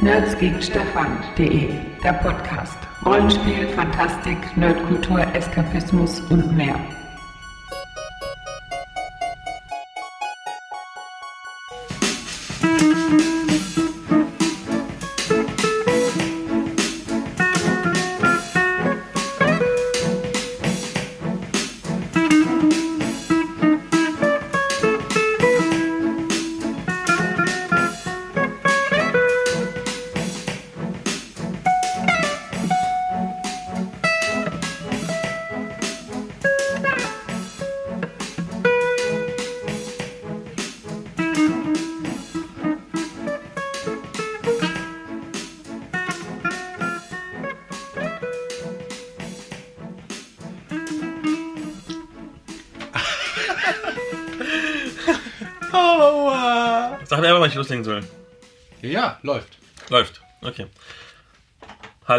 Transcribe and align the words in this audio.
nerdsgeekstefan.de, 0.00 1.68
der 2.02 2.12
Podcast. 2.14 2.78
Rollenspiel, 3.04 3.68
Fantastik, 3.68 4.56
Nerdkultur, 4.56 5.20
Eskapismus 5.34 6.20
und 6.30 6.56
mehr. 6.56 6.76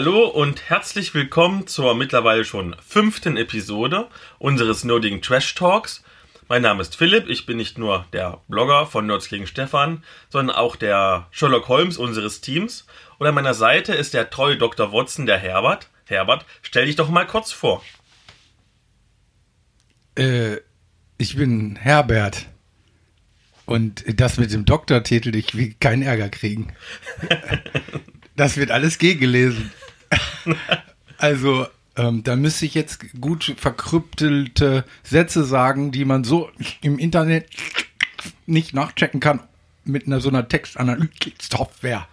Hallo 0.05 0.27
und 0.27 0.69
herzlich 0.69 1.13
willkommen 1.13 1.65
zur 1.65 1.95
mittlerweile 1.95 2.43
schon 2.43 2.75
fünften 2.85 3.37
Episode 3.37 4.09
unseres 4.37 4.83
nerdigen 4.83 5.21
Trash 5.21 5.55
Talks. 5.55 6.03
Mein 6.49 6.61
Name 6.61 6.81
ist 6.81 6.97
Philipp, 6.97 7.29
ich 7.29 7.45
bin 7.45 7.55
nicht 7.55 7.77
nur 7.77 8.05
der 8.11 8.41
Blogger 8.49 8.85
von 8.85 9.05
Nerds 9.05 9.29
gegen 9.29 9.47
Stefan, 9.47 10.03
sondern 10.27 10.57
auch 10.57 10.75
der 10.75 11.27
Sherlock 11.31 11.69
Holmes 11.69 11.97
unseres 11.97 12.41
Teams. 12.41 12.85
Und 13.17 13.27
an 13.27 13.33
meiner 13.33 13.53
Seite 13.53 13.93
ist 13.93 14.13
der 14.13 14.29
treue 14.29 14.57
Dr. 14.57 14.91
Watson, 14.91 15.25
der 15.25 15.37
Herbert. 15.37 15.87
Herbert, 16.03 16.45
stell 16.63 16.87
dich 16.87 16.97
doch 16.97 17.07
mal 17.07 17.25
kurz 17.25 17.53
vor. 17.53 17.81
Äh, 20.15 20.57
ich 21.17 21.37
bin 21.37 21.77
Herbert. 21.77 22.47
Und 23.65 24.03
das 24.19 24.37
mit 24.37 24.51
dem 24.51 24.65
Doktortitel, 24.65 25.33
ich 25.33 25.55
will 25.55 25.75
keinen 25.79 26.01
Ärger 26.01 26.27
kriegen. 26.27 26.73
das 28.35 28.57
wird 28.57 28.69
alles 28.69 28.97
gegengelesen. 28.97 29.71
also, 31.17 31.67
ähm, 31.95 32.23
da 32.23 32.35
müsste 32.35 32.65
ich 32.65 32.73
jetzt 32.73 33.19
gut 33.19 33.53
verkrüptelte 33.57 34.83
Sätze 35.03 35.43
sagen, 35.43 35.91
die 35.91 36.05
man 36.05 36.23
so 36.23 36.49
im 36.81 36.99
Internet 36.99 37.49
nicht 38.45 38.73
nachchecken 38.73 39.19
kann 39.19 39.41
mit 39.85 40.07
einer 40.07 40.19
so 40.19 40.29
einer 40.29 40.47
Textanalyse-Software. 40.47 42.07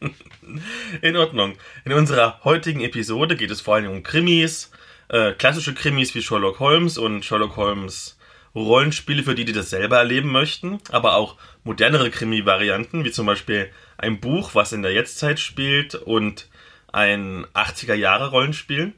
In 1.02 1.16
Ordnung. 1.16 1.56
In 1.84 1.92
unserer 1.92 2.40
heutigen 2.44 2.80
Episode 2.80 3.36
geht 3.36 3.50
es 3.50 3.60
vor 3.60 3.74
allem 3.76 3.90
um 3.90 4.02
Krimis, 4.02 4.70
äh, 5.08 5.32
klassische 5.32 5.74
Krimis 5.74 6.14
wie 6.14 6.22
Sherlock 6.22 6.58
Holmes 6.60 6.96
und 6.96 7.24
Sherlock 7.24 7.56
Holmes 7.56 8.18
Rollenspiele 8.54 9.22
für 9.22 9.34
die, 9.34 9.44
die 9.44 9.52
das 9.52 9.70
selber 9.70 9.98
erleben 9.98 10.32
möchten, 10.32 10.80
aber 10.90 11.16
auch 11.16 11.36
modernere 11.64 12.10
Krimi-Varianten, 12.10 13.04
wie 13.04 13.10
zum 13.10 13.26
Beispiel 13.26 13.70
ein 13.98 14.20
Buch, 14.20 14.54
was 14.54 14.72
in 14.72 14.82
der 14.82 14.92
Jetztzeit 14.92 15.38
spielt 15.38 15.94
und 15.94 16.47
ein 16.92 17.46
80er-Jahre-Rollenspiel. 17.54 18.92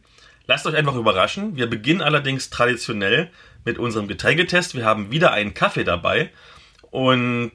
Lasst 0.47 0.67
euch 0.67 0.75
einfach 0.75 0.95
überraschen. 0.95 1.57
Wir 1.57 1.69
beginnen 1.69 2.03
allerdings 2.03 2.51
traditionell 2.51 3.31
mit 3.65 3.79
unserem 3.79 4.09
Getränketest. 4.09 4.75
Wir 4.75 4.85
haben 4.85 5.11
wieder 5.11 5.33
einen 5.33 5.55
Kaffee 5.55 5.85
dabei 5.85 6.31
und 6.91 7.53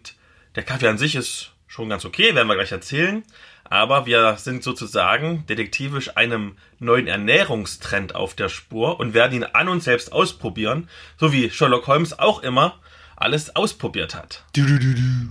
der 0.56 0.64
Kaffee 0.64 0.88
an 0.88 0.98
sich 0.98 1.16
ist 1.16 1.52
schon 1.68 1.90
ganz 1.90 2.06
okay, 2.06 2.36
werden 2.36 2.48
wir 2.48 2.56
gleich 2.56 2.72
erzählen. 2.72 3.24
Aber 3.68 4.06
wir 4.06 4.38
sind 4.38 4.64
sozusagen 4.64 5.46
detektivisch 5.48 6.16
einem 6.16 6.56
neuen 6.80 7.08
Ernährungstrend 7.08 8.14
auf 8.14 8.36
der 8.36 8.48
Spur 8.48 9.00
und 9.00 9.16
werden 9.16 9.34
ihn 9.34 9.44
an 9.44 9.68
uns 9.70 9.86
selbst 9.86 10.14
ausprobieren, 10.14 10.88
so 11.18 11.34
wie 11.34 11.50
Sherlock 11.50 11.88
Holmes 11.88 12.18
auch 12.18 12.44
immer 12.44 12.80
alles 13.16 13.56
ausprobiert 13.56 14.14
hat. 14.14 14.44
Du, 14.54 14.66
du, 14.66 14.78
du, 14.78 14.94
du. 14.94 15.30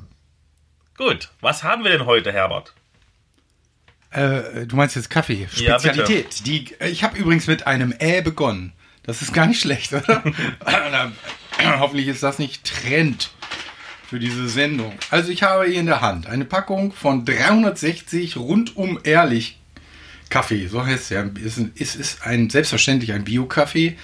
Gut, 0.96 1.30
was 1.40 1.62
haben 1.62 1.84
wir 1.84 1.92
denn 1.92 2.06
heute, 2.06 2.32
Herbert? 2.32 2.74
Äh, 4.14 4.66
du 4.66 4.76
meinst 4.76 4.96
jetzt 4.96 5.10
Kaffee, 5.10 5.46
Ja. 5.56 5.78
Spezialität. 5.78 6.46
die, 6.46 6.74
ich 6.80 7.02
habe 7.04 7.18
übrigens 7.18 7.46
mit 7.46 7.66
einem 7.66 7.92
Ä 7.98 8.20
begonnen. 8.22 8.72
Das 9.02 9.20
ist 9.22 9.34
gar 9.34 9.46
nicht 9.46 9.60
schlecht, 9.60 9.92
oder? 9.92 10.22
Hoffentlich 11.78 12.08
ist 12.08 12.22
das 12.22 12.38
nicht 12.38 12.64
Trend 12.64 13.30
für 14.08 14.18
diese 14.18 14.48
Sendung. 14.48 14.92
Also 15.10 15.30
ich 15.30 15.42
habe 15.42 15.66
hier 15.66 15.80
in 15.80 15.86
der 15.86 16.00
Hand 16.00 16.26
eine 16.26 16.44
Packung 16.44 16.92
von 16.92 17.24
360 17.24 18.36
rundum 18.36 18.98
ehrlich 19.04 19.58
Kaffee. 20.30 20.66
So 20.66 20.84
heißt 20.84 21.04
es 21.04 21.08
ja. 21.10 21.24
Es 21.44 21.58
ist- 21.58 21.96
ist 21.96 22.22
ein 22.26 22.50
selbstverständlich 22.50 23.12
ein 23.12 23.24
Bio-Kaffee, 23.24 23.96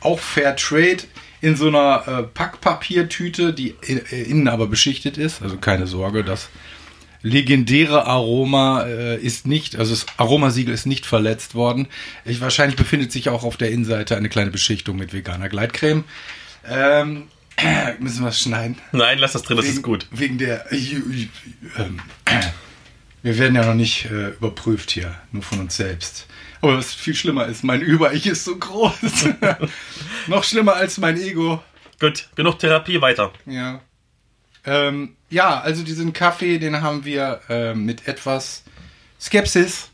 auch 0.00 0.18
Fair 0.18 0.56
Trade 0.56 0.98
in 1.42 1.54
so 1.54 1.68
einer 1.68 2.04
äh, 2.08 2.22
Packpapiertüte, 2.22 3.52
die 3.52 3.74
äh, 3.82 4.22
innen 4.22 4.48
aber 4.48 4.66
beschichtet 4.66 5.18
ist. 5.18 5.42
Also 5.42 5.58
keine 5.58 5.86
Sorge, 5.86 6.24
das 6.24 6.48
legendäre 7.26 8.06
Aroma 8.06 8.84
äh, 8.84 9.16
ist 9.16 9.46
nicht, 9.46 9.76
also 9.76 9.92
das 9.92 10.06
Aromasiegel 10.16 10.72
ist 10.72 10.86
nicht 10.86 11.06
verletzt 11.06 11.54
worden. 11.54 11.88
Ich, 12.24 12.40
wahrscheinlich 12.40 12.76
befindet 12.76 13.10
sich 13.10 13.28
auch 13.28 13.42
auf 13.42 13.56
der 13.56 13.70
Innenseite 13.70 14.16
eine 14.16 14.28
kleine 14.28 14.50
Beschichtung 14.50 14.96
mit 14.96 15.12
veganer 15.12 15.48
Gleitcreme. 15.48 16.04
Ähm, 16.68 17.24
müssen 17.98 18.22
wir 18.22 18.28
es 18.28 18.40
schneiden? 18.40 18.78
Nein, 18.92 19.18
lass 19.18 19.32
das 19.32 19.42
drin, 19.42 19.56
das 19.56 19.66
wegen, 19.66 19.76
ist 19.76 19.82
gut. 19.82 20.06
Wegen 20.12 20.38
der. 20.38 20.70
Ähm, 20.70 22.00
wir 23.22 23.38
werden 23.38 23.56
ja 23.56 23.66
noch 23.66 23.74
nicht 23.74 24.06
äh, 24.06 24.28
überprüft 24.30 24.92
hier, 24.92 25.14
nur 25.32 25.42
von 25.42 25.58
uns 25.58 25.76
selbst. 25.76 26.26
Aber 26.60 26.78
was 26.78 26.94
viel 26.94 27.14
schlimmer 27.14 27.46
ist, 27.46 27.64
mein 27.64 27.82
Über-Ich 27.82 28.26
ist 28.26 28.44
so 28.44 28.56
groß. 28.56 28.94
noch 30.28 30.44
schlimmer 30.44 30.74
als 30.74 30.98
mein 30.98 31.20
Ego. 31.20 31.62
Gut, 31.98 32.28
genug 32.36 32.58
Therapie, 32.58 33.00
weiter. 33.00 33.32
Ja. 33.46 33.80
Ähm, 34.66 35.16
ja, 35.30 35.60
also 35.60 35.82
diesen 35.84 36.12
Kaffee, 36.12 36.58
den 36.58 36.80
haben 36.82 37.04
wir 37.04 37.40
äh, 37.48 37.74
mit 37.74 38.08
etwas 38.08 38.64
Skepsis. 39.20 39.90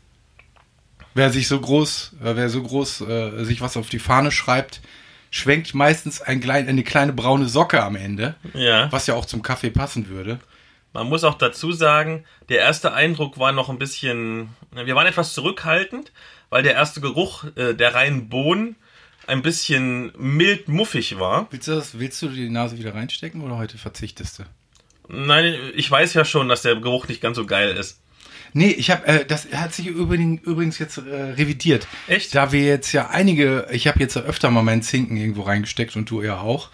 Wer 1.13 1.29
sich 1.29 1.47
so 1.47 1.59
groß, 1.59 2.13
äh, 2.23 2.35
wer 2.35 2.49
so 2.49 2.63
groß 2.63 3.01
äh, 3.01 3.43
sich 3.45 3.61
was 3.61 3.77
auf 3.77 3.89
die 3.89 3.99
Fahne 3.99 4.31
schreibt, 4.31 4.81
schwenkt 5.29 5.73
meistens 5.75 6.21
ein 6.21 6.39
klein, 6.41 6.67
eine 6.67 6.83
kleine 6.83 7.13
braune 7.13 7.47
Socke 7.47 7.83
am 7.83 7.95
Ende, 7.95 8.35
Ja. 8.53 8.91
was 8.91 9.07
ja 9.07 9.13
auch 9.13 9.25
zum 9.25 9.41
Kaffee 9.43 9.69
passen 9.69 10.07
würde. 10.09 10.39
Man 10.91 11.07
muss 11.07 11.23
auch 11.23 11.35
dazu 11.37 11.71
sagen, 11.71 12.23
der 12.49 12.59
erste 12.59 12.93
Eindruck 12.93 13.39
war 13.39 13.51
noch 13.51 13.69
ein 13.69 13.79
bisschen, 13.79 14.49
wir 14.71 14.95
waren 14.95 15.07
etwas 15.07 15.33
zurückhaltend, 15.33 16.11
weil 16.49 16.61
der 16.63 16.73
erste 16.73 17.01
Geruch 17.01 17.45
äh, 17.55 17.73
der 17.73 17.95
reinen 17.95 18.29
Bohnen 18.29 18.75
ein 19.25 19.41
bisschen 19.41 20.11
mild 20.17 20.67
muffig 20.67 21.17
war. 21.19 21.47
Willst 21.51 21.67
du, 21.67 21.75
das, 21.75 21.97
willst 21.97 22.21
du 22.21 22.27
die 22.27 22.49
Nase 22.49 22.77
wieder 22.77 22.93
reinstecken 22.93 23.41
oder 23.41 23.57
heute 23.57 23.77
verzichtest 23.77 24.39
du? 24.39 24.43
Nein, 25.07 25.55
ich 25.75 25.89
weiß 25.89 26.13
ja 26.13 26.25
schon, 26.25 26.49
dass 26.49 26.61
der 26.61 26.75
Geruch 26.75 27.07
nicht 27.07 27.21
ganz 27.21 27.37
so 27.37 27.45
geil 27.45 27.75
ist. 27.75 27.99
Nee, 28.53 28.69
ich 28.69 28.91
habe, 28.91 29.05
äh, 29.07 29.25
das 29.25 29.47
hat 29.51 29.73
sich 29.73 29.87
übrigens, 29.87 30.77
jetzt 30.77 30.97
äh, 30.97 31.01
revidiert. 31.01 31.87
Echt? 32.07 32.35
Da 32.35 32.51
wir 32.51 32.61
jetzt 32.61 32.91
ja 32.91 33.09
einige, 33.09 33.67
ich 33.71 33.87
habe 33.87 33.99
jetzt 33.99 34.15
ja 34.15 34.21
öfter 34.21 34.51
mal 34.51 34.61
meinen 34.61 34.83
Zinken 34.83 35.17
irgendwo 35.17 35.41
reingesteckt 35.41 35.95
und 35.95 36.09
du 36.09 36.21
ja 36.21 36.39
auch, 36.39 36.69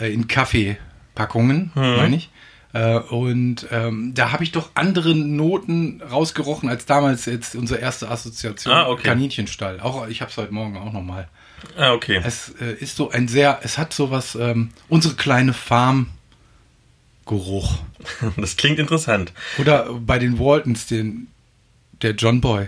äh, 0.00 0.12
in 0.12 0.26
Kaffeepackungen, 0.26 1.70
meine 1.74 2.16
ich. 2.16 2.30
Äh, 2.72 2.96
und 2.96 3.66
ähm, 3.70 4.14
da 4.14 4.32
habe 4.32 4.44
ich 4.44 4.52
doch 4.52 4.70
andere 4.74 5.14
Noten 5.14 6.00
rausgerochen 6.10 6.70
als 6.70 6.86
damals 6.86 7.26
jetzt 7.26 7.54
unsere 7.54 7.80
erste 7.80 8.10
Assoziation 8.10 8.72
Ah, 8.72 8.88
okay. 8.88 9.02
Kaninchenstall. 9.02 9.80
Auch 9.80 10.08
ich 10.08 10.22
habe 10.22 10.30
es 10.30 10.36
heute 10.38 10.54
Morgen 10.54 10.78
auch 10.78 10.92
noch 10.92 11.02
mal. 11.02 11.28
Ah, 11.76 11.92
okay. 11.92 12.20
Es 12.24 12.54
äh, 12.60 12.72
ist 12.72 12.96
so 12.96 13.10
ein 13.10 13.28
sehr, 13.28 13.60
es 13.62 13.76
hat 13.76 13.92
sowas, 13.92 14.34
ähm, 14.40 14.70
unsere 14.88 15.14
kleine 15.14 15.52
Farm 15.52 16.08
Geruch. 17.26 17.78
Das 18.36 18.56
klingt 18.56 18.78
interessant. 18.78 19.32
Oder 19.58 19.92
bei 19.92 20.18
den 20.18 20.38
Waltons, 20.38 20.86
den, 20.86 21.28
der 22.02 22.12
John 22.12 22.40
Boy. 22.40 22.66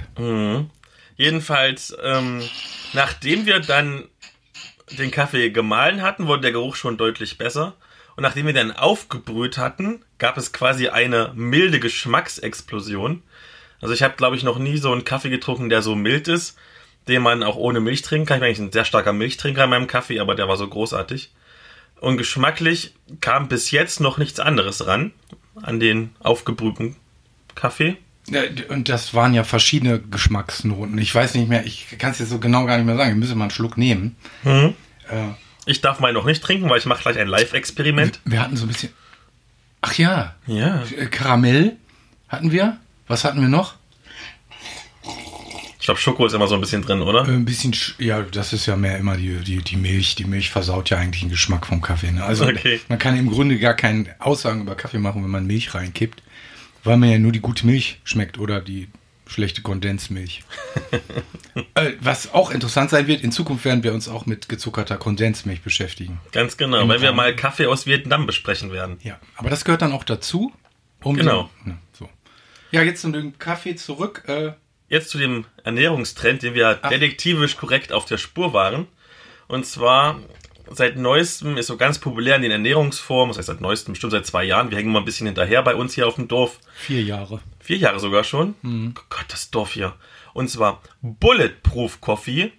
Jedenfalls, 1.16 1.96
ähm, 2.02 2.42
nachdem 2.92 3.46
wir 3.46 3.60
dann 3.60 4.04
den 4.98 5.10
Kaffee 5.10 5.50
gemahlen 5.50 6.02
hatten, 6.02 6.26
wurde 6.26 6.42
der 6.42 6.52
Geruch 6.52 6.76
schon 6.76 6.96
deutlich 6.96 7.38
besser. 7.38 7.74
Und 8.16 8.22
nachdem 8.22 8.46
wir 8.46 8.52
dann 8.52 8.72
aufgebrüht 8.72 9.58
hatten, 9.58 10.04
gab 10.18 10.36
es 10.36 10.52
quasi 10.52 10.88
eine 10.88 11.32
milde 11.34 11.80
Geschmacksexplosion. 11.80 13.22
Also 13.80 13.92
ich 13.92 14.02
habe, 14.02 14.14
glaube 14.16 14.36
ich, 14.36 14.44
noch 14.44 14.58
nie 14.58 14.78
so 14.78 14.92
einen 14.92 15.04
Kaffee 15.04 15.30
getrunken, 15.30 15.68
der 15.68 15.82
so 15.82 15.94
mild 15.94 16.28
ist, 16.28 16.56
den 17.08 17.22
man 17.22 17.42
auch 17.42 17.56
ohne 17.56 17.80
Milch 17.80 18.02
trinken 18.02 18.26
kann. 18.26 18.36
Ich 18.36 18.40
bin 18.40 18.48
eigentlich 18.48 18.68
ein 18.68 18.72
sehr 18.72 18.84
starker 18.84 19.12
Milchtrinker 19.12 19.64
in 19.64 19.70
meinem 19.70 19.86
Kaffee, 19.86 20.20
aber 20.20 20.34
der 20.34 20.48
war 20.48 20.56
so 20.56 20.68
großartig. 20.68 21.32
Und 22.04 22.18
geschmacklich 22.18 22.94
kam 23.20 23.48
bis 23.48 23.70
jetzt 23.70 24.00
noch 24.00 24.18
nichts 24.18 24.38
anderes 24.40 24.86
ran 24.86 25.12
an 25.62 25.80
den 25.80 26.10
aufgebrühten 26.20 26.96
Kaffee. 27.54 27.96
Und 28.68 28.88
das 28.88 29.14
waren 29.14 29.34
ja 29.34 29.44
verschiedene 29.44 30.00
Geschmacksnoten. 30.00 30.98
Ich 30.98 31.14
weiß 31.14 31.34
nicht 31.34 31.48
mehr, 31.48 31.64
ich 31.66 31.96
kann 31.98 32.10
es 32.12 32.18
jetzt 32.18 32.30
so 32.30 32.38
genau 32.38 32.66
gar 32.66 32.76
nicht 32.76 32.86
mehr 32.86 32.96
sagen. 32.96 33.10
Ich 33.12 33.16
müsste 33.16 33.34
mal 33.36 33.44
einen 33.44 33.50
Schluck 33.50 33.76
nehmen. 33.78 34.16
Äh, 34.44 34.72
Ich 35.66 35.80
darf 35.80 36.00
meinen 36.00 36.14
noch 36.14 36.24
nicht 36.24 36.42
trinken, 36.42 36.68
weil 36.68 36.78
ich 36.78 36.86
mache 36.86 37.02
gleich 37.02 37.18
ein 37.18 37.28
Live-Experiment. 37.28 38.20
wir 38.24 38.40
hatten 38.40 38.56
so 38.56 38.64
ein 38.64 38.68
bisschen. 38.68 38.90
Ach 39.80 39.94
ja, 39.94 40.34
Ja. 40.46 40.82
Karamell 41.10 41.76
hatten 42.28 42.50
wir. 42.52 42.78
Was 43.06 43.24
hatten 43.24 43.40
wir 43.40 43.48
noch? 43.48 43.74
Ich 45.84 45.86
glaube, 45.86 46.00
Schoko 46.00 46.24
ist 46.24 46.32
immer 46.32 46.46
so 46.46 46.54
ein 46.54 46.62
bisschen 46.62 46.80
drin, 46.80 47.02
oder? 47.02 47.28
Äh, 47.28 47.32
Ein 47.32 47.44
bisschen, 47.44 47.74
sch- 47.74 48.02
ja, 48.02 48.22
das 48.22 48.54
ist 48.54 48.64
ja 48.64 48.74
mehr 48.74 48.96
immer 48.96 49.18
die, 49.18 49.36
die, 49.40 49.58
die 49.58 49.76
Milch. 49.76 50.14
Die 50.14 50.24
Milch 50.24 50.48
versaut 50.48 50.88
ja 50.88 50.96
eigentlich 50.96 51.20
den 51.20 51.28
Geschmack 51.28 51.66
vom 51.66 51.82
Kaffee. 51.82 52.10
Ne? 52.10 52.24
Also 52.24 52.46
Okay. 52.46 52.80
man 52.88 52.98
kann 52.98 53.18
im 53.18 53.28
Grunde 53.30 53.58
gar 53.58 53.74
keine 53.74 54.06
Aussagen 54.18 54.62
über 54.62 54.76
Kaffee 54.76 54.96
machen, 54.98 55.22
wenn 55.22 55.30
man 55.30 55.46
Milch 55.46 55.74
reinkippt, 55.74 56.22
weil 56.84 56.96
man 56.96 57.10
ja 57.10 57.18
nur 57.18 57.32
die 57.32 57.40
gute 57.42 57.66
Milch 57.66 58.00
schmeckt 58.04 58.38
oder 58.38 58.62
die 58.62 58.88
schlechte 59.26 59.60
Kondensmilch. 59.60 60.42
äh, 61.74 61.92
was 62.00 62.32
auch 62.32 62.50
interessant 62.50 62.88
sein 62.88 63.06
wird, 63.06 63.22
in 63.22 63.30
Zukunft 63.30 63.66
werden 63.66 63.82
wir 63.84 63.92
uns 63.92 64.08
auch 64.08 64.24
mit 64.24 64.48
gezuckerter 64.48 64.96
Kondensmilch 64.96 65.60
beschäftigen. 65.60 66.18
Ganz 66.32 66.56
genau, 66.56 66.88
weil 66.88 67.02
wir 67.02 67.12
mal 67.12 67.36
Kaffee 67.36 67.66
aus 67.66 67.84
Vietnam 67.86 68.24
besprechen 68.24 68.72
werden. 68.72 68.96
Ja, 69.02 69.20
aber 69.36 69.50
das 69.50 69.66
gehört 69.66 69.82
dann 69.82 69.92
auch 69.92 70.04
dazu. 70.04 70.50
Um 71.02 71.14
Genau. 71.14 71.50
Den, 71.66 71.72
ne, 71.72 71.78
so. 71.92 72.08
Ja, 72.70 72.80
jetzt 72.82 73.02
zu 73.02 73.12
dem 73.12 73.38
Kaffee 73.38 73.76
zurück. 73.76 74.22
Äh, 74.28 74.52
Jetzt 74.88 75.10
zu 75.10 75.18
dem 75.18 75.44
Ernährungstrend, 75.64 76.42
den 76.42 76.54
wir 76.54 76.74
detektivisch 76.74 77.56
korrekt 77.56 77.92
auf 77.92 78.04
der 78.04 78.18
Spur 78.18 78.52
waren. 78.52 78.86
Und 79.48 79.66
zwar 79.66 80.20
seit 80.70 80.96
neuestem 80.96 81.56
ist 81.56 81.66
so 81.66 81.76
ganz 81.76 81.98
populär 81.98 82.36
in 82.36 82.42
den 82.42 82.50
Ernährungsformen, 82.50 83.30
das 83.30 83.38
heißt 83.38 83.48
seit 83.48 83.60
neuestem, 83.60 83.92
bestimmt 83.92 84.12
seit 84.12 84.26
zwei 84.26 84.44
Jahren, 84.44 84.70
wir 84.70 84.78
hängen 84.78 84.92
mal 84.92 85.00
ein 85.00 85.04
bisschen 85.04 85.26
hinterher 85.26 85.62
bei 85.62 85.74
uns 85.74 85.94
hier 85.94 86.06
auf 86.06 86.14
dem 86.16 86.28
Dorf. 86.28 86.58
vier 86.74 87.02
Jahre. 87.02 87.40
Vier 87.60 87.76
Jahre 87.78 87.98
sogar 88.00 88.24
schon. 88.24 88.54
Gott, 89.10 89.26
das 89.28 89.50
Dorf 89.50 89.72
hier. 89.72 89.94
Und 90.32 90.48
zwar 90.48 90.82
Bulletproof 91.02 92.00
Coffee. 92.00 92.52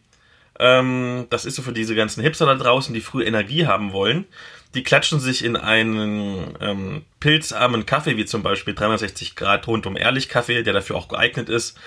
Ähm, 0.58 1.28
das 1.30 1.46
ist 1.46 1.56
so 1.56 1.62
für 1.62 1.74
diese 1.74 1.96
ganzen 1.96 2.22
Hipster 2.24 2.46
da 2.46 2.56
draußen, 2.56 2.94
die 2.94 3.02
früh 3.02 3.24
Energie 3.24 3.68
haben 3.68 3.92
wollen. 3.92 4.26
Die 4.74 4.84
klatschen 4.84 5.20
sich 5.20 5.44
in 5.44 5.56
einen 5.58 6.58
ähm, 6.62 7.06
pilzarmen 7.20 7.86
Kaffee, 7.86 8.18
wie 8.18 8.26
zum 8.26 8.44
Beispiel 8.44 8.74
360 8.74 9.36
Grad 9.36 9.68
rundum 9.68 9.98
ehrlich 9.98 10.30
Kaffee, 10.30 10.64
der 10.64 10.74
dafür 10.74 10.96
auch 10.96 11.08
geeignet 11.08 11.50
ist. 11.50 11.78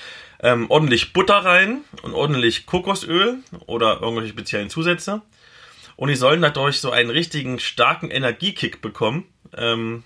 Ähm, 0.41 0.71
ordentlich 0.71 1.13
Butter 1.13 1.45
rein 1.45 1.81
und 2.03 2.15
ordentlich 2.15 2.67
Kokosöl 2.67 3.39
oder 3.67 4.01
irgendwelche 4.01 4.33
speziellen 4.33 4.71
Zusätze. 4.71 5.23
Und 5.97 6.09
die 6.09 6.15
sollen 6.15 6.43
dadurch 6.43 6.81
so 6.81 6.93
einen 6.93 7.11
richtigen 7.11 7.59
starken 7.59 8.11
Energiekick 8.11 8.81
bekommen. 8.81 9.25
Ähm, 9.57 10.05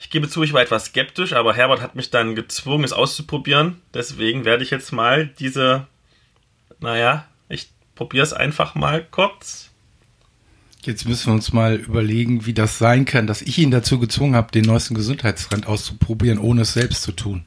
ich 0.00 0.10
gebe 0.10 0.28
zu, 0.28 0.42
ich 0.42 0.52
war 0.52 0.62
etwas 0.62 0.86
skeptisch, 0.86 1.32
aber 1.32 1.54
Herbert 1.54 1.80
hat 1.80 1.94
mich 1.94 2.10
dann 2.10 2.34
gezwungen, 2.34 2.84
es 2.84 2.92
auszuprobieren. 2.92 3.80
Deswegen 3.94 4.44
werde 4.44 4.62
ich 4.62 4.70
jetzt 4.70 4.92
mal 4.92 5.26
diese, 5.26 5.86
naja, 6.80 7.26
ich 7.48 7.68
probiere 7.94 8.24
es 8.24 8.32
einfach 8.32 8.74
mal 8.74 9.04
kurz. 9.10 9.70
Jetzt 10.82 11.06
müssen 11.06 11.26
wir 11.26 11.34
uns 11.34 11.52
mal 11.52 11.74
überlegen, 11.74 12.46
wie 12.46 12.54
das 12.54 12.78
sein 12.78 13.04
kann, 13.04 13.26
dass 13.26 13.42
ich 13.42 13.58
ihn 13.58 13.72
dazu 13.72 13.98
gezwungen 13.98 14.36
habe, 14.36 14.52
den 14.52 14.64
neuesten 14.64 14.94
Gesundheitstrend 14.94 15.66
auszuprobieren, 15.66 16.38
ohne 16.38 16.62
es 16.62 16.72
selbst 16.72 17.02
zu 17.02 17.12
tun. 17.12 17.44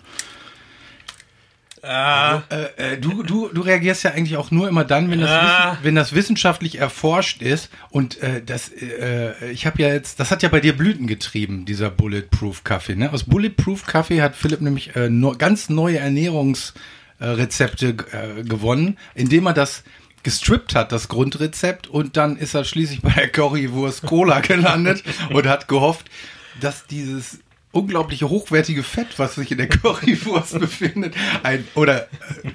Ah, 1.83 2.43
Äh, 2.49 2.93
äh, 2.93 2.97
du, 2.97 3.23
du, 3.23 3.49
du 3.49 3.61
reagierst 3.61 4.03
ja 4.03 4.11
eigentlich 4.11 4.37
auch 4.37 4.51
nur 4.51 4.67
immer 4.69 4.83
dann, 4.85 5.09
wenn 5.09 5.19
das, 5.19 5.29
Ah. 5.31 5.77
Wenn 5.81 5.95
das 5.95 6.13
wissenschaftlich 6.13 6.77
erforscht 6.77 7.41
ist. 7.41 7.69
Und 7.89 8.21
äh, 8.21 8.43
das, 8.43 8.69
äh, 8.69 9.49
ich 9.51 9.65
habe 9.65 9.81
ja 9.81 9.87
jetzt, 9.89 10.19
das 10.19 10.29
hat 10.31 10.43
ja 10.43 10.49
bei 10.49 10.59
dir 10.59 10.77
Blüten 10.77 11.07
getrieben, 11.07 11.65
dieser 11.65 11.89
Bulletproof 11.89 12.63
Kaffee. 12.63 12.95
Ne? 12.95 13.11
Aus 13.11 13.23
Bulletproof 13.23 13.85
Kaffee 13.85 14.21
hat 14.21 14.35
Philipp 14.35 14.61
nämlich 14.61 14.95
äh, 14.95 15.09
no, 15.09 15.33
ganz 15.37 15.69
neue 15.69 15.97
Ernährungsrezepte 15.99 17.87
äh, 18.11 18.43
gewonnen, 18.43 18.97
indem 19.15 19.47
er 19.47 19.53
das 19.53 19.83
gestrippt 20.23 20.75
hat, 20.75 20.91
das 20.91 21.07
Grundrezept, 21.07 21.87
und 21.87 22.15
dann 22.15 22.37
ist 22.37 22.53
er 22.53 22.63
schließlich 22.63 23.01
bei 23.01 23.09
der 23.11 23.29
Currywurst 23.29 24.03
Cola 24.03 24.41
gelandet 24.41 25.03
und 25.31 25.47
hat 25.47 25.67
gehofft, 25.67 26.05
dass 26.59 26.85
dieses 26.85 27.39
unglaubliche 27.71 28.29
hochwertige 28.29 28.83
Fett, 28.83 29.17
was 29.17 29.35
sich 29.35 29.51
in 29.51 29.57
der 29.57 29.69
Currywurst 29.69 30.59
befindet, 30.59 31.15
ein, 31.43 31.67
oder 31.75 32.03
äh, 32.03 32.07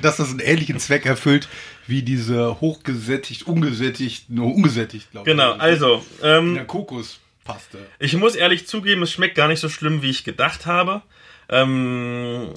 dass 0.03 0.17
das 0.17 0.31
einen 0.31 0.41
ähnlichen 0.41 0.79
Zweck 0.79 1.07
erfüllt 1.07 1.49
wie 1.87 2.03
diese 2.03 2.61
hochgesättigt, 2.61 3.47
ungesättigt, 3.47 4.29
nur 4.31 4.55
ungesättigt, 4.55 5.11
glaube 5.13 5.31
genau, 5.31 5.55
ich. 5.55 5.61
also, 5.61 6.05
in 6.21 6.29
ähm, 6.29 6.55
der 6.55 6.65
Kokospaste. 6.65 7.79
ich 7.99 8.17
muss 8.17 8.35
ehrlich 8.35 8.67
zugeben, 8.67 9.03
es 9.03 9.13
schmeckt 9.13 9.37
gar 9.37 9.49
nicht 9.49 9.61
so 9.61 9.69
schlimm, 9.69 10.03
wie 10.03 10.11
ich 10.11 10.25
gedacht 10.25 10.67
habe. 10.67 11.03
Ähm, 11.49 12.51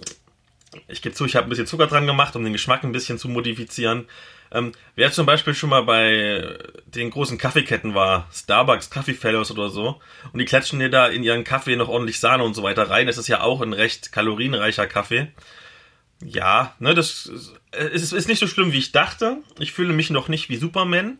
ich 0.87 1.01
gebe 1.01 1.15
zu, 1.15 1.25
ich 1.25 1.35
habe 1.35 1.47
ein 1.47 1.49
bisschen 1.49 1.67
Zucker 1.67 1.87
dran 1.87 2.07
gemacht, 2.07 2.35
um 2.35 2.43
den 2.43 2.53
Geschmack 2.53 2.83
ein 2.83 2.91
bisschen 2.91 3.17
zu 3.17 3.29
modifizieren. 3.29 4.05
Ähm, 4.51 4.71
wer 4.95 5.11
zum 5.11 5.25
Beispiel 5.25 5.53
schon 5.53 5.69
mal 5.69 5.83
bei 5.83 6.57
den 6.85 7.11
großen 7.11 7.37
Kaffeeketten 7.37 7.93
war, 7.93 8.27
Starbucks, 8.33 8.89
Coffee 8.89 9.13
Fellows 9.13 9.51
oder 9.51 9.69
so, 9.69 10.01
und 10.33 10.39
die 10.39 10.45
klatschen 10.45 10.79
dir 10.79 10.89
da 10.89 11.07
in 11.07 11.23
ihren 11.23 11.43
Kaffee 11.43 11.75
noch 11.75 11.87
ordentlich 11.87 12.19
Sahne 12.19 12.43
und 12.43 12.55
so 12.55 12.63
weiter 12.63 12.89
rein, 12.89 13.07
das 13.07 13.17
ist 13.17 13.27
ja 13.27 13.41
auch 13.41 13.61
ein 13.61 13.73
recht 13.73 14.11
kalorienreicher 14.11 14.87
Kaffee. 14.87 15.27
Ja, 16.23 16.75
ne, 16.79 16.93
das 16.93 17.31
ist, 17.91 18.11
ist 18.11 18.27
nicht 18.27 18.39
so 18.39 18.47
schlimm, 18.47 18.73
wie 18.73 18.79
ich 18.79 18.91
dachte. 18.91 19.37
Ich 19.57 19.71
fühle 19.71 19.93
mich 19.93 20.09
noch 20.09 20.27
nicht 20.27 20.49
wie 20.49 20.57
Superman, 20.57 21.19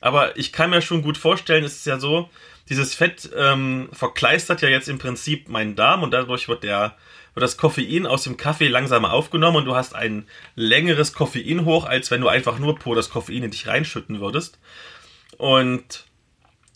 aber 0.00 0.36
ich 0.36 0.52
kann 0.52 0.70
mir 0.70 0.82
schon 0.82 1.02
gut 1.02 1.18
vorstellen, 1.18 1.64
es 1.64 1.76
ist 1.76 1.86
ja 1.86 1.98
so, 1.98 2.30
dieses 2.68 2.94
Fett 2.94 3.30
ähm, 3.36 3.88
verkleistert 3.92 4.60
ja 4.62 4.68
jetzt 4.68 4.88
im 4.88 4.98
Prinzip 4.98 5.48
meinen 5.48 5.76
Darm 5.76 6.02
und 6.02 6.10
dadurch 6.10 6.48
wird 6.48 6.62
der 6.62 6.96
wird 7.36 7.42
das 7.42 7.58
Koffein 7.58 8.06
aus 8.06 8.22
dem 8.22 8.38
Kaffee 8.38 8.68
langsamer 8.68 9.12
aufgenommen 9.12 9.58
und 9.58 9.66
du 9.66 9.76
hast 9.76 9.94
ein 9.94 10.26
längeres 10.54 11.12
Koffein 11.12 11.66
hoch, 11.66 11.84
als 11.84 12.10
wenn 12.10 12.22
du 12.22 12.28
einfach 12.28 12.58
nur 12.58 12.78
pur 12.78 12.96
das 12.96 13.10
Koffein 13.10 13.42
in 13.42 13.50
dich 13.50 13.66
reinschütten 13.66 14.20
würdest. 14.20 14.58
Und 15.36 16.06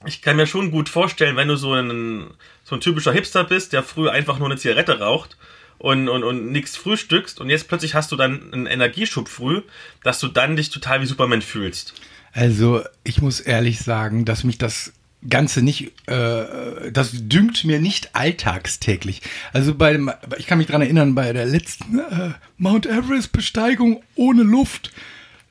ich 0.04 0.20
kann 0.20 0.36
mir 0.36 0.46
schon 0.46 0.70
gut 0.70 0.90
vorstellen, 0.90 1.36
wenn 1.36 1.48
du 1.48 1.56
so 1.56 1.72
ein, 1.72 2.34
so 2.62 2.74
ein 2.74 2.82
typischer 2.82 3.12
Hipster 3.12 3.42
bist, 3.44 3.72
der 3.72 3.82
früh 3.82 4.10
einfach 4.10 4.38
nur 4.38 4.48
eine 4.48 4.58
Zigarette 4.58 4.98
raucht 4.98 5.38
und, 5.78 6.10
und, 6.10 6.24
und 6.24 6.52
nichts 6.52 6.76
frühstückst 6.76 7.40
und 7.40 7.48
jetzt 7.48 7.66
plötzlich 7.66 7.94
hast 7.94 8.12
du 8.12 8.16
dann 8.16 8.52
einen 8.52 8.66
Energieschub 8.66 9.28
früh, 9.28 9.62
dass 10.04 10.20
du 10.20 10.28
dann 10.28 10.56
dich 10.56 10.68
total 10.68 11.00
wie 11.00 11.06
Superman 11.06 11.40
fühlst. 11.40 11.94
Also, 12.32 12.84
ich 13.02 13.22
muss 13.22 13.40
ehrlich 13.40 13.80
sagen, 13.80 14.26
dass 14.26 14.44
mich 14.44 14.58
das 14.58 14.92
Ganze 15.28 15.62
nicht, 15.62 15.93
äh, 16.08 16.90
das 16.93 17.11
dünkt 17.12 17.64
mir 17.64 17.78
nicht 17.78 18.14
alltagstäglich. 18.14 19.20
Also 19.52 19.75
bei 19.75 19.93
dem, 19.93 20.11
ich 20.38 20.46
kann 20.46 20.58
mich 20.58 20.67
dran 20.67 20.81
erinnern, 20.81 21.14
bei 21.14 21.32
der 21.32 21.44
letzten 21.44 21.99
äh, 21.99 22.30
Mount 22.56 22.87
Everest 22.87 23.33
Besteigung 23.33 24.02
ohne 24.14 24.42
Luft, 24.42 24.92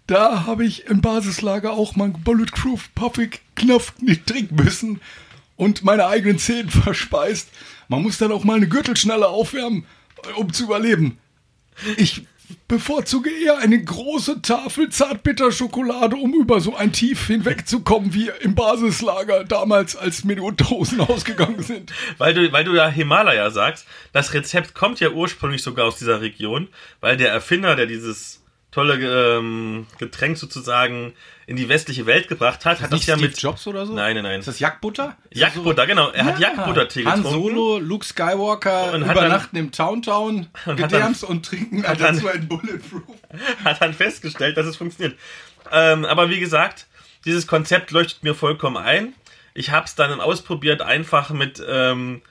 da 0.07 0.47
habe 0.47 0.65
ich 0.65 0.87
im 0.87 1.01
Basislager 1.01 1.73
auch 1.73 1.95
mein 1.95 2.13
Bulletproof 2.13 2.89
Puffig 2.95 3.41
Knopf 3.55 3.93
nicht 4.01 4.25
trinken 4.25 4.55
müssen 4.55 5.01
und 5.55 5.83
meine 5.83 6.07
eigenen 6.07 6.39
Zähne 6.39 6.71
verspeist. 6.83 7.49
Man 7.89 8.01
muss 8.01 8.17
dann 8.17 8.31
auch 8.31 8.43
mal 8.43 8.57
eine 8.57 8.67
Gürtelschnalle 8.67 9.27
aufwärmen, 9.27 9.85
um 10.35 10.51
zu 10.51 10.63
überleben. 10.63 11.19
Ich 11.97 12.25
bevorzuge 12.67 13.29
eher 13.29 13.57
eine 13.59 13.83
große 13.83 14.41
Tafel 14.41 14.89
Zartbitterschokolade, 14.89 16.15
um 16.15 16.33
über 16.33 16.59
so 16.59 16.75
ein 16.75 16.91
Tief 16.93 17.27
hinwegzukommen, 17.27 18.13
wie 18.13 18.31
im 18.41 18.55
Basislager 18.55 19.43
damals, 19.43 19.95
als 19.95 20.23
mir 20.23 20.35
die 20.35 20.41
Unterhosen 20.41 20.99
ausgegangen 21.01 21.61
sind. 21.61 21.91
Weil 22.17 22.33
du, 22.33 22.51
weil 22.51 22.63
du 22.63 22.75
ja 22.75 22.87
Himalaya 22.87 23.49
sagst, 23.51 23.87
das 24.13 24.33
Rezept 24.33 24.73
kommt 24.73 24.99
ja 24.99 25.09
ursprünglich 25.09 25.63
sogar 25.63 25.85
aus 25.85 25.97
dieser 25.97 26.21
Region, 26.21 26.67
weil 27.01 27.17
der 27.17 27.31
Erfinder, 27.31 27.75
der 27.75 27.85
dieses 27.85 28.43
tolle 28.71 29.37
ähm, 29.37 29.87
Getränk 29.97 30.37
sozusagen 30.37 31.13
in 31.49 31.55
die 31.55 31.67
westliche 31.67 32.05
Welt 32.05 32.27
gebracht 32.27 32.63
hat, 32.65 32.79
hat 32.79 32.93
das 32.93 33.07
ja 33.07 33.15
mit 33.17 33.41
Jobs 33.41 33.65
oder 33.65 33.85
so? 33.87 33.93
Nein, 33.93 34.13
nein, 34.13 34.23
nein. 34.23 34.39
Ist 34.39 34.47
das 34.47 34.59
Jagdbutter? 34.59 35.17
Das 35.31 35.39
Jagdbutter, 35.41 35.87
genau. 35.87 36.09
Er 36.09 36.25
hat 36.25 36.37
Ja. 36.39 36.49
Jagdbuttertee 36.53 37.05
Han 37.05 37.23
getrunken. 37.23 37.41
Solo, 37.55 37.79
Luke 37.79 38.05
Skywalker 38.05 38.93
Und 38.93 39.07
hat 39.07 39.17
übernachten 39.17 39.57
im 39.57 39.71
Towntown, 39.71 40.47
Und 40.67 40.79
hat 40.79 40.91
gedärmst 40.91 41.23
und 41.23 41.43
trinken 41.45 41.83
hat 41.87 41.99
dann- 41.99 42.15
dazu 42.15 42.27
ein 42.27 42.47
Bulletproof. 42.47 43.01
hat 43.65 43.81
dann 43.81 43.93
festgestellt, 43.95 44.57
dass 44.57 44.67
es 44.67 44.77
funktioniert. 44.77 45.17
Ähm, 45.71 46.05
aber 46.05 46.29
wie 46.29 46.39
gesagt, 46.39 46.85
dieses 47.25 47.47
Konzept 47.47 47.89
leuchtet 47.89 48.21
mir 48.23 48.35
vollkommen 48.35 48.77
ein. 48.77 49.13
Ich 49.55 49.71
habe 49.71 49.85
es 49.87 49.95
dann 49.95 50.21
ausprobiert, 50.21 50.83
einfach 50.83 51.31
mit 51.31 51.61
ähm, 51.67 52.21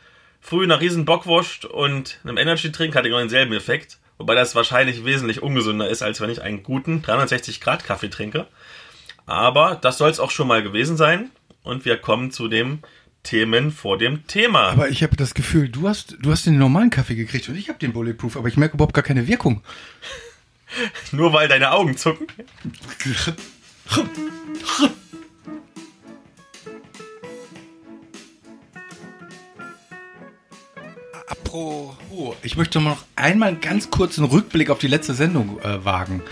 früh 0.41 0.63
einer 0.63 0.81
riesen 0.81 1.05
Bockwurst 1.05 1.65
und 1.65 2.21
einem 2.23 2.37
Energy-Trink, 2.39 2.95
hatte 2.95 3.09
genau 3.09 3.19
denselben 3.19 3.53
Effekt. 3.53 3.99
Wobei 4.17 4.35
das 4.35 4.55
wahrscheinlich 4.55 5.05
wesentlich 5.05 5.43
ungesünder 5.43 5.89
ist, 5.89 6.03
als 6.03 6.21
wenn 6.21 6.31
ich 6.31 6.43
einen 6.43 6.63
guten 6.63 7.03
360 7.03 7.61
Grad 7.61 7.85
Kaffee 7.85 8.09
trinke. 8.11 8.47
Aber 9.29 9.77
das 9.77 9.99
soll 9.99 10.11
es 10.11 10.21
auch 10.21 10.31
schon 10.31 10.49
mal 10.49 10.63
gewesen 10.63 10.97
sein. 10.97 11.31
Und 11.63 11.85
wir 11.85 11.99
kommen 11.99 12.31
zu 12.31 12.49
den 12.49 12.83
Themen 13.23 13.73
vor 13.73 13.99
dem 13.99 14.27
Thema. 14.27 14.71
Aber 14.71 14.89
ich 14.89 15.03
habe 15.03 15.17
das 15.17 15.35
Gefühl, 15.35 15.69
du 15.69 15.87
hast, 15.87 16.17
du 16.19 16.31
hast 16.31 16.47
den 16.47 16.57
normalen 16.57 16.89
Kaffee 16.89 17.15
gekriegt 17.15 17.47
und 17.51 17.57
ich 17.57 17.69
habe 17.69 17.79
den 17.79 17.93
Bulletproof, 17.93 18.39
aber 18.39 18.49
ich 18.49 18.57
merke 18.57 18.75
überhaupt 18.75 18.95
gar 18.95 19.05
keine 19.05 19.29
Wirkung. 19.29 19.63
Nur 21.13 21.35
weil 21.35 21.47
deine 21.47 21.73
Augen 21.73 21.97
zucken. 21.99 22.27
Pro. 31.45 31.97
Oh, 32.11 32.35
ich 32.43 32.57
möchte 32.57 32.81
noch 32.81 33.05
einmal 33.17 33.49
einen 33.51 33.61
ganz 33.61 33.91
kurzen 33.91 34.25
Rückblick 34.25 34.71
auf 34.71 34.79
die 34.79 34.87
letzte 34.87 35.15
Sendung 35.15 35.61
äh, 35.61 35.85
wagen. 35.85 36.23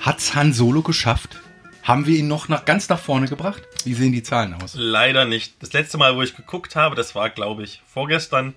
Hat's 0.00 0.34
Han 0.34 0.52
Solo 0.52 0.82
geschafft? 0.82 1.40
Haben 1.88 2.04
wir 2.04 2.18
ihn 2.18 2.28
noch 2.28 2.48
nach, 2.48 2.66
ganz 2.66 2.90
nach 2.90 2.98
vorne 2.98 3.28
gebracht? 3.28 3.62
Wie 3.86 3.94
sehen 3.94 4.12
die 4.12 4.22
Zahlen 4.22 4.52
aus? 4.52 4.74
Leider 4.76 5.24
nicht. 5.24 5.54
Das 5.62 5.72
letzte 5.72 5.96
Mal, 5.96 6.16
wo 6.16 6.22
ich 6.22 6.36
geguckt 6.36 6.76
habe, 6.76 6.94
das 6.94 7.14
war, 7.14 7.30
glaube 7.30 7.62
ich, 7.62 7.80
vorgestern, 7.86 8.52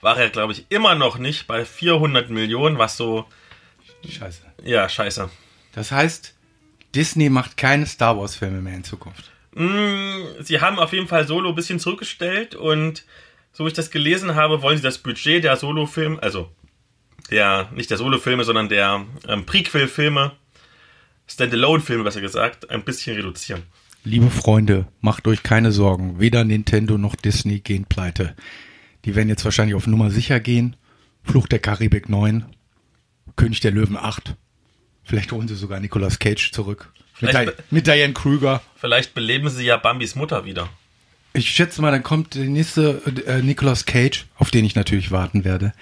war 0.00 0.16
er, 0.16 0.30
glaube 0.30 0.52
ich, 0.52 0.66
immer 0.68 0.94
noch 0.94 1.18
nicht 1.18 1.48
bei 1.48 1.64
400 1.64 2.30
Millionen, 2.30 2.78
was 2.78 2.96
so. 2.96 3.26
Scheiße. 4.08 4.42
Ja, 4.62 4.88
scheiße. 4.88 5.28
Das 5.72 5.90
heißt, 5.90 6.36
Disney 6.94 7.28
macht 7.28 7.56
keine 7.56 7.86
Star 7.86 8.16
Wars-Filme 8.16 8.60
mehr 8.60 8.76
in 8.76 8.84
Zukunft. 8.84 9.32
Mm, 9.56 10.20
sie 10.38 10.60
haben 10.60 10.78
auf 10.78 10.92
jeden 10.92 11.08
Fall 11.08 11.26
Solo 11.26 11.48
ein 11.48 11.56
bisschen 11.56 11.80
zurückgestellt 11.80 12.54
und 12.54 13.04
so 13.52 13.64
wie 13.64 13.68
ich 13.68 13.74
das 13.74 13.90
gelesen 13.90 14.36
habe, 14.36 14.62
wollen 14.62 14.76
sie 14.76 14.84
das 14.84 14.98
Budget 14.98 15.42
der 15.42 15.56
Solo-Filme, 15.56 16.22
also 16.22 16.52
der, 17.32 17.68
nicht 17.74 17.90
der 17.90 17.96
Solo-Filme, 17.96 18.44
sondern 18.44 18.68
der 18.68 19.04
ähm, 19.26 19.44
Prequel-Filme, 19.44 20.36
Standalone-Filme 21.26 22.04
besser 22.04 22.20
gesagt, 22.20 22.70
ein 22.70 22.84
bisschen 22.84 23.16
reduzieren. 23.16 23.62
Liebe 24.04 24.30
Freunde, 24.30 24.86
macht 25.00 25.26
euch 25.26 25.42
keine 25.42 25.72
Sorgen. 25.72 26.20
Weder 26.20 26.44
Nintendo 26.44 26.96
noch 26.96 27.16
Disney 27.16 27.60
gehen 27.60 27.86
pleite. 27.86 28.36
Die 29.04 29.16
werden 29.16 29.28
jetzt 29.28 29.44
wahrscheinlich 29.44 29.74
auf 29.74 29.86
Nummer 29.86 30.10
sicher 30.10 30.38
gehen. 30.38 30.76
Fluch 31.24 31.48
der 31.48 31.58
Karibik 31.58 32.08
9, 32.08 32.44
König 33.34 33.60
der 33.60 33.72
Löwen 33.72 33.96
8. 33.96 34.36
Vielleicht 35.02 35.32
holen 35.32 35.48
sie 35.48 35.56
sogar 35.56 35.80
Nicolas 35.80 36.18
Cage 36.18 36.52
zurück. 36.52 36.92
Mit, 37.20 37.30
Vielleicht 37.30 37.58
Di 37.58 37.62
mit 37.70 37.86
Diane 37.86 38.12
Krüger. 38.12 38.62
Vielleicht 38.76 39.14
beleben 39.14 39.48
sie 39.48 39.64
ja 39.64 39.76
Bambis 39.76 40.14
Mutter 40.14 40.44
wieder. 40.44 40.68
Ich 41.32 41.50
schätze 41.50 41.82
mal, 41.82 41.90
dann 41.90 42.02
kommt 42.02 42.34
der 42.34 42.44
nächste 42.44 43.02
äh, 43.26 43.42
Nicolas 43.42 43.86
Cage, 43.86 44.26
auf 44.36 44.50
den 44.50 44.64
ich 44.64 44.74
natürlich 44.74 45.10
warten 45.10 45.44
werde. 45.44 45.72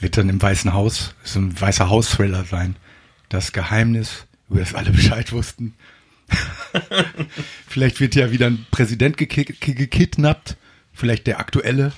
Wird 0.00 0.16
dann 0.16 0.28
im 0.28 0.40
Weißen 0.40 0.72
Haus, 0.72 1.14
so 1.22 1.40
ein 1.40 1.60
weißer 1.60 1.88
Haus-Thriller 1.88 2.44
sein. 2.44 2.76
Das 3.28 3.52
Geheimnis, 3.52 4.26
über 4.50 4.60
das 4.60 4.74
alle 4.74 4.90
Bescheid 4.90 5.32
wussten. 5.32 5.74
Vielleicht 7.68 8.00
wird 8.00 8.14
ja 8.14 8.30
wieder 8.30 8.46
ein 8.46 8.66
Präsident 8.70 9.16
geki- 9.16 9.52
ge- 9.58 9.74
gekidnappt. 9.74 10.56
Vielleicht 10.92 11.26
der 11.26 11.38
aktuelle. 11.38 11.92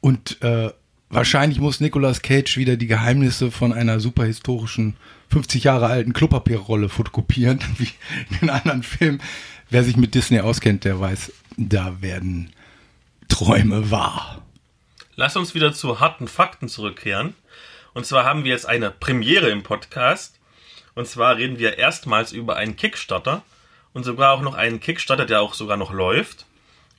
Und 0.00 0.40
äh, 0.42 0.70
wahrscheinlich 1.10 1.58
muss 1.60 1.80
Nicolas 1.80 2.22
Cage 2.22 2.56
wieder 2.56 2.76
die 2.76 2.86
Geheimnisse 2.86 3.50
von 3.50 3.72
einer 3.72 4.00
super 4.00 4.24
historischen 4.24 4.96
50 5.30 5.64
Jahre 5.64 5.86
alten 5.86 6.12
Klopapierrolle 6.12 6.88
fotokopieren, 6.88 7.60
wie 7.78 7.88
in 8.40 8.50
anderen 8.50 8.82
Filmen. 8.82 9.20
Wer 9.70 9.84
sich 9.84 9.96
mit 9.96 10.14
Disney 10.14 10.40
auskennt, 10.40 10.84
der 10.84 11.00
weiß, 11.00 11.32
da 11.56 12.00
werden 12.02 12.52
Träume 13.28 13.90
wahr. 13.90 14.42
Lass 15.16 15.36
uns 15.36 15.54
wieder 15.54 15.72
zu 15.72 16.00
harten 16.00 16.28
Fakten 16.28 16.68
zurückkehren. 16.68 17.34
Und 17.94 18.06
zwar 18.06 18.24
haben 18.24 18.44
wir 18.44 18.50
jetzt 18.52 18.66
eine 18.66 18.90
Premiere 18.90 19.50
im 19.50 19.62
Podcast. 19.62 20.38
Und 20.94 21.06
zwar 21.06 21.36
reden 21.36 21.58
wir 21.58 21.78
erstmals 21.78 22.32
über 22.32 22.56
einen 22.56 22.76
Kickstarter 22.76 23.42
und 23.92 24.04
sogar 24.04 24.32
auch 24.32 24.42
noch 24.42 24.54
einen 24.54 24.80
Kickstarter, 24.80 25.26
der 25.26 25.40
auch 25.40 25.54
sogar 25.54 25.76
noch 25.76 25.92
läuft. 25.92 26.46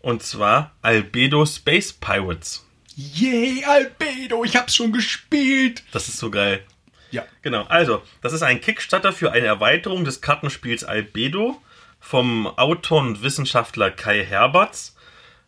Und 0.01 0.23
zwar 0.23 0.71
Albedo 0.81 1.45
Space 1.45 1.93
Pirates. 1.93 2.65
Yay, 2.95 3.63
Albedo, 3.65 4.43
ich 4.43 4.55
hab's 4.55 4.75
schon 4.75 4.91
gespielt. 4.91 5.83
Das 5.91 6.07
ist 6.07 6.17
so 6.17 6.29
geil. 6.29 6.63
Ja. 7.11 7.23
Genau, 7.41 7.63
also, 7.63 8.01
das 8.21 8.33
ist 8.33 8.41
ein 8.41 8.59
Kickstarter 8.59 9.13
für 9.13 9.31
eine 9.31 9.45
Erweiterung 9.45 10.03
des 10.03 10.21
Kartenspiels 10.21 10.83
Albedo 10.83 11.61
vom 11.99 12.47
Autor 12.47 13.01
und 13.01 13.23
Wissenschaftler 13.23 13.91
Kai 13.91 14.25
Herberts. 14.25 14.95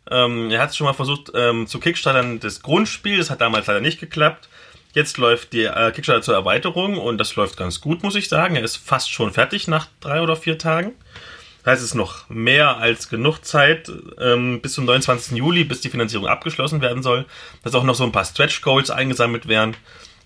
Ähm, 0.10 0.52
er 0.52 0.62
hat 0.62 0.70
es 0.70 0.78
schon 0.78 0.86
mal 0.86 0.94
versucht 0.94 1.32
ähm, 1.34 1.68
zu 1.68 1.80
Kickstartern 1.80 2.40
das 2.40 2.62
Grundspiel, 2.62 3.18
das 3.18 3.30
hat 3.30 3.42
damals 3.42 3.68
leider 3.68 3.82
nicht 3.82 4.00
geklappt. 4.00 4.48
Jetzt 4.96 5.18
läuft 5.18 5.52
die 5.52 5.66
äh, 5.66 5.92
Kickstarter 5.92 6.22
zur 6.22 6.36
Erweiterung 6.36 6.98
und 6.98 7.18
das 7.18 7.36
läuft 7.36 7.58
ganz 7.58 7.82
gut, 7.82 8.02
muss 8.02 8.16
ich 8.16 8.30
sagen. 8.30 8.56
Er 8.56 8.64
ist 8.64 8.78
fast 8.78 9.12
schon 9.12 9.34
fertig 9.34 9.68
nach 9.68 9.90
drei 10.00 10.22
oder 10.22 10.38
vier 10.38 10.58
Tagen. 10.58 10.94
Das 11.64 11.74
heißt, 11.74 11.82
es 11.82 11.90
ist 11.90 11.96
noch 11.96 12.30
mehr 12.30 12.78
als 12.78 13.10
genug 13.10 13.40
Zeit 13.40 13.92
ähm, 14.22 14.62
bis 14.62 14.72
zum 14.72 14.86
29. 14.86 15.38
Juli, 15.38 15.66
bis 15.66 15.82
die 15.82 15.90
Finanzierung 15.90 16.28
abgeschlossen 16.28 16.80
werden 16.80 17.04
soll. 17.04 17.26
Dass 17.62 17.76
auch 17.76 17.84
noch 17.84 17.96
so 17.96 18.06
ein 18.06 18.14
paar 18.14 18.24
Stretch 18.24 18.62
Goals 18.62 18.90
eingesammelt 18.90 19.50
werden. 19.50 19.76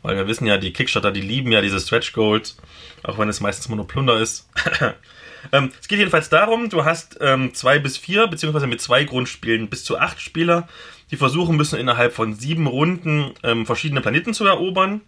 Weil 0.04 0.18
wir 0.18 0.28
wissen 0.28 0.46
ja, 0.46 0.58
die 0.58 0.72
Kickstarter, 0.72 1.12
die 1.12 1.22
lieben 1.22 1.52
ja 1.52 1.62
diese 1.62 1.80
Stretch 1.80 2.14
Goals. 2.14 2.56
Auch 3.02 3.18
wenn 3.18 3.28
es 3.28 3.42
meistens 3.42 3.70
nur 3.70 3.88
Plunder 3.88 4.20
ist. 4.20 4.48
ähm, 5.52 5.72
es 5.82 5.88
geht 5.88 5.98
jedenfalls 5.98 6.30
darum, 6.30 6.70
du 6.70 6.86
hast 6.86 7.18
ähm, 7.22 7.56
zwei 7.56 7.80
bis 7.80 7.98
vier, 7.98 8.28
beziehungsweise 8.28 8.68
mit 8.68 8.82
zwei 8.82 9.04
Grundspielen 9.04 9.68
bis 9.68 9.84
zu 9.84 9.98
acht 9.98 10.22
Spieler, 10.22 10.68
die 11.12 11.18
versuchen 11.18 11.58
müssen, 11.58 11.80
innerhalb 11.80 12.14
von 12.14 12.34
sieben 12.34 12.68
Runden 12.68 13.34
ähm, 13.44 13.66
verschiedene 13.66 14.02
Planeten 14.02 14.34
zu 14.34 14.46
erobern. 14.46 15.02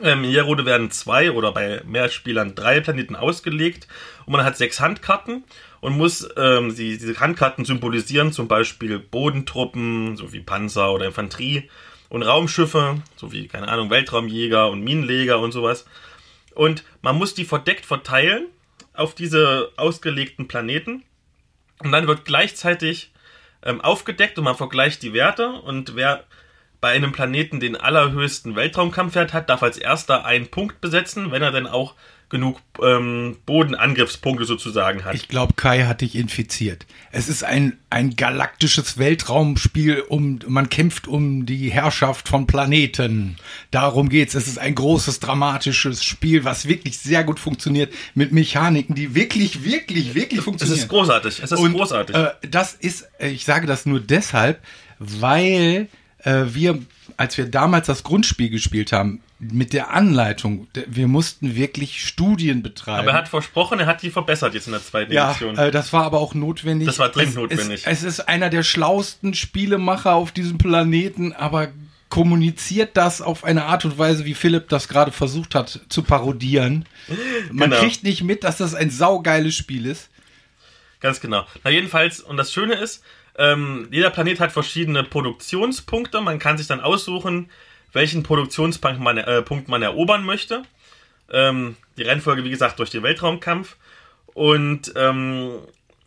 Ähm, 0.00 0.24
in 0.24 0.30
jeder 0.30 0.44
Runde 0.44 0.64
werden 0.64 0.90
zwei 0.90 1.32
oder 1.32 1.52
bei 1.52 1.82
mehr 1.86 2.08
Spielern 2.08 2.54
drei 2.54 2.80
Planeten 2.80 3.16
ausgelegt 3.16 3.88
und 4.26 4.32
man 4.32 4.44
hat 4.44 4.56
sechs 4.56 4.80
Handkarten 4.80 5.44
und 5.80 5.96
muss 5.96 6.28
ähm, 6.36 6.74
die, 6.74 6.98
diese 6.98 7.18
Handkarten 7.18 7.64
symbolisieren, 7.64 8.32
zum 8.32 8.48
Beispiel 8.48 8.98
Bodentruppen, 8.98 10.16
so 10.16 10.32
wie 10.32 10.40
Panzer 10.40 10.92
oder 10.92 11.06
Infanterie 11.06 11.68
und 12.08 12.22
Raumschiffe, 12.22 13.02
so 13.16 13.32
wie, 13.32 13.48
keine 13.48 13.68
Ahnung, 13.68 13.90
Weltraumjäger 13.90 14.70
und 14.70 14.82
Minenleger 14.82 15.40
und 15.40 15.52
sowas. 15.52 15.84
Und 16.54 16.84
man 17.02 17.16
muss 17.16 17.34
die 17.34 17.44
verdeckt 17.44 17.84
verteilen 17.84 18.46
auf 18.94 19.14
diese 19.14 19.70
ausgelegten 19.76 20.48
Planeten 20.48 21.04
und 21.82 21.92
dann 21.92 22.06
wird 22.06 22.24
gleichzeitig 22.24 23.12
ähm, 23.62 23.80
aufgedeckt 23.80 24.38
und 24.38 24.44
man 24.44 24.56
vergleicht 24.56 25.02
die 25.02 25.12
Werte. 25.12 25.50
Und 25.50 25.96
wer 25.96 26.24
bei 26.80 26.90
einem 26.90 27.12
Planeten 27.12 27.60
den 27.60 27.76
allerhöchsten 27.76 28.56
Weltraumkampfwert 28.56 29.32
hat, 29.32 29.50
darf 29.50 29.62
als 29.62 29.78
erster 29.78 30.24
einen 30.24 30.48
Punkt 30.48 30.80
besetzen, 30.80 31.30
wenn 31.32 31.42
er 31.42 31.50
dann 31.50 31.66
auch 31.66 31.94
genug 32.30 32.60
ähm, 32.82 33.36
Bodenangriffspunkte 33.46 34.44
sozusagen 34.44 35.04
hat. 35.04 35.14
Ich 35.14 35.28
glaube, 35.28 35.54
Kai 35.54 35.84
hat 35.84 36.02
dich 36.02 36.14
infiziert. 36.14 36.86
Es 37.10 37.28
ist 37.28 37.42
ein, 37.42 37.78
ein 37.88 38.16
galaktisches 38.16 38.98
Weltraumspiel, 38.98 40.00
um 40.00 40.38
man 40.46 40.68
kämpft 40.68 41.08
um 41.08 41.46
die 41.46 41.70
Herrschaft 41.70 42.28
von 42.28 42.46
Planeten. 42.46 43.36
Darum 43.70 44.08
geht's. 44.10 44.34
Es 44.34 44.46
ist 44.46 44.58
ein 44.58 44.74
großes, 44.74 45.20
dramatisches 45.20 46.04
Spiel, 46.04 46.44
was 46.44 46.68
wirklich 46.68 46.98
sehr 46.98 47.24
gut 47.24 47.40
funktioniert, 47.40 47.92
mit 48.14 48.32
Mechaniken, 48.32 48.94
die 48.94 49.14
wirklich, 49.14 49.64
wirklich, 49.64 50.14
wirklich 50.14 50.40
es 50.40 50.44
funktionieren. 50.44 50.78
ist 50.78 50.88
großartig. 50.88 51.40
Es 51.42 51.52
ist 51.52 51.58
Und, 51.58 51.72
großartig. 51.72 52.14
Äh, 52.14 52.30
das 52.50 52.74
ist, 52.74 53.08
ich 53.18 53.44
sage 53.44 53.66
das 53.66 53.86
nur 53.86 54.00
deshalb, 54.00 54.60
weil 54.98 55.88
äh, 56.24 56.44
wir, 56.48 56.78
als 57.16 57.38
wir 57.38 57.46
damals 57.46 57.86
das 57.86 58.02
Grundspiel 58.02 58.50
gespielt 58.50 58.92
haben, 58.92 59.20
mit 59.40 59.72
der 59.72 59.90
Anleitung, 59.92 60.66
wir 60.86 61.06
mussten 61.06 61.54
wirklich 61.54 62.04
Studien 62.04 62.62
betreiben. 62.62 62.98
Aber 63.00 63.10
er 63.10 63.16
hat 63.16 63.28
versprochen, 63.28 63.78
er 63.78 63.86
hat 63.86 64.02
die 64.02 64.10
verbessert 64.10 64.54
jetzt 64.54 64.66
in 64.66 64.72
der 64.72 64.82
zweiten 64.82 65.12
ja, 65.12 65.30
Edition. 65.30 65.56
äh, 65.56 65.70
das 65.70 65.92
war 65.92 66.04
aber 66.04 66.18
auch 66.18 66.34
notwendig. 66.34 66.86
Das 66.86 66.98
war 66.98 67.08
dringend 67.08 67.30
es, 67.30 67.36
notwendig. 67.36 67.86
Es, 67.86 67.98
es 67.98 68.04
ist 68.04 68.20
einer 68.28 68.50
der 68.50 68.64
schlausten 68.64 69.34
Spielemacher 69.34 70.14
auf 70.14 70.32
diesem 70.32 70.58
Planeten, 70.58 71.32
aber 71.32 71.68
kommuniziert 72.08 72.96
das 72.96 73.20
auf 73.22 73.44
eine 73.44 73.66
Art 73.66 73.84
und 73.84 73.96
Weise, 73.98 74.24
wie 74.24 74.34
Philipp 74.34 74.68
das 74.70 74.88
gerade 74.88 75.12
versucht 75.12 75.54
hat 75.54 75.80
zu 75.88 76.02
parodieren. 76.02 76.86
Man 77.52 77.70
Genau. 77.70 77.80
kriegt 77.82 78.02
nicht 78.02 78.24
mit, 78.24 78.42
dass 78.44 78.56
das 78.56 78.74
ein 78.74 78.90
saugeiles 78.90 79.54
Spiel 79.54 79.86
ist. 79.86 80.08
Ganz 81.00 81.20
genau. 81.20 81.46
Na 81.62 81.70
jedenfalls, 81.70 82.20
und 82.20 82.38
das 82.38 82.52
Schöne 82.52 82.74
ist, 82.74 83.04
ähm, 83.36 83.86
jeder 83.92 84.10
Planet 84.10 84.40
hat 84.40 84.52
verschiedene 84.52 85.04
Produktionspunkte. 85.04 86.20
Man 86.20 86.40
kann 86.40 86.58
sich 86.58 86.66
dann 86.66 86.80
aussuchen, 86.80 87.50
welchen 87.92 88.22
Produktionspunkt 88.22 89.00
man, 89.00 89.18
äh, 89.18 89.42
Punkt 89.42 89.68
man 89.68 89.82
erobern 89.82 90.24
möchte. 90.24 90.62
Ähm, 91.30 91.76
die 91.96 92.02
Reihenfolge, 92.02 92.44
wie 92.44 92.50
gesagt, 92.50 92.78
durch 92.78 92.90
den 92.90 93.02
Weltraumkampf. 93.02 93.76
Und 94.34 94.92
ähm, 94.96 95.58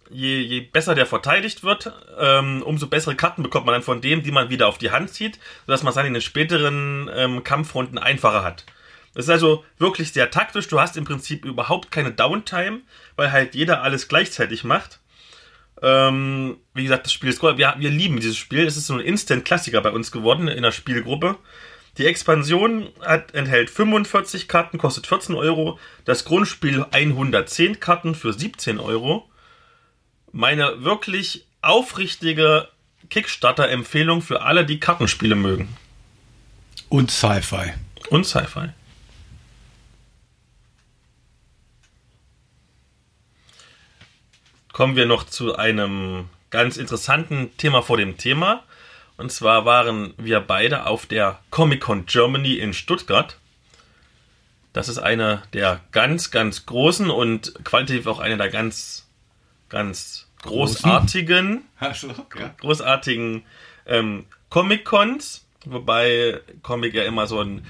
je, 0.10 0.40
je 0.40 0.62
besser 0.62 0.96
der 0.96 1.06
verteidigt 1.06 1.64
wird, 1.64 1.92
ähm, 2.20 2.64
umso 2.64 2.88
bessere 2.88 3.16
Karten 3.16 3.44
bekommt 3.44 3.66
man 3.66 3.74
dann 3.74 3.84
von 3.84 4.02
dem, 4.02 4.24
die 4.24 4.32
man 4.32 4.50
wieder 4.50 4.68
auf 4.68 4.78
die 4.78 4.92
Hand 4.92 5.12
zieht, 5.12 5.40
sodass 5.66 5.84
man 5.84 5.90
es 5.90 5.96
dann 5.96 6.06
in 6.06 6.14
den 6.14 6.22
späteren 6.22 7.10
ähm, 7.14 7.44
Kampfrunden 7.44 7.98
einfacher 7.98 8.44
hat. 8.44 8.66
Das 9.14 9.26
ist 9.26 9.30
also 9.30 9.66
wirklich 9.78 10.14
sehr 10.14 10.32
taktisch. 10.32 10.68
Du 10.68 10.80
hast 10.80 10.96
im 10.96 11.04
Prinzip 11.04 11.44
überhaupt 11.44 11.92
keine 11.92 12.12
Downtime, 12.12 12.82
weil 13.16 13.32
halt 13.32 13.56
jeder 13.56 13.84
alles 13.84 14.08
gleichzeitig 14.08 14.64
macht. 14.64 15.00
Ähm, 15.82 16.58
wie 16.74 16.84
gesagt, 16.84 17.06
das 17.06 17.14
Spiel 17.14 17.30
ist 17.30 17.44
cool. 17.44 17.58
Wir, 17.58 17.76
wir 17.78 17.90
lieben 17.90 18.20
dieses 18.20 18.38
Spiel. 18.38 18.66
Es 18.66 18.78
ist 18.78 18.88
so 18.88 18.94
ein 18.94 19.00
Instant-Klassiker 19.02 19.82
bei 19.82 19.92
uns 19.92 20.12
geworden 20.12 20.48
in 20.48 20.64
der 20.64 20.72
Spielgruppe. 20.72 21.38
Die 21.98 22.06
Expansion 22.06 22.90
hat, 23.02 23.34
enthält 23.34 23.70
45 23.70 24.48
Karten, 24.48 24.78
kostet 24.78 25.08
14 25.08 25.36
Euro. 25.36 25.78
Das 26.06 26.24
Grundspiel 26.24 26.86
110 26.90 27.80
Karten 27.80 28.16
für 28.16 28.32
17 28.32 28.80
Euro. 28.80 29.30
Meine 30.32 30.84
wirklich 30.84 31.46
aufrichtige 31.62 32.70
Kickstarter-Empfehlung 33.10 34.22
für 34.22 34.42
alle, 34.42 34.66
die 34.66 34.80
Kartenspiele 34.80 35.36
mögen. 35.36 35.76
Und 36.88 37.12
Sci-Fi. 37.12 37.74
Und 38.10 38.26
Sci-Fi. 38.26 38.70
Kommen 44.72 44.96
wir 44.96 45.06
noch 45.06 45.26
zu 45.26 45.58
einem 45.58 46.30
ganz 46.50 46.78
interessanten 46.78 47.56
Thema 47.58 47.82
vor 47.82 47.98
dem 47.98 48.18
Thema. 48.18 48.64
Und 49.22 49.32
zwar 49.32 49.66
waren 49.66 50.16
wir 50.18 50.40
beide 50.40 50.88
auf 50.88 51.06
der 51.06 51.40
Comic 51.52 51.82
Con 51.82 52.08
Germany 52.08 52.56
in 52.56 52.74
Stuttgart. 52.74 53.38
Das 54.74 54.90
ist 54.90 54.98
eine 54.98 55.44
der 55.54 55.80
ganz, 55.92 56.32
ganz 56.32 56.66
großen 56.66 57.12
und 57.12 57.54
qualitativ 57.64 58.08
auch 58.08 58.18
eine 58.18 58.38
der 58.38 58.50
ganz, 58.50 59.08
ganz 59.70 60.28
großartigen, 60.42 61.62
ja. 61.82 62.56
großartigen 62.62 63.44
ähm, 63.86 64.26
Comic-Cons. 64.50 65.46
Wobei 65.66 66.40
Comic 66.64 66.96
ja 66.96 67.04
immer 67.04 67.28
so 67.28 67.42
ein 67.44 67.64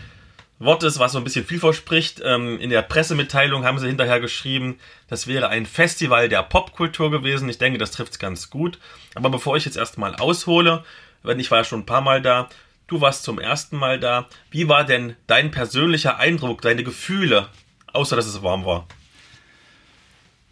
Wort 0.58 0.84
ist, 0.84 1.00
was 1.00 1.12
so 1.12 1.18
ein 1.18 1.26
bisschen 1.26 1.44
viel 1.44 1.60
verspricht. 1.60 2.22
Ähm, 2.24 2.62
in 2.62 2.70
der 2.70 2.82
Pressemitteilung 2.82 3.66
haben 3.66 3.78
sie 3.78 3.88
hinterher 3.88 4.22
geschrieben, 4.22 4.80
das 5.10 5.28
wäre 5.28 5.50
ein 5.50 5.66
Festival 5.66 6.30
der 6.30 6.44
Popkultur 6.44 7.12
gewesen. 7.12 7.50
Ich 7.50 7.58
denke, 7.58 7.78
das 7.78 7.92
trifft 7.92 8.14
es 8.14 8.20
ganz 8.20 8.50
gut. 8.50 8.80
Aber 9.16 9.30
bevor 9.30 9.58
ich 9.58 9.66
jetzt 9.66 9.76
erstmal 9.76 10.16
aushole, 10.16 10.86
ich 11.24 11.52
war 11.52 11.60
ja 11.60 11.64
schon 11.64 11.82
ein 11.82 11.86
paar 11.86 12.02
Mal 12.02 12.22
da, 12.22 12.50
du 12.88 13.02
warst 13.02 13.24
zum 13.24 13.40
ersten 13.40 13.78
Mal 13.78 14.00
da. 14.00 14.28
Wie 14.50 14.68
war 14.68 14.86
denn 14.86 15.16
dein 15.28 15.52
persönlicher 15.52 16.18
Eindruck, 16.18 16.62
deine 16.62 16.84
Gefühle, 16.84 17.48
außer 17.94 18.16
dass 18.16 18.26
es 18.26 18.44
warm 18.44 18.66
war? 18.66 18.88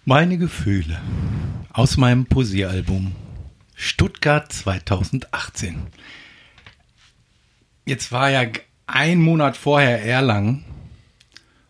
Meine 0.06 0.38
Gefühle 0.38 1.00
aus 1.74 1.98
meinem 1.98 2.26
Posieralbum 2.26 3.16
Stuttgart 3.76 4.52
2018. 4.52 5.88
Jetzt 7.86 8.12
war 8.12 8.30
ja 8.30 8.44
ein 8.88 9.20
Monat 9.20 9.56
vorher 9.56 10.04
Erlangen 10.04 10.66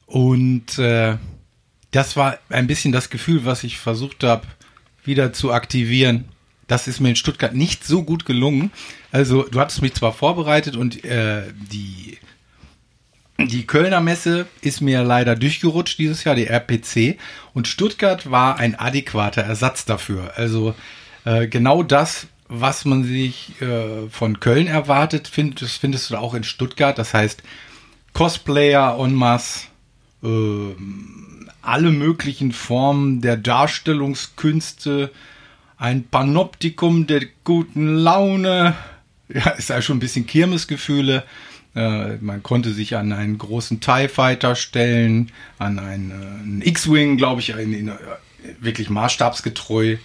und 0.06 0.80
äh, 0.80 1.18
das 1.92 2.16
war 2.16 2.40
ein 2.50 2.68
bisschen 2.68 2.92
das 2.92 3.10
Gefühl, 3.10 3.46
was 3.46 3.64
ich 3.64 3.78
versucht 3.78 4.24
habe 4.24 4.48
wieder 5.04 5.34
zu 5.34 5.52
aktivieren. 5.52 6.26
Das 6.70 6.88
ist 6.88 7.00
mir 7.00 7.10
in 7.10 7.16
Stuttgart 7.16 7.54
nicht 7.54 7.84
so 7.84 8.04
gut 8.04 8.26
gelungen. 8.26 8.72
Also 9.12 9.44
du 9.44 9.60
hattest 9.60 9.82
mich 9.82 9.96
zwar 9.96 10.14
vorbereitet 10.14 10.78
und 10.78 11.04
äh, 11.04 11.44
die 11.52 12.18
die 13.48 13.66
Kölner 13.66 14.02
Messe 14.02 14.48
ist 14.62 14.82
mir 14.82 15.02
leider 15.02 15.36
durchgerutscht 15.36 15.98
dieses 15.98 16.26
Jahr, 16.26 16.36
die 16.36 16.48
RPC. 16.48 17.18
Und 17.54 17.70
Stuttgart 17.70 18.30
war 18.30 18.58
ein 18.58 18.78
adäquater 18.78 19.42
Ersatz 19.42 19.86
dafür. 19.86 20.34
Also 20.36 20.76
äh, 21.24 21.48
genau 21.48 21.82
das, 21.82 22.28
was 22.50 22.84
man 22.84 23.06
sich 23.06 23.62
äh, 23.62 24.10
von 24.10 24.42
Köln 24.42 24.68
erwartet, 24.68 25.30
find, 25.30 25.62
das 25.62 25.78
findest 25.78 26.10
du 26.10 26.18
auch 26.18 26.34
in 26.34 26.44
Stuttgart. 26.44 26.98
Das 26.98 27.14
heißt, 27.14 27.42
Cosplayer 28.14 28.98
en 29.00 29.14
masse, 29.14 29.68
äh, 30.22 30.76
alle 31.62 31.92
möglichen 31.92 32.52
Formen 32.52 33.22
der 33.22 33.38
Darstellungskünste, 33.38 35.12
ein 35.80 36.04
Panoptikum 36.04 37.08
der 37.08 37.22
guten 37.44 37.96
Laune. 37.96 38.76
Ja, 39.30 39.50
ist 39.52 39.70
ja 39.70 39.82
schon 39.82 39.98
ein 39.98 40.02
bisschen 40.02 40.28
Kirmesgefühle. 40.28 41.24
Äh, 41.76 42.18
man 42.18 42.44
konnte 42.44 42.74
sich 42.74 42.96
an 42.98 43.14
einen 43.14 43.38
großen 43.38 43.80
TIE 43.80 44.10
Fighter 44.10 44.56
stellen, 44.56 45.32
an 45.58 45.80
einen, 45.80 46.12
äh, 46.12 46.14
einen 46.14 46.62
X-Wing, 46.64 47.18
glaube 47.18 47.42
ich, 47.42 47.50
in, 47.50 47.74
in, 47.74 47.92
wirklich 48.60 48.90
maßstabsgetreu. 48.90 49.98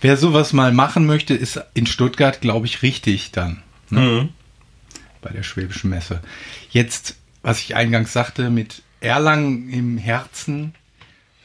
Wer 0.00 0.16
sowas 0.16 0.52
mal 0.52 0.72
machen 0.72 1.06
möchte, 1.06 1.34
ist 1.34 1.60
in 1.74 1.86
Stuttgart, 1.86 2.40
glaube 2.40 2.66
ich, 2.66 2.82
richtig 2.82 3.32
dann. 3.32 3.62
Ne? 3.90 4.00
Mhm. 4.00 4.28
Bei 5.20 5.30
der 5.30 5.42
Schwäbischen 5.42 5.90
Messe. 5.90 6.20
Jetzt, 6.70 7.16
was 7.42 7.60
ich 7.60 7.74
eingangs 7.74 8.12
sagte, 8.12 8.50
mit 8.50 8.82
Erlangen 9.00 9.68
im 9.70 9.98
Herzen. 9.98 10.74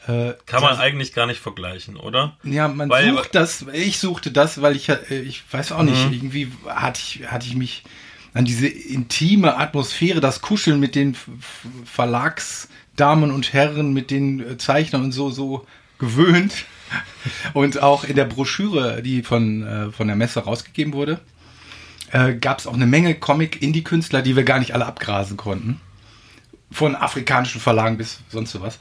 Äh, 0.08 0.34
Kann 0.46 0.62
man 0.62 0.76
eigentlich 0.78 1.12
gar 1.12 1.26
nicht 1.26 1.38
vergleichen, 1.40 1.96
oder? 1.96 2.36
ja, 2.42 2.66
man 2.66 2.88
Weil- 2.88 3.10
sucht 3.14 3.34
das, 3.34 3.66
ich 3.72 3.98
suchte 3.98 4.30
das, 4.32 4.62
weil 4.62 4.74
ich, 4.74 4.88
äh, 4.88 5.20
ich 5.20 5.42
weiß 5.50 5.70
auch 5.72 5.82
nicht, 5.82 6.06
Mhm. 6.06 6.12
irgendwie 6.14 6.52
hatte 6.66 7.00
ich, 7.04 7.28
hatte 7.30 7.46
ich 7.46 7.54
mich 7.56 7.84
an 8.34 8.44
diese 8.46 8.66
intime 8.68 9.56
Atmosphäre, 9.58 10.20
das 10.20 10.40
Kuscheln 10.40 10.80
mit 10.80 10.94
den 10.94 11.14
Verlagsdamen 11.84 13.30
und 13.32 13.52
Herren, 13.52 13.92
mit 13.92 14.10
den 14.10 14.40
äh, 14.40 14.56
Zeichnern 14.58 15.04
und 15.04 15.12
so, 15.12 15.30
so 15.30 15.66
gewöhnt. 15.98 16.52
Und 17.52 17.82
auch 17.82 18.04
in 18.04 18.16
der 18.16 18.24
Broschüre, 18.24 19.02
die 19.02 19.22
von, 19.22 19.62
äh, 19.66 19.92
von 19.92 20.06
der 20.06 20.16
Messe 20.16 20.40
rausgegeben 20.40 20.94
wurde, 20.94 21.20
gab 22.40 22.58
es 22.60 22.66
auch 22.66 22.72
eine 22.72 22.86
Menge 22.86 23.14
Comic-Indie-Künstler, 23.14 24.22
die 24.22 24.34
wir 24.34 24.44
gar 24.44 24.58
nicht 24.60 24.72
alle 24.72 24.86
abgrasen 24.86 25.36
konnten. 25.36 25.78
Von 26.72 26.96
afrikanischen 26.96 27.60
Verlagen 27.60 27.98
bis 27.98 28.20
sonst 28.30 28.52
sowas. 28.52 28.78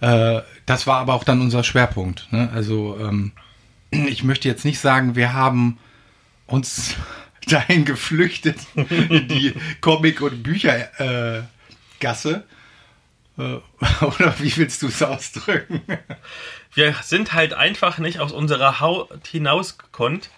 Äh, 0.00 0.40
das 0.66 0.86
war 0.86 0.98
aber 0.98 1.14
auch 1.14 1.24
dann 1.24 1.40
unser 1.40 1.64
Schwerpunkt. 1.64 2.28
Ne? 2.32 2.50
Also 2.54 2.98
ähm, 3.00 3.32
ich 3.90 4.24
möchte 4.24 4.48
jetzt 4.48 4.64
nicht 4.64 4.80
sagen, 4.80 5.16
wir 5.16 5.32
haben 5.32 5.78
uns 6.46 6.94
dahin 7.46 7.84
geflüchtet 7.84 8.58
in 8.74 9.28
die 9.28 9.54
Comic- 9.80 10.20
und 10.20 10.42
Büchergasse. 10.42 11.44
Äh, 11.98 12.40
äh, 13.40 13.60
oder 14.02 14.34
wie 14.38 14.56
willst 14.56 14.82
du 14.82 14.88
es 14.88 15.02
ausdrücken? 15.02 15.82
Wir 16.74 16.94
sind 17.02 17.32
halt 17.32 17.54
einfach 17.54 17.98
nicht 17.98 18.20
aus 18.20 18.32
unserer 18.32 18.80
Haut 18.80 19.26
hinausgekonnt. 19.26 20.30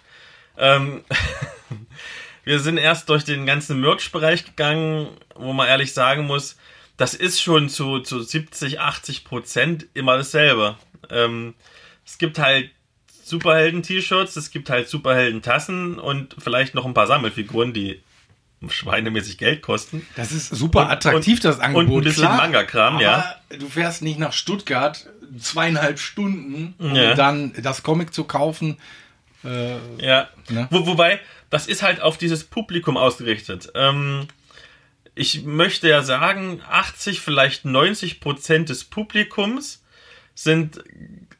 Ähm, 0.57 1.03
wir 2.43 2.59
sind 2.59 2.77
erst 2.77 3.09
durch 3.09 3.23
den 3.23 3.45
ganzen 3.45 3.81
Merch-Bereich 3.81 4.45
gegangen, 4.45 5.09
wo 5.35 5.53
man 5.53 5.67
ehrlich 5.67 5.93
sagen 5.93 6.25
muss, 6.25 6.55
das 6.97 7.13
ist 7.13 7.41
schon 7.41 7.69
zu, 7.69 7.99
zu 7.99 8.21
70, 8.21 8.79
80 8.79 9.23
Prozent 9.25 9.87
immer 9.93 10.17
dasselbe. 10.17 10.77
Ähm, 11.09 11.53
es 12.05 12.17
gibt 12.17 12.39
halt 12.39 12.69
Superhelden-T-Shirts, 13.23 14.35
es 14.35 14.51
gibt 14.51 14.69
halt 14.69 14.87
Superhelden-Tassen 14.89 15.97
und 15.99 16.35
vielleicht 16.37 16.75
noch 16.75 16.85
ein 16.85 16.93
paar 16.93 17.07
Sammelfiguren, 17.07 17.73
die 17.73 18.01
schweinemäßig 18.67 19.37
Geld 19.37 19.61
kosten. 19.61 20.05
Das 20.15 20.31
ist 20.31 20.49
super 20.49 20.89
attraktiv, 20.89 21.35
und- 21.35 21.45
das 21.45 21.59
Angebot. 21.59 21.87
und 21.89 21.97
ein 21.97 22.03
bisschen 22.03 22.23
Manga-Kram, 22.25 22.95
aber 22.95 23.03
ja. 23.03 23.35
Du 23.59 23.67
fährst 23.67 24.01
nicht 24.01 24.19
nach 24.19 24.31
Stuttgart 24.33 25.09
zweieinhalb 25.37 25.99
Stunden, 25.99 26.73
um 26.77 26.95
Ja. 26.95 27.13
dann 27.15 27.53
das 27.61 27.83
Comic 27.83 28.13
zu 28.13 28.23
kaufen. 28.23 28.77
Äh, 29.43 29.75
Ja. 29.97 30.29
Ne? 30.49 30.67
Wo, 30.71 30.85
wobei, 30.85 31.19
das 31.49 31.67
ist 31.67 31.81
halt 31.83 32.01
auf 32.01 32.17
dieses 32.17 32.45
Publikum 32.45 32.95
ausgerichtet. 32.95 33.69
Ähm, 33.75 34.27
ich 35.15 35.43
möchte 35.43 35.87
ja 35.87 36.01
sagen, 36.01 36.61
80, 36.69 37.21
vielleicht 37.21 37.65
90 37.65 38.19
Prozent 38.19 38.69
des 38.69 38.83
Publikums 38.83 39.83
sind, 40.35 40.83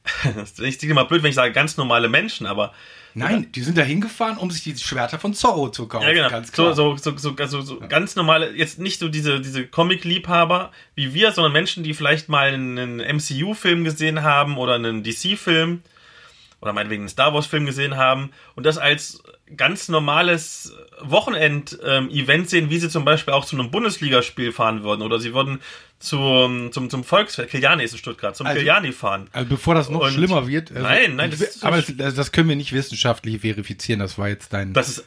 ich 0.62 0.80
sehe 0.80 0.94
mal 0.94 1.04
blöd, 1.04 1.24
wenn 1.24 1.30
ich 1.30 1.36
sage, 1.36 1.54
ganz 1.54 1.78
normale 1.78 2.10
Menschen, 2.10 2.46
aber 2.46 2.74
nein, 3.16 3.52
die 3.52 3.62
sind 3.62 3.78
da 3.78 3.82
hingefahren, 3.82 4.38
um 4.38 4.52
sich 4.52 4.64
die 4.64 4.78
Schwerter 4.78 5.18
von 5.18 5.34
Zorro 5.34 5.70
zu 5.70 5.88
kaufen. 5.88 6.06
ja, 6.06 6.14
genau. 6.14 6.30
Ganz 6.30 6.48
so, 6.48 6.64
klar. 6.64 6.76
so, 6.76 6.98
so, 6.98 7.18
so, 7.18 7.36
also 7.38 7.62
so 7.62 7.80
ganz 7.80 8.16
normale, 8.16 8.56
jetzt 8.56 8.80
nicht 8.80 9.00
so 9.00 9.10
diese, 9.10 9.42
diese 9.42 9.66
Comic-Liebhaber 9.66 10.72
wie 10.96 11.14
wir, 11.14 11.32
sondern 11.32 11.54
Menschen, 11.54 11.84
die 11.84 11.94
vielleicht 11.94 12.30
mal 12.30 12.54
einen 12.54 12.98
MCU-Film 12.98 13.84
gesehen 13.84 14.22
haben 14.22 14.58
oder 14.58 14.76
einen 14.76 15.04
DC-Film 15.04 15.82
oder 16.63 16.71
meinetwegen 16.73 17.04
einen 17.04 17.10
Star 17.10 17.34
Wars-Film 17.34 17.65
gesehen 17.65 17.97
haben 17.97 18.32
und 18.56 18.65
das 18.65 18.78
als 18.78 19.21
ganz 19.58 19.89
normales 19.89 20.73
Wochenend-Event 21.02 22.49
sehen, 22.49 22.69
wie 22.69 22.80
sie 22.80 22.89
zum 22.89 23.04
Beispiel 23.06 23.34
auch 23.34 23.45
zu 23.45 23.58
einem 23.58 23.69
Bundesligaspiel 23.69 24.52
fahren 24.52 24.84
würden 24.84 25.02
oder 25.02 25.19
sie 25.19 25.34
würden 25.34 25.60
zum, 25.99 26.71
zum, 26.71 26.89
zum 26.89 27.04
Volksfest, 27.04 27.49
Kiliani 27.49 27.84
ist 27.84 27.91
in 27.93 27.97
Stuttgart, 27.97 28.36
zum 28.36 28.47
Also- 28.47 28.60
Kiliani 28.60 28.91
fahren. 28.93 29.28
Also 29.34 29.49
bevor 29.49 29.76
das 29.76 29.89
noch 29.89 30.02
Und- 30.02 30.13
schlimmer 30.13 30.47
wird. 30.47 30.71
Also, 30.71 30.84
Nein, 30.84 31.15
nein, 31.17 31.32
das 31.32 31.41
ist- 31.41 31.63
aber 31.65 31.82
das, 31.82 32.15
das 32.15 32.32
können 32.32 32.49
wir 32.49 32.56
nicht 32.56 32.73
wissenschaftlich 32.73 33.41
verifizieren. 33.41 33.99
Das 33.99 34.17
war 34.17 34.30
jetzt 34.30 34.54
dein. 34.54 34.73
Das 34.73 34.88
ist 34.89 35.06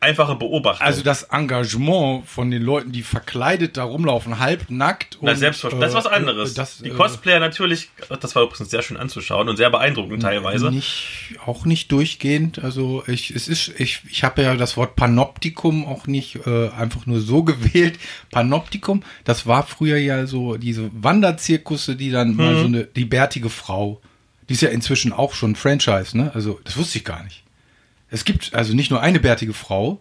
einfache 0.00 0.36
Beobachtung. 0.36 0.86
also 0.86 1.02
das 1.02 1.24
Engagement 1.24 2.26
von 2.28 2.50
den 2.50 2.62
Leuten, 2.62 2.92
die 2.92 3.02
verkleidet 3.02 3.76
da 3.76 3.82
rumlaufen, 3.84 4.38
halbnackt. 4.38 5.18
Na, 5.20 5.32
und, 5.32 5.36
selbstverständlich. 5.38 5.92
das 5.92 5.98
ist 5.98 6.04
was 6.06 6.12
äh, 6.12 6.16
anderes. 6.16 6.54
Das, 6.54 6.78
die 6.78 6.90
äh, 6.90 6.94
Cosplayer 6.94 7.40
natürlich, 7.40 7.90
das 8.20 8.34
war 8.36 8.44
übrigens 8.44 8.70
sehr 8.70 8.82
schön 8.82 8.96
anzuschauen 8.96 9.48
und 9.48 9.56
sehr 9.56 9.70
beeindruckend 9.70 10.22
teilweise. 10.22 10.70
Nicht, 10.70 11.36
auch 11.46 11.64
nicht 11.64 11.90
durchgehend. 11.90 12.60
Also 12.60 13.02
ich, 13.06 13.30
es 13.30 13.48
ist, 13.48 13.72
ich, 13.80 14.02
ich 14.08 14.22
habe 14.22 14.42
ja 14.42 14.54
das 14.54 14.76
Wort 14.76 14.94
Panoptikum 14.94 15.84
auch 15.86 16.06
nicht 16.06 16.46
äh, 16.46 16.68
einfach 16.70 17.06
nur 17.06 17.20
so 17.20 17.42
gewählt. 17.44 17.98
Panoptikum, 18.30 19.02
das 19.24 19.46
war 19.46 19.66
früher 19.66 19.96
ja 19.98 20.26
so 20.26 20.56
diese 20.56 20.90
Wanderzirkusse, 20.92 21.96
die 21.96 22.10
dann 22.10 22.36
mal 22.36 22.54
Mhm. 22.54 22.58
so 22.60 22.64
eine, 22.66 22.84
die 22.84 23.04
bärtige 23.04 23.50
Frau, 23.50 24.00
die 24.48 24.54
ist 24.54 24.62
ja 24.62 24.68
inzwischen 24.70 25.12
auch 25.12 25.34
schon 25.34 25.56
Franchise, 25.56 26.16
ne? 26.16 26.30
Also 26.34 26.60
das 26.64 26.76
wusste 26.76 26.98
ich 26.98 27.04
gar 27.04 27.22
nicht. 27.24 27.42
Es 28.10 28.24
gibt 28.24 28.54
also 28.54 28.74
nicht 28.74 28.90
nur 28.90 29.00
eine 29.00 29.20
bärtige 29.20 29.54
Frau, 29.54 30.00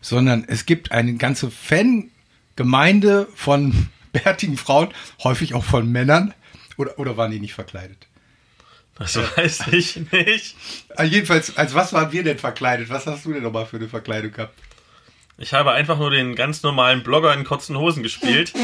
sondern 0.00 0.44
es 0.46 0.66
gibt 0.66 0.92
eine 0.92 1.14
ganze 1.14 1.50
Fangemeinde 1.50 3.28
von 3.34 3.88
bärtigen 4.12 4.56
Frauen, 4.56 4.88
häufig 5.22 5.54
auch 5.54 5.64
von 5.64 5.90
Männern. 5.90 6.34
Oder, 6.76 6.98
oder 6.98 7.16
waren 7.16 7.30
die 7.30 7.40
nicht 7.40 7.54
verkleidet? 7.54 8.08
Das 8.98 9.16
weiß 9.16 9.68
ich 9.72 9.96
nicht. 10.12 10.56
Ah, 10.96 11.04
jedenfalls, 11.04 11.56
als 11.56 11.74
was 11.74 11.92
waren 11.92 12.12
wir 12.12 12.22
denn 12.22 12.38
verkleidet? 12.38 12.88
Was 12.90 13.06
hast 13.06 13.24
du 13.24 13.32
denn 13.32 13.42
nochmal 13.42 13.66
für 13.66 13.76
eine 13.76 13.88
Verkleidung 13.88 14.32
gehabt? 14.32 14.58
Ich 15.36 15.52
habe 15.52 15.72
einfach 15.72 15.98
nur 15.98 16.10
den 16.10 16.36
ganz 16.36 16.62
normalen 16.62 17.02
Blogger 17.02 17.34
in 17.34 17.44
kurzen 17.44 17.76
Hosen 17.76 18.04
gespielt. 18.04 18.52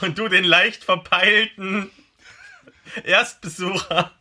Und 0.00 0.18
du 0.18 0.28
den 0.28 0.44
leicht 0.44 0.84
verpeilten 0.84 1.90
Erstbesucher. 3.04 4.12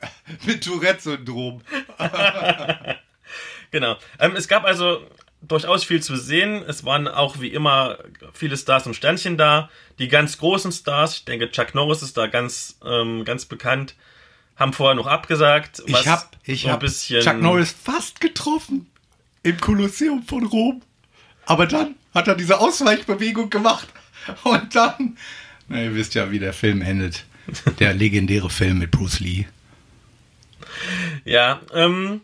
Mit 0.46 0.64
Tourette-Syndrom. 0.64 1.62
Genau. 3.70 3.96
Ähm, 4.18 4.36
es 4.36 4.48
gab 4.48 4.64
also 4.64 5.04
durchaus 5.42 5.84
viel 5.84 6.02
zu 6.02 6.16
sehen. 6.16 6.62
Es 6.66 6.84
waren 6.84 7.08
auch 7.08 7.40
wie 7.40 7.48
immer 7.48 7.98
viele 8.32 8.56
Stars 8.56 8.86
und 8.86 8.94
Sternchen 8.94 9.36
da. 9.36 9.70
Die 9.98 10.08
ganz 10.08 10.38
großen 10.38 10.72
Stars, 10.72 11.16
ich 11.16 11.24
denke 11.24 11.50
Chuck 11.50 11.74
Norris 11.74 12.02
ist 12.02 12.16
da 12.16 12.26
ganz, 12.26 12.78
ähm, 12.84 13.24
ganz 13.24 13.44
bekannt, 13.44 13.94
haben 14.56 14.72
vorher 14.72 14.94
noch 14.94 15.06
abgesagt. 15.06 15.82
Ich 15.86 16.06
hab, 16.06 16.36
ich 16.44 16.62
so 16.62 16.70
hab 16.70 16.84
Chuck 16.84 17.40
Norris 17.40 17.72
fast 17.72 18.20
getroffen 18.20 18.86
im 19.42 19.60
Kolosseum 19.60 20.22
von 20.22 20.46
Rom. 20.46 20.82
Aber 21.44 21.66
dann 21.66 21.94
hat 22.14 22.28
er 22.28 22.34
diese 22.34 22.58
Ausweichbewegung 22.58 23.50
gemacht. 23.50 23.88
Und 24.42 24.74
dann, 24.74 25.16
na, 25.68 25.82
ihr 25.82 25.94
wisst 25.94 26.14
ja, 26.14 26.30
wie 26.30 26.40
der 26.40 26.52
Film 26.52 26.82
endet. 26.82 27.24
Der 27.78 27.94
legendäre 27.94 28.50
Film 28.50 28.78
mit 28.78 28.90
Bruce 28.90 29.20
Lee. 29.20 29.46
Ja, 31.24 31.60
ähm, 31.72 32.20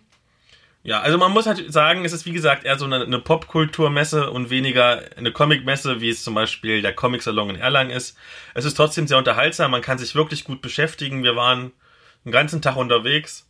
ja, 0.85 1.01
also 1.01 1.17
man 1.17 1.31
muss 1.31 1.47
halt 1.47 1.73
sagen, 1.73 2.05
es 2.05 2.13
ist 2.13 2.27
wie 2.27 2.33
gesagt 2.33 2.65
eher 2.65 2.77
so 2.77 2.85
eine, 2.87 3.03
eine 3.03 3.21
Popkulturmesse 3.21 4.31
und 4.31 4.51
weniger 4.51 5.03
eine 5.17 5.31
Comicmesse, 5.31 6.01
wie 6.01 6.09
es 6.09 6.25
zum 6.25 6.35
Beispiel 6.35 6.83
der 6.83 6.93
Comic 6.93 7.23
Salon 7.23 7.51
in 7.51 7.57
Erlangen 7.57 7.91
ist. 7.91 8.17
Es 8.55 8.65
ist 8.65 8.75
trotzdem 8.75 9.07
sehr 9.07 9.19
unterhaltsam, 9.19 9.71
man 9.71 9.83
kann 9.83 9.99
sich 9.99 10.17
wirklich 10.17 10.45
gut 10.45 10.61
beschäftigen. 10.61 11.23
Wir 11.23 11.37
waren 11.37 11.73
einen 12.25 12.33
ganzen 12.33 12.63
Tag 12.63 12.77
unterwegs, 12.77 13.49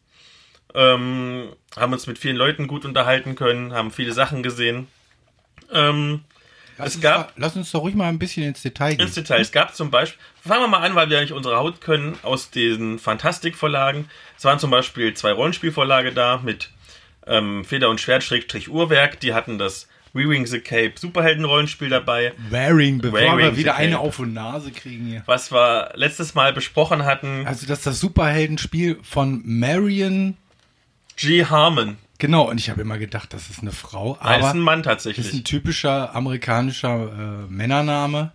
ähm, 0.74 1.48
haben 1.74 1.92
uns 1.92 2.06
mit 2.06 2.18
vielen 2.18 2.36
Leuten 2.36 2.66
gut 2.66 2.84
unterhalten 2.84 3.34
können, 3.34 3.72
haben 3.72 3.90
viele 3.90 4.12
Sachen 4.12 4.42
gesehen. 4.42 4.88
Ähm, 5.72 6.24
Lass 6.78 6.88
es 6.88 6.94
uns 6.96 7.02
gab 7.02 7.28
da, 7.28 7.32
lass 7.36 7.56
uns 7.56 7.70
doch 7.70 7.80
ruhig 7.80 7.94
mal 7.94 8.08
ein 8.08 8.18
bisschen 8.18 8.44
ins 8.44 8.62
Detail 8.62 8.96
gehen. 8.96 9.06
ins 9.06 9.14
Detail. 9.14 9.40
Es 9.40 9.52
gab 9.52 9.74
zum 9.74 9.90
Beispiel, 9.90 10.20
fangen 10.42 10.62
wir 10.62 10.68
mal 10.68 10.80
an, 10.80 10.94
weil 10.94 11.10
wir 11.10 11.20
nicht 11.20 11.32
unsere 11.32 11.56
Haut 11.56 11.80
können, 11.80 12.18
aus 12.22 12.50
den 12.50 12.98
Fantastikvorlagen. 12.98 14.08
Es 14.36 14.44
waren 14.44 14.58
zum 14.58 14.70
Beispiel 14.70 15.14
zwei 15.14 15.32
Rollenspielvorlage 15.32 16.12
da 16.12 16.40
mit 16.42 16.70
ähm, 17.26 17.64
Feder 17.64 17.90
und 17.90 18.00
Schwert 18.00 18.22
Schrägstrich 18.22 18.68
Uhrwerk. 18.68 19.20
Die 19.20 19.34
hatten 19.34 19.58
das 19.58 19.88
Wearing 20.14 20.46
the 20.46 20.60
Cape 20.60 20.92
Superhelden-Rollenspiel 20.96 21.88
dabei. 21.88 22.32
Wearing, 22.50 22.98
bevor 22.98 23.18
Wearing 23.18 23.38
wir 23.38 23.56
wieder 23.56 23.76
eine 23.76 23.98
auf 23.98 24.18
und 24.18 24.34
Nase 24.34 24.70
kriegen 24.70 25.06
hier. 25.06 25.22
Was 25.26 25.52
wir 25.52 25.92
letztes 25.94 26.34
Mal 26.34 26.52
besprochen 26.52 27.04
hatten. 27.04 27.46
Also 27.46 27.66
das 27.66 27.78
ist 27.78 27.86
das 27.86 28.00
Superheldenspiel 28.00 28.98
von 29.02 29.42
Marion. 29.44 30.36
G. 31.16 31.44
Harmon. 31.44 31.96
Genau, 32.22 32.48
und 32.48 32.58
ich 32.58 32.70
habe 32.70 32.82
immer 32.82 32.98
gedacht, 32.98 33.34
das 33.34 33.50
ist 33.50 33.62
eine 33.62 33.72
Frau. 33.72 34.16
Nein, 34.22 34.38
ist 34.38 34.44
Aber 34.46 34.54
ein 34.54 34.60
Mann 34.60 34.84
das 34.84 35.04
ist 35.04 35.06
ein 35.06 35.14
tatsächlich. 35.16 35.42
typischer 35.42 36.14
amerikanischer 36.14 37.46
äh, 37.48 37.50
Männername. 37.50 38.30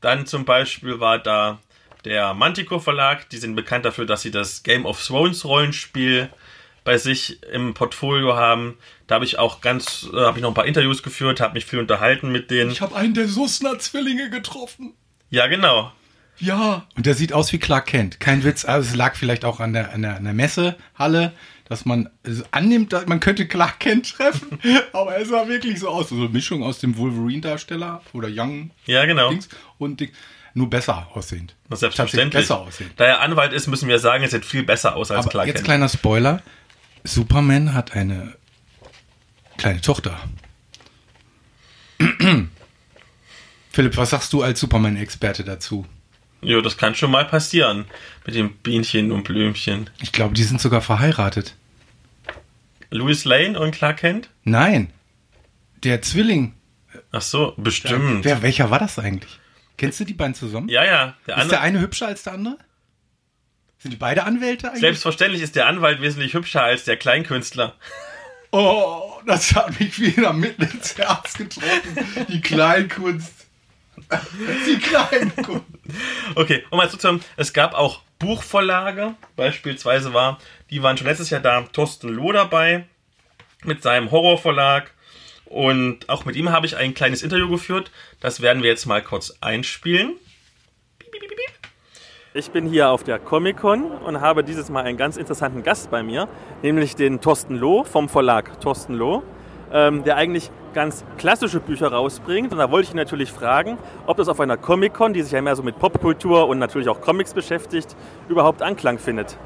Dann 0.00 0.24
zum 0.24 0.46
Beispiel 0.46 1.00
war 1.00 1.18
da 1.18 1.58
der 2.06 2.32
Manticore 2.32 2.80
Verlag. 2.80 3.28
Die 3.28 3.36
sind 3.36 3.54
bekannt 3.54 3.84
dafür, 3.84 4.06
dass 4.06 4.22
sie 4.22 4.30
das 4.30 4.62
Game 4.62 4.86
of 4.86 5.04
Thrones 5.04 5.44
Rollenspiel 5.44 6.30
bei 6.82 6.96
sich 6.96 7.42
im 7.52 7.74
Portfolio 7.74 8.36
haben. 8.36 8.78
Da 9.06 9.16
habe 9.16 9.26
ich 9.26 9.38
auch 9.38 9.60
ganz, 9.60 10.08
äh, 10.14 10.16
habe 10.16 10.38
ich 10.38 10.42
noch 10.42 10.52
ein 10.52 10.54
paar 10.54 10.64
Interviews 10.64 11.02
geführt, 11.02 11.42
habe 11.42 11.52
mich 11.52 11.66
viel 11.66 11.80
unterhalten 11.80 12.32
mit 12.32 12.50
denen. 12.50 12.70
Ich 12.70 12.80
habe 12.80 12.96
einen 12.96 13.12
der 13.12 13.28
Sussner-Zwillinge 13.28 14.30
getroffen. 14.30 14.94
Ja, 15.28 15.46
genau. 15.46 15.92
Ja. 16.38 16.86
Und 16.96 17.04
der 17.04 17.14
sieht 17.14 17.34
aus 17.34 17.52
wie 17.52 17.58
Clark 17.58 17.86
Kent. 17.86 18.18
Kein 18.18 18.44
Witz. 18.44 18.64
Also 18.64 18.88
es 18.88 18.96
lag 18.96 19.14
vielleicht 19.14 19.44
auch 19.44 19.60
an 19.60 19.74
der, 19.74 19.92
an 19.92 20.00
der, 20.00 20.16
an 20.16 20.24
der 20.24 20.32
Messehalle, 20.32 21.34
dass 21.68 21.84
man 21.84 22.08
annimmt, 22.52 22.92
dass 22.92 23.06
man 23.06 23.20
könnte 23.20 23.46
Clark 23.46 23.80
Kent 23.80 24.12
treffen. 24.14 24.58
aber 24.92 25.16
er 25.16 25.26
sah 25.26 25.48
wirklich 25.48 25.80
so 25.80 25.88
aus. 25.88 26.08
So 26.08 26.16
eine 26.16 26.28
Mischung 26.28 26.62
aus 26.62 26.78
dem 26.78 26.96
Wolverine-Darsteller 26.96 28.02
oder 28.12 28.28
Young 28.30 28.70
Ja, 28.86 29.04
genau. 29.04 29.30
Dings 29.30 29.48
und 29.78 30.00
Ding. 30.00 30.10
Nur 30.54 30.70
besser 30.70 31.08
aussehend. 31.12 31.54
Das 31.68 31.80
selbstverständlich. 31.80 32.44
Besser 32.44 32.60
aussehend. 32.60 32.92
Da 32.96 33.04
er 33.04 33.20
Anwalt 33.20 33.52
ist, 33.52 33.66
müssen 33.66 33.88
wir 33.88 33.98
sagen, 33.98 34.22
er 34.22 34.30
sieht 34.30 34.44
viel 34.46 34.62
besser 34.62 34.96
aus 34.96 35.10
als 35.10 35.20
Aber 35.20 35.30
Clark 35.30 35.46
jetzt 35.48 35.56
Kent. 35.56 35.66
kleiner 35.66 35.88
Spoiler. 35.88 36.42
Superman 37.04 37.74
hat 37.74 37.92
eine 37.92 38.34
kleine 39.58 39.80
Tochter. 39.82 40.18
Philipp, 43.70 43.96
was 43.96 44.10
sagst 44.10 44.32
du 44.32 44.42
als 44.42 44.60
Superman-Experte 44.60 45.44
dazu? 45.44 45.84
Jo, 46.42 46.60
das 46.60 46.76
kann 46.76 46.94
schon 46.94 47.10
mal 47.10 47.24
passieren. 47.24 47.86
Mit 48.24 48.34
dem 48.34 48.54
Bienchen 48.56 49.10
und 49.12 49.24
Blümchen. 49.24 49.90
Ich 50.00 50.12
glaube, 50.12 50.34
die 50.34 50.44
sind 50.44 50.60
sogar 50.60 50.80
verheiratet. 50.80 51.54
Louis 52.90 53.24
Lane 53.24 53.58
und 53.58 53.72
Clark 53.72 53.98
Kent? 53.98 54.28
Nein. 54.44 54.92
Der 55.82 56.02
Zwilling. 56.02 56.54
Ach 57.12 57.22
so, 57.22 57.54
bestimmt. 57.56 58.24
Wer, 58.24 58.42
welcher 58.42 58.70
war 58.70 58.78
das 58.78 58.98
eigentlich? 58.98 59.38
Kennst 59.76 60.00
du 60.00 60.04
die 60.04 60.14
beiden 60.14 60.34
zusammen? 60.34 60.68
ja, 60.68 60.84
ja. 60.84 61.14
Der 61.26 61.38
Ist 61.38 61.50
der 61.50 61.60
eine 61.60 61.80
hübscher 61.80 62.06
als 62.06 62.22
der 62.22 62.34
andere? 62.34 62.58
Sind 63.78 63.92
die 63.92 63.96
beide 63.96 64.24
Anwälte 64.24 64.68
eigentlich? 64.68 64.80
Selbstverständlich 64.80 65.42
ist 65.42 65.54
der 65.54 65.66
Anwalt 65.66 66.00
wesentlich 66.00 66.34
hübscher 66.34 66.62
als 66.62 66.84
der 66.84 66.96
Kleinkünstler. 66.96 67.74
Oh, 68.52 69.20
das 69.26 69.54
hat 69.54 69.78
mich 69.78 69.98
wieder 70.00 70.32
mitten 70.32 70.62
ins 70.62 70.96
Herz 70.96 71.34
getroffen. 71.34 72.26
Die 72.28 72.40
Kleinkunst. 72.40 73.35
Die 74.66 74.78
Kleinkunst. 74.78 75.64
Okay, 76.34 76.64
um 76.70 76.78
mal 76.78 76.90
zuzuhören, 76.90 77.22
es 77.36 77.52
gab 77.52 77.74
auch 77.74 78.02
Buchvorlage. 78.18 79.14
Beispielsweise 79.36 80.14
war, 80.14 80.38
die 80.70 80.82
waren 80.82 80.96
schon 80.96 81.06
letztes 81.06 81.30
Jahr 81.30 81.40
da, 81.40 81.62
Thorsten 81.72 82.08
Loh 82.08 82.32
dabei 82.32 82.86
mit 83.64 83.82
seinem 83.82 84.10
Horrorverlag. 84.10 84.92
Und 85.44 86.08
auch 86.08 86.24
mit 86.24 86.36
ihm 86.36 86.50
habe 86.50 86.66
ich 86.66 86.76
ein 86.76 86.94
kleines 86.94 87.22
Interview 87.22 87.48
geführt. 87.48 87.90
Das 88.20 88.40
werden 88.40 88.62
wir 88.62 88.70
jetzt 88.70 88.86
mal 88.86 89.02
kurz 89.02 89.36
einspielen. 89.40 90.14
Ich 92.34 92.50
bin 92.50 92.68
hier 92.68 92.90
auf 92.90 93.02
der 93.02 93.18
Comic-Con 93.18 93.92
und 93.92 94.20
habe 94.20 94.44
dieses 94.44 94.68
Mal 94.68 94.84
einen 94.84 94.98
ganz 94.98 95.16
interessanten 95.16 95.62
Gast 95.62 95.90
bei 95.90 96.02
mir, 96.02 96.28
nämlich 96.62 96.94
den 96.94 97.22
Thorsten 97.22 97.56
Loh 97.56 97.82
vom 97.84 98.10
Verlag 98.10 98.60
Thorsten 98.60 98.92
Loh, 98.92 99.22
ähm, 99.76 100.04
der 100.04 100.16
eigentlich 100.16 100.50
ganz 100.72 101.04
klassische 101.18 101.60
Bücher 101.60 101.92
rausbringt. 101.92 102.50
Und 102.50 102.58
da 102.58 102.70
wollte 102.70 102.86
ich 102.86 102.94
ihn 102.94 102.96
natürlich 102.96 103.30
fragen, 103.30 103.76
ob 104.06 104.16
das 104.16 104.28
auf 104.28 104.40
einer 104.40 104.56
Comic-Con, 104.56 105.12
die 105.12 105.20
sich 105.20 105.32
ja 105.32 105.42
mehr 105.42 105.54
so 105.54 105.62
mit 105.62 105.78
Popkultur 105.78 106.48
und 106.48 106.58
natürlich 106.58 106.88
auch 106.88 107.02
Comics 107.02 107.34
beschäftigt, 107.34 107.94
überhaupt 108.28 108.62
Anklang 108.62 108.98
findet. 108.98 109.36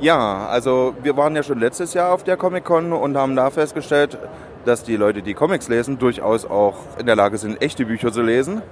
Ja, 0.00 0.46
also 0.46 0.94
wir 1.02 1.16
waren 1.16 1.34
ja 1.34 1.42
schon 1.42 1.58
letztes 1.58 1.92
Jahr 1.94 2.12
auf 2.12 2.22
der 2.22 2.36
Comic-Con 2.36 2.92
und 2.92 3.16
haben 3.16 3.34
da 3.34 3.50
festgestellt, 3.50 4.16
dass 4.64 4.84
die 4.84 4.96
Leute, 4.96 5.22
die 5.22 5.34
Comics 5.34 5.68
lesen, 5.68 5.98
durchaus 5.98 6.44
auch 6.44 6.76
in 6.98 7.06
der 7.06 7.16
Lage 7.16 7.36
sind, 7.36 7.60
echte 7.60 7.84
Bücher 7.84 8.12
zu 8.12 8.22
lesen. 8.22 8.62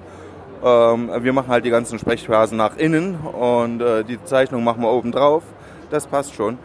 Ähm, 0.65 1.11
wir 1.21 1.33
machen 1.33 1.49
halt 1.49 1.65
die 1.65 1.71
ganzen 1.71 1.99
Sprechphasen 1.99 2.57
nach 2.57 2.77
innen 2.77 3.17
und 3.17 3.81
äh, 3.81 4.05
die 4.05 4.23
Zeichnung 4.23 4.63
machen 4.63 4.83
wir 4.83 4.91
oben 4.91 5.11
drauf. 5.11 5.43
Das 5.91 6.07
passt 6.07 6.35
schon. 6.35 6.59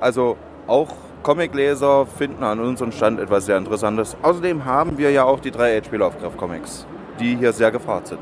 Also 0.00 0.36
auch 0.66 0.94
Comicleser 1.22 2.06
finden 2.06 2.42
an 2.42 2.60
unserem 2.60 2.92
Stand 2.92 3.20
etwas 3.20 3.46
sehr 3.46 3.56
Interessantes. 3.56 4.16
Außerdem 4.22 4.64
haben 4.64 4.98
wir 4.98 5.10
ja 5.10 5.24
auch 5.24 5.40
die 5.40 5.50
drei 5.50 5.80
H.P. 5.80 5.96
Lovecraft 5.96 6.36
Comics, 6.36 6.86
die 7.20 7.36
hier 7.36 7.52
sehr 7.52 7.70
gefragt 7.70 8.08
sind. 8.08 8.20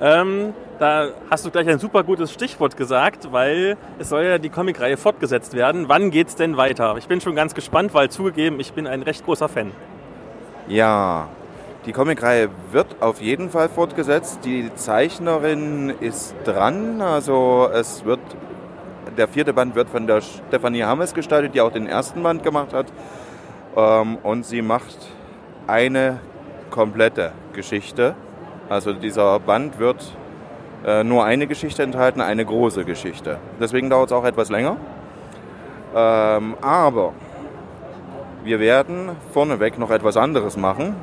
Ähm, 0.00 0.54
da 0.78 1.08
hast 1.30 1.44
du 1.44 1.50
gleich 1.50 1.68
ein 1.68 1.78
super 1.78 2.04
gutes 2.04 2.32
Stichwort 2.32 2.76
gesagt, 2.76 3.32
weil 3.32 3.76
es 3.98 4.08
soll 4.08 4.24
ja 4.24 4.38
die 4.38 4.48
Comicreihe 4.48 4.96
fortgesetzt 4.96 5.54
werden. 5.54 5.88
Wann 5.88 6.10
geht's 6.10 6.36
denn 6.36 6.56
weiter? 6.56 6.96
Ich 6.96 7.06
bin 7.06 7.20
schon 7.20 7.34
ganz 7.34 7.54
gespannt, 7.54 7.92
weil 7.92 8.08
zugegeben, 8.10 8.60
ich 8.60 8.72
bin 8.72 8.86
ein 8.86 9.02
recht 9.02 9.24
großer 9.24 9.48
Fan. 9.48 9.72
Ja, 10.68 11.28
die 11.86 11.92
Comicreihe 11.92 12.48
wird 12.72 12.96
auf 13.00 13.20
jeden 13.20 13.50
Fall 13.50 13.68
fortgesetzt. 13.68 14.40
Die 14.44 14.70
Zeichnerin 14.74 15.90
ist 16.00 16.34
dran. 16.44 17.00
Also 17.00 17.68
es 17.72 18.04
wird 18.04 18.20
der 19.16 19.28
vierte 19.28 19.52
Band 19.52 19.74
wird 19.74 19.88
von 19.88 20.06
der 20.06 20.20
Stefanie 20.20 20.82
Hammes 20.82 21.14
gestaltet, 21.14 21.54
die 21.54 21.60
auch 21.60 21.72
den 21.72 21.86
ersten 21.86 22.22
Band 22.22 22.42
gemacht 22.42 22.72
hat. 22.72 22.86
Ähm, 23.76 24.18
und 24.22 24.44
sie 24.44 24.62
macht 24.62 24.96
eine 25.66 26.20
komplette 26.70 27.32
Geschichte. 27.52 28.14
Also 28.68 28.92
dieser 28.92 29.38
Band 29.40 29.78
wird 29.78 30.16
äh, 30.84 31.04
nur 31.04 31.24
eine 31.24 31.46
Geschichte 31.46 31.82
enthalten, 31.82 32.20
eine 32.20 32.44
große 32.44 32.84
Geschichte. 32.84 33.38
Deswegen 33.60 33.90
dauert 33.90 34.10
es 34.10 34.12
auch 34.12 34.24
etwas 34.24 34.50
länger. 34.50 34.76
Ähm, 35.94 36.56
aber 36.60 37.12
wir 38.44 38.60
werden 38.60 39.10
vorneweg 39.32 39.78
noch 39.78 39.90
etwas 39.90 40.16
anderes 40.16 40.56
machen. 40.56 40.94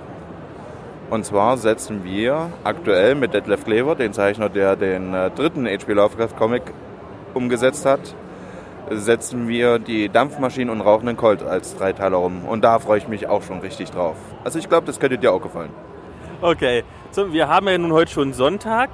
Und 1.10 1.26
zwar 1.26 1.58
setzen 1.58 2.04
wir 2.04 2.52
aktuell 2.63 3.15
mit 3.15 3.34
Detlef 3.34 3.63
Klever, 3.63 3.96
den 3.96 4.12
Zeichner, 4.12 4.50
der 4.50 4.76
den 4.76 5.13
äh, 5.13 5.30
dritten 5.30 5.65
H.P. 5.65 5.93
Lovecraft 5.93 6.36
Comic 6.38 6.63
umgesetzt 7.38 7.86
hat, 7.86 8.15
setzen 8.89 9.47
wir 9.47 9.80
die 9.80 10.10
Dampfmaschinen 10.10 10.69
und 10.69 10.82
rauchenden 10.82 11.17
Colt 11.17 11.43
als 11.43 11.78
Dreiteiler 11.78 12.19
um. 12.19 12.45
Und 12.45 12.63
da 12.63 12.80
freue 12.80 12.97
ich 12.97 13.08
mich 13.08 13.28
auch 13.28 13.43
schon 13.43 13.60
richtig 13.60 13.91
drauf. 13.91 14.15
Also 14.43 14.60
ich 14.60 14.69
glaube, 14.69 14.88
das 14.88 15.00
könnte 15.00 15.17
dir 15.17 15.32
auch 15.32 15.41
gefallen. 15.41 15.69
Okay, 16.41 16.84
so, 17.12 17.34
wir 17.34 17.47
haben 17.47 17.67
ja 17.67 17.78
nun 17.78 17.93
heute 17.93 18.12
schon 18.12 18.34
Sonntag. 18.34 18.89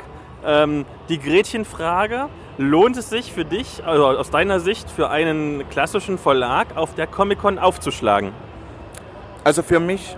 Ähm, 0.45 0.86
die 1.10 1.19
Gretchenfrage. 1.19 2.27
Lohnt 2.58 2.97
es 2.97 3.10
sich 3.10 3.34
für 3.34 3.45
dich, 3.45 3.84
also 3.84 4.06
aus 4.06 4.29
deiner 4.29 4.60
Sicht, 4.60 4.88
für 4.88 5.10
einen 5.10 5.67
klassischen 5.69 6.19
Verlag 6.19 6.77
auf 6.77 6.93
der 6.93 7.08
Comic-Con 7.08 7.58
aufzuschlagen? 7.58 8.32
Also 9.43 9.63
für 9.63 9.79
mich 9.79 10.15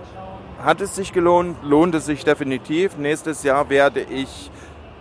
hat 0.62 0.82
es 0.82 0.94
sich 0.94 1.14
gelohnt, 1.14 1.56
lohnt 1.62 1.94
es 1.94 2.04
sich 2.04 2.24
definitiv. 2.24 2.98
Nächstes 2.98 3.42
Jahr 3.42 3.70
werde 3.70 4.00
ich 4.02 4.50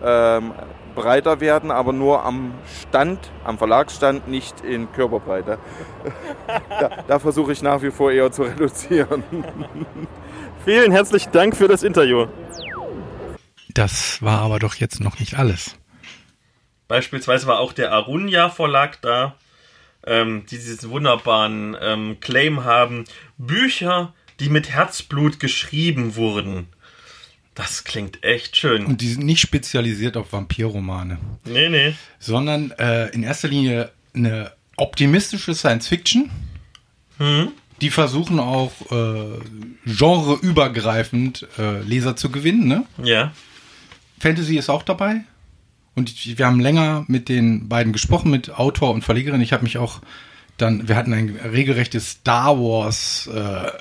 ähm, 0.04 0.54
breiter 0.96 1.40
werden, 1.40 1.70
aber 1.70 1.94
nur 1.94 2.24
am 2.24 2.54
Stand, 2.82 3.32
am 3.44 3.58
Verlagsstand, 3.58 4.28
nicht 4.28 4.62
in 4.62 4.92
Körperbreite. 4.94 5.60
da, 6.70 7.04
da 7.08 7.20
versuche 7.20 7.52
ich 7.52 7.62
nach 7.62 7.82
wie 7.82 7.92
vor 7.92 8.12
eher 8.12 8.32
zu 8.32 8.44
reduzieren. 8.44 9.24
Vielen 10.66 10.92
herzlichen 10.92 11.32
Dank 11.32 11.56
für 11.56 11.68
das 11.68 11.84
Interview. 11.84 12.26
Das 13.74 14.22
war 14.22 14.40
aber 14.40 14.58
doch 14.58 14.76
jetzt 14.76 15.02
noch 15.02 15.20
nicht 15.20 15.38
alles. 15.38 15.76
Beispielsweise 16.88 17.46
war 17.48 17.60
auch 17.60 17.74
der 17.74 17.92
Arunia 17.92 18.50
Verlag 18.50 19.02
da, 19.02 19.36
ähm, 20.06 20.46
die 20.50 20.58
diesen 20.58 20.90
wunderbaren 20.90 21.76
ähm, 21.82 22.18
Claim 22.22 22.64
haben. 22.64 23.06
Bücher, 23.38 24.14
die 24.40 24.50
mit 24.50 24.70
Herzblut 24.70 25.40
geschrieben 25.40 26.16
wurden. 26.16 26.68
Das 27.56 27.86
klingt 27.86 28.22
echt 28.24 28.58
schön. 28.58 28.86
Und 28.86 29.00
die 29.00 29.08
sind 29.08 29.26
nicht 29.26 29.40
spezialisiert 29.40 30.18
auf 30.18 30.34
Vampirromane. 30.34 31.18
Nee, 31.46 31.70
nee. 31.70 31.96
Sondern 32.20 32.72
äh, 32.72 33.08
in 33.10 33.24
erster 33.24 33.48
Linie 33.48 33.92
eine 34.14 34.52
optimistische 34.76 35.56
Science 35.56 35.88
Fiction. 35.88 36.30
Hm? 37.18 37.52
Die 37.82 37.90
versuchen 37.90 38.40
auch 38.40 38.74
äh, 38.92 39.40
genreübergreifend 39.86 41.48
äh, 41.58 41.80
Leser 41.82 42.16
zu 42.18 42.30
gewinnen. 42.30 42.68
Ne? 42.68 42.86
Ja. 43.02 43.34
Fantasy 44.20 44.58
ist 44.58 44.70
auch 44.70 44.84
dabei. 44.84 45.22
Und 45.96 46.38
wir 46.38 46.46
haben 46.46 46.60
länger 46.60 47.06
mit 47.08 47.30
den 47.30 47.70
beiden 47.70 47.94
gesprochen, 47.94 48.32
mit 48.32 48.50
Autor 48.50 48.94
und 48.94 49.04
Verlegerin. 49.04 49.40
Ich 49.40 49.54
habe 49.54 49.64
mich 49.64 49.78
auch 49.78 50.02
dann, 50.58 50.88
wir 50.90 50.96
hatten 50.98 51.14
ein 51.14 51.30
regelrechtes 51.30 52.12
Star 52.12 52.58
Wars, 52.58 53.28
äh, 53.28 53.72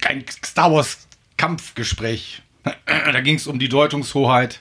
kein 0.00 0.24
Star 0.44 0.72
Wars 0.72 1.06
Kampfgespräch. 1.36 2.42
da 2.86 3.20
ging 3.20 3.36
es 3.36 3.46
um 3.46 3.58
die 3.58 3.68
Deutungshoheit. 3.68 4.60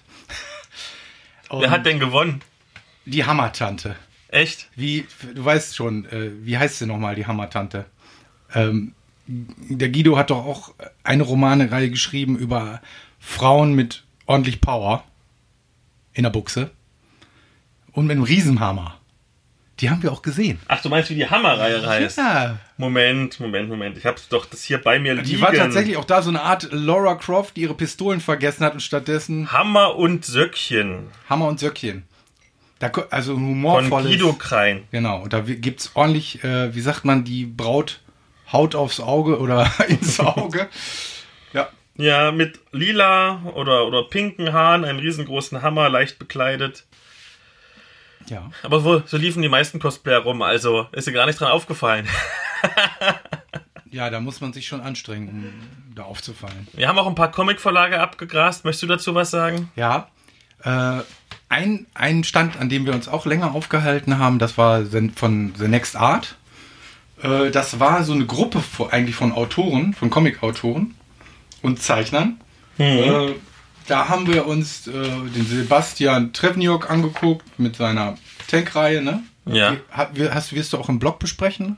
Und 1.49 1.61
Wer 1.61 1.71
hat 1.71 1.85
denn 1.85 1.99
gewonnen? 1.99 2.41
Die 3.05 3.25
Hammertante. 3.25 3.95
Echt? 4.29 4.69
Wie, 4.75 5.05
du 5.33 5.43
weißt 5.45 5.75
schon, 5.75 6.05
äh, 6.05 6.31
wie 6.43 6.57
heißt 6.57 6.79
sie 6.79 6.85
nochmal, 6.85 7.15
die 7.15 7.27
Hammertante? 7.27 7.85
Ähm, 8.53 8.93
der 9.25 9.89
Guido 9.89 10.17
hat 10.17 10.29
doch 10.29 10.45
auch 10.45 10.73
eine 11.03 11.23
Romanereihe 11.23 11.89
geschrieben 11.89 12.37
über 12.37 12.81
Frauen 13.19 13.73
mit 13.73 14.03
ordentlich 14.25 14.59
Power 14.59 15.03
in 16.13 16.23
der 16.23 16.29
Buchse 16.29 16.71
und 17.91 18.07
mit 18.07 18.15
einem 18.15 18.23
Riesenhammer. 18.23 18.99
Die 19.79 19.89
haben 19.89 20.03
wir 20.03 20.11
auch 20.11 20.21
gesehen. 20.21 20.59
Ach, 20.67 20.81
du 20.81 20.89
meinst, 20.89 21.09
wie 21.09 21.15
die 21.15 21.27
Hammerreihe 21.27 21.85
heißt? 21.85 22.17
Ja. 22.17 22.59
Moment, 22.77 23.39
Moment, 23.39 23.69
Moment. 23.69 23.97
Ich 23.97 24.05
hab's 24.05 24.27
doch 24.27 24.45
das 24.45 24.63
hier 24.63 24.77
bei 24.77 24.99
mir 24.99 25.15
liegen. 25.15 25.27
Die 25.27 25.41
war 25.41 25.51
tatsächlich 25.51 25.97
auch 25.97 26.05
da 26.05 26.21
so 26.21 26.29
eine 26.29 26.41
Art 26.43 26.69
Laura 26.71 27.15
Croft, 27.15 27.55
die 27.57 27.61
ihre 27.61 27.73
Pistolen 27.73 28.21
vergessen 28.21 28.63
hat 28.63 28.73
und 28.73 28.81
stattdessen 28.81 29.51
Hammer 29.51 29.95
und 29.95 30.25
Söckchen. 30.25 31.07
Hammer 31.27 31.47
und 31.47 31.59
Söckchen. 31.59 32.03
Da, 32.77 32.91
also 33.09 33.33
humorvolles. 33.33 33.89
Von 33.89 34.03
Guido 34.03 34.33
Krein. 34.33 34.83
Genau, 34.91 35.21
und 35.21 35.33
da 35.33 35.39
gibt's 35.39 35.91
ordentlich, 35.95 36.43
äh, 36.43 36.75
wie 36.75 36.81
sagt 36.81 37.05
man, 37.05 37.23
die 37.23 37.45
Braut 37.45 38.01
haut 38.51 38.75
aufs 38.75 38.99
Auge 38.99 39.39
oder 39.39 39.71
ins 39.87 40.19
Auge. 40.19 40.69
ja. 41.53 41.69
Ja, 41.95 42.31
mit 42.31 42.59
lila 42.71 43.43
oder, 43.53 43.85
oder 43.87 44.03
pinken 44.03 44.51
Haaren, 44.51 44.83
einem 44.83 44.99
riesengroßen 44.99 45.61
Hammer, 45.61 45.89
leicht 45.89 46.19
bekleidet. 46.19 46.85
Ja. 48.29 48.49
Aber 48.63 48.83
wo, 48.83 49.01
so 49.05 49.17
liefen 49.17 49.41
die 49.41 49.49
meisten 49.49 49.79
Cosplayer 49.79 50.19
rum, 50.19 50.41
also 50.41 50.87
ist 50.91 51.07
dir 51.07 51.13
gar 51.13 51.25
nicht 51.25 51.39
dran 51.39 51.51
aufgefallen. 51.51 52.07
ja, 53.91 54.09
da 54.09 54.19
muss 54.19 54.41
man 54.41 54.53
sich 54.53 54.67
schon 54.67 54.81
anstrengen, 54.81 55.29
um 55.29 55.95
da 55.95 56.03
aufzufallen. 56.03 56.67
Wir 56.73 56.87
haben 56.87 56.97
auch 56.97 57.07
ein 57.07 57.15
paar 57.15 57.31
Comic-Verlage 57.31 57.99
abgegrast. 57.99 58.65
Möchtest 58.65 58.83
du 58.83 58.87
dazu 58.87 59.15
was 59.15 59.31
sagen? 59.31 59.71
Ja. 59.75 60.07
Äh, 60.63 61.01
ein, 61.49 61.85
ein 61.93 62.23
Stand, 62.23 62.57
an 62.57 62.69
dem 62.69 62.85
wir 62.85 62.93
uns 62.93 63.07
auch 63.07 63.25
länger 63.25 63.53
aufgehalten 63.53 64.17
haben, 64.17 64.39
das 64.39 64.57
war 64.57 64.83
von 65.15 65.53
The 65.57 65.67
Next 65.67 65.95
Art. 65.95 66.35
Äh, 67.21 67.51
das 67.51 67.79
war 67.79 68.03
so 68.03 68.13
eine 68.13 68.25
Gruppe 68.25 68.63
eigentlich 68.91 69.15
von 69.15 69.31
Autoren, 69.31 69.93
von 69.93 70.09
Comic-Autoren 70.09 70.95
und 71.61 71.81
Zeichnern. 71.81 72.39
Mhm. 72.77 72.85
Äh, 72.85 73.35
da 73.87 74.09
haben 74.09 74.27
wir 74.31 74.45
uns 74.45 74.87
äh, 74.87 74.91
den 74.91 75.45
Sebastian 75.45 76.33
Trevniok 76.33 76.89
angeguckt 76.89 77.59
mit 77.59 77.75
seiner 77.75 78.17
Tankreihe, 78.47 79.01
ne? 79.01 79.23
Ja. 79.45 79.75
Hast, 79.91 80.53
wirst 80.53 80.73
du 80.73 80.77
auch 80.77 80.89
im 80.89 80.99
Blog 80.99 81.19
besprechen? 81.19 81.77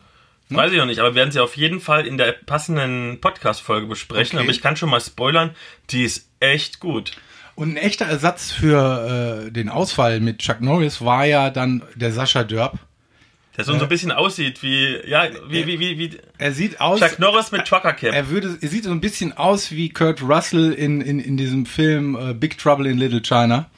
Ne? 0.49 0.57
Weiß 0.57 0.71
ich 0.71 0.77
noch 0.77 0.85
nicht, 0.85 0.99
aber 0.99 1.11
wir 1.11 1.15
werden 1.15 1.31
sie 1.31 1.39
auf 1.39 1.57
jeden 1.57 1.79
Fall 1.79 2.05
in 2.05 2.17
der 2.17 2.31
passenden 2.31 3.19
Podcast-Folge 3.19 3.87
besprechen. 3.87 4.37
Okay. 4.37 4.45
Aber 4.45 4.51
ich 4.51 4.61
kann 4.61 4.75
schon 4.75 4.89
mal 4.89 5.01
spoilern, 5.01 5.55
die 5.89 6.03
ist 6.03 6.29
echt 6.39 6.79
gut. 6.79 7.11
Und 7.55 7.73
ein 7.73 7.77
echter 7.77 8.05
Ersatz 8.05 8.51
für 8.51 9.45
äh, 9.47 9.51
den 9.51 9.69
Ausfall 9.69 10.19
mit 10.19 10.39
Chuck 10.39 10.61
Norris 10.61 11.01
war 11.01 11.25
ja 11.25 11.49
dann 11.49 11.81
der 11.95 12.11
Sascha 12.11 12.43
Dörp. 12.43 12.77
Der 13.57 13.65
so, 13.65 13.73
äh, 13.73 13.77
so 13.77 13.85
ein 13.85 13.89
bisschen 13.89 14.11
aussieht 14.11 14.61
wie, 14.63 14.97
ja, 15.07 15.27
wie, 15.47 15.65
wie, 15.67 15.79
wie, 15.79 15.97
wie. 15.97 16.17
Er 16.37 16.51
sieht 16.51 16.81
aus. 16.81 16.99
Chuck 16.99 17.19
Norris 17.19 17.51
mit 17.51 17.65
Trucker 17.65 17.93
Cap. 17.93 18.13
Er 18.13 18.29
würde, 18.29 18.57
er 18.59 18.67
sieht 18.67 18.83
so 18.83 18.91
ein 18.91 19.01
bisschen 19.01 19.33
aus 19.33 19.71
wie 19.71 19.89
Kurt 19.89 20.21
Russell 20.21 20.73
in, 20.73 21.01
in, 21.01 21.19
in 21.19 21.37
diesem 21.37 21.65
Film 21.65 22.15
äh, 22.15 22.33
Big 22.33 22.57
Trouble 22.57 22.89
in 22.89 22.97
Little 22.97 23.21
China. 23.21 23.69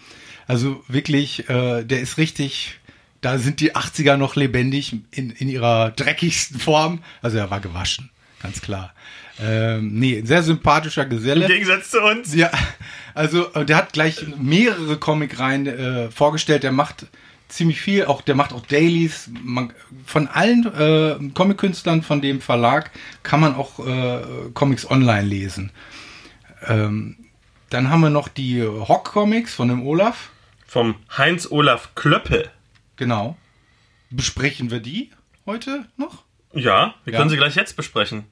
Also 0.47 0.83
wirklich, 0.87 1.49
äh, 1.49 1.83
der 1.83 1.99
ist 1.99 2.17
richtig, 2.17 2.79
da 3.21 3.37
sind 3.37 3.59
die 3.59 3.75
80er 3.75 4.15
noch 4.15 4.35
lebendig 4.35 4.95
in, 5.11 5.31
in 5.31 5.49
ihrer 5.49 5.91
dreckigsten 5.91 6.59
Form. 6.59 7.03
Also 7.21 7.37
er 7.37 7.51
war 7.51 7.59
gewaschen, 7.59 8.09
ganz 8.41 8.61
klar. 8.61 8.93
Ähm, 9.39 9.99
nee, 9.99 10.23
sehr 10.25 10.41
sympathischer 10.41 11.05
Geselle. 11.05 11.45
Im 11.45 11.51
Gegensatz 11.51 11.91
zu 11.91 12.01
uns. 12.01 12.33
Ja, 12.33 12.49
also 13.13 13.43
der 13.43 13.75
hat 13.75 13.93
gleich 13.93 14.25
mehrere 14.37 14.97
Comic-Reihen 14.97 15.67
äh, 15.67 16.11
vorgestellt. 16.11 16.63
Der 16.63 16.71
macht 16.71 17.05
ziemlich 17.47 17.81
viel. 17.81 18.05
Auch 18.05 18.21
der 18.21 18.35
macht 18.35 18.53
auch 18.53 18.65
Dailies. 18.65 19.29
Man, 19.43 19.73
von 20.05 20.27
allen 20.27 20.65
äh, 20.73 21.33
Comic-Künstlern 21.33 22.01
von 22.01 22.21
dem 22.21 22.41
Verlag 22.41 22.91
kann 23.23 23.39
man 23.39 23.55
auch 23.55 23.85
äh, 23.85 24.21
Comics 24.53 24.89
online 24.89 25.27
lesen. 25.27 25.71
Ähm, 26.65 27.17
dann 27.69 27.89
haben 27.89 28.01
wir 28.01 28.09
noch 28.09 28.27
die 28.27 28.63
Hock-Comics 28.63 29.53
von 29.53 29.67
dem 29.67 29.85
Olaf. 29.85 30.31
Vom 30.65 30.95
Heinz 31.17 31.47
Olaf 31.49 31.95
Klöppe. 31.95 32.49
Genau. 32.95 33.37
Besprechen 34.09 34.71
wir 34.71 34.79
die 34.79 35.11
heute 35.45 35.85
noch? 35.97 36.23
Ja, 36.53 36.95
wir 37.03 37.13
ja. 37.13 37.19
können 37.19 37.29
sie 37.29 37.37
gleich 37.37 37.55
jetzt 37.55 37.75
besprechen. 37.75 38.25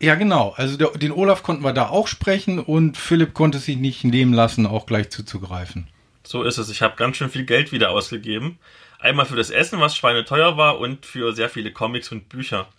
Ja, 0.00 0.16
genau. 0.16 0.52
Also 0.56 0.76
der, 0.76 0.88
den 0.90 1.12
Olaf 1.12 1.42
konnten 1.42 1.62
wir 1.62 1.72
da 1.72 1.88
auch 1.88 2.08
sprechen 2.08 2.58
und 2.58 2.96
Philipp 2.96 3.34
konnte 3.34 3.58
sich 3.58 3.76
nicht 3.76 4.04
nehmen 4.04 4.32
lassen, 4.32 4.66
auch 4.66 4.86
gleich 4.86 5.10
zuzugreifen. 5.10 5.86
So 6.24 6.42
ist 6.42 6.58
es. 6.58 6.70
Ich 6.70 6.82
habe 6.82 6.96
ganz 6.96 7.16
schön 7.16 7.30
viel 7.30 7.44
Geld 7.44 7.72
wieder 7.72 7.90
ausgegeben. 7.90 8.58
Einmal 8.98 9.26
für 9.26 9.36
das 9.36 9.50
Essen, 9.50 9.80
was 9.80 9.96
schweineteuer 9.96 10.56
war, 10.56 10.78
und 10.78 11.06
für 11.06 11.32
sehr 11.32 11.48
viele 11.48 11.72
Comics 11.72 12.12
und 12.12 12.28
Bücher. 12.28 12.68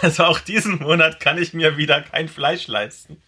Also 0.00 0.24
auch 0.24 0.40
diesen 0.40 0.78
Monat 0.78 1.20
kann 1.20 1.36
ich 1.36 1.52
mir 1.52 1.76
wieder 1.76 2.00
kein 2.00 2.26
Fleisch 2.26 2.66
leisten. 2.66 3.20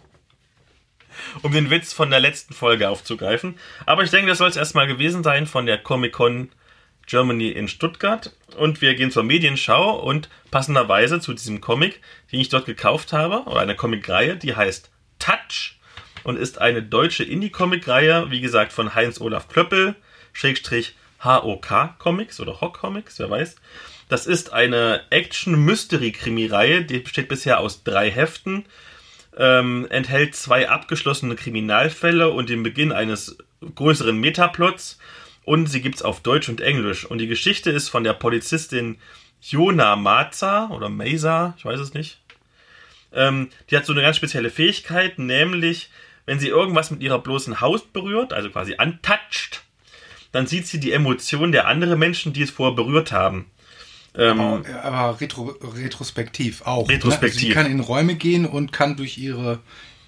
Um 1.43 1.53
den 1.53 1.69
Witz 1.69 1.93
von 1.93 2.09
der 2.09 2.21
letzten 2.21 2.55
Folge 2.55 2.89
aufzugreifen. 2.89 3.59
Aber 3.85 4.03
ich 4.03 4.11
denke, 4.11 4.29
das 4.29 4.39
soll 4.39 4.49
es 4.49 4.57
erstmal 4.57 4.87
gewesen 4.87 5.23
sein 5.23 5.47
von 5.47 5.67
der 5.67 5.77
Comic-Con 5.77 6.51
Germany 7.07 7.51
in 7.51 7.69
Stuttgart. 7.69 8.35
Und 8.57 8.81
wir 8.81 8.95
gehen 8.95 9.11
zur 9.11 9.25
Medienschau 9.25 10.01
und 10.01 10.31
passenderweise 10.51 11.21
zu 11.21 11.35
diesem 11.35 11.61
Comic, 11.61 12.01
den 12.33 12.41
ich 12.41 12.49
dort 12.49 12.65
gekauft 12.65 13.13
habe, 13.13 13.43
oder 13.43 13.61
einer 13.61 13.75
Comic-Reihe, 13.75 14.37
die 14.37 14.57
heißt 14.57 14.91
Touch 15.19 15.77
und 16.25 16.37
ist 16.37 16.61
eine 16.61 16.83
deutsche 16.83 17.23
Indie-Comic-Reihe, 17.23 18.31
wie 18.31 18.41
gesagt, 18.41 18.73
von 18.73 18.95
Heinz-Olaf 18.95 19.49
Klöppel, 19.49 19.95
Schrägstrich 20.33 20.97
HOK 21.23 21.99
Comics 21.99 22.41
oder 22.41 22.61
Hock 22.61 22.79
Comics, 22.79 23.19
wer 23.19 23.31
weiß. 23.31 23.57
Das 24.09 24.27
ist 24.27 24.53
eine 24.53 25.03
Action-Mystery-Krimi-Reihe, 25.11 26.83
die 26.83 26.99
besteht 26.99 27.29
bisher 27.29 27.61
aus 27.61 27.85
drei 27.85 28.11
Heften, 28.11 28.65
ähm, 29.37 29.87
enthält 29.91 30.35
zwei 30.35 30.69
abgeschlossene 30.69 31.37
Kriminalfälle 31.37 32.31
und 32.31 32.49
den 32.49 32.63
Beginn 32.63 32.93
eines 32.93 33.39
größeren 33.75 34.19
Metaplots 34.19 34.99
und 35.45 35.67
sie 35.67 35.81
gibt's 35.81 36.03
auf 36.03 36.21
Deutsch 36.21 36.49
und 36.49 36.61
Englisch. 36.61 37.05
Und 37.05 37.19
die 37.19 37.27
Geschichte 37.27 37.71
ist 37.71 37.89
von 37.89 38.05
der 38.05 38.13
Polizistin 38.15 38.99
Jona 39.41 39.97
Maza 39.97 40.69
oder 40.69 40.89
Mesa, 40.89 41.55
ich 41.59 41.65
weiß 41.65 41.81
es 41.81 41.95
nicht. 41.95 42.19
Ähm, 43.13 43.51
die 43.71 43.77
hat 43.77 43.87
so 43.87 43.93
eine 43.93 44.03
ganz 44.03 44.17
spezielle 44.17 44.51
Fähigkeit, 44.51 45.19
nämlich 45.19 45.91
wenn 46.27 46.39
sie 46.39 46.49
irgendwas 46.49 46.91
mit 46.91 47.03
ihrer 47.03 47.19
bloßen 47.19 47.61
Haut 47.61 47.93
berührt, 47.93 48.33
also 48.33 48.51
quasi 48.51 48.77
antatscht, 48.79 49.63
dann 50.33 50.47
sieht 50.47 50.67
sie 50.67 50.81
die 50.81 50.93
Emotionen 50.93 51.53
der 51.53 51.69
anderen 51.69 51.99
Menschen, 51.99 52.33
die 52.33 52.43
es 52.43 52.51
vorher 52.51 52.75
berührt 52.75 53.13
haben. 53.13 53.47
Ähm, 54.17 54.41
aber, 54.41 54.83
aber 54.83 55.21
retro, 55.21 55.55
retrospektiv 55.63 56.63
auch. 56.63 56.89
Retrospektiv. 56.89 57.21
Ne? 57.21 57.47
Also 57.47 57.47
sie 57.47 57.53
kann 57.53 57.71
in 57.71 57.81
Räume 57.81 58.15
gehen 58.15 58.47
und 58.47 58.73
kann 58.73 58.97
durch 58.97 59.19
ihre 59.19 59.61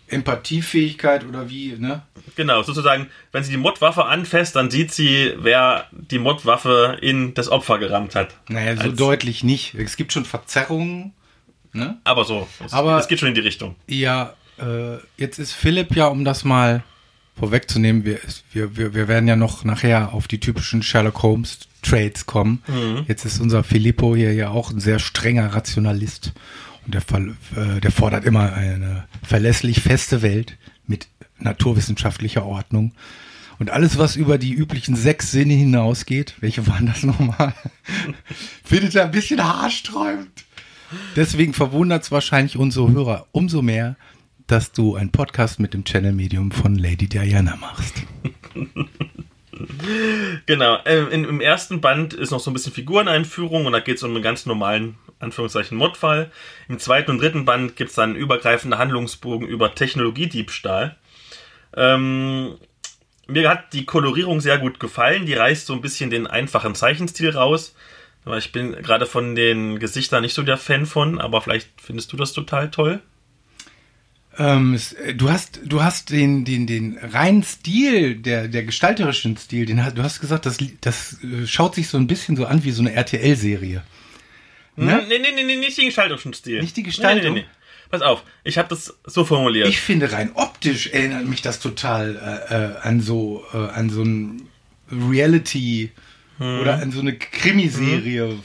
Empathiefähigkeit 0.08 1.24
oder 1.26 1.50
wie, 1.50 1.76
ne? 1.78 2.02
Genau, 2.36 2.62
sozusagen, 2.62 3.08
wenn 3.32 3.42
sie 3.42 3.50
die 3.50 3.56
Mordwaffe 3.56 4.04
anfasst, 4.04 4.54
dann 4.54 4.70
sieht 4.70 4.92
sie, 4.92 5.34
wer 5.38 5.86
die 5.90 6.20
Mordwaffe 6.20 6.98
in 7.00 7.34
das 7.34 7.48
Opfer 7.48 7.78
gerammt 7.78 8.14
hat. 8.14 8.36
Naja, 8.48 8.76
so 8.76 8.92
deutlich 8.92 9.42
nicht. 9.42 9.74
Es 9.74 9.96
gibt 9.96 10.12
schon 10.12 10.24
Verzerrungen, 10.24 11.12
ne? 11.72 11.98
Aber 12.04 12.24
so, 12.24 12.46
es, 12.64 12.72
Aber, 12.72 12.98
es 12.98 13.08
geht 13.08 13.18
schon 13.18 13.28
in 13.28 13.34
die 13.34 13.40
Richtung. 13.40 13.74
Ja, 13.88 14.34
äh, 14.58 14.98
jetzt 15.16 15.38
ist 15.38 15.52
Philipp 15.52 15.94
ja, 15.94 16.06
um 16.06 16.24
das 16.24 16.44
mal 16.44 16.82
vorwegzunehmen, 17.38 18.04
wir, 18.04 18.18
wir, 18.52 18.94
wir, 18.94 19.08
werden 19.08 19.28
ja 19.28 19.36
noch 19.36 19.62
nachher 19.64 20.14
auf 20.14 20.26
die 20.26 20.40
typischen 20.40 20.82
Sherlock 20.82 21.22
Holmes 21.22 21.68
Trades 21.82 22.24
kommen. 22.24 22.62
Jetzt 23.06 23.26
ist 23.26 23.40
unser 23.40 23.62
Filippo 23.62 24.16
hier 24.16 24.32
ja 24.32 24.48
auch 24.48 24.70
ein 24.70 24.80
sehr 24.80 24.98
strenger 24.98 25.54
Rationalist 25.54 26.32
und 26.86 26.94
der, 26.94 27.02
äh, 27.56 27.80
der 27.80 27.90
fordert 27.90 28.24
immer 28.24 28.52
eine 28.54 29.04
verlässlich 29.22 29.82
feste 29.82 30.22
Welt 30.22 30.56
mit 30.86 31.08
naturwissenschaftlicher 31.38 32.44
Ordnung. 32.44 32.92
Und 33.58 33.70
alles, 33.70 33.98
was 33.98 34.16
über 34.16 34.38
die 34.38 34.52
üblichen 34.52 34.96
sechs 34.96 35.30
Sinne 35.30 35.54
hinausgeht, 35.54 36.34
welche 36.40 36.66
waren 36.66 36.86
das 36.86 37.02
nochmal, 37.02 37.54
findet 38.64 38.94
er 38.94 39.04
ein 39.04 39.10
bisschen 39.10 39.42
haarsträubend. 39.42 40.44
Deswegen 41.16 41.52
verwundert 41.52 42.04
es 42.04 42.12
wahrscheinlich 42.12 42.56
unsere 42.56 42.92
Hörer 42.92 43.26
umso 43.32 43.62
mehr, 43.62 43.96
dass 44.46 44.72
du 44.72 44.96
einen 44.96 45.10
Podcast 45.10 45.58
mit 45.58 45.74
dem 45.74 45.84
Channel 45.84 46.12
Medium 46.12 46.50
von 46.50 46.76
Lady 46.76 47.08
Diana 47.08 47.56
machst. 47.56 47.94
Genau, 50.44 50.78
ähm, 50.84 51.10
in, 51.10 51.24
im 51.24 51.40
ersten 51.40 51.80
Band 51.80 52.12
ist 52.12 52.30
noch 52.30 52.40
so 52.40 52.50
ein 52.50 52.54
bisschen 52.54 52.72
Figureneinführung 52.72 53.66
und 53.66 53.72
da 53.72 53.80
geht 53.80 53.96
es 53.96 54.02
um 54.02 54.14
einen 54.14 54.22
ganz 54.22 54.44
normalen, 54.46 54.96
Anführungszeichen, 55.18 55.78
Mordfall. 55.78 56.30
Im 56.68 56.78
zweiten 56.78 57.10
und 57.10 57.22
dritten 57.22 57.46
Band 57.46 57.74
gibt 57.76 57.90
es 57.90 57.96
dann 57.96 58.10
einen 58.10 58.18
übergreifenden 58.18 58.78
Handlungsbogen 58.78 59.48
über 59.48 59.74
Technologiediebstahl. 59.74 60.96
Ähm, 61.74 62.56
mir 63.26 63.48
hat 63.48 63.72
die 63.72 63.86
Kolorierung 63.86 64.40
sehr 64.40 64.58
gut 64.58 64.78
gefallen, 64.78 65.26
die 65.26 65.34
reißt 65.34 65.66
so 65.66 65.72
ein 65.72 65.80
bisschen 65.80 66.10
den 66.10 66.26
einfachen 66.26 66.74
Zeichenstil 66.74 67.30
raus. 67.30 67.74
Ich 68.36 68.52
bin 68.52 68.72
gerade 68.72 69.06
von 69.06 69.34
den 69.34 69.78
Gesichtern 69.78 70.22
nicht 70.22 70.34
so 70.34 70.42
der 70.42 70.58
Fan 70.58 70.84
von, 70.84 71.20
aber 71.20 71.40
vielleicht 71.40 71.70
findest 71.80 72.12
du 72.12 72.16
das 72.16 72.32
total 72.32 72.70
toll. 72.70 73.00
Ähm, 74.38 74.78
äh, 75.04 75.14
du 75.14 75.30
hast, 75.30 75.60
du 75.64 75.82
hast 75.82 76.10
den, 76.10 76.44
den, 76.44 76.66
den 76.66 76.98
reinen 76.98 77.42
Stil, 77.42 78.16
der, 78.16 78.48
der 78.48 78.64
gestalterischen 78.64 79.36
Stil, 79.36 79.66
den 79.66 79.84
hast, 79.84 79.96
du 79.96 80.02
hast 80.02 80.20
gesagt, 80.20 80.46
das, 80.46 80.58
das 80.80 81.22
äh, 81.22 81.46
schaut 81.46 81.74
sich 81.74 81.88
so 81.88 81.96
ein 81.96 82.06
bisschen 82.06 82.36
so 82.36 82.46
an 82.46 82.64
wie 82.64 82.70
so 82.70 82.82
eine 82.82 82.92
RTL-Serie. 82.92 83.82
Ne? 84.76 85.04
Nee, 85.08 85.18
nee, 85.18 85.32
nee, 85.34 85.42
nee, 85.42 85.56
nicht 85.56 85.78
die 85.78 85.86
gestalterischen 85.86 86.34
Stil. 86.34 86.60
Nicht 86.60 86.76
die 86.76 86.82
Gestaltung? 86.82 87.34
Nee, 87.34 87.40
nee, 87.40 87.46
nee. 87.46 87.90
Pass 87.90 88.02
auf, 88.02 88.24
ich 88.42 88.58
habe 88.58 88.68
das 88.68 88.94
so 89.04 89.24
formuliert. 89.24 89.68
Ich 89.68 89.80
finde 89.80 90.10
rein 90.10 90.32
optisch 90.34 90.88
erinnert 90.88 91.24
mich 91.24 91.40
das 91.40 91.60
total 91.60 92.16
äh, 92.50 92.54
äh, 92.54 92.76
an 92.82 93.00
so 93.00 93.44
äh, 93.54 93.58
an 93.58 93.90
so 93.90 94.02
ein 94.02 94.48
Reality 94.90 95.92
oder 96.38 96.74
an 96.82 96.92
so 96.92 97.00
eine 97.00 97.16
Krimiserie. 97.16 98.38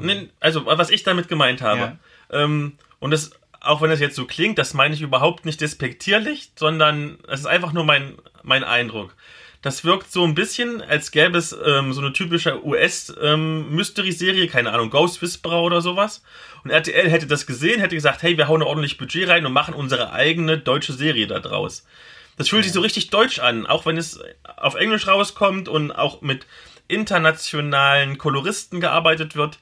Nee, 0.00 0.28
also, 0.40 0.66
was 0.66 0.90
ich 0.90 1.04
damit 1.04 1.28
gemeint 1.28 1.62
habe. 1.62 1.98
Ja. 2.32 2.44
Ähm, 2.44 2.72
und 2.98 3.10
das, 3.10 3.30
auch 3.66 3.82
wenn 3.82 3.90
das 3.90 4.00
jetzt 4.00 4.16
so 4.16 4.26
klingt, 4.26 4.58
das 4.58 4.74
meine 4.74 4.94
ich 4.94 5.02
überhaupt 5.02 5.44
nicht 5.44 5.60
despektierlich, 5.60 6.50
sondern 6.56 7.18
es 7.28 7.40
ist 7.40 7.46
einfach 7.46 7.72
nur 7.72 7.84
mein, 7.84 8.16
mein 8.42 8.64
Eindruck. 8.64 9.14
Das 9.62 9.84
wirkt 9.84 10.12
so 10.12 10.22
ein 10.22 10.34
bisschen, 10.34 10.80
als 10.82 11.10
gäbe 11.10 11.38
es 11.38 11.56
ähm, 11.64 11.92
so 11.92 12.00
eine 12.00 12.12
typische 12.12 12.64
US-Mystery-Serie, 12.64 14.48
keine 14.48 14.72
Ahnung, 14.72 14.90
Ghost 14.90 15.20
Whisperer 15.22 15.62
oder 15.62 15.80
sowas. 15.80 16.22
Und 16.62 16.70
RTL 16.70 17.10
hätte 17.10 17.26
das 17.26 17.46
gesehen, 17.46 17.80
hätte 17.80 17.96
gesagt, 17.96 18.22
hey, 18.22 18.36
wir 18.36 18.48
hauen 18.48 18.62
ordentlich 18.62 18.98
Budget 18.98 19.28
rein 19.28 19.44
und 19.44 19.52
machen 19.52 19.74
unsere 19.74 20.12
eigene 20.12 20.58
deutsche 20.58 20.92
Serie 20.92 21.26
da 21.26 21.40
draus. 21.40 21.84
Das 22.36 22.48
fühlt 22.48 22.64
sich 22.64 22.72
so 22.72 22.80
richtig 22.80 23.10
deutsch 23.10 23.38
an, 23.38 23.66
auch 23.66 23.86
wenn 23.86 23.96
es 23.96 24.20
auf 24.56 24.74
Englisch 24.74 25.08
rauskommt 25.08 25.68
und 25.68 25.90
auch 25.90 26.20
mit 26.20 26.46
internationalen 26.86 28.18
Koloristen 28.18 28.80
gearbeitet 28.80 29.36
wird. 29.36 29.58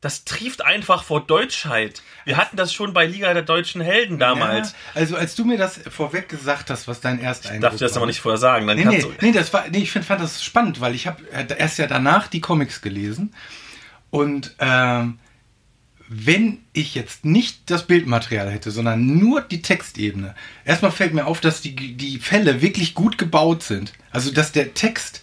Das 0.00 0.24
trieft 0.24 0.64
einfach 0.64 1.04
vor 1.04 1.26
Deutschheit. 1.26 2.02
Wir 2.24 2.38
hatten 2.38 2.56
das 2.56 2.72
schon 2.72 2.94
bei 2.94 3.06
Liga 3.06 3.34
der 3.34 3.42
deutschen 3.42 3.82
Helden 3.82 4.18
damals. 4.18 4.72
Ja, 4.72 4.76
also 4.94 5.16
als 5.16 5.34
du 5.34 5.44
mir 5.44 5.58
das 5.58 5.78
vorweg 5.90 6.30
gesagt 6.30 6.70
hast, 6.70 6.88
was 6.88 7.00
dein 7.00 7.20
erster 7.20 7.50
Eindruck 7.50 7.62
Darf 7.62 7.74
ich 7.74 7.80
das 7.80 7.92
war. 7.92 7.98
aber 7.98 8.06
nicht 8.06 8.20
vorher 8.20 8.38
sagen. 8.38 8.66
Dann 8.66 8.78
Nee, 8.78 8.86
nee, 8.86 9.02
du, 9.02 9.12
nee, 9.20 9.32
das 9.32 9.52
war, 9.52 9.68
nee, 9.68 9.78
ich 9.78 9.90
find, 9.90 10.06
fand 10.06 10.22
das 10.22 10.42
spannend, 10.42 10.80
weil 10.80 10.94
ich 10.94 11.06
habe 11.06 11.22
erst 11.58 11.78
ja 11.78 11.86
danach 11.86 12.28
die 12.28 12.40
Comics 12.40 12.80
gelesen 12.80 13.34
und 14.08 14.54
ähm, 14.58 15.18
wenn 16.12 16.58
ich 16.72 16.96
jetzt 16.96 17.24
nicht 17.24 17.70
das 17.70 17.86
Bildmaterial 17.86 18.50
hätte, 18.50 18.72
sondern 18.72 19.06
nur 19.18 19.42
die 19.42 19.62
Textebene, 19.62 20.34
erstmal 20.64 20.90
fällt 20.90 21.14
mir 21.14 21.26
auf, 21.26 21.40
dass 21.40 21.60
die, 21.60 21.96
die 21.96 22.18
Fälle 22.18 22.60
wirklich 22.62 22.94
gut 22.94 23.16
gebaut 23.16 23.62
sind. 23.62 23.92
Also, 24.10 24.32
dass 24.32 24.50
der 24.50 24.74
Text, 24.74 25.20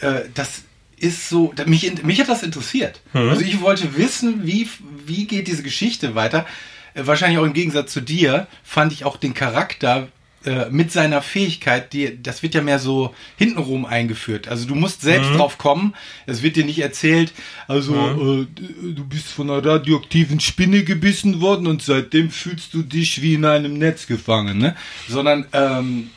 äh, 0.00 0.24
das 0.34 0.64
ist 0.98 1.28
so, 1.28 1.52
mich, 1.66 2.02
mich 2.02 2.20
hat 2.20 2.28
das 2.28 2.42
interessiert. 2.42 3.00
Also, 3.12 3.42
ich 3.42 3.60
wollte 3.60 3.96
wissen, 3.96 4.46
wie, 4.46 4.68
wie 5.04 5.26
geht 5.26 5.48
diese 5.48 5.62
Geschichte 5.62 6.14
weiter. 6.14 6.46
Äh, 6.94 7.06
wahrscheinlich 7.06 7.38
auch 7.38 7.44
im 7.44 7.52
Gegensatz 7.52 7.92
zu 7.92 8.00
dir 8.00 8.46
fand 8.64 8.92
ich 8.92 9.04
auch 9.04 9.16
den 9.16 9.34
Charakter 9.34 10.08
äh, 10.46 10.70
mit 10.70 10.92
seiner 10.92 11.22
Fähigkeit, 11.22 11.92
die, 11.92 12.22
das 12.22 12.42
wird 12.42 12.54
ja 12.54 12.62
mehr 12.62 12.78
so 12.78 13.12
hintenrum 13.36 13.84
eingeführt. 13.84 14.46
Also 14.46 14.66
du 14.66 14.76
musst 14.76 15.02
selbst 15.02 15.30
drauf 15.30 15.58
kommen. 15.58 15.94
Es 16.26 16.42
wird 16.42 16.54
dir 16.54 16.64
nicht 16.64 16.78
erzählt, 16.78 17.32
also 17.66 17.94
äh, 17.94 18.46
du 18.54 18.92
du 18.92 19.04
bist 19.04 19.26
von 19.26 19.50
einer 19.50 19.64
radioaktiven 19.64 20.38
Spinne 20.38 20.84
gebissen 20.84 21.40
worden 21.40 21.66
und 21.66 21.82
seitdem 21.82 22.30
fühlst 22.30 22.74
du 22.74 22.82
dich 22.82 23.22
wie 23.22 23.34
in 23.34 23.44
einem 23.44 23.76
Netz 23.76 24.06
gefangen, 24.06 24.58
ne? 24.58 24.76
Sondern 25.08 25.46
ähm, 25.52 26.10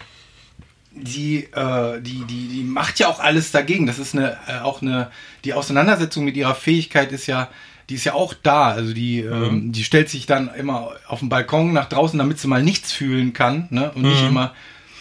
die, 1.01 1.45
äh, 1.53 2.01
die, 2.01 2.23
die, 2.25 2.47
die 2.47 2.63
macht 2.63 2.99
ja 2.99 3.07
auch 3.07 3.19
alles 3.19 3.51
dagegen. 3.51 3.85
Das 3.85 3.99
ist 3.99 4.15
eine, 4.15 4.37
äh, 4.47 4.59
auch 4.59 4.81
eine, 4.81 5.11
die 5.43 5.53
Auseinandersetzung 5.53 6.25
mit 6.25 6.37
ihrer 6.37 6.55
Fähigkeit 6.55 7.11
ist 7.11 7.27
ja, 7.27 7.49
die 7.89 7.95
ist 7.95 8.03
ja 8.03 8.13
auch 8.13 8.33
da. 8.33 8.69
Also 8.69 8.93
die, 8.93 9.21
ähm, 9.21 9.71
die 9.71 9.83
stellt 9.83 10.09
sich 10.09 10.25
dann 10.25 10.53
immer 10.53 10.91
auf 11.07 11.19
den 11.19 11.29
Balkon 11.29 11.73
nach 11.73 11.89
draußen, 11.89 12.19
damit 12.19 12.39
sie 12.39 12.47
mal 12.47 12.63
nichts 12.63 12.91
fühlen 12.91 13.33
kann, 13.33 13.67
ne? 13.71 13.91
Und 13.91 14.03
nicht 14.03 14.23
immer. 14.23 14.53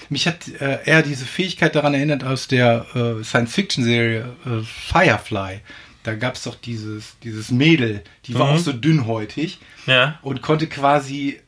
Mich 0.09 0.27
hat 0.27 0.49
äh, 0.61 0.79
eher 0.87 1.03
diese 1.03 1.27
Fähigkeit 1.27 1.75
daran 1.75 1.93
erinnert 1.93 2.25
aus 2.25 2.49
der 2.49 2.87
äh, 2.95 3.23
Science-Fiction-Serie 3.23 4.35
äh, 4.47 4.63
Firefly. 4.65 5.61
Da 6.03 6.15
gab 6.15 6.37
es 6.37 6.45
doch 6.45 6.55
dieses, 6.55 7.19
dieses 7.23 7.51
Mädel, 7.51 8.03
die 8.25 8.35
war 8.35 8.49
auch 8.49 8.59
so 8.59 8.73
dünnhäutig 8.73 9.59
ja. 9.87 10.19
und 10.23 10.41
konnte 10.41 10.67
quasi 10.67 11.41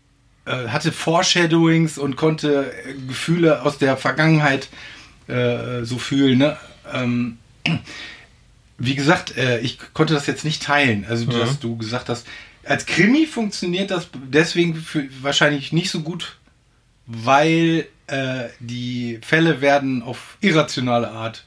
äh, 0.44 0.68
hatte 0.68 0.92
Foreshadowings 0.92 1.98
und 1.98 2.16
konnte 2.16 2.72
äh, 2.86 2.94
Gefühle 3.06 3.62
aus 3.62 3.78
der 3.78 3.96
Vergangenheit 3.96 4.68
äh, 5.26 5.84
so 5.84 5.98
fühlen. 5.98 6.38
Ne? 6.38 6.56
Ähm, 6.92 7.38
wie 8.78 8.94
gesagt, 8.94 9.36
äh, 9.36 9.60
ich 9.60 9.78
konnte 9.92 10.14
das 10.14 10.26
jetzt 10.26 10.44
nicht 10.44 10.62
teilen. 10.62 11.04
Also, 11.08 11.26
dass 11.26 11.60
du 11.60 11.76
gesagt 11.76 12.08
hast, 12.08 12.26
als 12.64 12.86
Krimi 12.86 13.26
funktioniert 13.26 13.90
das 13.90 14.08
deswegen 14.14 14.74
für, 14.74 15.08
wahrscheinlich 15.22 15.72
nicht 15.72 15.90
so 15.90 16.00
gut, 16.00 16.38
weil 17.06 17.86
äh, 18.06 18.48
die 18.60 19.18
Fälle 19.22 19.60
werden 19.60 20.02
auf 20.02 20.36
irrationale 20.40 21.10
Art 21.10 21.44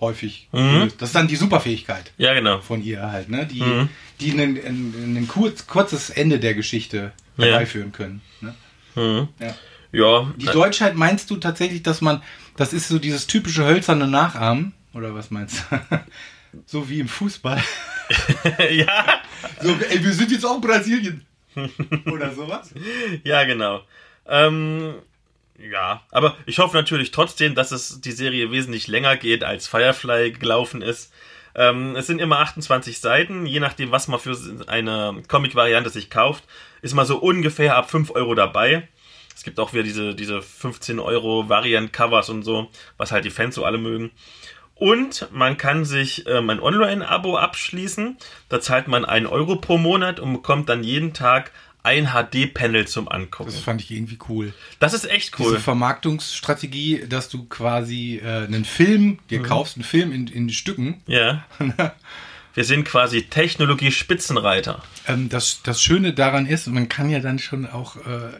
häufig 0.00 0.48
gelöst. 0.52 0.96
Das 1.00 1.10
ist 1.10 1.14
dann 1.14 1.28
die 1.28 1.36
Superfähigkeit 1.36 2.12
ja, 2.18 2.32
genau. 2.34 2.60
von 2.60 2.82
ihr 2.82 3.10
halt, 3.12 3.28
ne? 3.28 3.46
Die, 3.46 3.60
Mhm. 3.62 3.88
die 4.20 4.30
ein 4.32 5.26
kurz, 5.28 5.66
kurzes 5.66 6.10
Ende 6.10 6.38
der 6.38 6.54
Geschichte 6.54 7.12
Ja. 7.36 7.46
herbeiführen 7.46 7.92
können. 7.92 8.20
Ne? 8.40 8.54
Mhm. 8.94 9.28
Ja. 9.38 9.54
Ja, 9.92 10.32
Die 10.36 10.46
Deutschheit 10.46 10.94
meinst 10.94 11.30
du 11.30 11.36
tatsächlich, 11.36 11.82
dass 11.82 12.00
man, 12.00 12.22
das 12.56 12.72
ist 12.72 12.86
so 12.88 12.98
dieses 13.00 13.26
typische 13.26 13.64
hölzerne 13.64 14.06
Nachahmen? 14.06 14.72
Oder 14.94 15.14
was 15.14 15.30
meinst 15.32 15.64
du? 15.70 15.76
so 16.66 16.88
wie 16.88 17.00
im 17.00 17.08
Fußball. 17.08 17.60
ja, 18.70 19.20
So, 19.60 19.70
ey, 19.88 20.02
wir 20.04 20.12
sind 20.12 20.30
jetzt 20.30 20.44
auch 20.46 20.60
Brasilien. 20.60 21.26
Oder 22.06 22.32
sowas? 22.32 22.72
ja, 23.24 23.42
genau. 23.44 23.82
Ähm, 24.28 24.94
ja, 25.60 26.02
aber 26.10 26.36
ich 26.46 26.58
hoffe 26.58 26.76
natürlich 26.76 27.10
trotzdem, 27.10 27.54
dass 27.54 27.70
es 27.70 28.00
die 28.00 28.12
Serie 28.12 28.50
wesentlich 28.50 28.88
länger 28.88 29.16
geht, 29.16 29.44
als 29.44 29.68
Firefly 29.68 30.32
gelaufen 30.32 30.82
ist. 30.82 31.12
Ähm, 31.54 31.96
es 31.96 32.06
sind 32.06 32.20
immer 32.20 32.38
28 32.38 33.00
Seiten, 33.00 33.46
je 33.46 33.60
nachdem, 33.60 33.90
was 33.90 34.08
man 34.08 34.20
für 34.20 34.36
eine 34.68 35.22
Comic-Variante 35.28 35.90
sich 35.90 36.08
kauft, 36.08 36.44
ist 36.80 36.94
man 36.94 37.06
so 37.06 37.18
ungefähr 37.18 37.76
ab 37.76 37.90
5 37.90 38.12
Euro 38.12 38.34
dabei. 38.34 38.88
Es 39.34 39.42
gibt 39.42 39.58
auch 39.58 39.72
wieder 39.72 39.82
diese, 39.82 40.14
diese 40.14 40.42
15 40.42 40.98
Euro 40.98 41.48
Variant-Covers 41.48 42.30
und 42.30 42.42
so, 42.42 42.70
was 42.96 43.12
halt 43.12 43.24
die 43.24 43.30
Fans 43.30 43.54
so 43.54 43.64
alle 43.64 43.78
mögen. 43.78 44.10
Und 44.74 45.28
man 45.30 45.58
kann 45.58 45.84
sich 45.84 46.26
ähm, 46.26 46.48
ein 46.48 46.60
Online-Abo 46.60 47.36
abschließen. 47.36 48.16
Da 48.48 48.60
zahlt 48.60 48.88
man 48.88 49.04
1 49.04 49.28
Euro 49.28 49.56
pro 49.56 49.76
Monat 49.76 50.20
und 50.20 50.32
bekommt 50.32 50.70
dann 50.70 50.82
jeden 50.82 51.12
Tag 51.12 51.52
ein 51.82 52.08
HD-Panel 52.08 52.86
zum 52.86 53.08
Angucken. 53.08 53.50
Das 53.50 53.60
fand 53.60 53.80
ich 53.80 53.90
irgendwie 53.90 54.18
cool. 54.28 54.52
Das 54.80 54.92
ist 54.94 55.04
echt 55.10 55.38
Diese 55.38 55.50
cool. 55.50 55.58
Vermarktungsstrategie, 55.58 57.06
dass 57.08 57.28
du 57.28 57.44
quasi 57.46 58.20
äh, 58.22 58.44
einen 58.44 58.64
Film, 58.64 59.18
dir 59.30 59.40
Mhm. 59.40 59.44
kaufst, 59.44 59.76
einen 59.76 59.84
Film 59.84 60.12
in, 60.12 60.26
in 60.26 60.50
Stücken. 60.50 61.02
Ja. 61.06 61.44
Wir 62.54 62.64
sind 62.64 62.84
quasi 62.84 63.22
Technologie-Spitzenreiter. 63.22 64.82
Ähm, 65.06 65.28
das, 65.28 65.60
das 65.62 65.80
Schöne 65.82 66.12
daran 66.12 66.46
ist, 66.46 66.66
man 66.66 66.88
kann 66.88 67.08
ja 67.08 67.20
dann 67.20 67.38
schon 67.38 67.64
auch 67.66 67.96
äh, 67.96 68.30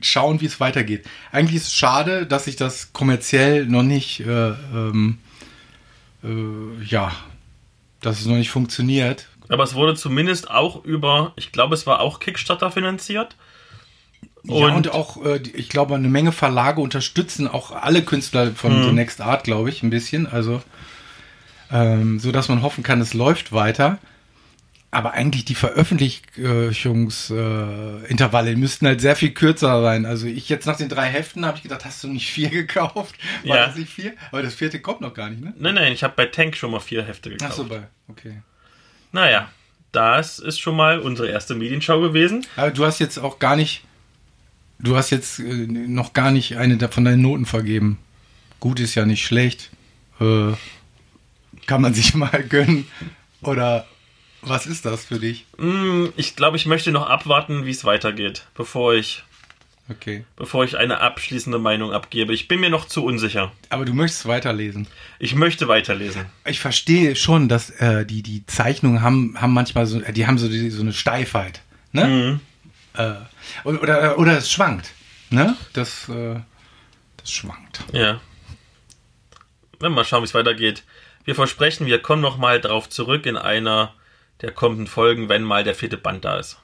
schauen, 0.00 0.40
wie 0.40 0.46
es 0.46 0.60
weitergeht. 0.60 1.06
Eigentlich 1.32 1.56
ist 1.56 1.68
es 1.68 1.74
schade, 1.74 2.26
dass 2.26 2.44
sich 2.44 2.56
das 2.56 2.92
kommerziell 2.92 3.66
noch 3.66 3.82
nicht, 3.82 4.20
äh, 4.20 4.50
ähm, 4.50 5.18
äh, 6.22 6.84
ja, 6.84 7.12
dass 8.02 8.20
es 8.20 8.26
noch 8.26 8.36
nicht 8.36 8.50
funktioniert. 8.50 9.26
Aber 9.50 9.64
es 9.64 9.74
wurde 9.74 9.94
zumindest 9.96 10.50
auch 10.50 10.82
über, 10.84 11.32
ich 11.36 11.52
glaube, 11.52 11.74
es 11.74 11.86
war 11.86 12.00
auch 12.00 12.20
Kickstarter 12.20 12.70
finanziert. 12.70 13.36
ja, 14.44 14.74
und 14.74 14.92
auch, 14.92 15.22
äh, 15.24 15.42
ich 15.54 15.68
glaube, 15.68 15.94
eine 15.96 16.08
Menge 16.08 16.32
Verlage 16.32 16.80
unterstützen 16.80 17.48
auch 17.48 17.72
alle 17.72 18.02
Künstler 18.02 18.52
von 18.52 18.82
The 18.84 18.92
Next 18.92 19.20
Art, 19.20 19.44
glaube 19.44 19.68
ich, 19.68 19.82
ein 19.82 19.90
bisschen. 19.90 20.26
Also, 20.26 20.62
ähm, 21.72 22.18
so 22.20 22.30
dass 22.32 22.48
man 22.48 22.62
hoffen 22.62 22.82
kann, 22.84 23.00
es 23.00 23.12
läuft 23.12 23.52
weiter. 23.52 23.98
Aber 24.92 25.12
eigentlich 25.12 25.44
die 25.44 25.54
Veröffentlichungsintervalle 25.54 28.06
Intervalle 28.08 28.56
müssten 28.56 28.86
halt 28.86 29.00
sehr 29.00 29.14
viel 29.14 29.30
kürzer 29.30 29.80
sein. 29.82 30.04
Also 30.04 30.26
ich 30.26 30.48
jetzt 30.48 30.66
nach 30.66 30.76
den 30.76 30.88
drei 30.88 31.06
Heften 31.06 31.46
habe 31.46 31.56
ich 31.56 31.62
gedacht, 31.62 31.84
hast 31.84 32.02
du 32.02 32.08
nicht 32.08 32.28
vier 32.30 32.50
gekauft? 32.50 33.14
War 33.44 33.56
Ja. 33.56 33.66
das 33.66 33.76
nicht 33.76 33.92
vier? 33.92 34.14
Aber 34.32 34.42
das 34.42 34.54
vierte 34.54 34.80
kommt 34.80 35.00
noch 35.00 35.14
gar 35.14 35.30
nicht, 35.30 35.42
ne? 35.42 35.54
Nein, 35.58 35.74
nein, 35.76 35.92
ich 35.92 36.02
habe 36.02 36.14
bei 36.16 36.26
Tank 36.26 36.56
schon 36.56 36.72
mal 36.72 36.80
vier 36.80 37.04
Hefte 37.04 37.30
gekauft. 37.30 37.52
Ach 37.52 37.56
so, 37.56 37.64
bei, 37.66 37.82
okay. 38.08 38.42
Naja, 39.12 39.50
das 39.92 40.38
ist 40.38 40.60
schon 40.60 40.76
mal 40.76 41.00
unsere 41.00 41.28
erste 41.28 41.54
Medienschau 41.54 42.00
gewesen. 42.00 42.46
Aber 42.56 42.70
du 42.70 42.84
hast 42.84 42.98
jetzt 43.00 43.18
auch 43.18 43.38
gar 43.38 43.56
nicht, 43.56 43.82
du 44.78 44.96
hast 44.96 45.10
jetzt 45.10 45.40
äh, 45.40 45.66
noch 45.66 46.12
gar 46.12 46.30
nicht 46.30 46.56
eine 46.56 46.78
von 46.88 47.04
deinen 47.04 47.22
Noten 47.22 47.46
vergeben. 47.46 47.98
Gut 48.60 48.78
ist 48.80 48.94
ja 48.94 49.04
nicht 49.06 49.24
schlecht. 49.24 49.70
Äh, 50.20 50.52
kann 51.66 51.82
man 51.82 51.94
sich 51.94 52.14
mal 52.14 52.44
gönnen. 52.48 52.86
Oder 53.42 53.86
was 54.42 54.66
ist 54.66 54.84
das 54.86 55.04
für 55.04 55.18
dich? 55.18 55.46
Hm, 55.58 56.12
Ich 56.16 56.36
glaube, 56.36 56.56
ich 56.56 56.66
möchte 56.66 56.92
noch 56.92 57.08
abwarten, 57.08 57.66
wie 57.66 57.70
es 57.70 57.84
weitergeht, 57.84 58.46
bevor 58.54 58.94
ich, 58.94 59.24
Okay. 59.90 60.24
bevor 60.36 60.64
ich 60.64 60.76
eine 60.76 61.00
abschließende 61.00 61.58
Meinung 61.58 61.92
abgebe. 61.92 62.32
Ich 62.32 62.46
bin 62.46 62.60
mir 62.60 62.70
noch 62.70 62.86
zu 62.86 63.04
unsicher. 63.04 63.50
Aber 63.70 63.84
du 63.84 63.92
möchtest 63.92 64.26
weiterlesen. 64.26 64.86
Ich 65.18 65.34
möchte 65.34 65.66
weiterlesen. 65.66 66.26
Ich 66.46 66.60
verstehe 66.60 67.16
schon, 67.16 67.48
dass 67.48 67.70
äh, 67.70 68.06
die, 68.06 68.22
die 68.22 68.46
Zeichnungen 68.46 69.02
haben, 69.02 69.36
haben 69.40 69.52
manchmal 69.52 69.86
so, 69.86 69.98
die 69.98 70.26
haben 70.28 70.38
so, 70.38 70.48
die, 70.48 70.70
so 70.70 70.82
eine 70.82 70.92
Steifheit. 70.92 71.62
Ne? 71.92 72.38
Äh, 72.94 73.14
oder, 73.64 74.18
oder, 74.18 74.38
es 74.38 74.50
schwankt. 74.50 74.92
Ne? 75.30 75.56
Das, 75.72 76.08
äh, 76.08 76.36
das 77.16 77.32
schwankt. 77.32 77.84
Ja. 77.92 78.20
Wenn 79.80 79.90
wir 79.90 79.96
mal 79.96 80.04
schauen, 80.04 80.22
wie 80.22 80.26
es 80.26 80.34
weitergeht. 80.34 80.84
Wir 81.24 81.34
versprechen, 81.34 81.86
wir 81.86 82.00
kommen 82.00 82.22
noch 82.22 82.38
mal 82.38 82.60
drauf 82.60 82.88
zurück 82.88 83.26
in 83.26 83.36
einer 83.36 83.94
der 84.40 84.52
kommenden 84.52 84.86
Folgen, 84.86 85.28
wenn 85.28 85.42
mal 85.42 85.64
der 85.64 85.74
vierte 85.74 85.96
Band 85.96 86.24
da 86.24 86.38
ist. 86.38 86.58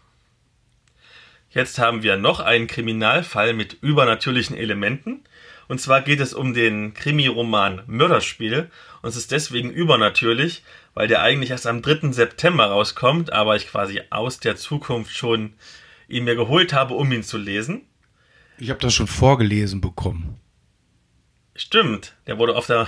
Jetzt 1.57 1.79
haben 1.79 2.03
wir 2.03 2.19
noch 2.19 2.41
einen 2.41 2.67
Kriminalfall 2.67 3.55
mit 3.55 3.79
übernatürlichen 3.81 4.55
Elementen. 4.55 5.25
Und 5.69 5.81
zwar 5.81 6.03
geht 6.03 6.21
es 6.21 6.35
um 6.35 6.53
den 6.53 6.93
Krimi-Roman 6.93 7.81
Mörderspiel. 7.87 8.71
Und 9.01 9.09
es 9.09 9.17
ist 9.17 9.33
deswegen 9.33 9.71
übernatürlich, 9.71 10.65
weil 10.93 11.09
der 11.09 11.23
eigentlich 11.23 11.49
erst 11.49 11.67
am 11.67 11.81
3. 11.81 12.13
September 12.13 12.67
rauskommt, 12.67 13.33
aber 13.33 13.57
ich 13.57 13.69
quasi 13.69 14.03
aus 14.11 14.39
der 14.39 14.57
Zukunft 14.57 15.17
schon 15.17 15.55
ihn 16.09 16.25
mir 16.25 16.35
geholt 16.35 16.75
habe, 16.75 16.93
um 16.93 17.11
ihn 17.11 17.23
zu 17.23 17.39
lesen. 17.39 17.87
Ich 18.59 18.69
habe 18.69 18.81
das 18.81 18.93
schon 18.93 19.07
vorgelesen 19.07 19.81
bekommen. 19.81 20.39
Stimmt, 21.55 22.17
der 22.27 22.37
wurde 22.37 22.55
auf 22.55 22.67
der. 22.67 22.87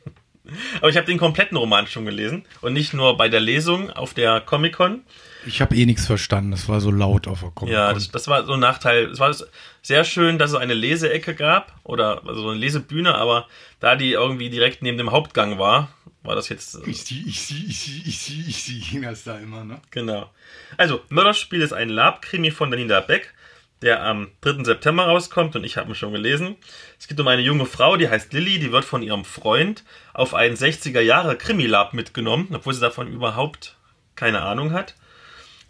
Aber 0.78 0.88
ich 0.88 0.96
habe 0.96 1.06
den 1.06 1.16
kompletten 1.16 1.56
Roman 1.56 1.86
schon 1.86 2.04
gelesen 2.04 2.44
und 2.60 2.72
nicht 2.72 2.92
nur 2.92 3.16
bei 3.16 3.28
der 3.28 3.40
Lesung 3.40 3.88
auf 3.90 4.14
der 4.14 4.40
Comic-Con. 4.40 5.04
Ich 5.46 5.60
habe 5.60 5.76
eh 5.76 5.86
nichts 5.86 6.06
verstanden. 6.06 6.50
Das 6.50 6.68
war 6.68 6.80
so 6.80 6.90
laut 6.90 7.28
auf 7.28 7.40
der 7.40 7.50
Comic 7.50 7.74
Ja, 7.74 7.92
das, 7.92 8.10
das 8.10 8.28
war 8.28 8.44
so 8.44 8.54
ein 8.54 8.60
Nachteil. 8.60 9.06
Es 9.10 9.18
war 9.18 9.34
sehr 9.82 10.04
schön, 10.04 10.38
dass 10.38 10.50
es 10.52 10.56
eine 10.56 10.74
Leseecke 10.74 11.34
gab 11.34 11.74
oder 11.84 12.22
also 12.26 12.42
so 12.42 12.48
eine 12.50 12.58
Lesebühne, 12.58 13.14
aber 13.14 13.46
da 13.80 13.96
die 13.96 14.12
irgendwie 14.12 14.50
direkt 14.50 14.82
neben 14.82 14.98
dem 14.98 15.12
Hauptgang 15.12 15.58
war, 15.58 15.88
war 16.22 16.34
das 16.34 16.48
jetzt 16.48 16.78
Ich 16.86 17.04
sie, 17.04 17.24
ich 17.26 17.42
sie, 17.42 17.64
ich 17.66 17.78
sie, 17.78 18.02
ich 18.06 18.18
sie, 18.18 18.44
ich 18.48 18.62
sie, 18.62 18.80
ging 18.80 19.02
das 19.02 19.24
da 19.24 19.38
immer, 19.38 19.64
ne? 19.64 19.80
Genau. 19.90 20.30
Also, 20.78 21.00
Mörderspiel 21.10 21.60
ist 21.60 21.72
ein 21.72 21.90
Lab-Krimi 21.90 22.50
von 22.50 22.70
Danila 22.70 23.00
Beck, 23.00 23.34
der 23.82 24.02
am 24.02 24.28
3. 24.40 24.64
September 24.64 25.04
rauskommt 25.04 25.54
und 25.54 25.64
ich 25.64 25.76
habe 25.76 25.90
ihn 25.90 25.94
schon 25.94 26.12
gelesen. 26.12 26.56
Es 26.98 27.06
geht 27.06 27.20
um 27.20 27.28
eine 27.28 27.42
junge 27.42 27.66
Frau, 27.66 27.98
die 27.98 28.08
heißt 28.08 28.32
Lilly, 28.32 28.58
die 28.58 28.72
wird 28.72 28.86
von 28.86 29.02
ihrem 29.02 29.26
Freund 29.26 29.84
auf 30.14 30.32
einen 30.32 30.56
60er-Jahre-Krimi-Lab 30.56 31.92
mitgenommen, 31.92 32.48
obwohl 32.54 32.72
sie 32.72 32.80
davon 32.80 33.08
überhaupt 33.08 33.76
keine 34.14 34.40
Ahnung 34.40 34.72
hat. 34.72 34.94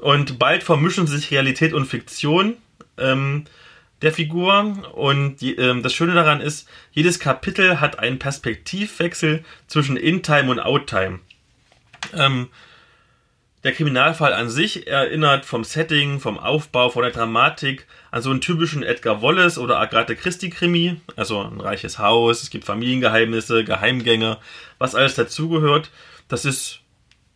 Und 0.04 0.38
bald 0.38 0.62
vermischen 0.62 1.06
sich 1.06 1.30
Realität 1.30 1.72
und 1.72 1.86
Fiktion 1.86 2.58
ähm, 2.98 3.46
der 4.02 4.12
Figur. 4.12 4.92
Und 4.92 5.36
die, 5.36 5.56
ähm, 5.56 5.82
das 5.82 5.94
Schöne 5.94 6.12
daran 6.12 6.42
ist, 6.42 6.68
jedes 6.92 7.18
Kapitel 7.18 7.80
hat 7.80 7.98
einen 7.98 8.18
Perspektivwechsel 8.18 9.42
zwischen 9.66 9.96
In-Time 9.96 10.50
und 10.50 10.60
Out-Time. 10.60 11.20
Ähm, 12.12 12.50
der 13.62 13.72
Kriminalfall 13.72 14.34
an 14.34 14.50
sich 14.50 14.86
erinnert 14.88 15.46
vom 15.46 15.64
Setting, 15.64 16.20
vom 16.20 16.38
Aufbau, 16.38 16.90
von 16.90 17.02
der 17.02 17.10
Dramatik 17.12 17.86
an 18.10 18.20
so 18.20 18.28
einen 18.28 18.42
typischen 18.42 18.82
Edgar 18.82 19.22
Wallace 19.22 19.56
oder 19.56 19.78
Agatha 19.78 20.14
Christie 20.14 20.50
Krimi. 20.50 21.00
Also 21.16 21.40
ein 21.40 21.62
reiches 21.62 21.98
Haus, 21.98 22.42
es 22.42 22.50
gibt 22.50 22.66
Familiengeheimnisse, 22.66 23.64
Geheimgänge, 23.64 24.36
was 24.76 24.94
alles 24.94 25.14
dazugehört. 25.14 25.90
Das 26.28 26.44
ist 26.44 26.80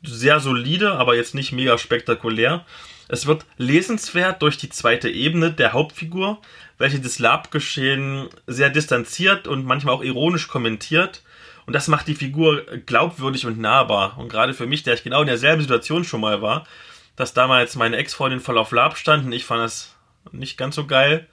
sehr 0.03 0.41
solide, 0.41 0.93
aber 0.93 1.17
jetzt 1.17 1.35
nicht 1.35 1.53
mega 1.53 1.79
spektakulär. 1.79 2.65
Es 3.09 3.27
wird 3.27 3.47
lesenswert 3.57 4.43
durch 4.43 4.59
die 4.59 4.69
zweite 4.69 5.09
Ebene 5.09 5.51
der 5.51 5.73
Hauptfigur, 5.73 6.41
welche 6.77 7.01
das 7.01 7.19
Lab-Geschehen 7.19 8.29
sehr 8.47 8.71
distanziert 8.71 9.49
und 9.49 9.65
manchmal 9.65 9.95
auch 9.95 10.03
ironisch 10.03 10.49
kommentiert. 10.49 11.23
Und 11.67 11.73
das 11.73 11.89
macht 11.89 12.07
die 12.07 12.15
Figur 12.15 12.65
glaubwürdig 12.87 13.47
und 13.47 13.59
nahbar. 13.59 14.17
Und 14.19 14.29
gerade 14.29 14.55
für 14.55 14.67
mich, 14.67 14.83
der 14.83 14.95
ich 14.95 15.03
genau 15.03 15.21
in 15.23 15.27
derselben 15.27 15.63
Situation 15.63 16.05
schon 16.05 16.21
mal 16.21 16.41
war, 16.41 16.67
dass 17.17 17.35
damals 17.35 17.77
meine 17.77 17.97
Ex-Freundin 17.97 18.41
voll 18.41 18.59
auf 18.59 18.73
Lab 18.73 18.97
stand 18.97 19.27
und 19.27 19.33
ich 19.33 19.45
fand 19.45 19.63
das 19.63 19.95
nicht 20.31 20.57
ganz 20.57 20.77
so 20.77 20.87
geil. 20.87 21.27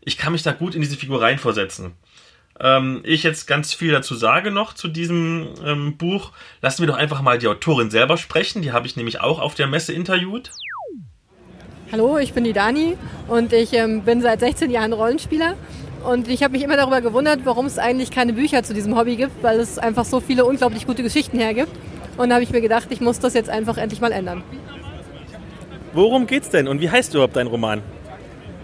Ich 0.00 0.16
kann 0.16 0.32
mich 0.32 0.42
da 0.42 0.52
gut 0.52 0.74
in 0.74 0.80
diese 0.80 0.96
Figur 0.96 1.20
reinversetzen. 1.20 1.92
Ähm, 2.60 3.00
ich 3.04 3.24
jetzt 3.24 3.46
ganz 3.46 3.74
viel 3.74 3.90
dazu 3.90 4.14
sage 4.14 4.50
noch 4.50 4.74
zu 4.74 4.88
diesem 4.88 5.48
ähm, 5.64 5.96
Buch. 5.96 6.32
Lassen 6.62 6.82
wir 6.82 6.86
doch 6.86 6.96
einfach 6.96 7.20
mal 7.20 7.38
die 7.38 7.48
Autorin 7.48 7.90
selber 7.90 8.16
sprechen. 8.16 8.62
Die 8.62 8.72
habe 8.72 8.86
ich 8.86 8.96
nämlich 8.96 9.20
auch 9.20 9.40
auf 9.40 9.54
der 9.54 9.66
Messe 9.66 9.92
interviewt. 9.92 10.50
Hallo, 11.90 12.18
ich 12.18 12.32
bin 12.32 12.44
die 12.44 12.52
Dani 12.52 12.96
und 13.28 13.52
ich 13.52 13.72
ähm, 13.72 14.02
bin 14.02 14.20
seit 14.20 14.40
16 14.40 14.70
Jahren 14.70 14.92
Rollenspieler. 14.92 15.54
Und 16.04 16.28
ich 16.28 16.42
habe 16.42 16.52
mich 16.52 16.62
immer 16.62 16.76
darüber 16.76 17.00
gewundert, 17.00 17.40
warum 17.44 17.66
es 17.66 17.78
eigentlich 17.78 18.10
keine 18.10 18.34
Bücher 18.34 18.62
zu 18.62 18.74
diesem 18.74 18.96
Hobby 18.96 19.16
gibt, 19.16 19.42
weil 19.42 19.58
es 19.58 19.78
einfach 19.78 20.04
so 20.04 20.20
viele 20.20 20.44
unglaublich 20.44 20.86
gute 20.86 21.02
Geschichten 21.02 21.38
hergibt. 21.38 21.72
Und 22.16 22.28
da 22.28 22.36
habe 22.36 22.44
ich 22.44 22.50
mir 22.50 22.60
gedacht, 22.60 22.88
ich 22.90 23.00
muss 23.00 23.18
das 23.20 23.34
jetzt 23.34 23.48
einfach 23.48 23.78
endlich 23.78 24.00
mal 24.00 24.12
ändern. 24.12 24.44
Worum 25.92 26.26
geht's 26.26 26.50
denn 26.50 26.68
und 26.68 26.80
wie 26.80 26.90
heißt 26.90 27.14
überhaupt 27.14 27.36
dein 27.36 27.46
Roman? 27.46 27.82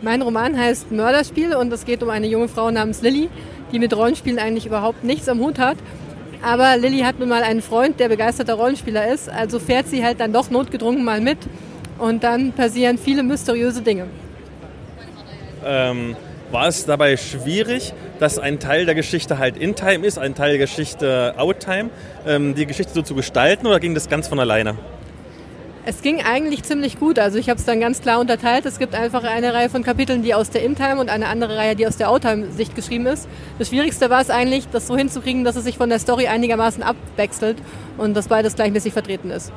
Mein 0.03 0.23
Roman 0.23 0.59
heißt 0.59 0.91
Mörderspiel 0.91 1.55
und 1.55 1.73
es 1.73 1.85
geht 1.85 2.03
um 2.03 2.11
eine 2.11 2.27
junge 2.27 2.49
Frau 2.49 2.71
namens 2.71 3.03
Lilly, 3.03 3.29
die 3.73 3.79
mit 3.79 3.95
Rollenspielen 3.95 4.39
eigentlich 4.39 4.67
überhaupt 4.67 5.05
nichts 5.05 5.29
am 5.29 5.41
Hut 5.41 5.59
hat. 5.59 5.77
Aber 6.43 6.77
Lilly 6.77 7.01
hat 7.01 7.19
nun 7.19 7.29
mal 7.29 7.43
einen 7.43 7.61
Freund, 7.61 8.01
der 8.01 8.09
begeisterter 8.09 8.55
Rollenspieler 8.55 9.13
ist, 9.13 9.29
also 9.29 9.59
fährt 9.59 9.89
sie 9.89 10.05
halt 10.05 10.21
dann 10.21 10.33
doch 10.33 10.51
notgedrungen 10.51 11.05
mal 11.05 11.21
mit 11.21 11.39
und 11.99 12.25
dann 12.25 12.53
passieren 12.53 12.97
viele 12.97 13.23
mysteriöse 13.23 13.83
Dinge. 13.83 14.07
Ähm, 15.65 16.17
war 16.51 16.67
es 16.67 16.87
dabei 16.87 17.17
schwierig, 17.17 17.93
dass 18.19 18.39
ein 18.39 18.59
Teil 18.59 18.87
der 18.87 18.95
Geschichte 18.95 19.39
halt 19.39 19.57
In-Time 19.57 20.07
ist, 20.07 20.19
ein 20.19 20.35
Teil 20.35 20.51
der 20.51 20.59
Geschichte 20.59 21.35
Out-Time, 21.37 21.91
ähm, 22.27 22.55
die 22.55 22.67
Geschichte 22.67 22.93
so 22.95 23.03
zu 23.03 23.15
gestalten 23.15 23.67
oder 23.67 23.79
ging 23.79 23.95
das 23.95 24.09
ganz 24.09 24.27
von 24.27 24.41
alleine? 24.41 24.77
Es 25.91 26.03
ging 26.03 26.23
eigentlich 26.23 26.63
ziemlich 26.63 27.01
gut. 27.01 27.19
Also 27.19 27.37
ich 27.37 27.51
habe 27.51 27.59
es 27.59 27.67
dann 27.67 27.81
ganz 27.81 28.01
klar 28.01 28.21
unterteilt. 28.21 28.65
Es 28.65 28.79
gibt 28.79 28.95
einfach 28.95 29.25
eine 29.25 29.53
Reihe 29.53 29.69
von 29.69 29.83
Kapiteln, 29.83 30.23
die 30.23 30.35
aus 30.35 30.49
der 30.49 30.63
In-Time 30.63 31.01
und 31.01 31.11
eine 31.11 31.27
andere 31.27 31.57
Reihe, 31.57 31.75
die 31.75 31.85
aus 31.85 31.97
der 31.97 32.11
Out-Time-Sicht 32.11 32.77
geschrieben 32.77 33.07
ist. 33.07 33.27
Das 33.59 33.71
Schwierigste 33.71 34.09
war 34.09 34.21
es 34.21 34.31
eigentlich, 34.31 34.69
das 34.71 34.87
so 34.87 34.97
hinzukriegen, 34.97 35.43
dass 35.43 35.57
es 35.57 35.65
sich 35.65 35.77
von 35.79 35.89
der 35.89 35.99
Story 35.99 36.29
einigermaßen 36.29 36.85
abwechselt 36.85 37.57
und 37.99 38.15
dass 38.15 38.29
beides 38.29 38.55
gleichmäßig 38.55 38.93
vertreten 38.93 39.33
ist. 39.33 39.51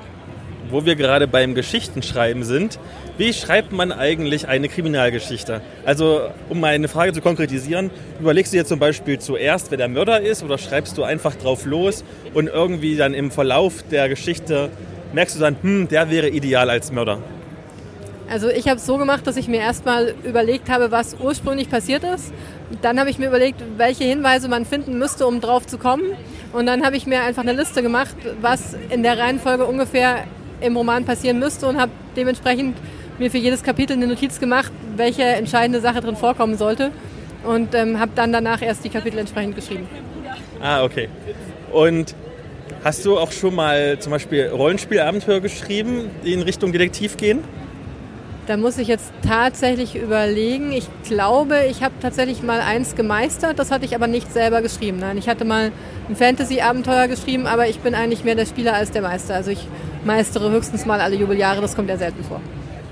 Wo 0.72 0.86
wir 0.86 0.96
gerade 0.96 1.28
beim 1.28 1.54
Geschichtenschreiben 1.54 2.44
sind, 2.44 2.80
wie 3.20 3.32
schreibt 3.32 3.72
man 3.72 3.92
eigentlich 3.92 4.48
eine 4.48 4.70
Kriminalgeschichte? 4.70 5.62
Also, 5.86 6.22
um 6.50 6.60
mal 6.60 6.74
eine 6.74 6.88
Frage 6.88 7.14
zu 7.14 7.22
konkretisieren, 7.22 7.92
überlegst 8.20 8.54
du 8.54 8.58
dir 8.58 8.66
zum 8.66 8.80
Beispiel 8.80 9.20
zuerst, 9.20 9.70
wer 9.70 9.78
der 9.78 9.88
Mörder 9.88 10.20
ist, 10.20 10.42
oder 10.42 10.58
schreibst 10.58 10.98
du 10.98 11.04
einfach 11.04 11.36
drauf 11.36 11.66
los 11.66 12.04
und 12.34 12.48
irgendwie 12.48 12.98
dann 12.98 13.14
im 13.14 13.30
Verlauf 13.30 13.84
der 13.92 14.10
Geschichte 14.10 14.72
merkst 15.14 15.36
du 15.36 15.40
dann, 15.40 15.56
hm, 15.62 15.88
der 15.88 16.10
wäre 16.10 16.30
ideal 16.30 16.70
als 16.70 16.92
Mörder? 16.92 17.20
Also 18.30 18.50
ich 18.50 18.68
habe 18.68 18.78
es 18.78 18.86
so 18.86 18.98
gemacht, 18.98 19.28
dass 19.28 19.38
ich 19.38 19.48
mir 19.48 19.60
erstmal 19.60 20.16
überlegt 20.24 20.70
habe, 20.70 20.92
was 20.92 21.16
ursprünglich 21.20 21.70
passiert 21.70 22.04
ist. 22.04 22.34
Dann 22.82 23.00
habe 23.00 23.10
ich 23.10 23.20
mir 23.20 23.28
überlegt, 23.28 23.62
welche 23.78 24.06
Hinweise 24.06 24.48
man 24.48 24.66
finden 24.66 24.98
müsste, 24.98 25.28
um 25.28 25.42
drauf 25.42 25.68
zu 25.68 25.78
kommen. 25.78 26.04
Und 26.52 26.66
dann 26.66 26.86
habe 26.86 26.96
ich 26.96 27.06
mir 27.06 27.22
einfach 27.22 27.44
eine 27.44 27.54
Liste 27.54 27.84
gemacht, 27.84 28.16
was 28.42 28.76
in 28.90 29.04
der 29.04 29.20
Reihenfolge 29.20 29.66
ungefähr 29.66 30.24
im 30.62 30.78
Roman 30.78 31.06
passieren 31.06 31.40
müsste 31.40 31.68
und 31.68 31.80
habe 31.80 31.92
dementsprechend 32.16 32.78
mir 33.20 33.30
für 33.30 33.38
jedes 33.38 33.62
Kapitel 33.62 33.94
eine 33.94 34.08
Notiz 34.08 34.40
gemacht, 34.40 34.72
welche 34.96 35.24
entscheidende 35.24 35.82
Sache 35.82 36.02
drin 36.02 36.16
vorkommen 36.16 36.58
sollte. 36.58 36.92
Und 37.44 37.76
ähm, 37.76 38.00
habe 38.00 38.12
dann 38.16 38.32
danach 38.32 38.62
erst 38.62 38.86
die 38.86 38.90
Kapitel 38.90 39.20
entsprechend 39.20 39.56
geschrieben. 39.56 39.88
Ah, 40.62 40.84
okay. 40.84 41.10
Und 41.72 42.16
hast 42.84 43.06
du 43.06 43.18
auch 43.18 43.32
schon 43.32 43.56
mal 43.56 43.98
zum 44.00 44.12
Beispiel 44.12 44.48
Rollenspielabenteuer 44.48 45.40
geschrieben, 45.40 46.10
die 46.24 46.34
in 46.34 46.42
Richtung 46.42 46.72
Detektiv 46.72 47.18
gehen? 47.18 47.40
Da 48.46 48.58
muss 48.58 48.78
ich 48.78 48.90
jetzt 48.90 49.14
tatsächlich 49.26 49.96
überlegen. 49.96 50.74
Ich 50.74 50.90
glaube, 51.08 51.62
ich 51.70 51.82
habe 51.82 51.94
tatsächlich 52.02 52.44
mal 52.44 52.60
eins 52.60 52.96
gemeistert. 52.96 53.58
Das 53.58 53.72
hatte 53.72 53.86
ich 53.86 53.96
aber 53.96 54.08
nicht 54.08 54.34
selber 54.34 54.62
geschrieben. 54.62 55.00
Nein, 55.00 55.18
ich 55.18 55.30
hatte 55.30 55.46
mal 55.46 55.72
ein 56.10 56.16
Fantasy-Abenteuer 56.18 57.08
geschrieben, 57.08 57.48
aber 57.48 57.70
ich 57.70 57.80
bin 57.80 57.96
eigentlich 57.96 58.26
mehr 58.26 58.36
der 58.36 58.46
Spieler 58.46 58.74
als 58.74 58.92
der 58.92 59.02
Meister. 59.02 59.36
Also 59.36 59.52
ich 59.52 59.66
meistere 60.04 60.52
höchstens 60.52 60.86
mal 60.86 61.00
alle 61.00 61.16
Jubeljahre. 61.16 61.62
Das 61.62 61.74
kommt 61.74 61.88
ja 61.88 61.98
selten 61.98 62.22
vor. 62.26 62.42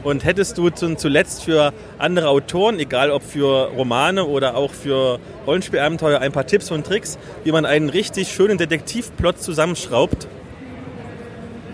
Und 0.04 0.26
hättest 0.26 0.58
du 0.58 0.70
zuletzt 0.70 1.44
für 1.44 1.74
andere 2.00 2.30
Autoren, 2.30 2.80
egal 2.80 3.12
ob 3.12 3.22
für 3.22 3.72
Romane 3.76 4.26
oder 4.26 4.56
auch 4.56 4.72
für 4.72 5.20
Rollenspielabenteuer, 5.46 6.20
ein 6.20 6.32
paar 6.32 6.48
Tipps 6.48 6.72
und 6.72 6.86
Tricks, 6.86 7.20
wie 7.44 7.52
man 7.52 7.66
einen 7.66 7.90
richtig 7.90 8.32
schönen 8.32 8.58
Detektivplot 8.58 9.42
zusammenschraubt? 9.42 10.28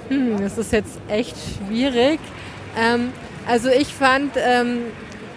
Hm, 0.10 0.42
das 0.42 0.58
ist 0.58 0.74
jetzt 0.74 1.00
echt 1.08 1.36
schwierig. 1.38 2.20
Ähm, 2.78 3.14
also 3.48 3.70
ich 3.70 3.88
fand 3.88 4.34
ähm, 4.36 4.80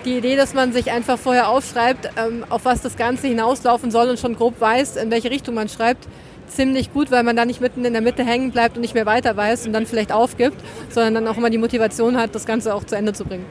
die 0.05 0.19
Idee, 0.19 0.37
dass 0.37 0.55
man 0.55 0.73
sich 0.73 0.91
einfach 0.91 1.19
vorher 1.19 1.49
aufschreibt, 1.49 2.11
ähm, 2.17 2.45
auf 2.49 2.65
was 2.65 2.83
das 2.83 2.97
Ganze 2.97 3.29
hinauslaufen 3.29 3.91
soll 3.91 4.09
und 4.09 4.19
schon 4.19 4.35
grob 4.35 4.61
weiß, 4.61 4.97
in 4.97 5.11
welche 5.11 5.31
Richtung 5.31 5.55
man 5.55 5.69
schreibt, 5.69 6.09
ziemlich 6.51 6.93
gut, 6.93 7.11
weil 7.11 7.23
man 7.23 7.37
da 7.37 7.45
nicht 7.45 7.61
mitten 7.61 7.85
in 7.85 7.93
der 7.93 8.03
Mitte 8.03 8.25
hängen 8.25 8.51
bleibt 8.51 8.77
und 8.77 8.83
nicht 8.83 8.95
mehr 8.95 9.07
weiter 9.07 9.37
weiß 9.37 9.67
und 9.67 9.73
dann 9.73 9.87
vielleicht 9.87 10.13
aufgibt, 10.13 10.57
sondern 10.89 11.15
dann 11.15 11.29
auch 11.29 11.37
immer 11.37 11.51
die 11.51 11.59
Motivation 11.59 12.17
hat, 12.17 12.35
das 12.35 12.47
Ganze 12.47 12.75
auch 12.75 12.85
zu 12.85 12.97
Ende 12.97 13.13
zu 13.13 13.25
bringen. 13.25 13.45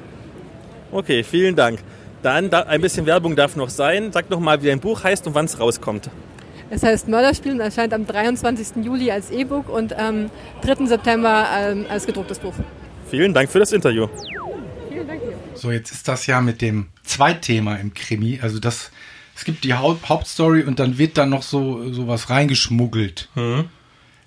Okay, 0.92 1.24
vielen 1.24 1.56
Dank. 1.56 1.80
Dann 2.22 2.54
ein 2.54 2.82
bisschen 2.82 3.06
Werbung 3.06 3.36
darf 3.36 3.56
noch 3.56 3.70
sein. 3.70 4.12
Sag 4.12 4.30
noch 4.30 4.40
mal, 4.40 4.62
wie 4.62 4.68
dein 4.68 4.80
Buch 4.80 5.04
heißt 5.04 5.26
und 5.28 5.36
wann 5.36 5.46
es 5.46 5.60
rauskommt. 5.60 6.10
Es 6.70 6.84
heißt 6.84 7.08
Mörderspiel 7.08 7.54
und 7.54 7.60
erscheint 7.62 7.94
am 7.94 8.06
23. 8.06 8.84
Juli 8.84 9.10
als 9.10 9.32
E-Book 9.32 9.70
und 9.70 9.94
am 9.94 10.30
3. 10.62 10.86
September 10.86 11.48
ähm, 11.58 11.86
als 11.90 12.06
gedrucktes 12.06 12.38
Buch. 12.40 12.54
Vielen 13.10 13.34
Dank 13.34 13.50
für 13.50 13.60
das 13.60 13.72
Interview. 13.72 14.08
Vielen 14.90 15.08
Dank 15.08 15.22
dir. 15.22 15.34
So, 15.56 15.72
jetzt 15.72 15.92
ist 15.92 16.08
das 16.08 16.28
ja 16.28 16.42
mit 16.42 16.62
dem 16.62 16.88
Zweitthema 17.04 17.76
im 17.76 17.94
Krimi. 17.94 18.40
Also 18.42 18.60
das 18.60 18.92
es 19.40 19.46
gibt 19.46 19.64
die 19.64 19.74
Haupt 19.74 20.10
Hauptstory 20.10 20.64
und 20.64 20.80
dann 20.80 20.98
wird 20.98 21.18
dann 21.18 21.30
noch 21.30 21.44
so, 21.44 21.94
so 21.94 22.10
was 22.10 22.30
reingeschmuggelt. 22.30 23.30
Mhm. 23.36 23.70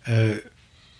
Äh, 0.05 0.37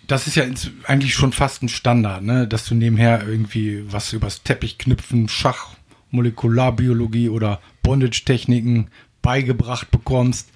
das 0.05 0.27
ist 0.27 0.35
ja 0.35 0.43
eigentlich 0.83 1.15
schon 1.15 1.33
fast 1.33 1.63
ein 1.63 1.69
Standard, 1.69 2.21
ne? 2.21 2.47
dass 2.47 2.67
du 2.67 2.75
nebenher 2.75 3.27
irgendwie 3.27 3.91
was 3.91 4.13
übers 4.13 4.43
Teppich 4.43 4.77
knüpfen, 4.77 5.29
Schach, 5.29 5.69
Molekularbiologie 6.11 7.29
oder 7.29 7.59
Bondage-Techniken 7.81 8.91
beigebracht 9.23 9.89
bekommst. 9.89 10.49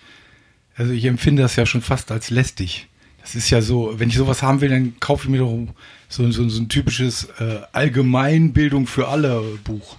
Also 0.76 0.92
ich 0.92 1.06
empfinde 1.06 1.42
das 1.42 1.56
ja 1.56 1.66
schon 1.66 1.82
fast 1.82 2.12
als 2.12 2.30
lästig. 2.30 2.88
Das 3.22 3.34
ist 3.34 3.50
ja 3.50 3.64
so, 3.64 3.96
wenn 3.98 4.10
ich 4.10 4.18
sowas 4.18 4.44
haben 4.44 4.62
will, 4.62 4.70
dann 4.70 5.00
kaufe 5.00 5.24
ich 5.24 5.30
mir 5.32 5.40
doch 5.40 5.68
so, 6.10 6.30
so, 6.30 6.48
so 6.48 6.62
ein 6.62 6.70
typisches 6.70 7.24
äh, 7.40 7.62
Allgemeinbildung 7.72 8.86
für 8.86 9.08
alle 9.08 9.42
Buch. 9.64 9.98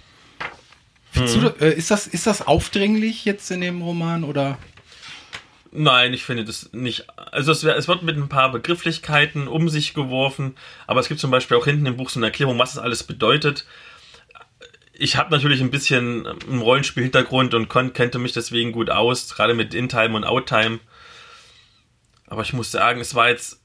Mhm. 1.15 1.41
Du, 1.41 1.47
äh, 1.59 1.73
ist, 1.73 1.91
das, 1.91 2.07
ist 2.07 2.27
das 2.27 2.45
aufdringlich 2.45 3.25
jetzt 3.25 3.49
in 3.51 3.61
dem 3.61 3.81
Roman 3.81 4.23
oder? 4.23 4.57
Nein, 5.71 6.13
ich 6.13 6.23
finde 6.23 6.45
das 6.45 6.71
nicht. 6.73 7.05
Also 7.15 7.51
es, 7.51 7.63
es, 7.63 7.87
wird 7.87 8.01
mit 8.01 8.17
ein 8.17 8.29
paar 8.29 8.51
Begrifflichkeiten 8.51 9.47
um 9.47 9.69
sich 9.69 9.93
geworfen, 9.93 10.55
aber 10.87 10.99
es 10.99 11.07
gibt 11.07 11.19
zum 11.19 11.31
Beispiel 11.31 11.57
auch 11.57 11.65
hinten 11.65 11.85
im 11.85 11.97
Buch 11.97 12.09
so 12.09 12.19
eine 12.19 12.27
Erklärung, 12.27 12.57
was 12.57 12.73
das 12.73 12.83
alles 12.83 13.03
bedeutet. 13.03 13.65
Ich 14.93 15.15
habe 15.15 15.31
natürlich 15.31 15.61
ein 15.61 15.71
bisschen 15.71 16.25
einen 16.25 16.61
Rollenspiel-Hintergrund 16.61 17.53
und 17.53 17.69
kannte 17.69 18.19
mich 18.19 18.33
deswegen 18.33 18.71
gut 18.71 18.89
aus, 18.89 19.33
gerade 19.33 19.53
mit 19.53 19.73
In-Time 19.73 20.15
und 20.15 20.25
Out-Time. 20.25 20.79
Aber 22.27 22.41
ich 22.41 22.53
muss 22.53 22.71
sagen, 22.71 22.99
es 22.99 23.15
war 23.15 23.29
jetzt 23.29 23.61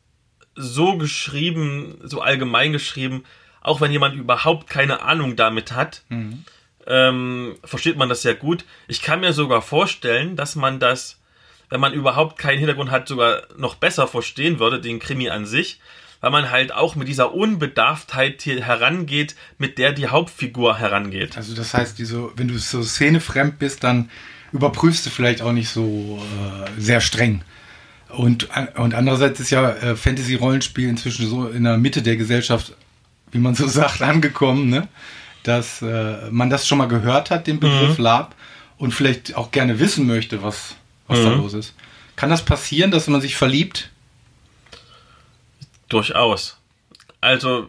so 0.54 0.96
geschrieben, 0.96 1.98
so 2.02 2.20
allgemein 2.20 2.72
geschrieben, 2.72 3.24
auch 3.62 3.80
wenn 3.80 3.90
jemand 3.90 4.14
überhaupt 4.14 4.68
keine 4.68 5.02
Ahnung 5.02 5.36
damit 5.36 5.72
hat, 5.72 6.02
mhm 6.08 6.44
ähm, 6.86 7.56
versteht 7.64 7.96
man 7.96 8.08
das 8.08 8.22
sehr 8.22 8.34
gut. 8.34 8.64
Ich 8.88 9.02
kann 9.02 9.20
mir 9.20 9.32
sogar 9.32 9.62
vorstellen, 9.62 10.36
dass 10.36 10.56
man 10.56 10.80
das, 10.80 11.18
wenn 11.70 11.80
man 11.80 11.92
überhaupt 11.92 12.38
keinen 12.38 12.58
Hintergrund 12.58 12.90
hat, 12.90 13.08
sogar 13.08 13.42
noch 13.56 13.76
besser 13.76 14.06
verstehen 14.06 14.58
würde, 14.58 14.80
den 14.80 14.98
Krimi 14.98 15.28
an 15.30 15.46
sich, 15.46 15.80
weil 16.20 16.30
man 16.30 16.50
halt 16.50 16.72
auch 16.72 16.96
mit 16.96 17.08
dieser 17.08 17.34
Unbedarftheit 17.34 18.42
hier 18.42 18.64
herangeht, 18.64 19.34
mit 19.58 19.78
der 19.78 19.92
die 19.92 20.08
Hauptfigur 20.08 20.78
herangeht. 20.78 21.36
Also 21.36 21.54
das 21.54 21.74
heißt, 21.74 21.98
diese, 21.98 22.30
wenn 22.36 22.48
du 22.48 22.58
so 22.58 22.82
szenefremd 22.82 23.58
bist, 23.58 23.84
dann 23.84 24.10
überprüfst 24.52 25.04
du 25.04 25.10
vielleicht 25.10 25.42
auch 25.42 25.52
nicht 25.52 25.68
so 25.68 26.22
äh, 26.22 26.80
sehr 26.80 27.00
streng. 27.00 27.42
Und, 28.08 28.48
und 28.76 28.94
andererseits 28.94 29.40
ist 29.40 29.50
ja 29.50 29.70
äh, 29.70 29.96
Fantasy-Rollenspiel 29.96 30.88
inzwischen 30.88 31.28
so 31.28 31.48
in 31.48 31.64
der 31.64 31.76
Mitte 31.76 32.00
der 32.00 32.16
Gesellschaft, 32.16 32.74
wie 33.32 33.38
man 33.38 33.54
so 33.54 33.66
sagt, 33.68 34.02
angekommen, 34.02 34.68
ne? 34.68 34.88
Dass 35.44 35.80
äh, 35.82 36.30
man 36.30 36.50
das 36.50 36.66
schon 36.66 36.78
mal 36.78 36.88
gehört 36.88 37.30
hat, 37.30 37.46
den 37.46 37.60
Begriff 37.60 37.98
mhm. 37.98 38.04
Lab, 38.04 38.34
und 38.76 38.92
vielleicht 38.92 39.36
auch 39.36 39.50
gerne 39.50 39.78
wissen 39.78 40.06
möchte, 40.06 40.42
was, 40.42 40.76
was 41.06 41.20
mhm. 41.20 41.24
da 41.24 41.30
los 41.30 41.54
ist. 41.54 41.74
Kann 42.16 42.30
das 42.30 42.44
passieren, 42.44 42.90
dass 42.90 43.06
man 43.08 43.20
sich 43.20 43.36
verliebt? 43.36 43.90
Durchaus. 45.88 46.58
Also, 47.20 47.68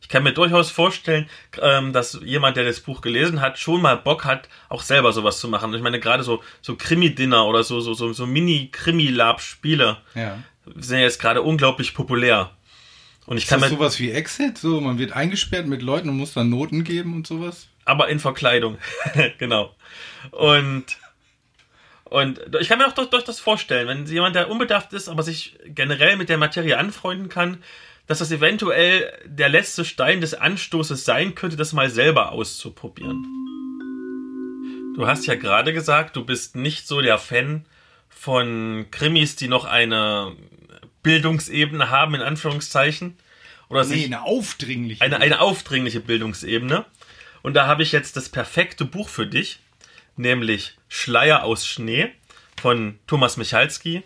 ich 0.00 0.08
kann 0.08 0.22
mir 0.22 0.32
durchaus 0.32 0.70
vorstellen, 0.70 1.28
ähm, 1.60 1.92
dass 1.92 2.18
jemand, 2.22 2.56
der 2.56 2.64
das 2.64 2.80
Buch 2.80 3.00
gelesen 3.00 3.40
hat, 3.40 3.58
schon 3.58 3.82
mal 3.82 3.96
Bock 3.96 4.24
hat, 4.24 4.48
auch 4.68 4.82
selber 4.82 5.12
sowas 5.12 5.40
zu 5.40 5.48
machen. 5.48 5.72
Ich 5.74 5.82
meine, 5.82 6.00
gerade 6.00 6.22
so, 6.22 6.42
so 6.60 6.76
Krimi-Dinner 6.76 7.46
oder 7.46 7.62
so, 7.62 7.80
so, 7.80 7.94
so, 7.94 8.12
so 8.12 8.26
Mini-Krimi-Lab-Spiele 8.26 9.98
ja. 10.14 10.38
sind 10.76 10.98
ja 10.98 11.04
jetzt 11.04 11.20
gerade 11.20 11.42
unglaublich 11.42 11.94
populär. 11.94 12.50
Und 13.26 13.36
ich 13.36 13.44
ist 13.44 13.50
kann 13.50 13.60
das 13.60 13.70
sowas 13.70 13.98
wie 14.00 14.10
Exit? 14.10 14.58
So, 14.58 14.80
man 14.80 14.98
wird 14.98 15.12
eingesperrt 15.12 15.66
mit 15.66 15.82
Leuten 15.82 16.08
und 16.08 16.16
muss 16.16 16.34
dann 16.34 16.50
Noten 16.50 16.84
geben 16.84 17.14
und 17.14 17.26
sowas? 17.26 17.68
Aber 17.84 18.08
in 18.08 18.18
Verkleidung. 18.18 18.78
genau. 19.38 19.74
Und, 20.30 20.84
und 22.04 22.40
ich 22.60 22.68
kann 22.68 22.78
mir 22.78 22.86
auch 22.86 22.94
durch, 22.94 23.10
durch 23.10 23.24
das 23.24 23.40
vorstellen, 23.40 23.88
wenn 23.88 24.06
jemand, 24.06 24.36
der 24.36 24.50
unbedarft 24.50 24.92
ist, 24.92 25.08
aber 25.08 25.22
sich 25.22 25.58
generell 25.66 26.16
mit 26.16 26.28
der 26.28 26.38
Materie 26.38 26.76
anfreunden 26.76 27.28
kann, 27.28 27.62
dass 28.06 28.18
das 28.18 28.32
eventuell 28.32 29.12
der 29.24 29.48
letzte 29.48 29.84
Stein 29.84 30.20
des 30.20 30.34
Anstoßes 30.34 31.04
sein 31.04 31.36
könnte, 31.36 31.56
das 31.56 31.72
mal 31.72 31.90
selber 31.90 32.32
auszuprobieren. 32.32 33.24
Du 34.96 35.06
hast 35.06 35.26
ja 35.26 35.36
gerade 35.36 35.72
gesagt, 35.72 36.16
du 36.16 36.24
bist 36.24 36.56
nicht 36.56 36.88
so 36.88 37.00
der 37.00 37.18
Fan 37.18 37.64
von 38.08 38.86
Krimis, 38.90 39.36
die 39.36 39.46
noch 39.46 39.64
eine 39.64 40.34
Bildungsebene 41.02 41.90
haben, 41.90 42.14
in 42.14 42.22
Anführungszeichen. 42.22 43.16
Oder 43.68 43.84
nee, 43.84 44.04
eine 44.04 44.22
aufdringliche. 44.22 45.02
Eine, 45.02 45.20
eine 45.20 45.40
aufdringliche 45.40 46.00
Bildungsebene. 46.00 46.84
Und 47.42 47.54
da 47.54 47.66
habe 47.66 47.82
ich 47.82 47.92
jetzt 47.92 48.16
das 48.16 48.28
perfekte 48.28 48.84
Buch 48.84 49.08
für 49.08 49.26
dich, 49.26 49.60
nämlich 50.16 50.76
Schleier 50.88 51.44
aus 51.44 51.66
Schnee 51.66 52.10
von 52.60 52.98
Thomas 53.06 53.36
Michalski. 53.36 54.02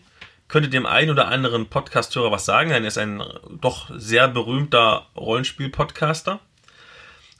Könnte 0.46 0.68
dem 0.68 0.86
einen 0.86 1.10
oder 1.10 1.28
anderen 1.28 1.66
Podcasthörer 1.66 2.30
was 2.30 2.44
sagen, 2.44 2.70
denn 2.70 2.84
er 2.84 2.88
ist 2.88 2.98
ein 2.98 3.22
doch 3.60 3.90
sehr 3.96 4.28
berühmter 4.28 5.06
Rollenspiel-Podcaster. 5.16 6.40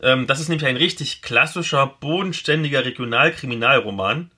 Ähm, 0.00 0.26
das 0.26 0.40
ist 0.40 0.48
nämlich 0.48 0.66
ein 0.66 0.76
richtig 0.76 1.22
klassischer, 1.22 1.86
bodenständiger 1.86 2.84
Regionalkriminalroman. 2.84 4.30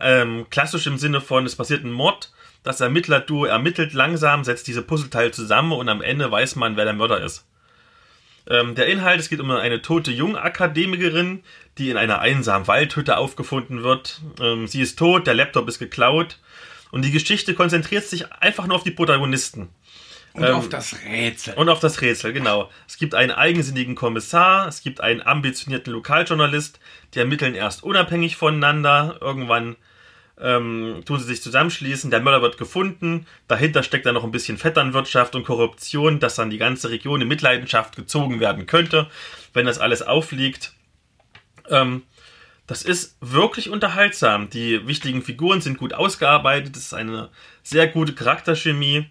Ähm, 0.00 0.46
klassisch 0.50 0.86
im 0.86 0.98
Sinne 0.98 1.20
von, 1.20 1.46
es 1.46 1.54
passiert 1.54 1.84
ein 1.84 1.92
Mord, 1.92 2.32
das 2.62 2.80
Ermittlerduo 2.80 3.44
ermittelt 3.44 3.92
langsam, 3.92 4.44
setzt 4.44 4.66
diese 4.68 4.82
Puzzleteile 4.82 5.30
zusammen 5.30 5.72
und 5.72 5.88
am 5.88 6.02
Ende 6.02 6.30
weiß 6.30 6.56
man, 6.56 6.76
wer 6.76 6.84
der 6.84 6.94
Mörder 6.94 7.22
ist. 7.22 7.46
Ähm, 8.48 8.74
der 8.74 8.86
Inhalt, 8.86 9.20
es 9.20 9.28
geht 9.28 9.40
um 9.40 9.50
eine 9.50 9.82
tote 9.82 10.10
Jungakademikerin, 10.10 11.44
die 11.78 11.90
in 11.90 11.96
einer 11.96 12.20
einsamen 12.20 12.66
Waldhütte 12.66 13.16
aufgefunden 13.16 13.82
wird. 13.82 14.20
Ähm, 14.40 14.66
sie 14.66 14.82
ist 14.82 14.98
tot, 14.98 15.26
der 15.26 15.34
Laptop 15.34 15.68
ist 15.68 15.78
geklaut 15.78 16.38
und 16.90 17.02
die 17.04 17.12
Geschichte 17.12 17.54
konzentriert 17.54 18.04
sich 18.04 18.32
einfach 18.32 18.66
nur 18.66 18.76
auf 18.76 18.84
die 18.84 18.90
Protagonisten. 18.90 19.68
Und 20.34 20.44
ähm, 20.44 20.54
auf 20.54 20.68
das 20.68 20.96
Rätsel. 21.04 21.54
Und 21.54 21.68
auf 21.68 21.80
das 21.80 22.00
Rätsel, 22.00 22.32
genau. 22.32 22.70
Es 22.88 22.96
gibt 22.96 23.14
einen 23.14 23.32
eigensinnigen 23.32 23.94
Kommissar, 23.94 24.66
es 24.66 24.82
gibt 24.82 25.00
einen 25.00 25.20
ambitionierten 25.20 25.92
Lokaljournalist, 25.92 26.80
die 27.14 27.18
ermitteln 27.18 27.54
erst 27.54 27.82
unabhängig 27.84 28.36
voneinander. 28.36 29.18
Irgendwann 29.20 29.76
ähm, 30.42 31.02
tun 31.06 31.20
sie 31.20 31.26
sich 31.26 31.42
zusammenschließen, 31.42 32.10
der 32.10 32.20
Mörder 32.20 32.42
wird 32.42 32.58
gefunden, 32.58 33.26
dahinter 33.46 33.82
steckt 33.82 34.06
dann 34.06 34.14
noch 34.14 34.24
ein 34.24 34.32
bisschen 34.32 34.58
Vetternwirtschaft 34.58 35.36
und 35.36 35.44
Korruption, 35.44 36.18
dass 36.18 36.34
dann 36.34 36.50
die 36.50 36.58
ganze 36.58 36.90
Region 36.90 37.20
in 37.22 37.28
Mitleidenschaft 37.28 37.94
gezogen 37.94 38.40
werden 38.40 38.66
könnte, 38.66 39.08
wenn 39.54 39.66
das 39.66 39.78
alles 39.78 40.02
aufliegt. 40.02 40.72
Ähm, 41.68 42.02
das 42.66 42.82
ist 42.82 43.16
wirklich 43.20 43.70
unterhaltsam. 43.70 44.50
Die 44.50 44.86
wichtigen 44.86 45.22
Figuren 45.22 45.60
sind 45.60 45.78
gut 45.78 45.94
ausgearbeitet, 45.94 46.76
es 46.76 46.86
ist 46.86 46.94
eine 46.94 47.30
sehr 47.62 47.86
gute 47.86 48.12
Charakterchemie. 48.12 49.06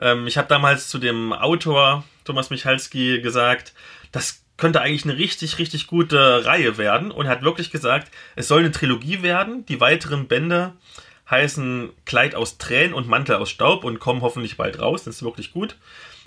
Ähm, 0.00 0.26
ich 0.26 0.36
habe 0.36 0.48
damals 0.48 0.88
zu 0.88 0.98
dem 0.98 1.32
Autor 1.32 2.04
Thomas 2.24 2.50
Michalski 2.50 3.22
gesagt, 3.22 3.72
das 4.12 4.44
könnte 4.58 4.82
eigentlich 4.82 5.04
eine 5.04 5.16
richtig, 5.16 5.58
richtig 5.58 5.86
gute 5.86 6.44
Reihe 6.44 6.76
werden 6.76 7.10
und 7.10 7.28
hat 7.28 7.42
wirklich 7.42 7.70
gesagt, 7.70 8.10
es 8.36 8.48
soll 8.48 8.60
eine 8.60 8.72
Trilogie 8.72 9.22
werden. 9.22 9.64
Die 9.66 9.80
weiteren 9.80 10.28
Bände 10.28 10.74
heißen 11.30 11.90
Kleid 12.04 12.34
aus 12.34 12.58
Tränen 12.58 12.92
und 12.92 13.08
Mantel 13.08 13.36
aus 13.36 13.50
Staub 13.50 13.84
und 13.84 14.00
kommen 14.00 14.20
hoffentlich 14.20 14.56
bald 14.56 14.80
raus. 14.80 15.04
Das 15.04 15.16
ist 15.16 15.22
wirklich 15.22 15.52
gut. 15.52 15.76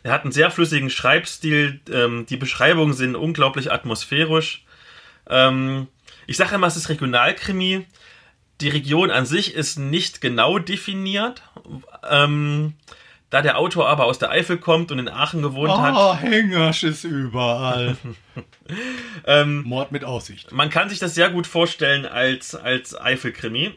Er 0.04 0.14
hat 0.14 0.24
einen 0.24 0.32
sehr 0.32 0.50
flüssigen 0.50 0.90
Schreibstil. 0.90 1.82
Ähm, 1.92 2.26
die 2.28 2.38
Beschreibungen 2.38 2.94
sind 2.94 3.16
unglaublich 3.16 3.72
atmosphärisch. 3.72 4.66
Ähm, 5.30 5.88
ich 6.26 6.38
sage 6.38 6.56
immer, 6.56 6.68
es 6.68 6.78
ist 6.78 6.90
Regionalkrimi. 6.90 7.86
Die 8.62 8.70
Region 8.70 9.12
an 9.12 9.26
sich 9.26 9.56
ist 9.56 9.78
nicht 9.78 10.22
genau 10.22 10.58
definiert. 10.58 11.42
Ähm, 12.10 12.74
da 13.32 13.42
der 13.42 13.58
Autor 13.58 13.88
aber 13.88 14.06
aus 14.06 14.20
der 14.20 14.30
Eifel 14.30 14.58
kommt 14.58 14.92
und 14.92 15.00
in 15.00 15.10
Aachen 15.10 15.42
gewohnt 15.42 15.76
hat. 15.76 15.96
Oh, 15.98 16.16
Hängersch 16.16 16.84
ist 16.84 17.04
überall. 17.04 17.98
Ähm, 19.26 19.64
Mord 19.64 19.92
mit 19.92 20.06
Aussicht. 20.06 20.54
man 20.54 20.70
kann 20.70 20.88
sich 20.88 20.98
das 21.00 21.14
sehr 21.14 21.30
gut 21.30 21.46
vorstellen 21.46 22.06
als, 22.06 22.56
als 22.56 22.98
Eifelkrimi. 22.98 23.74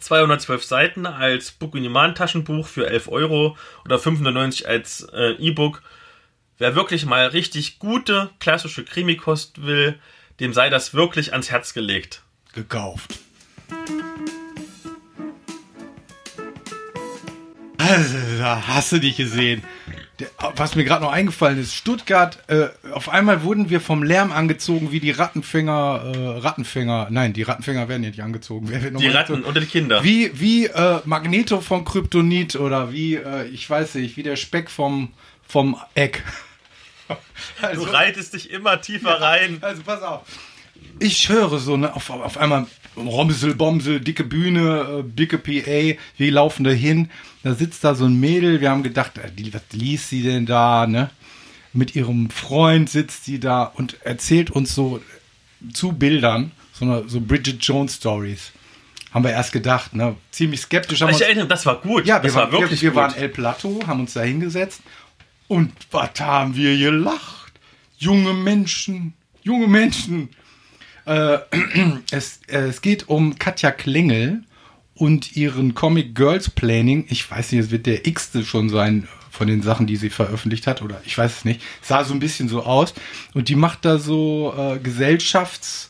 212 0.00 0.64
Seiten 0.64 1.06
als 1.06 1.52
Book-in-Demand-Taschenbuch 1.52 2.66
für 2.66 2.88
11 2.88 3.06
Euro 3.08 3.56
oder 3.84 3.96
5,90 3.96 4.64
als 4.66 5.06
äh, 5.12 5.34
E-Book. 5.34 5.82
Wer 6.58 6.74
wirklich 6.74 7.06
mal 7.06 7.26
richtig 7.26 7.78
gute 7.78 8.30
klassische 8.40 8.84
Krimikost 8.84 9.62
will, 9.64 10.00
dem 10.40 10.52
sei 10.52 10.68
das 10.68 10.92
wirklich 10.92 11.32
ans 11.32 11.50
Herz 11.50 11.72
gelegt. 11.72 12.22
Gekauft. 12.52 13.20
Also, 17.88 18.16
da 18.38 18.62
hast 18.66 18.92
du 18.92 18.98
dich 18.98 19.16
gesehen. 19.16 19.62
Was 20.56 20.74
mir 20.74 20.84
gerade 20.84 21.02
noch 21.02 21.12
eingefallen 21.12 21.58
ist, 21.58 21.74
Stuttgart, 21.74 22.38
äh, 22.48 22.68
auf 22.92 23.08
einmal 23.08 23.42
wurden 23.42 23.70
wir 23.70 23.80
vom 23.80 24.02
Lärm 24.02 24.32
angezogen 24.32 24.92
wie 24.92 25.00
die 25.00 25.12
Rattenfänger, 25.12 26.12
äh, 26.14 26.38
Rattenfänger, 26.40 27.06
nein, 27.10 27.32
die 27.32 27.42
Rattenfänger 27.42 27.88
werden 27.88 28.02
ja 28.04 28.10
nicht 28.10 28.22
angezogen. 28.22 28.68
Wer 28.68 28.82
wird 28.82 28.92
noch 28.92 29.00
Die 29.00 29.06
Ratten 29.08 29.32
angezogen? 29.32 29.50
oder 29.50 29.60
die 29.62 29.66
Kinder. 29.66 30.04
Wie, 30.04 30.30
wie 30.38 30.66
äh, 30.66 31.00
Magneto 31.06 31.62
von 31.62 31.86
Kryptonit 31.86 32.56
oder 32.56 32.92
wie, 32.92 33.14
äh, 33.14 33.46
ich 33.48 33.68
weiß 33.70 33.94
nicht, 33.94 34.18
wie 34.18 34.22
der 34.22 34.36
Speck 34.36 34.70
vom, 34.70 35.12
vom 35.48 35.76
Eck. 35.94 36.22
Du 37.08 37.66
Also, 37.66 37.82
reitest 37.84 38.34
dich 38.34 38.50
immer 38.50 38.80
tiefer 38.82 39.20
rein. 39.20 39.58
also 39.62 39.82
pass 39.82 40.02
auf. 40.02 40.20
Ich 41.00 41.28
höre 41.28 41.58
so, 41.58 41.76
ne, 41.76 41.92
auf, 41.94 42.08
auf 42.10 42.36
einmal 42.38 42.66
Romsel, 42.96 43.54
Bomsel, 43.54 44.00
dicke 44.00 44.24
Bühne, 44.24 45.04
äh, 45.04 45.04
dicke 45.04 45.38
PA, 45.38 45.98
wir 46.16 46.32
laufen 46.32 46.64
da 46.64 46.70
hin. 46.70 47.10
Da 47.42 47.54
sitzt 47.54 47.84
da 47.84 47.94
so 47.94 48.04
ein 48.04 48.18
Mädel, 48.18 48.60
wir 48.60 48.70
haben 48.70 48.82
gedacht, 48.82 49.18
äh, 49.18 49.30
was 49.52 49.62
liest 49.72 50.08
sie 50.10 50.22
denn 50.22 50.46
da, 50.46 50.86
ne? 50.86 51.10
Mit 51.72 51.94
ihrem 51.94 52.30
Freund 52.30 52.90
sitzt 52.90 53.24
sie 53.24 53.38
da 53.38 53.62
und 53.62 53.96
erzählt 54.04 54.50
uns 54.50 54.74
so 54.74 55.00
zu 55.72 55.92
Bildern, 55.92 56.50
so, 56.72 56.84
eine, 56.84 57.08
so 57.08 57.20
Bridget 57.20 57.62
Jones 57.64 57.96
Stories. 57.96 58.50
Haben 59.12 59.24
wir 59.24 59.30
erst 59.32 59.52
gedacht, 59.52 59.94
ne? 59.94 60.16
Ziemlich 60.30 60.60
skeptisch 60.60 61.00
haben 61.00 61.10
Ich 61.10 61.14
uns 61.16 61.22
erinnere, 61.22 61.46
das 61.46 61.66
war 61.66 61.80
gut. 61.80 62.06
ja, 62.06 62.16
wir, 62.16 62.22
das 62.28 62.34
waren, 62.34 62.52
war 62.52 62.60
wirklich 62.60 62.82
wir, 62.82 62.90
wir 62.92 62.96
waren 62.96 63.14
El 63.14 63.28
Plateau, 63.28 63.80
haben 63.86 64.00
uns 64.00 64.14
da 64.14 64.22
hingesetzt 64.22 64.82
und 65.48 65.72
was 65.90 66.10
haben 66.20 66.54
wir 66.56 66.76
gelacht? 66.76 67.52
Junge 67.98 68.32
Menschen, 68.32 69.14
junge 69.42 69.66
Menschen. 69.68 70.28
Äh, 71.10 71.40
es, 72.12 72.40
äh, 72.46 72.68
es 72.68 72.82
geht 72.82 73.08
um 73.08 73.36
Katja 73.38 73.72
Klengel 73.72 74.44
und 74.94 75.36
ihren 75.36 75.74
Comic 75.74 76.14
Girls 76.14 76.50
Planning. 76.50 77.06
Ich 77.08 77.28
weiß 77.28 77.50
nicht, 77.50 77.62
es 77.62 77.70
wird 77.72 77.86
der 77.86 78.06
x-te 78.06 78.44
schon 78.44 78.68
sein 78.68 79.08
von 79.32 79.48
den 79.48 79.62
Sachen, 79.62 79.86
die 79.88 79.96
sie 79.96 80.10
veröffentlicht 80.10 80.68
hat, 80.68 80.82
oder 80.82 81.00
ich 81.04 81.18
weiß 81.18 81.38
es 81.38 81.44
nicht. 81.44 81.62
Sah 81.82 82.04
so 82.04 82.14
ein 82.14 82.20
bisschen 82.20 82.48
so 82.48 82.62
aus. 82.62 82.94
Und 83.34 83.48
die 83.48 83.56
macht 83.56 83.84
da 83.84 83.98
so 83.98 84.54
äh, 84.56 84.76
Gesellschafts- 84.76 85.89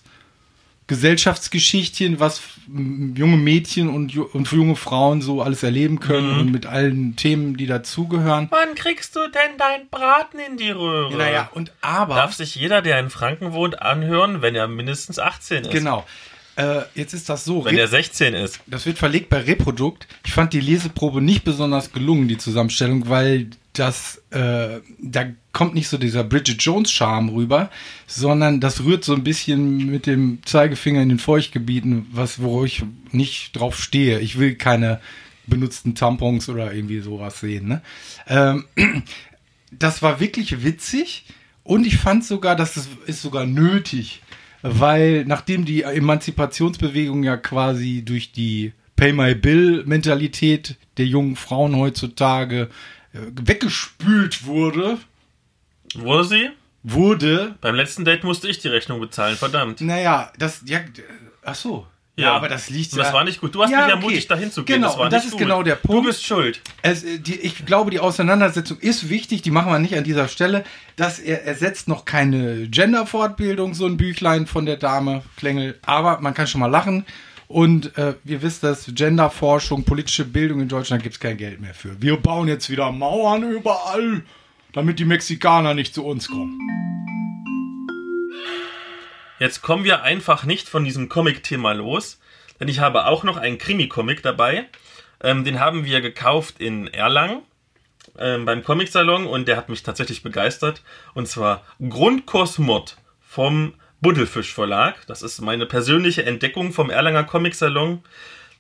Gesellschaftsgeschichtchen, 0.91 2.21
was 2.21 2.41
junge 2.69 3.37
Mädchen 3.37 3.89
und, 3.89 4.17
und 4.17 4.51
junge 4.53 4.77
Frauen 4.77 5.23
so 5.23 5.43
alles 5.43 5.63
erleben 5.63 6.01
können 6.01 6.33
Mhm. 6.35 6.41
und 6.41 6.53
mit 6.53 6.67
allen 6.67 7.17
Themen, 7.17 7.57
die 7.57 7.67
dazugehören. 7.67 8.49
Wann 8.51 8.75
kriegst 8.75 9.17
du 9.17 9.21
denn 9.29 9.57
dein 9.59 9.89
Braten 9.91 10.39
in 10.39 10.57
die 10.57 10.71
Röhre? 10.71 11.17
Naja, 11.17 11.51
und 11.55 11.73
aber. 11.81 12.17
Darf 12.17 12.35
sich 12.35 12.55
jeder, 12.55 12.83
der 12.83 12.99
in 13.01 13.11
Franken 13.11 13.53
wohnt, 13.53 13.81
anhören, 13.83 14.43
wenn 14.43 14.55
er 14.55 14.69
mindestens 14.69 15.19
18 15.19 15.63
ist. 15.65 15.71
Genau. 15.71 16.07
Äh, 16.57 16.83
jetzt 16.95 17.15
ist 17.15 17.29
das 17.29 17.45
so. 17.45 17.65
Wenn 17.65 17.77
Re- 17.77 17.83
er 17.83 17.89
16 17.89 18.35
ist. 18.35 18.61
das 18.67 18.85
wird 18.85 18.99
verlegt 18.99 19.29
bei 19.31 19.39
Reprodukt. 19.39 20.07
Ich 20.27 20.33
fand 20.33 20.53
die 20.53 20.61
Leseprobe 20.61 21.21
nicht 21.23 21.45
besonders 21.45 21.93
gelungen, 21.93 22.29
die 22.29 22.39
Zusammenstellung, 22.39 23.09
weil 23.09 23.49
das, 23.73 24.21
äh, 24.31 24.81
da 25.01 25.25
kommt 25.53 25.75
nicht 25.75 25.89
so 25.89 25.99
dieser 25.99 26.25
Bridget 26.25 26.63
Jones 26.63 26.91
Charme 26.91 27.31
rüber, 27.31 27.71
sondern 28.07 28.61
das 28.61 28.85
rührt 28.85 29.05
so 29.05 29.15
ein 29.15 29.25
bisschen 29.25 29.87
mit 29.91 30.07
dem 30.07 30.39
Zeigefinger 30.45 31.03
in 31.03 31.09
den 31.09 31.19
Feuchtgebieten, 31.19 32.07
was, 32.13 32.41
wo 32.41 32.65
ich 32.65 32.85
nicht 33.11 33.57
drauf 33.57 33.81
stehe. 33.81 34.21
Ich 34.21 34.39
will 34.39 34.55
keine 34.55 35.01
benutzten 35.47 35.95
Tampons 35.95 36.49
oder 36.49 36.73
irgendwie 36.73 37.01
sowas 37.01 37.41
sehen. 37.41 37.69
Ne? 37.69 37.83
Ähm, 38.29 38.65
das 39.73 40.03
war 40.03 40.21
wirklich 40.21 40.63
witzig 40.65 41.25
und 41.63 41.87
ich 41.87 41.99
fand 41.99 42.25
sogar, 42.25 42.57
dass 42.57 42.77
es 42.77 42.89
ist 43.07 43.23
sogar 43.23 43.47
nötig, 43.47 44.23
weil 44.63 45.25
nachdem 45.25 45.65
die 45.65 45.83
Emanzipationsbewegung 45.83 47.23
ja 47.25 47.37
quasi 47.37 48.03
durch 48.05 48.33
die 48.33 48.73
Pay 48.97 49.13
My 49.13 49.35
Bill 49.35 49.85
Mentalität 49.87 50.77
der 50.97 51.07
jungen 51.07 51.37
Frauen 51.37 51.77
heutzutage 51.77 52.69
äh, 53.13 53.19
weggespült 53.43 54.45
wurde, 54.45 54.99
Wurde 55.95 56.25
sie? 56.25 56.51
wurde, 56.83 57.57
Beim 57.61 57.75
letzten 57.75 58.07
Date 58.07 58.25
musste 58.25 58.49
ich 58.49 58.59
die 58.59 58.69
Rechnung 58.69 59.01
bezahlen, 59.01 59.37
verdammt. 59.37 59.83
naja, 59.83 60.33
das, 60.39 60.63
ja, 60.65 60.81
ach 61.45 61.55
so. 61.55 61.87
Ja, 62.17 62.33
aber 62.35 62.49
das 62.49 62.69
liegt 62.71 62.93
Und 62.93 62.99
das 62.99 63.09
ja- 63.09 63.13
war 63.15 63.25
nicht 63.25 63.41
gut. 63.41 63.55
Du 63.55 63.63
hast 63.63 63.71
Ja, 63.71 63.79
mich 63.79 63.85
okay. 63.87 63.95
ermutigt, 63.97 64.31
dahin 64.31 64.51
zu 64.53 64.65
gehen. 64.65 64.77
Genau, 64.77 64.89
das 64.89 64.97
war 64.99 65.05
und 65.05 65.13
das 65.13 65.23
nicht 65.23 65.27
ist 65.29 65.33
gut. 65.33 65.41
genau 65.41 65.63
der 65.63 65.77
Du 65.77 65.89
Punkt. 65.89 66.07
bist 66.07 66.25
schuld. 66.25 66.61
Es, 66.83 67.03
äh, 67.05 67.19
die, 67.19 67.35
ich 67.41 67.65
glaube, 67.67 67.91
die 67.91 67.99
Auseinandersetzung 68.01 68.79
ist 68.79 69.09
wichtig, 69.11 69.41
die 69.43 69.51
machen 69.51 69.71
wir 69.73 69.79
nicht 69.79 69.95
an 69.97 70.05
dieser 70.05 70.29
Stelle. 70.29 70.65
Das 70.97 71.19
er, 71.19 71.45
ersetzt 71.47 71.87
noch 71.89 72.05
keine 72.07 72.67
Gender-Fortbildung, 72.69 73.75
so 73.75 73.87
ein 73.87 73.97
Büchlein 73.97 74.47
von 74.47 74.67
der 74.67 74.77
Dame 74.77 75.23
Klengel, 75.37 75.79
aber 75.85 76.21
man 76.21 76.35
kann 76.35 76.47
schon 76.47 76.61
mal 76.61 76.67
lachen. 76.67 77.07
Und 77.47 77.97
äh, 77.99 78.15
ihr 78.25 78.43
wisst 78.43 78.63
das, 78.63 78.87
Genderforschung, 78.95 79.85
politische 79.85 80.25
Bildung 80.25 80.61
in 80.61 80.69
Deutschland 80.69 81.03
gibt 81.03 81.15
es 81.17 81.21
kein 81.21 81.37
Geld 81.37 81.61
mehr 81.61 81.75
für. 81.75 82.01
Wir 82.01 82.17
bauen 82.17 82.49
jetzt 82.49 82.69
wieder 82.71 82.93
Mauern 82.93 83.51
überall, 83.51 84.23
damit 84.73 84.99
die 84.99 85.05
Mexikaner 85.05 85.75
nicht 85.75 85.95
zu 85.95 86.05
uns 86.05 86.29
kommen. 86.29 86.59
Jetzt 89.39 89.63
kommen 89.63 89.85
wir 89.85 90.03
einfach 90.03 90.45
nicht 90.45 90.69
von 90.69 90.85
diesem 90.85 91.09
Comic-Thema 91.09 91.73
los, 91.73 92.21
denn 92.61 92.69
ich 92.69 92.81
habe 92.81 93.07
auch 93.07 93.25
noch 93.25 93.39
einen 93.39 93.59
Krimi-Comic 93.59 94.23
dabei. 94.23 94.67
Ähm, 95.23 95.45
den 95.45 95.61
haben 95.61 95.85
wir 95.85 96.01
gekauft 96.01 96.61
in 96.61 96.89
Erlangen 96.89 97.43
ähm, 98.19 98.45
beim 98.45 98.63
Comic-Salon 98.63 99.27
und 99.27 99.49
der 99.49 99.57
hat 99.57 99.69
mich 99.69 99.83
tatsächlich 99.83 100.23
begeistert. 100.23 100.83
Und 101.15 101.27
zwar 101.27 101.65
Grundkurs 101.81 102.59
Mord 102.59 102.99
vom 103.21 103.75
Buddelfisch 104.03 104.53
Verlag. 104.53 105.07
Das 105.07 105.23
ist 105.23 105.41
meine 105.41 105.67
persönliche 105.67 106.25
Entdeckung 106.25 106.73
vom 106.73 106.91
Erlanger 106.91 107.25
Comic-Salon. 107.25 108.03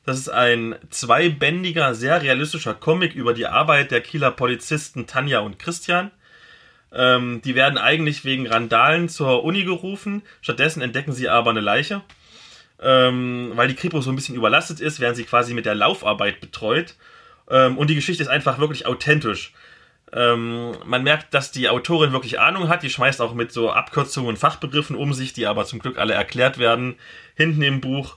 Das 0.04 0.18
ist 0.18 0.28
ein 0.28 0.76
zweibändiger, 0.88 1.94
sehr 1.94 2.22
realistischer 2.22 2.74
Comic 2.74 3.14
über 3.14 3.34
die 3.34 3.46
Arbeit 3.46 3.90
der 3.90 4.00
Kieler 4.00 4.30
Polizisten 4.30 5.06
Tanja 5.06 5.40
und 5.40 5.58
Christian. 5.58 6.10
Ähm, 6.92 7.40
die 7.44 7.54
werden 7.54 7.78
eigentlich 7.78 8.24
wegen 8.24 8.46
Randalen 8.46 9.08
zur 9.08 9.44
Uni 9.44 9.64
gerufen. 9.64 10.22
Stattdessen 10.40 10.82
entdecken 10.82 11.12
sie 11.12 11.28
aber 11.28 11.50
eine 11.50 11.60
Leiche. 11.60 12.02
Ähm, 12.82 13.52
weil 13.54 13.68
die 13.68 13.74
Kripo 13.74 14.00
so 14.00 14.10
ein 14.10 14.16
bisschen 14.16 14.34
überlastet 14.34 14.80
ist, 14.80 15.00
werden 15.00 15.14
sie 15.14 15.24
quasi 15.24 15.52
mit 15.52 15.66
der 15.66 15.74
Laufarbeit 15.74 16.40
betreut. 16.40 16.94
Ähm, 17.50 17.76
und 17.76 17.90
die 17.90 17.94
Geschichte 17.94 18.22
ist 18.22 18.30
einfach 18.30 18.58
wirklich 18.58 18.86
authentisch. 18.86 19.52
Ähm, 20.12 20.72
man 20.84 21.02
merkt, 21.04 21.34
dass 21.34 21.52
die 21.52 21.68
Autorin 21.68 22.12
wirklich 22.12 22.40
Ahnung 22.40 22.68
hat. 22.68 22.82
Die 22.82 22.90
schmeißt 22.90 23.20
auch 23.20 23.34
mit 23.34 23.52
so 23.52 23.70
Abkürzungen 23.70 24.30
und 24.30 24.38
Fachbegriffen 24.38 24.96
um 24.96 25.12
sich, 25.12 25.34
die 25.34 25.46
aber 25.46 25.66
zum 25.66 25.78
Glück 25.78 25.98
alle 25.98 26.14
erklärt 26.14 26.58
werden. 26.58 26.96
Hinten 27.34 27.62
im 27.62 27.80
Buch. 27.80 28.16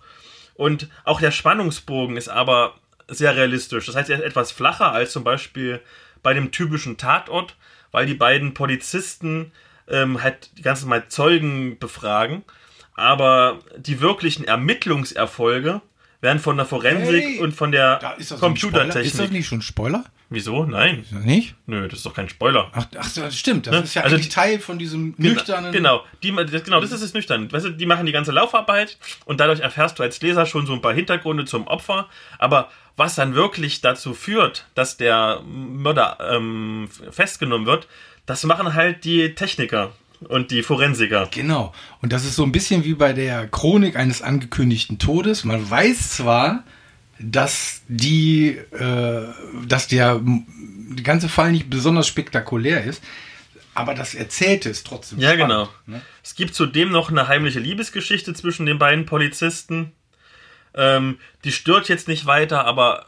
Und 0.56 0.88
auch 1.04 1.20
der 1.20 1.32
Spannungsbogen 1.32 2.18
ist 2.18 2.30
aber 2.30 2.76
sehr 3.08 3.36
realistisch. 3.36 3.86
Das 3.86 3.96
heißt, 3.96 4.10
er 4.10 4.20
ist 4.20 4.24
etwas 4.26 4.52
flacher 4.52 4.92
als 4.92 5.12
zum 5.12 5.24
Beispiel 5.24 5.82
bei 6.22 6.34
dem 6.34 6.52
typischen 6.52 6.98
Tatort, 6.98 7.56
weil 7.92 8.06
die 8.06 8.14
beiden 8.14 8.54
Polizisten 8.54 9.52
ähm, 9.88 10.22
halt 10.24 10.52
die 10.58 10.62
ganze 10.62 10.86
Mal 10.88 11.08
Zeugen 11.10 11.78
befragen. 11.80 12.44
Aber 12.96 13.60
die 13.78 14.00
wirklichen 14.02 14.46
Ermittlungserfolge 14.46 15.82
werden 16.22 16.40
von 16.40 16.56
der 16.58 16.66
Forensik 16.66 17.24
Hey, 17.24 17.40
und 17.40 17.54
von 17.54 17.72
der 17.72 17.98
Da 18.00 18.12
ist 18.14 18.32
das. 18.32 18.40
Computertechnik. 18.40 19.06
Ist 19.06 19.20
das 19.20 19.32
nicht 19.32 19.48
schon 19.48 19.62
Spoiler? 19.62 20.06
Wieso? 20.34 20.66
Nein. 20.66 21.06
Das 21.12 21.24
nicht? 21.24 21.56
Nö, 21.68 21.88
das 21.88 22.00
ist 22.00 22.06
doch 22.06 22.14
kein 22.14 22.28
Spoiler. 22.28 22.72
Ach, 22.74 22.88
ach 22.98 23.14
das 23.14 23.38
stimmt. 23.38 23.68
Das 23.68 23.74
Ne? 23.76 23.82
ist 23.82 23.94
ja 23.94 24.02
Also 24.02 24.16
eigentlich 24.16 24.30
Teil 24.30 24.60
von 24.60 24.80
diesem 24.80 25.14
nüchternen. 25.18 25.72
Genau, 25.72 26.04
die, 26.24 26.36
das, 26.36 26.64
genau, 26.64 26.82
das 26.82 26.92
ist 26.92 27.02
es 27.02 27.14
nüchtern. 27.14 27.52
Weißt 27.52 27.66
du, 27.66 27.70
die 27.70 27.86
machen 27.86 28.06
die 28.08 28.12
ganze 28.12 28.32
Laufarbeit 28.32 28.98
und 29.26 29.40
dadurch 29.40 29.60
erfährst 29.60 30.00
du 30.00 30.04
als 30.04 30.20
Leser 30.22 30.46
schon 30.46 30.66
so 30.66 30.74
ein 30.74 30.82
paar 30.82 30.94
Hintergründe 30.94 31.46
zum 31.46 31.68
Opfer. 31.68 32.08
Aber 32.40 32.70
was 32.98 33.16
dann 33.16 33.36
wirklich 33.36 33.82
dazu 33.82 34.14
führt, 34.14 34.66
dass 34.76 34.98
der 34.98 35.42
Mörder 35.46 36.18
ähm, 36.32 36.90
festgenommen 37.12 37.68
wird, 37.68 37.88
das 38.26 38.44
machen 38.44 38.74
halt 38.74 39.04
die 39.06 39.36
Techniker 39.36 39.92
und 40.30 40.52
die 40.52 40.64
Forensiker. 40.64 41.28
Genau. 41.32 41.74
Und 42.02 42.14
das 42.14 42.24
ist 42.26 42.36
so 42.36 42.44
ein 42.44 42.52
bisschen 42.52 42.84
wie 42.86 42.94
bei 42.94 43.14
der 43.14 43.48
Chronik 43.48 43.98
eines 43.98 44.22
angekündigten 44.22 44.98
Todes. 44.98 45.44
Man 45.44 45.70
weiß 45.70 46.12
zwar, 46.12 46.64
dass 47.20 47.82
die, 47.88 48.50
äh, 48.72 49.28
dass 49.66 49.88
der 49.88 50.22
ganze 51.04 51.30
Fall 51.30 51.52
nicht 51.52 51.70
besonders 51.70 52.08
spektakulär 52.08 52.84
ist, 52.84 53.02
aber 53.76 53.96
das 53.96 54.14
Erzählte 54.14 54.70
ist 54.70 54.86
trotzdem 54.86 55.20
Ja, 55.20 55.34
spannend, 55.34 55.48
genau. 55.50 55.70
Ne? 55.88 56.02
Es 56.24 56.36
gibt 56.36 56.54
zudem 56.54 56.92
noch 56.92 57.10
eine 57.10 57.28
heimliche 57.28 57.60
Liebesgeschichte 57.60 58.34
zwischen 58.34 58.66
den 58.66 58.78
beiden 58.78 59.06
Polizisten. 59.06 59.94
Ähm, 60.76 61.18
die 61.44 61.52
stört 61.52 61.90
jetzt 61.90 62.08
nicht 62.08 62.26
weiter, 62.26 62.66
aber 62.66 63.08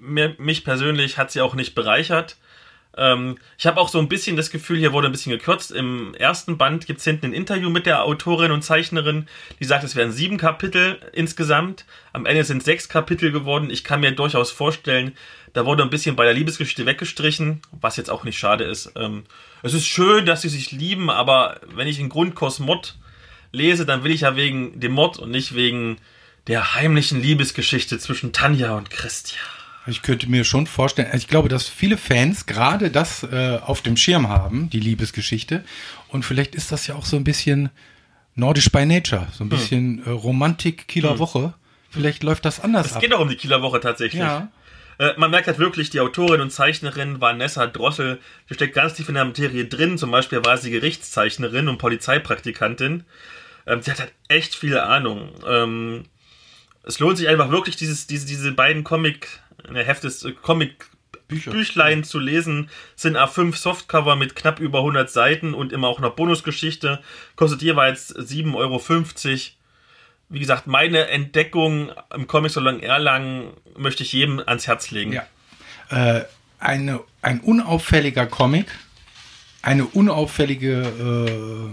mir, 0.00 0.34
mich 0.38 0.64
persönlich 0.64 1.18
hat 1.18 1.30
sie 1.30 1.40
auch 1.40 1.54
nicht 1.54 1.74
bereichert. 1.74 2.36
Ähm, 2.96 3.38
ich 3.58 3.66
habe 3.66 3.80
auch 3.80 3.88
so 3.88 3.98
ein 3.98 4.08
bisschen 4.08 4.36
das 4.36 4.50
Gefühl, 4.50 4.78
hier 4.78 4.92
wurde 4.92 5.08
ein 5.08 5.12
bisschen 5.12 5.32
gekürzt. 5.32 5.70
Im 5.70 6.14
ersten 6.14 6.56
Band 6.56 6.86
gibt 6.86 7.00
es 7.00 7.04
hinten 7.04 7.26
ein 7.26 7.32
Interview 7.32 7.70
mit 7.70 7.86
der 7.86 8.04
Autorin 8.04 8.50
und 8.50 8.62
Zeichnerin, 8.62 9.28
die 9.60 9.64
sagt, 9.64 9.84
es 9.84 9.96
wären 9.96 10.12
sieben 10.12 10.38
Kapitel 10.38 10.98
insgesamt. 11.12 11.84
Am 12.12 12.26
Ende 12.26 12.44
sind 12.44 12.62
sechs 12.62 12.88
Kapitel 12.88 13.32
geworden. 13.32 13.70
Ich 13.70 13.84
kann 13.84 14.00
mir 14.00 14.12
durchaus 14.12 14.50
vorstellen, 14.50 15.16
da 15.52 15.66
wurde 15.66 15.82
ein 15.82 15.90
bisschen 15.90 16.16
bei 16.16 16.24
der 16.24 16.34
Liebesgeschichte 16.34 16.86
weggestrichen, 16.86 17.62
was 17.72 17.96
jetzt 17.96 18.10
auch 18.10 18.24
nicht 18.24 18.38
schade 18.38 18.64
ist. 18.64 18.92
Ähm, 18.96 19.24
es 19.62 19.74
ist 19.74 19.86
schön, 19.86 20.26
dass 20.26 20.42
sie 20.42 20.48
sich 20.48 20.72
lieben, 20.72 21.10
aber 21.10 21.60
wenn 21.74 21.88
ich 21.88 21.98
einen 21.98 22.08
Grundkurs 22.08 22.58
Mord 22.58 22.96
lese, 23.52 23.86
dann 23.86 24.04
will 24.04 24.12
ich 24.12 24.22
ja 24.22 24.36
wegen 24.36 24.80
dem 24.80 24.92
Mord 24.92 25.18
und 25.18 25.30
nicht 25.30 25.54
wegen 25.54 25.98
der 26.46 26.74
heimlichen 26.74 27.20
Liebesgeschichte 27.20 27.98
zwischen 27.98 28.32
Tanja 28.32 28.76
und 28.76 28.90
Christian. 28.90 29.40
Ich 29.86 30.02
könnte 30.02 30.28
mir 30.28 30.44
schon 30.44 30.66
vorstellen, 30.66 31.08
ich 31.14 31.28
glaube, 31.28 31.48
dass 31.48 31.68
viele 31.68 31.96
Fans 31.96 32.46
gerade 32.46 32.90
das 32.90 33.22
äh, 33.22 33.58
auf 33.62 33.82
dem 33.82 33.96
Schirm 33.96 34.28
haben, 34.28 34.68
die 34.70 34.80
Liebesgeschichte. 34.80 35.64
Und 36.08 36.24
vielleicht 36.24 36.54
ist 36.54 36.72
das 36.72 36.86
ja 36.86 36.96
auch 36.96 37.04
so 37.04 37.16
ein 37.16 37.24
bisschen 37.24 37.70
nordisch 38.34 38.70
by 38.70 38.84
nature, 38.84 39.28
so 39.32 39.44
ein 39.44 39.48
bisschen 39.48 40.04
äh, 40.04 40.10
Romantik 40.10 40.88
Kieler 40.88 41.18
Woche. 41.18 41.54
Vielleicht 41.90 42.22
läuft 42.22 42.44
das 42.44 42.60
anders 42.60 42.86
Es 42.86 42.92
ab. 42.94 43.00
geht 43.02 43.14
auch 43.14 43.20
um 43.20 43.28
die 43.28 43.36
Kieler 43.36 43.62
Woche 43.62 43.80
tatsächlich. 43.80 44.20
Ja. 44.20 44.48
Äh, 44.98 45.12
man 45.16 45.30
merkt 45.30 45.46
halt 45.46 45.58
wirklich, 45.58 45.90
die 45.90 46.00
Autorin 46.00 46.40
und 46.40 46.50
Zeichnerin 46.50 47.20
Vanessa 47.20 47.66
Drossel, 47.66 48.18
die 48.50 48.54
steckt 48.54 48.74
ganz 48.74 48.94
tief 48.94 49.08
in 49.08 49.14
der 49.14 49.24
Materie 49.24 49.66
drin. 49.66 49.98
Zum 49.98 50.10
Beispiel 50.10 50.44
war 50.44 50.58
sie 50.58 50.70
Gerichtszeichnerin 50.70 51.68
und 51.68 51.78
Polizeipraktikantin. 51.78 53.04
Ähm, 53.66 53.82
sie 53.82 53.90
hat 53.90 54.00
halt 54.00 54.12
echt 54.28 54.54
viel 54.54 54.78
Ahnung. 54.78 55.30
Ähm, 55.46 56.04
es 56.82 56.98
lohnt 56.98 57.18
sich 57.18 57.28
einfach 57.28 57.50
wirklich, 57.50 57.76
dieses, 57.76 58.06
diese, 58.06 58.26
diese 58.26 58.52
beiden 58.52 58.84
Comic, 58.84 59.40
Heftes, 59.74 60.24
äh, 60.24 60.32
Comic 60.32 60.86
Bücher. 61.28 61.50
Büchlein 61.50 62.04
zu 62.04 62.18
lesen, 62.18 62.70
sind 62.94 63.16
A5 63.16 63.56
Softcover 63.56 64.16
mit 64.16 64.36
knapp 64.36 64.60
über 64.60 64.78
100 64.80 65.10
Seiten 65.10 65.54
und 65.54 65.72
immer 65.72 65.88
auch 65.88 65.98
noch 65.98 66.14
Bonusgeschichte. 66.14 67.00
Kostet 67.34 67.62
jeweils 67.62 68.14
7,50 68.14 68.54
Euro. 68.54 68.80
Wie 70.28 70.38
gesagt, 70.38 70.66
meine 70.66 71.08
Entdeckung 71.08 71.90
im 72.14 72.26
Comic 72.26 72.52
Salon 72.52 72.80
Erlangen 72.80 73.52
möchte 73.76 74.02
ich 74.02 74.12
jedem 74.12 74.40
ans 74.44 74.66
Herz 74.66 74.90
legen. 74.90 75.12
Ja. 75.12 75.26
Äh, 75.90 76.24
eine, 76.58 77.00
ein 77.22 77.40
unauffälliger 77.40 78.26
Comic, 78.26 78.66
eine 79.62 79.84
unauffällige 79.84 80.82
äh, 80.82 81.70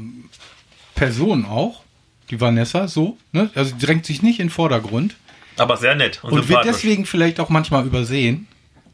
Person 0.95 1.45
auch, 1.45 1.84
die 2.29 2.39
Vanessa, 2.39 2.88
so, 2.88 3.17
ne? 3.31 3.49
Also 3.55 3.75
drängt 3.79 4.05
sich 4.05 4.21
nicht 4.21 4.39
in 4.39 4.47
den 4.47 4.51
Vordergrund 4.51 5.15
Aber 5.57 5.77
sehr 5.77 5.95
nett 5.95 6.23
und, 6.23 6.33
und 6.33 6.49
wird 6.49 6.65
deswegen 6.65 7.05
vielleicht 7.05 7.39
auch 7.39 7.49
manchmal 7.49 7.85
übersehen. 7.85 8.47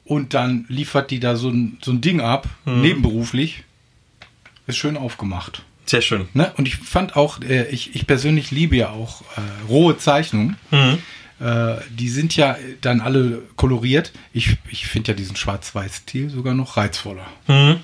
Und 0.05 0.33
dann 0.33 0.65
liefert 0.69 1.11
die 1.11 1.19
da 1.19 1.35
so 1.35 1.49
ein, 1.49 1.77
so 1.81 1.91
ein 1.91 2.01
Ding 2.01 2.19
ab, 2.21 2.47
Mhm. 2.65 2.81
nebenberuflich. 2.81 3.63
Ist 4.67 4.77
schön 4.77 4.97
aufgemacht. 4.97 5.63
Sehr 5.85 6.01
schön. 6.01 6.27
Ne? 6.33 6.51
Und 6.57 6.67
ich 6.67 6.77
fand 6.77 7.15
auch, 7.15 7.41
äh, 7.41 7.67
ich, 7.69 7.95
ich 7.95 8.05
persönlich 8.07 8.51
liebe 8.51 8.75
ja 8.75 8.89
auch 8.89 9.21
äh, 9.37 9.41
rohe 9.67 9.97
Zeichnungen. 9.97 10.57
Mhm. 10.71 10.97
Äh, 11.39 11.75
die 11.91 12.09
sind 12.09 12.35
ja 12.35 12.57
dann 12.81 13.01
alle 13.01 13.41
koloriert. 13.55 14.11
Ich, 14.33 14.57
ich 14.69 14.87
finde 14.87 15.11
ja 15.11 15.13
diesen 15.15 15.35
Schwarz-Weiß-Stil 15.35 16.29
sogar 16.29 16.53
noch 16.53 16.75
reizvoller. 16.77 17.25
Mhm. 17.47 17.77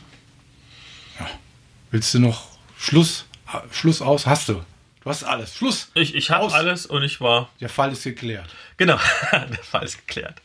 Willst 1.91 2.13
du 2.13 2.19
noch 2.19 2.49
Schluss, 2.77 3.25
äh, 3.53 3.57
Schluss 3.73 4.01
aus? 4.01 4.25
Hast 4.27 4.49
du. 4.49 4.61
Du 5.05 5.11
hast 5.11 5.23
alles. 5.23 5.55
Schluss. 5.55 5.91
Ich, 5.93 6.15
ich 6.15 6.31
habe 6.31 6.51
alles 6.51 6.87
und 6.87 7.03
ich 7.03 7.21
war. 7.21 7.49
Der 7.61 7.69
Fall 7.69 7.91
ist 7.91 8.05
geklärt. 8.05 8.49
Genau, 8.75 8.97
der 9.31 9.63
Fall 9.63 9.85
ist 9.85 9.99
geklärt. 9.99 10.41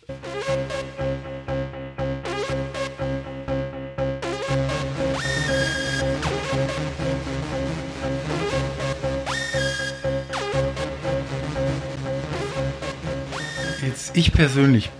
Jetzt 13.80 14.14
ich 14.14 14.30
persönlich, 14.34 14.90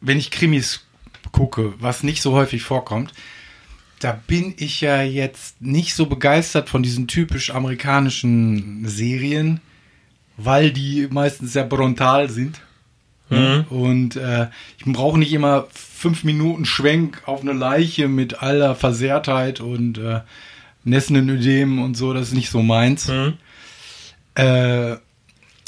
wenn 0.00 0.16
ich 0.16 0.30
Krimis 0.30 0.86
gucke, 1.30 1.74
was 1.78 2.02
nicht 2.02 2.22
so 2.22 2.32
häufig 2.32 2.62
vorkommt, 2.62 3.12
da 4.00 4.20
bin 4.26 4.54
ich 4.56 4.80
ja 4.80 5.02
jetzt 5.02 5.60
nicht 5.62 5.94
so 5.94 6.06
begeistert 6.06 6.68
von 6.68 6.82
diesen 6.82 7.06
typisch 7.06 7.50
amerikanischen 7.54 8.86
Serien, 8.88 9.60
weil 10.36 10.72
die 10.72 11.06
meistens 11.10 11.52
sehr 11.52 11.64
brutal 11.64 12.28
sind. 12.28 12.60
Und 13.68 14.16
äh, 14.16 14.48
ich 14.78 14.84
brauche 14.84 15.18
nicht 15.18 15.32
immer 15.32 15.68
fünf 15.72 16.24
Minuten 16.24 16.64
Schwenk 16.64 17.22
auf 17.26 17.42
eine 17.42 17.52
Leiche 17.52 18.08
mit 18.08 18.42
aller 18.42 18.74
Versehrtheit 18.74 19.60
und 19.60 19.98
äh, 19.98 20.20
Nessenödem 20.82 21.80
und 21.80 21.94
so, 21.94 22.14
das 22.14 22.28
ist 22.28 22.34
nicht 22.34 22.50
so 22.50 22.62
meins. 22.62 23.08
Mhm. 23.08 23.34
Äh, 24.34 24.96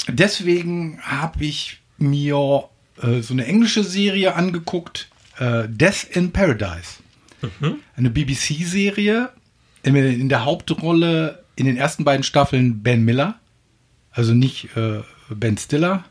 deswegen 0.07 0.99
habe 1.03 1.45
ich 1.45 1.81
mir 1.99 2.63
äh, 3.01 3.21
so 3.21 3.33
eine 3.33 3.45
englische 3.45 3.83
Serie 3.83 4.35
angeguckt, 4.35 5.09
äh, 5.37 5.63
Death 5.67 6.07
in 6.11 6.31
Paradise. 6.31 7.02
Eine 7.95 8.09
BBC-Serie, 8.09 9.29
in, 9.83 9.95
in 9.95 10.29
der 10.29 10.45
Hauptrolle 10.45 11.43
in 11.55 11.65
den 11.65 11.77
ersten 11.77 12.03
beiden 12.03 12.23
Staffeln 12.23 12.81
Ben 12.81 13.03
Miller, 13.03 13.39
also 14.11 14.33
nicht 14.33 14.75
äh, 14.75 15.01
Ben 15.29 15.57
Stiller, 15.57 16.05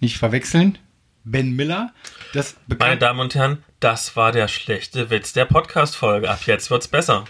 nicht 0.00 0.18
verwechseln. 0.18 0.78
Ben 1.26 1.56
Miller, 1.56 1.92
das 2.34 2.54
Meine 2.78 2.98
Damen 2.98 3.20
und 3.20 3.34
Herren, 3.34 3.64
das 3.80 4.14
war 4.14 4.30
der 4.30 4.46
schlechte 4.46 5.08
Witz 5.08 5.32
der 5.32 5.46
Podcast-Folge. 5.46 6.30
Ab 6.30 6.40
jetzt 6.46 6.70
wird's 6.70 6.88
besser. 6.88 7.24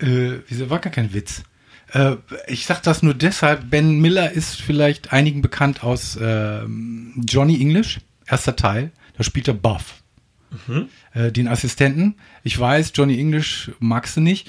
Äh, 0.00 0.38
wieso 0.48 0.70
war 0.70 0.80
gar 0.80 0.92
kein 0.92 1.14
Witz? 1.14 1.44
Äh, 1.92 2.16
ich 2.48 2.66
sag 2.66 2.82
das 2.82 3.04
nur 3.04 3.14
deshalb, 3.14 3.70
Ben 3.70 4.00
Miller 4.00 4.32
ist 4.32 4.60
vielleicht 4.60 5.12
einigen 5.12 5.40
bekannt 5.40 5.84
aus 5.84 6.18
ähm, 6.20 7.24
Johnny 7.28 7.60
English, 7.60 8.00
erster 8.26 8.56
Teil. 8.56 8.90
Da 9.16 9.22
spielt 9.22 9.46
er 9.46 9.54
Buff. 9.54 10.02
Äh, 11.14 11.32
den 11.32 11.48
Assistenten. 11.48 12.14
Ich 12.42 12.58
weiß, 12.58 12.92
Johnny 12.94 13.18
English 13.18 13.70
magst 13.78 14.16
du 14.16 14.20
nicht. 14.20 14.48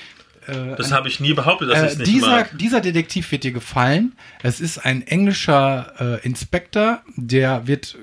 Das 0.77 0.93
habe 0.93 1.09
ich 1.09 1.19
nie 1.19 1.33
behauptet, 1.33 1.69
dass 1.71 1.79
ich 1.79 1.85
es 1.87 1.95
Äh, 1.95 1.99
nicht 1.99 2.11
dieser, 2.13 2.29
mag. 2.29 2.57
dieser 2.57 2.79
Detektiv 2.79 3.29
wird 3.33 3.43
dir 3.43 3.51
gefallen. 3.51 4.13
Es 4.41 4.61
ist 4.61 4.77
ein 4.77 5.05
englischer 5.05 6.19
äh, 6.23 6.25
Inspektor, 6.25 7.01
der 7.17 7.67
wird, 7.67 7.97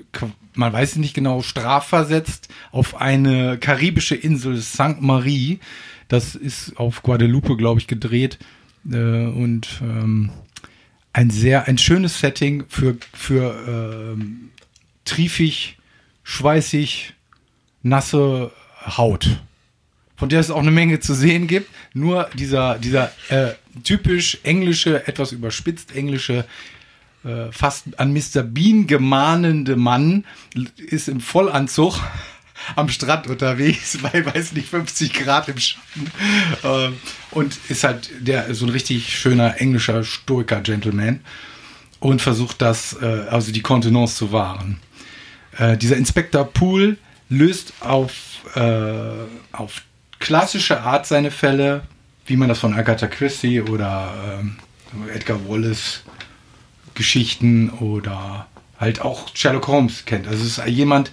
man 0.53 0.71
weiß 0.71 0.97
nicht 0.97 1.15
genau, 1.15 1.41
strafversetzt 1.41 2.49
auf 2.71 3.01
eine 3.01 3.57
karibische 3.57 4.13
Insel 4.13 4.61
St. 4.61 5.01
Marie. 5.01 5.59
Das 6.07 6.35
ist 6.35 6.77
auf 6.77 7.01
Guadeloupe, 7.01 7.57
glaube 7.57 7.79
ich, 7.79 7.87
gedreht. 7.87 8.37
Äh, 8.91 8.95
und 9.25 9.67
ähm, 9.81 10.29
ein 11.13 11.31
sehr, 11.31 11.67
ein 11.67 11.79
schönes 11.79 12.19
Setting 12.19 12.65
für, 12.67 12.95
für 13.11 14.13
ähm, 14.13 14.51
triefig, 15.03 15.79
schweißig, 16.23 17.13
nasse 17.85 18.51
Haut 18.97 19.39
von 20.15 20.29
der 20.29 20.39
es 20.39 20.51
auch 20.51 20.61
eine 20.61 20.71
Menge 20.71 20.99
zu 20.99 21.13
sehen 21.13 21.47
gibt. 21.47 21.69
Nur 21.93 22.29
dieser, 22.33 22.77
dieser 22.79 23.11
äh, 23.29 23.53
typisch 23.83 24.39
englische, 24.43 25.07
etwas 25.07 25.31
überspitzt 25.31 25.95
englische, 25.95 26.45
äh, 27.23 27.51
fast 27.51 27.99
an 27.99 28.13
Mr. 28.13 28.43
Bean 28.43 28.87
gemahnende 28.87 29.75
Mann 29.75 30.25
ist 30.77 31.09
im 31.09 31.19
Vollanzug 31.19 31.99
am 32.75 32.87
Strand 32.87 33.27
unterwegs, 33.27 33.97
bei, 34.01 34.25
weiß 34.25 34.53
nicht, 34.53 34.69
50 34.69 35.13
Grad 35.13 35.49
im 35.49 35.57
Schatten. 35.57 36.11
Äh, 36.63 36.91
und 37.31 37.57
ist 37.67 37.83
halt 37.83 38.09
der, 38.19 38.53
so 38.55 38.65
ein 38.65 38.71
richtig 38.71 39.17
schöner 39.17 39.59
englischer 39.59 40.03
Stoiker-Gentleman 40.03 41.19
und 41.99 42.21
versucht 42.21 42.61
das, 42.61 42.95
äh, 43.01 43.25
also 43.29 43.51
die 43.51 43.61
Kontenance 43.61 44.15
zu 44.15 44.31
wahren. 44.31 44.79
Äh, 45.57 45.77
dieser 45.77 45.97
Inspektor 45.97 46.45
Poole 46.45 46.97
löst 47.29 47.73
auf, 47.81 48.13
äh, 48.55 49.51
auf 49.51 49.81
klassische 50.19 50.81
Art 50.81 51.05
seine 51.05 51.31
Fälle, 51.31 51.83
wie 52.25 52.37
man 52.37 52.49
das 52.49 52.59
von 52.59 52.73
Agatha 52.73 53.07
Christie 53.07 53.61
oder 53.61 54.39
ähm, 54.39 54.57
Edgar 55.13 55.47
Wallace 55.47 56.03
Geschichten 56.93 57.69
oder 57.69 58.47
halt 58.79 59.01
auch 59.01 59.35
Sherlock 59.35 59.67
Holmes 59.67 60.05
kennt. 60.05 60.27
Also 60.27 60.43
es 60.43 60.57
ist 60.57 60.67
jemand, 60.67 61.11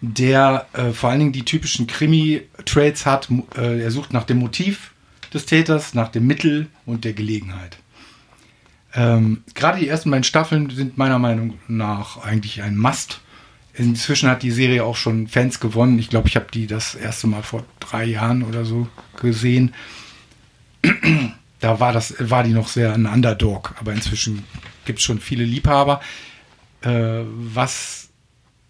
der 0.00 0.66
äh, 0.72 0.92
vor 0.92 1.10
allen 1.10 1.18
Dingen 1.18 1.32
die 1.32 1.44
typischen 1.44 1.86
Krimi-Traits 1.86 3.04
hat. 3.04 3.28
Äh, 3.56 3.82
er 3.82 3.90
sucht 3.90 4.12
nach 4.12 4.24
dem 4.24 4.38
Motiv 4.38 4.92
des 5.34 5.46
Täters, 5.46 5.94
nach 5.94 6.08
dem 6.08 6.26
Mittel 6.26 6.68
und 6.86 7.04
der 7.04 7.12
Gelegenheit. 7.12 7.78
Ähm, 8.94 9.42
Gerade 9.54 9.80
die 9.80 9.88
ersten 9.88 10.10
beiden 10.10 10.24
Staffeln 10.24 10.70
sind 10.70 10.96
meiner 10.96 11.18
Meinung 11.18 11.58
nach 11.68 12.22
eigentlich 12.24 12.62
ein 12.62 12.76
Must. 12.76 13.20
Inzwischen 13.78 14.28
hat 14.28 14.42
die 14.42 14.50
Serie 14.50 14.84
auch 14.84 14.96
schon 14.96 15.28
Fans 15.28 15.60
gewonnen. 15.60 16.00
Ich 16.00 16.10
glaube, 16.10 16.26
ich 16.26 16.34
habe 16.34 16.46
die 16.52 16.66
das 16.66 16.96
erste 16.96 17.28
Mal 17.28 17.44
vor 17.44 17.64
drei 17.78 18.04
Jahren 18.04 18.42
oder 18.42 18.64
so 18.64 18.88
gesehen. 19.20 19.72
Da 21.60 21.80
war, 21.80 21.92
das, 21.92 22.14
war 22.18 22.42
die 22.42 22.52
noch 22.52 22.68
sehr 22.68 22.92
ein 22.92 23.06
Underdog, 23.06 23.74
aber 23.78 23.92
inzwischen 23.92 24.44
gibt 24.84 24.98
es 24.98 25.04
schon 25.04 25.20
viele 25.20 25.44
Liebhaber. 25.44 26.00
Äh, 26.82 27.22
was 27.24 28.08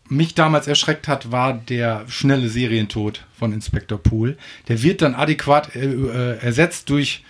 mich 0.09 0.35
damals 0.35 0.67
erschreckt 0.67 1.09
hat, 1.09 1.33
war 1.33 1.55
der 1.55 2.05
schnelle 2.09 2.49
Serientod 2.49 3.25
von 3.39 3.53
Inspector 3.53 3.99
Poole. 3.99 4.37
Der 4.69 4.83
wird 4.83 5.03
dann 5.03 5.15
adäquat 5.15 5.75
äh, 5.75 5.87
äh, 5.87 6.39
ersetzt 6.39 6.91
durch, 6.91 7.25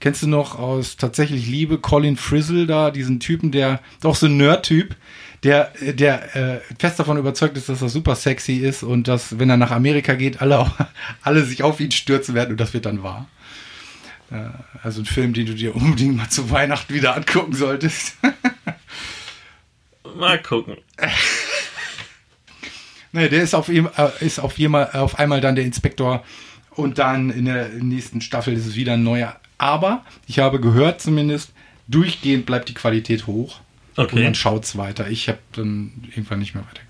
kennst 0.00 0.22
du 0.22 0.28
noch 0.28 0.58
aus 0.58 0.96
tatsächlich 0.96 1.46
Liebe, 1.46 1.78
Colin 1.78 2.16
Frizzle 2.16 2.66
da, 2.66 2.90
diesen 2.90 3.20
Typen, 3.20 3.52
der 3.52 3.80
doch 4.00 4.14
so 4.14 4.26
ein 4.26 4.36
Nerd-Typ, 4.36 4.96
der, 5.42 5.72
der 5.80 6.36
äh, 6.36 6.60
fest 6.78 6.98
davon 6.98 7.16
überzeugt 7.16 7.56
ist, 7.56 7.68
dass 7.68 7.80
er 7.80 7.88
super 7.88 8.14
sexy 8.14 8.56
ist 8.56 8.82
und 8.82 9.08
dass, 9.08 9.38
wenn 9.38 9.48
er 9.48 9.56
nach 9.56 9.70
Amerika 9.70 10.14
geht, 10.14 10.40
alle, 10.42 10.70
alle 11.22 11.44
sich 11.44 11.62
auf 11.62 11.80
ihn 11.80 11.90
stürzen 11.90 12.34
werden 12.34 12.50
und 12.52 12.60
das 12.60 12.74
wird 12.74 12.86
dann 12.86 13.02
wahr. 13.02 13.28
Äh, 14.30 14.48
also 14.82 15.00
ein 15.02 15.06
Film, 15.06 15.32
den 15.32 15.46
du 15.46 15.54
dir 15.54 15.74
unbedingt 15.74 16.16
mal 16.16 16.28
zu 16.28 16.50
Weihnachten 16.50 16.94
wieder 16.94 17.16
angucken 17.16 17.54
solltest. 17.54 18.16
Mal 20.16 20.40
gucken. 20.42 20.76
Nee, 23.12 23.28
der 23.28 23.42
ist 23.42 23.54
auf, 23.54 23.68
äh, 23.68 23.82
ist 24.20 24.38
auf, 24.38 24.56
jemand, 24.56 24.94
auf 24.94 25.18
einmal 25.18 25.40
dann 25.40 25.56
der 25.56 25.64
Inspektor 25.64 26.22
und 26.70 26.98
dann 26.98 27.30
in 27.30 27.44
der 27.44 27.68
nächsten 27.70 28.20
Staffel 28.20 28.54
ist 28.54 28.66
es 28.66 28.76
wieder 28.76 28.92
ein 28.92 29.02
neuer. 29.02 29.34
Aber 29.58 30.04
ich 30.28 30.38
habe 30.38 30.60
gehört 30.60 31.00
zumindest, 31.00 31.50
durchgehend 31.88 32.46
bleibt 32.46 32.68
die 32.68 32.74
Qualität 32.74 33.26
hoch. 33.26 33.58
Okay. 34.00 34.16
Und 34.16 34.22
man 34.22 34.34
schaut 34.34 34.64
es 34.64 34.78
weiter. 34.78 35.08
Ich 35.08 35.28
habe 35.28 35.38
dann 35.52 35.92
irgendwann 36.08 36.38
nicht 36.38 36.54
mehr 36.54 36.64
weitergeguckt. 36.64 36.89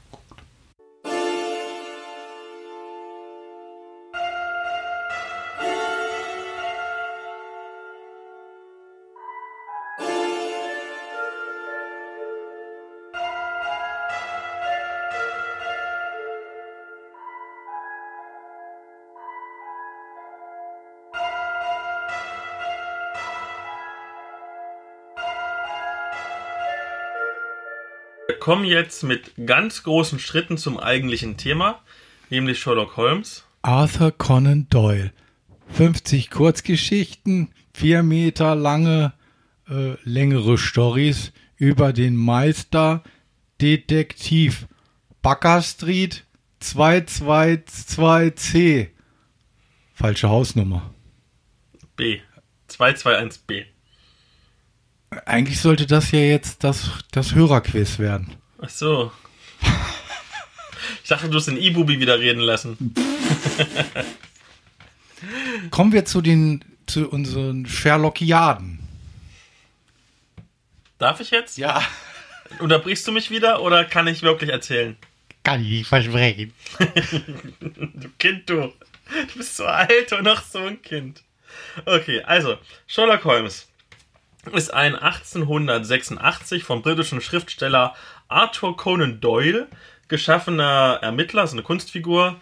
Kommen 28.40 28.64
jetzt 28.64 29.04
mit 29.04 29.30
ganz 29.46 29.84
großen 29.84 30.18
Schritten 30.18 30.58
zum 30.58 30.78
eigentlichen 30.78 31.36
Thema, 31.36 31.80
nämlich 32.30 32.58
Sherlock 32.58 32.96
Holmes. 32.96 33.44
Arthur 33.62 34.10
Conan 34.10 34.68
Doyle. 34.70 35.12
50 35.68 36.30
Kurzgeschichten, 36.30 37.52
4 37.74 38.02
Meter 38.02 38.56
lange, 38.56 39.12
äh, 39.68 39.94
längere 40.02 40.58
Stories 40.58 41.32
über 41.56 41.92
den 41.92 42.16
Meister 42.16 43.04
Detektiv 43.60 44.66
Backer 45.22 45.62
Street 45.62 46.24
222C. 46.62 48.88
Falsche 49.92 50.28
Hausnummer. 50.28 50.92
B. 51.94 52.18
221b. 52.68 53.66
Eigentlich 55.30 55.60
sollte 55.60 55.86
das 55.86 56.10
ja 56.10 56.18
jetzt 56.18 56.64
das, 56.64 56.90
das 57.12 57.36
Hörerquiz 57.36 58.00
werden. 58.00 58.34
Ach 58.60 58.68
so. 58.68 59.12
Ich 61.04 61.08
dachte, 61.08 61.28
du 61.28 61.36
hast 61.36 61.46
den 61.46 61.56
E-Bubi 61.56 62.00
wieder 62.00 62.18
reden 62.18 62.40
lassen. 62.40 62.94
Kommen 65.70 65.92
wir 65.92 66.04
zu 66.04 66.20
den 66.20 66.64
zu 66.86 67.08
unseren 67.08 67.64
Sherlockiaden. 67.66 68.80
Darf 70.98 71.20
ich 71.20 71.30
jetzt? 71.30 71.58
Ja, 71.58 71.80
Unterbrichst 72.58 73.06
du 73.06 73.12
mich 73.12 73.30
wieder 73.30 73.62
oder 73.62 73.84
kann 73.84 74.08
ich 74.08 74.22
wirklich 74.22 74.50
erzählen? 74.50 74.96
kann 75.44 75.62
ich 75.62 75.70
nicht 75.70 75.86
versprechen. 75.86 76.52
Du 77.60 78.08
Kind, 78.18 78.50
du. 78.50 78.72
Du 79.32 79.36
bist 79.36 79.56
so 79.56 79.64
alt 79.64 80.12
und 80.12 80.24
noch 80.24 80.42
so 80.42 80.58
ein 80.58 80.82
Kind. 80.82 81.22
Okay, 81.84 82.20
also, 82.22 82.58
Sherlock 82.86 83.24
Holmes 83.24 83.69
ist 84.52 84.72
ein 84.72 84.96
1886 84.96 86.64
vom 86.64 86.82
britischen 86.82 87.20
Schriftsteller 87.20 87.94
Arthur 88.28 88.76
Conan 88.76 89.20
Doyle 89.20 89.68
geschaffener 90.08 90.98
Ermittler, 91.02 91.46
so 91.46 91.54
eine 91.54 91.62
Kunstfigur, 91.62 92.40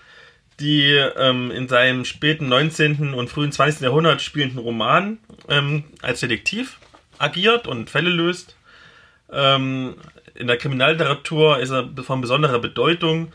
die 0.59 0.91
ähm, 0.93 1.51
in 1.51 1.69
seinem 1.69 2.05
späten 2.05 2.49
19. 2.49 3.15
und 3.15 3.29
frühen 3.29 3.53
20. 3.53 3.83
Jahrhundert 3.83 4.23
spielenden 4.23 4.59
Roman 4.59 5.19
ähm, 5.49 5.85
als 6.03 6.21
Detektiv 6.21 6.79
agiert 7.19 7.69
und 7.69 7.91
Fälle 7.91 8.11
löst. 8.11 8.57
Ähm, 9.31 9.97
in 10.35 10.47
der 10.47 10.57
Kriminalliteratur 10.57 11.59
ist 11.59 11.71
er 11.71 11.89
von 12.03 12.21
besonderer 12.21 12.59
Bedeutung, 12.59 13.33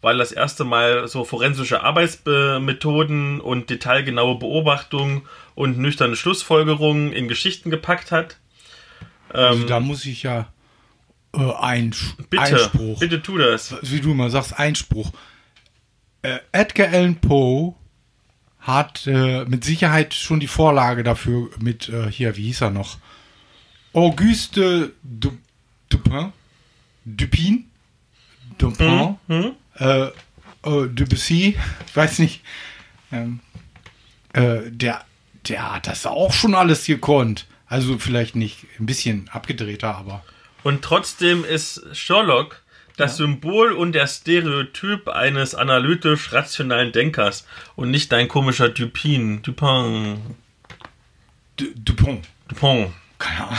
weil 0.00 0.18
das 0.18 0.32
erste 0.32 0.64
Mal 0.64 1.08
so 1.08 1.24
forensische 1.24 1.82
Arbeitsmethoden 1.82 3.40
und 3.40 3.70
detailgenaue 3.70 4.38
Beobachtungen 4.38 5.22
und 5.54 5.78
nüchterne 5.78 6.16
Schlussfolgerungen 6.16 7.12
in 7.12 7.28
Geschichten 7.28 7.70
gepackt 7.70 8.10
hat. 8.12 8.38
Also 9.28 9.62
Ähm, 9.62 9.68
da 9.68 9.80
muss 9.80 10.04
ich 10.04 10.22
ja 10.22 10.52
äh, 11.34 11.52
Einsch 11.60 12.14
bitte, 12.30 12.42
Einspruch. 12.42 12.98
bitte 13.00 13.22
tu 13.22 13.38
das. 13.38 13.74
Wie 13.82 14.00
du 14.00 14.12
immer 14.12 14.30
sagst, 14.30 14.58
Einspruch. 14.58 15.12
Äh, 16.22 16.38
Edgar 16.52 16.88
Allan 16.92 17.16
Poe 17.16 17.74
hat 18.60 19.06
äh, 19.06 19.44
mit 19.44 19.62
Sicherheit 19.64 20.14
schon 20.14 20.40
die 20.40 20.46
Vorlage 20.46 21.02
dafür 21.02 21.50
mit, 21.60 21.88
äh, 21.88 22.10
hier, 22.10 22.36
wie 22.36 22.44
hieß 22.44 22.62
er 22.62 22.70
noch? 22.70 22.98
Auguste 23.92 24.92
Du- 25.02 25.36
Dupin? 25.88 26.32
Dupin? 27.04 27.70
Dupin? 28.58 29.16
Äh, 29.76 30.06
äh, 30.06 30.88
Debussy? 30.88 31.56
Ich 31.86 31.96
weiß 31.96 32.18
nicht. 32.20 32.42
Ähm, 33.12 33.40
äh, 34.32 34.62
der, 34.70 35.04
der 35.48 35.74
hat 35.74 35.86
das 35.86 36.06
auch 36.06 36.32
schon 36.32 36.54
alles 36.54 36.84
gekonnt. 36.86 37.46
Also 37.66 37.98
vielleicht 37.98 38.36
nicht 38.36 38.66
ein 38.78 38.86
bisschen 38.86 39.28
abgedrehter, 39.32 39.94
aber. 39.96 40.24
Und 40.62 40.82
trotzdem 40.82 41.44
ist 41.44 41.84
Sherlock 41.92 42.60
das 42.96 43.16
Symbol 43.16 43.72
und 43.72 43.92
der 43.92 44.06
Stereotyp 44.06 45.08
eines 45.08 45.54
analytisch-rationalen 45.54 46.92
Denkers 46.92 47.44
und 47.74 47.90
nicht 47.90 48.12
dein 48.12 48.28
komischer 48.28 48.68
Dupin. 48.68 49.42
Dupin. 49.42 50.20
Du- 51.56 51.72
Dupin. 51.74 52.22
Dupin. 52.48 52.92
Keine 53.18 53.44
Ahnung. 53.44 53.58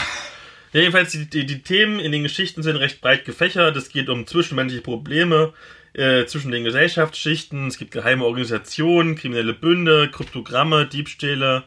Ja, 0.71 0.79
jedenfalls, 0.81 1.11
die, 1.11 1.29
die, 1.29 1.45
die 1.45 1.61
Themen 1.61 1.99
in 1.99 2.11
den 2.11 2.23
Geschichten 2.23 2.63
sind 2.63 2.75
recht 2.77 3.01
breit 3.01 3.25
gefächert. 3.25 3.75
Es 3.75 3.89
geht 3.89 4.09
um 4.09 4.25
zwischenmenschliche 4.27 4.83
Probleme 4.83 5.53
äh, 5.95 6.25
zwischen 6.25 6.51
den 6.51 6.63
Gesellschaftsschichten. 6.63 7.67
Es 7.67 7.77
gibt 7.77 7.91
geheime 7.91 8.25
Organisationen, 8.25 9.15
kriminelle 9.15 9.53
Bünde, 9.53 10.09
Kryptogramme, 10.11 10.85
Diebstähle. 10.85 11.63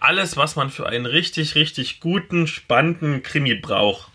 Alles, 0.00 0.36
was 0.36 0.56
man 0.56 0.70
für 0.70 0.88
einen 0.88 1.06
richtig, 1.06 1.54
richtig 1.54 2.00
guten, 2.00 2.46
spannenden 2.46 3.22
Krimi 3.22 3.54
braucht. 3.54 4.10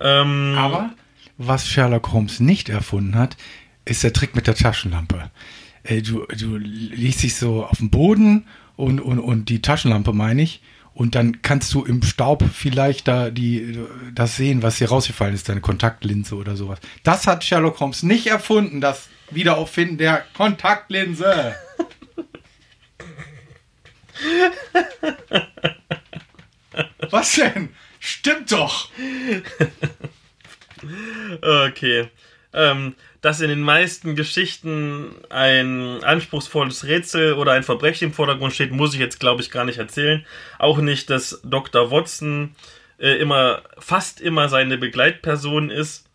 Ähm, 0.00 0.54
Aber 0.56 0.90
was 1.38 1.68
Sherlock 1.68 2.12
Holmes 2.12 2.40
nicht 2.40 2.68
erfunden 2.68 3.14
hat, 3.14 3.36
ist 3.84 4.02
der 4.02 4.12
Trick 4.12 4.34
mit 4.34 4.46
der 4.46 4.54
Taschenlampe. 4.54 5.30
Äh, 5.82 6.02
Du, 6.02 6.24
du 6.26 6.56
legst 6.56 7.22
dich 7.22 7.36
so 7.36 7.64
auf 7.64 7.78
den 7.78 7.90
Boden 7.90 8.46
und, 8.76 9.00
und, 9.00 9.18
und 9.18 9.48
die 9.48 9.62
Taschenlampe 9.62 10.12
meine 10.12 10.42
ich. 10.42 10.60
Und 10.96 11.14
dann 11.14 11.42
kannst 11.42 11.74
du 11.74 11.84
im 11.84 12.02
Staub 12.02 12.42
vielleicht 12.54 13.06
da 13.06 13.28
die, 13.28 13.78
das 14.14 14.36
sehen, 14.36 14.62
was 14.62 14.78
hier 14.78 14.88
rausgefallen 14.88 15.34
ist, 15.34 15.46
deine 15.46 15.60
Kontaktlinse 15.60 16.36
oder 16.36 16.56
sowas. 16.56 16.78
Das 17.02 17.26
hat 17.26 17.44
Sherlock 17.44 17.80
Holmes 17.80 18.02
nicht 18.02 18.28
erfunden, 18.28 18.80
das 18.80 19.10
Wiederauffinden 19.30 19.98
der 19.98 20.24
Kontaktlinse. 20.32 21.54
Was 27.10 27.34
denn? 27.34 27.68
Stimmt 28.00 28.52
doch. 28.52 28.88
Okay. 31.42 32.08
Ähm, 32.56 32.94
dass 33.20 33.42
in 33.42 33.50
den 33.50 33.60
meisten 33.60 34.16
Geschichten 34.16 35.14
ein 35.28 36.02
anspruchsvolles 36.02 36.84
Rätsel 36.84 37.34
oder 37.34 37.52
ein 37.52 37.64
Verbrechen 37.64 38.08
im 38.08 38.14
Vordergrund 38.14 38.54
steht, 38.54 38.72
muss 38.72 38.94
ich 38.94 39.00
jetzt, 39.00 39.20
glaube 39.20 39.42
ich, 39.42 39.50
gar 39.50 39.66
nicht 39.66 39.78
erzählen. 39.78 40.24
Auch 40.58 40.78
nicht, 40.78 41.10
dass 41.10 41.40
Dr. 41.44 41.90
Watson 41.90 42.54
äh, 42.98 43.18
immer, 43.18 43.62
fast 43.78 44.22
immer 44.22 44.48
seine 44.48 44.78
Begleitperson 44.78 45.68
ist. 45.68 46.08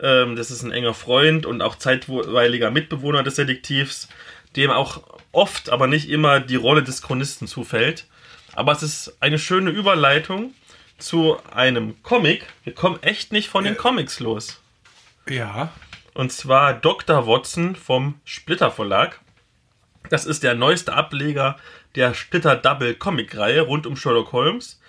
Ähm, 0.00 0.36
das 0.36 0.50
ist 0.50 0.62
ein 0.62 0.72
enger 0.72 0.92
Freund 0.92 1.46
und 1.46 1.62
auch 1.62 1.76
zeitweiliger 1.76 2.70
Mitbewohner 2.70 3.22
des 3.22 3.36
Detektivs, 3.36 4.08
dem 4.56 4.70
auch 4.70 5.02
oft, 5.32 5.70
aber 5.70 5.86
nicht 5.86 6.10
immer 6.10 6.40
die 6.40 6.56
Rolle 6.56 6.82
des 6.82 7.00
Chronisten 7.00 7.48
zufällt. 7.48 8.06
Aber 8.52 8.72
es 8.72 8.82
ist 8.82 9.16
eine 9.20 9.38
schöne 9.38 9.70
Überleitung 9.70 10.52
zu 10.98 11.38
einem 11.50 12.02
Comic. 12.02 12.44
Wir 12.64 12.74
kommen 12.74 13.02
echt 13.02 13.32
nicht 13.32 13.48
von 13.48 13.64
den 13.64 13.78
Comics 13.78 14.20
los. 14.20 14.60
Ja. 15.28 15.72
Und 16.14 16.32
zwar 16.32 16.74
Dr. 16.74 17.26
Watson 17.26 17.76
vom 17.76 18.20
Splitter 18.24 18.70
Verlag. 18.70 19.20
Das 20.08 20.26
ist 20.26 20.42
der 20.42 20.54
neueste 20.54 20.92
Ableger 20.92 21.56
der 21.94 22.14
Splitter 22.14 22.56
Double 22.56 22.94
Comic-Reihe 22.94 23.62
rund 23.62 23.86
um 23.86 23.96
Sherlock 23.96 24.32
Holmes. 24.32 24.80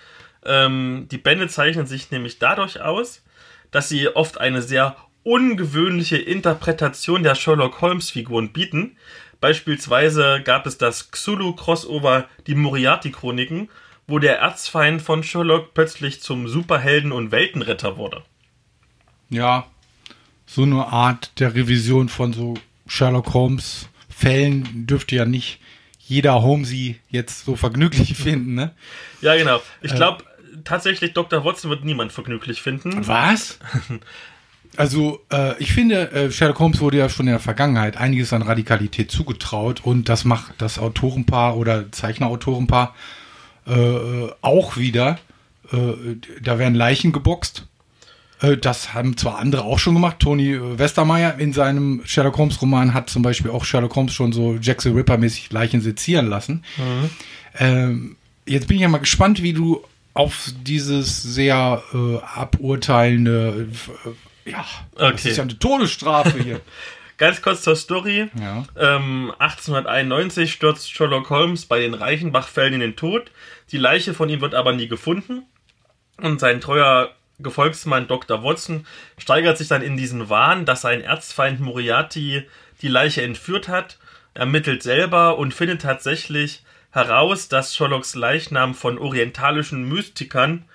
Ähm, 0.44 1.08
die 1.12 1.18
Bände 1.18 1.48
zeichnen 1.48 1.86
sich 1.86 2.12
nämlich 2.12 2.40
dadurch 2.40 2.82
aus, 2.82 3.24
dass 3.72 3.90
sie 3.90 4.08
oft 4.10 4.40
eine 4.40 4.62
sehr 4.62 4.96
ungewöhnliche 5.24 6.18
Interpretation 6.18 7.24
der 7.24 7.36
Sherlock 7.36 7.82
Holmes-Figuren 7.82 8.52
bieten. 8.52 8.98
Beispielsweise 9.40 10.42
gab 10.44 10.66
es 10.66 10.78
das 10.78 11.12
Xulu-Crossover 11.12 12.26
Die 12.48 12.56
Moriarty-Chroniken, 12.56 13.70
wo 14.08 14.20
der 14.20 14.40
Erzfeind 14.40 15.02
von 15.02 15.24
Sherlock 15.24 15.74
plötzlich 15.74 16.22
zum 16.22 16.48
Superhelden 16.48 17.12
und 17.12 17.32
Weltenretter 17.32 17.98
wurde. 17.98 18.24
Ja, 19.30 19.68
so 20.52 20.64
eine 20.64 20.86
Art 20.88 21.40
der 21.40 21.56
Revision 21.56 22.10
von 22.10 22.34
so 22.34 22.56
Sherlock 22.86 23.34
Holmes 23.34 23.88
Fällen 24.10 24.86
dürfte 24.86 25.16
ja 25.16 25.26
nicht 25.26 25.60
jeder 25.98 26.42
Holmesy 26.42 27.00
jetzt 27.10 27.46
so 27.46 27.56
vergnüglich 27.56 28.16
finden, 28.18 28.56
ne? 28.56 28.72
Ja, 29.22 29.36
genau. 29.38 29.62
Ich 29.82 29.96
glaube, 29.96 30.26
tatsächlich 30.66 31.14
Dr. 31.14 31.46
Watson 31.46 31.70
wird 31.70 31.86
niemand 31.86 32.12
vergnüglich 32.12 32.62
finden. 32.62 33.08
Was? 33.08 33.60
Also, 34.78 35.20
äh, 35.30 35.62
ich 35.62 35.74
finde, 35.74 36.14
äh, 36.14 36.32
Sherlock 36.32 36.60
Holmes 36.60 36.80
wurde 36.80 36.98
ja 36.98 37.10
schon 37.10 37.28
in 37.28 37.34
der 37.34 37.42
Vergangenheit 37.42 37.98
einiges 37.98 38.32
an 38.32 38.42
Radikalität 38.42 39.12
zugetraut 39.12 39.82
und 39.84 40.08
das 40.08 40.24
macht 40.24 40.54
das 40.60 40.80
Autorenpaar 40.80 41.58
oder 41.58 41.92
Zeichnerautorenpaar 41.92 42.96
äh, 43.68 44.28
auch 44.40 44.78
wieder. 44.78 45.20
Äh, 45.74 46.16
da 46.42 46.58
werden 46.58 46.76
Leichen 46.76 47.12
geboxt. 47.12 47.68
Äh, 48.42 48.58
das 48.58 48.94
haben 48.94 49.16
zwar 49.18 49.38
andere 49.40 49.64
auch 49.64 49.80
schon 49.80 49.94
gemacht. 49.94 50.18
Tony 50.20 50.54
äh, 50.54 50.80
Westermeier 50.80 51.38
in 51.40 51.54
seinem 51.54 52.02
Sherlock 52.06 52.38
Holmes 52.38 52.62
Roman 52.62 52.94
hat 52.94 53.10
zum 53.10 53.22
Beispiel 53.22 53.52
auch 53.52 53.66
Sherlock 53.66 53.96
Holmes 53.96 54.14
schon 54.14 54.32
so 54.34 54.58
Jack 54.62 54.82
the 54.82 54.90
Ripper 54.90 55.18
mäßig 55.18 55.52
Leichen 55.52 55.82
sezieren 55.82 56.28
lassen. 56.28 56.64
Ähm, 57.58 58.16
jetzt 58.46 58.68
bin 58.68 58.78
ich 58.78 58.82
ja 58.82 58.88
mal 58.90 58.98
gespannt, 59.00 59.42
wie 59.44 59.54
du 59.54 59.84
auf 60.14 60.50
dieses 60.66 61.22
sehr 61.24 61.82
äh, 61.94 62.18
aburteilende, 62.36 63.68
äh, 64.46 64.52
ja, 64.52 64.66
das 64.96 65.14
Okay. 65.14 65.30
ist 65.30 65.38
ja 65.38 65.44
eine 65.44 65.58
Todesstrafe 65.58 66.42
hier. 66.44 66.62
Ganz 67.18 67.42
kurz 67.44 67.62
zur 67.62 67.76
Story. 67.76 68.30
ja. 68.40 68.66
Ähm, 68.76 69.32
1891 69.38 70.52
stürzt 70.52 70.92
Sherlock 70.92 71.30
Holmes 71.30 71.66
bei 71.68 71.80
den 71.80 71.94
Reichenbach-Fällen 71.94 72.74
in 72.74 72.80
den 72.80 72.96
Tod. 72.96 73.30
Die 73.72 73.78
Leiche 73.78 74.16
von 74.16 74.28
ihm 74.28 74.42
wird 74.42 74.56
aber 74.56 74.74
nie 74.74 74.88
gefunden. 74.88 75.44
Und 76.20 76.40
sein 76.40 76.60
treuer 76.62 77.12
Gefolgsmann 77.42 78.08
Dr. 78.08 78.44
Watson 78.44 78.86
steigert 79.18 79.58
sich 79.58 79.68
dann 79.68 79.82
in 79.82 79.98
diesen 79.98 80.30
Wahn, 80.30 80.66
dass 80.66 80.82
sein 80.82 81.02
Erzfeind 81.02 81.60
Moriarty 81.60 82.48
die 82.82 82.88
Leiche 82.88 83.22
entführt 83.22 83.68
hat, 83.68 83.98
ermittelt 84.34 84.84
selber 84.84 85.38
und 85.38 85.54
findet 85.54 85.82
tatsächlich 85.82 86.64
heraus, 86.92 87.48
dass 87.48 87.76
Sherlocks 87.76 88.16
Leichnam 88.16 88.74
von 88.74 88.98
orientalischen 88.98 89.88
Mystikern 89.88 90.66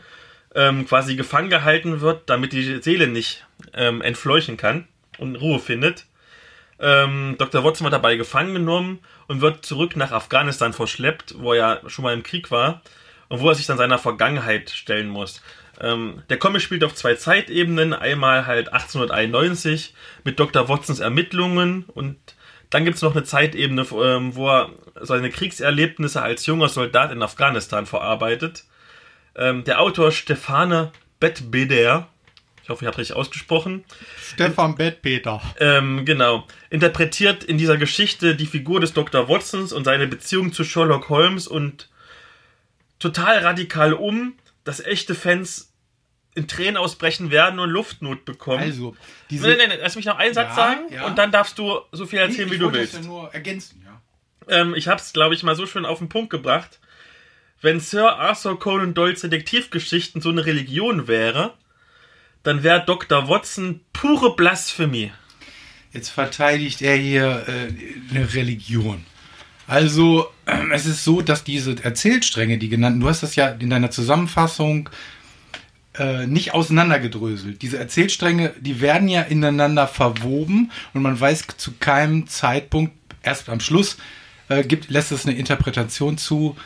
ähm, 0.55 0.87
quasi 0.87 1.17
gefangen 1.17 1.51
gehalten 1.51 2.01
wird, 2.01 2.29
damit 2.29 2.53
die 2.53 2.81
Seele 2.83 3.07
nicht 3.07 3.47
ähm, 3.75 4.01
entfleuchen 4.03 4.57
kann 4.57 4.89
und 5.19 5.37
Ruhe 5.37 5.59
findet. 5.59 6.07
Ähm, 6.79 7.37
Dr. 7.39 7.65
Watson 7.65 7.85
wird 7.85 7.95
dabei 7.95 8.17
gefangen 8.17 8.55
genommen 8.55 8.99
und 9.29 9.41
wird 9.41 9.65
zurück 9.65 9.97
nach 9.97 10.13
Afghanistan 10.13 10.73
verschleppt, 10.73 11.35
wo 11.39 11.53
er 11.53 11.83
schon 11.89 12.03
mal 12.03 12.15
im 12.15 12.23
Krieg 12.23 12.51
war 12.51 12.83
und 13.29 13.41
wo 13.41 13.49
er 13.49 13.55
sich 13.55 13.67
dann 13.67 13.79
seiner 13.79 13.99
Vergangenheit 13.99 14.71
stellen 14.71 15.09
muss. 15.09 15.43
Ähm, 15.81 16.23
der 16.31 16.39
Comic 16.39 16.63
spielt 16.63 16.85
auf 16.85 16.95
zwei 16.95 17.15
Zeitebenen. 17.15 17.93
Einmal 17.93 18.47
halt 18.47 18.73
1891 18.73 19.95
mit 20.25 20.41
Dr. 20.41 20.69
Watsons 20.69 21.01
Ermittlungen 21.01 21.85
und 21.89 22.17
dann 22.71 22.85
gibt 22.85 22.97
es 22.97 23.03
noch 23.03 23.15
eine 23.15 23.25
Zeitebene, 23.25 23.87
ähm, 24.03 24.35
wo 24.35 24.49
er 24.49 24.71
seine 25.01 25.31
Kriegserlebnisse 25.31 26.21
als 26.21 26.47
junger 26.47 26.69
Soldat 26.69 27.13
in 27.13 27.23
Afghanistan 27.23 27.87
verarbeitet. 27.87 28.65
Ähm, 29.37 29.65
der 29.65 29.81
Autor 29.81 30.11
Stefane 30.11 30.93
Bedbeder, 31.21 32.09
ich 32.63 32.69
hoffe, 32.69 32.85
ich 32.85 32.89
habe 32.89 32.99
richtig 32.99 33.17
ausgesprochen, 33.17 33.85
Stefan 34.21 34.75
Bettpeter. 34.75 35.41
ähm, 35.61 36.05
genau. 36.05 36.47
Interpretiert 36.71 37.45
in 37.45 37.59
dieser 37.59 37.77
Geschichte 37.77 38.35
die 38.35 38.47
Figur 38.47 38.81
des 38.81 38.93
Dr. 38.93 39.29
Watsons 39.29 39.73
und 39.73 39.85
seine 39.85 40.07
Beziehung 40.09 40.53
zu 40.53 40.65
Sherlock 40.65 41.09
Holmes 41.09 41.47
und 41.47 41.89
total 42.99 43.39
radikal 43.39 43.93
um, 43.93 44.35
dass 44.67 44.81
echte 44.81 45.15
Fans 45.15 45.73
in 46.35 46.47
Tränen 46.47 46.77
ausbrechen 46.77 47.31
werden 47.31 47.59
und 47.59 47.71
Luftnot 47.71 48.27
bekommen. 48.27 48.63
Also, 48.63 48.95
diese. 49.31 49.49
nein, 49.49 49.57
nein, 49.57 49.69
nein, 49.71 49.79
lass 49.81 49.97
mich 49.97 50.05
noch 50.05 50.19
einen 50.19 50.35
Satz 50.35 50.51
Ja, 50.51 50.55
sagen 50.55 50.81
ja. 50.93 51.07
und 51.07 51.17
dann 51.17 51.33
darfst 51.33 51.59
du 51.59 51.81
so 51.93 52.05
viel 52.05 52.19
erzählen, 52.19 52.45
Nee, 52.49 52.51
wie 52.51 52.57
ich 52.57 52.61
du 52.61 52.73
willst. 52.73 52.95
Ja 52.95 53.01
nur 53.01 53.33
ergänzen, 53.33 53.83
ja. 53.83 54.03
Ähm, 54.49 54.75
ich 54.75 54.89
habe 54.89 55.01
es, 55.01 55.15
glaube 55.15 55.35
ich, 55.35 55.43
mal 55.43 55.57
so 55.57 55.67
schön 55.67 55.87
auf 55.87 55.99
den 55.99 56.11
Punkt 56.11 56.29
gebracht. 56.29 56.79
Wenn 57.63 57.81
Sir 57.81 58.19
Arthur 58.19 58.59
Conan 58.59 58.93
Doyles 58.93 59.23
Detektivgeschichten 59.23 60.21
so 60.21 60.29
eine 60.29 60.45
Religion 60.45 61.09
wäre, 61.09 61.55
dann 62.43 62.63
wäre 62.63 62.85
Dr. 62.85 63.29
Watson 63.29 63.81
pure 63.95 64.37
Blasphemie. 64.37 65.13
Jetzt 65.93 66.11
verteidigt 66.11 66.83
er 66.83 66.97
hier 66.97 67.45
äh, 67.49 68.15
eine 68.15 68.35
Religion. 68.35 69.07
Also, 69.67 70.27
es 70.73 70.87
ist 70.87 71.05
so, 71.05 71.21
dass 71.21 71.45
diese 71.45 71.83
Erzählstränge, 71.83 72.59
die 72.59 72.69
genannten, 72.69 73.01
du 73.01 73.09
hast 73.09 73.23
das 73.23 73.37
ja 73.37 73.49
in 73.49 73.71
deiner 73.71 73.91
Zusammenfassung 73.91 74.89
äh, 75.99 76.27
nicht 76.27 76.55
auseinandergedröselt. 76.55 77.63
Diese 77.63 77.79
Erzählstränge, 77.79 78.53
die 78.61 78.81
werden 78.81 79.09
ja 79.09 79.23
ineinander 79.23 79.89
verwoben 79.89 80.71
und 80.95 81.03
man 81.03 81.19
weiß 81.19 81.47
zu 81.57 81.73
keinem 81.79 82.27
Zeitpunkt, 82.27 82.93
erst 83.23 83.49
am 83.49 83.61
Schluss, 83.61 83.97
äh, 84.49 84.63
gibt, 84.63 84.91
lässt 84.91 85.13
es 85.13 85.27
eine 85.27 85.37
Interpretation 85.37 86.19
zu. 86.19 86.57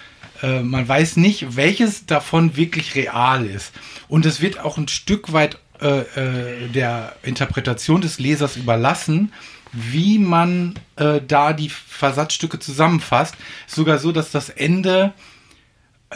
Äh, 0.42 0.62
man 0.62 0.86
weiß 0.86 1.16
nicht, 1.16 1.57
welches 1.57 2.07
davon 2.07 2.57
wirklich 2.57 2.94
real 2.94 3.46
ist. 3.46 3.72
Und 4.09 4.26
es 4.26 4.40
wird 4.40 4.59
auch 4.59 4.76
ein 4.76 4.88
Stück 4.88 5.32
weit 5.32 5.59
äh, 5.80 6.01
äh, 6.01 6.68
der 6.68 7.16
Interpretation 7.22 8.01
des 8.01 8.18
Lesers 8.18 8.57
überlassen, 8.57 9.32
wie 9.72 10.18
man 10.18 10.74
äh, 10.96 11.20
da 11.26 11.52
die 11.52 11.68
Versatzstücke 11.68 12.58
zusammenfasst. 12.58 13.36
Sogar 13.66 13.98
so, 13.98 14.12
dass 14.12 14.30
das 14.30 14.48
Ende 14.48 15.12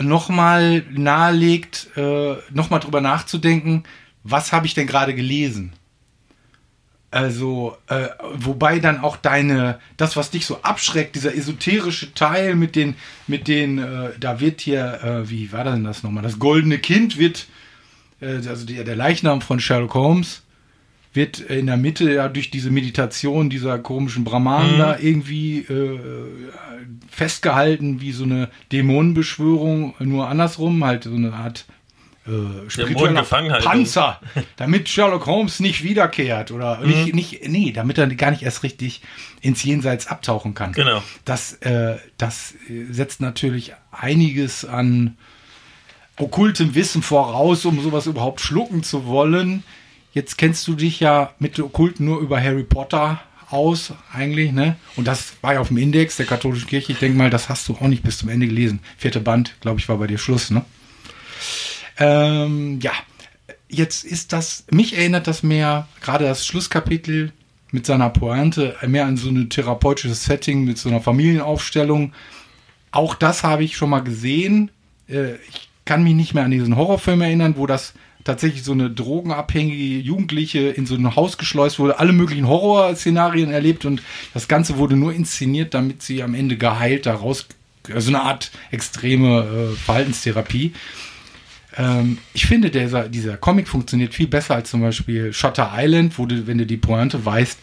nochmal 0.01 0.85
nahelegt, 0.91 1.89
äh, 1.97 2.37
nochmal 2.51 2.81
drüber 2.81 3.01
nachzudenken, 3.01 3.85
was 4.23 4.53
habe 4.53 4.67
ich 4.67 4.75
denn 4.75 4.87
gerade 4.87 5.15
gelesen? 5.15 5.73
Also, 7.15 7.77
äh, 7.87 8.09
wobei 8.33 8.81
dann 8.81 8.99
auch 8.99 9.17
deine, 9.17 9.79
das, 9.97 10.17
was 10.17 10.33
dich 10.33 10.47
so 10.47 10.63
abschreckt, 10.63 11.15
dieser 11.15 11.33
esoterische 11.33 12.13
Teil 12.13 12.57
mit 12.57 12.75
den, 12.75 12.97
mit 13.29 13.47
den, 13.47 13.79
äh, 13.79 14.11
da 14.19 14.41
wird 14.41 14.63
hier, 14.63 15.01
äh, 15.05 15.31
wie 15.31 15.53
war 15.53 15.63
denn 15.63 15.85
das 15.85 16.03
nochmal? 16.03 16.25
Das 16.25 16.41
goldene 16.41 16.79
Kind 16.79 17.17
wird, 17.17 17.47
äh, 18.21 18.39
also 18.49 18.67
der, 18.67 18.83
der 18.83 18.97
Leichnam 18.97 19.43
von 19.43 19.61
Sherlock 19.61 19.95
Holmes, 19.95 20.43
wird 21.15 21.39
in 21.39 21.67
der 21.67 21.77
Mitte 21.77 22.13
ja 22.13 22.29
durch 22.29 22.51
diese 22.51 22.71
Meditation 22.71 23.49
dieser 23.49 23.79
komischen 23.79 24.25
Brahmanen 24.25 24.79
da 24.79 24.99
irgendwie 24.99 25.61
äh, 25.61 25.99
festgehalten, 27.09 28.01
wie 28.01 28.13
so 28.13 28.25
eine 28.25 28.51
Dämonenbeschwörung, 28.73 29.95
nur 30.01 30.29
andersrum, 30.29 30.85
halt 30.85 31.05
so 31.05 31.15
eine 31.15 31.33
Art 31.33 31.67
äh, 32.27 32.69
spiritueller. 32.69 33.23
Panzer, 33.23 34.21
damit 34.57 34.89
Sherlock 34.89 35.27
Holmes 35.27 35.61
nicht 35.61 35.85
wiederkehrt 35.85 36.51
oder 36.51 36.81
nicht, 36.81 37.15
nicht, 37.15 37.49
nee, 37.49 37.71
damit 37.71 37.99
er 37.99 38.07
gar 38.09 38.31
nicht 38.31 38.43
erst 38.43 38.63
richtig 38.63 39.03
ins 39.41 39.63
Jenseits 39.63 40.07
abtauchen 40.09 40.55
kann. 40.55 40.73
Genau. 40.73 41.03
Das, 41.25 41.53
äh, 41.61 41.97
das 42.19 42.55
setzt 42.91 43.21
natürlich 43.21 43.75
einiges 43.93 44.65
an 44.65 45.17
okkultem 46.17 46.75
Wissen 46.75 47.03
voraus, 47.03 47.65
um 47.65 47.81
sowas 47.83 48.07
überhaupt 48.07 48.41
schlucken 48.41 48.83
zu 48.83 49.07
wollen. 49.07 49.63
Jetzt 50.15 50.39
kennst 50.39 50.67
du 50.69 50.75
dich 50.75 51.01
ja 51.01 51.35
mit 51.41 51.59
Okkulten 51.59 52.07
nur 52.07 52.21
über 52.21 52.41
Harry 52.41 52.63
Potter 52.63 53.21
aus, 53.51 53.93
eigentlich, 54.13 54.53
ne? 54.53 54.77
Und 54.95 55.09
das 55.09 55.35
war 55.41 55.55
ja 55.55 55.61
auf 55.61 55.69
dem 55.69 55.77
Index 55.77 56.17
der 56.17 56.27
katholischen 56.27 56.69
Kirche. 56.69 56.93
Ich 56.93 57.01
denke 57.01 57.19
mal, 57.19 57.31
das 57.31 57.49
hast 57.49 57.69
du 57.69 57.75
auch 57.75 57.89
nicht 57.89 58.05
bis 58.05 58.19
zum 58.19 58.29
Ende 58.29 58.47
gelesen. 58.47 58.79
Vierte 58.97 59.21
Band, 59.21 59.57
glaube 59.61 59.81
ich, 59.81 59.89
war 59.89 59.99
bei 59.99 60.07
dir 60.07 60.19
Schluss, 60.19 60.51
ne? 60.51 60.65
Ähm, 61.99 62.79
ja, 62.81 62.93
jetzt 63.69 64.05
ist 64.05 64.33
das, 64.33 64.65
mich 64.71 64.97
erinnert 64.97 65.27
das 65.27 65.43
mehr, 65.43 65.89
gerade 66.01 66.25
das 66.25 66.47
Schlusskapitel 66.47 67.33
mit 67.73 67.85
seiner 67.85 68.11
Pointe, 68.11 68.77
mehr 68.87 69.07
an 69.07 69.17
so 69.17 69.29
ein 69.29 69.51
therapeutisches 69.51 70.25
Setting 70.25 70.65
mit 70.65 70.79
so 70.79 70.89
einer 70.89 71.01
Familienaufstellung. 71.01 72.13
Auch 72.93 73.17
das 73.17 73.43
habe 73.43 73.65
ich 73.65 73.77
schon 73.77 73.91
mal 73.91 74.05
gesehen. 74.05 74.71
Äh, 75.09 75.35
ich 75.49 75.69
kann 75.85 76.05
mich 76.05 76.15
nicht 76.15 76.35
mehr 76.35 76.45
an 76.45 76.53
diesen 76.53 76.77
Horrorfilm 76.77 77.21
erinnern, 77.21 77.55
wo 77.57 77.67
das 77.67 77.95
tatsächlich 78.25 78.65
so 78.65 78.73
eine 78.73 78.91
drogenabhängige 78.91 79.99
Jugendliche 80.01 80.71
in 80.71 80.87
so 80.87 80.95
ein 80.95 81.15
Haus 81.15 81.39
geschleust 81.39 81.79
wurde, 81.79 81.99
alle 81.99 82.13
möglichen 82.13 82.49
Horrorszenarien 82.49 83.51
erlebt 83.51 83.85
und 83.85 84.03
das 84.33 84.49
Ganze 84.49 84.79
wurde 84.79 84.97
nur 84.97 85.13
inszeniert, 85.13 85.75
damit 85.75 86.03
sie 86.03 86.23
am 86.23 86.35
Ende 86.35 86.57
geheilt 86.57 87.07
daraus, 87.07 87.47
also 87.93 88.09
eine 88.09 88.23
Art 88.23 88.51
extreme 88.71 89.73
äh, 89.73 89.77
Verhaltenstherapie. 89.77 90.73
Ähm, 91.77 92.19
ich 92.33 92.47
finde, 92.47 92.71
dieser, 92.71 93.09
dieser 93.09 93.37
Comic 93.37 93.69
funktioniert 93.69 94.15
viel 94.15 94.29
besser 94.29 94.55
als 94.55 94.71
zum 94.71 94.81
Beispiel 94.81 95.33
Shutter 95.33 95.73
Island, 95.75 96.19
wo 96.19 96.27
du, 96.27 96.47
wenn 96.47 96.59
du 96.59 96.67
die 96.67 96.79
Pointe 96.79 97.25
weißt, 97.25 97.59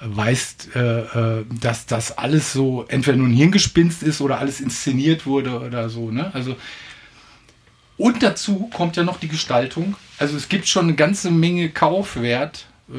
weißt, 0.00 0.76
äh, 0.76 1.00
äh, 1.00 1.44
dass 1.60 1.84
das 1.84 2.16
alles 2.16 2.52
so 2.52 2.86
entweder 2.88 3.18
nur 3.18 3.28
ein 3.28 3.34
Hirngespinst 3.34 4.02
ist 4.02 4.22
oder 4.22 4.38
alles 4.38 4.60
inszeniert 4.60 5.26
wurde 5.26 5.60
oder 5.60 5.90
so. 5.90 6.10
Ne? 6.10 6.32
Also 6.34 6.56
und 8.00 8.22
dazu 8.22 8.70
kommt 8.72 8.96
ja 8.96 9.02
noch 9.04 9.18
die 9.20 9.28
Gestaltung. 9.28 9.94
Also 10.18 10.36
es 10.36 10.48
gibt 10.48 10.66
schon 10.68 10.84
eine 10.84 10.94
ganze 10.94 11.30
Menge 11.30 11.68
Kaufwert. 11.70 12.66
Äh, 12.88 12.94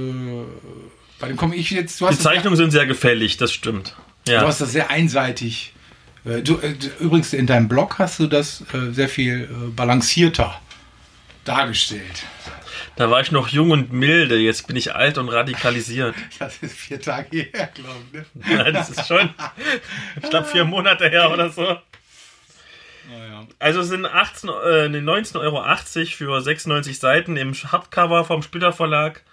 bei 1.20 1.28
dem 1.28 1.38
komme 1.38 1.56
ich 1.56 1.70
jetzt. 1.72 2.00
Du 2.02 2.08
Die 2.08 2.18
Zeichnungen 2.18 2.58
sind 2.58 2.72
sehr 2.72 2.86
gefällig, 2.86 3.38
das 3.38 3.52
stimmt. 3.52 3.96
Du 4.26 4.32
Ja. 4.34 4.42
hast 4.46 4.62
das 4.62 4.72
sehr 4.72 4.90
einseitig. 4.90 5.74
Äh, 6.26 6.42
Du, 6.42 6.58
äh, 6.60 6.74
du- 6.74 7.04
übrigens, 7.04 7.34
in 7.34 7.48
deinem 7.48 7.68
Blog 7.68 7.98
hast 8.00 8.20
du 8.20 8.28
das 8.28 8.64
sehr 8.92 9.10
viel 9.10 9.48
balancierter 9.76 10.60
dargestellt. 11.46 12.24
Da 12.98 13.10
war 13.10 13.22
ich 13.22 13.32
noch 13.32 13.48
jung 13.48 13.72
und 13.72 13.92
milde, 13.94 14.38
jetzt 14.38 14.68
bin 14.68 14.76
ich 14.76 14.94
alt 14.94 15.18
und 15.18 15.30
radikalisiert. 15.30 16.14
Das 16.40 16.58
ist 16.62 16.76
vier 16.78 17.02
Tage 17.02 17.48
her, 17.54 17.70
glaube 17.74 18.26
ich. 18.36 18.48
Ne? 18.48 18.56
Ja, 18.58 18.72
das 18.72 18.90
ist 18.92 19.08
schon, 19.08 19.30
ich 20.22 20.30
glaube, 20.30 20.48
vier 20.48 20.66
Monate 20.66 21.10
her 21.10 21.32
oder 21.32 21.50
so. 21.50 21.78
Also 23.60 23.82
es 23.82 23.90
sind 23.90 24.06
18, 24.06 24.50
äh, 24.50 24.90
nee, 24.90 24.98
19,80 25.00 25.40
Euro 25.40 25.64
für 26.06 26.42
96 26.42 27.00
Seiten 27.00 27.38
im 27.38 27.54
Hardcover 27.54 28.26
vom 28.26 28.42
Splitter 28.42 28.74
Verlag. 28.74 29.24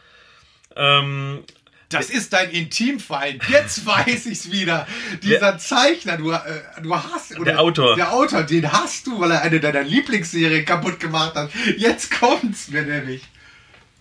Ähm, 0.76 1.44
Das 1.88 2.10
ist 2.10 2.32
dein 2.32 2.50
Intimfeind. 2.50 3.42
Jetzt 3.48 3.86
weiß 3.86 4.26
ich's 4.26 4.50
wieder. 4.50 4.86
Dieser 5.22 5.58
Zeichner, 5.58 6.16
du, 6.16 6.30
äh, 6.30 6.40
du 6.82 6.94
hast. 6.94 7.36
Der 7.44 7.60
Autor. 7.60 7.96
Der 7.96 8.12
Autor, 8.12 8.42
den 8.42 8.70
hast 8.70 9.06
du, 9.06 9.20
weil 9.20 9.30
er 9.30 9.42
eine 9.42 9.60
deiner 9.60 9.82
Lieblingsserien 9.82 10.64
kaputt 10.64 11.00
gemacht 11.00 11.34
hat. 11.34 11.50
Jetzt 11.76 12.10
kommt's 12.20 12.68
mir 12.68 12.82
nämlich. 12.82 13.22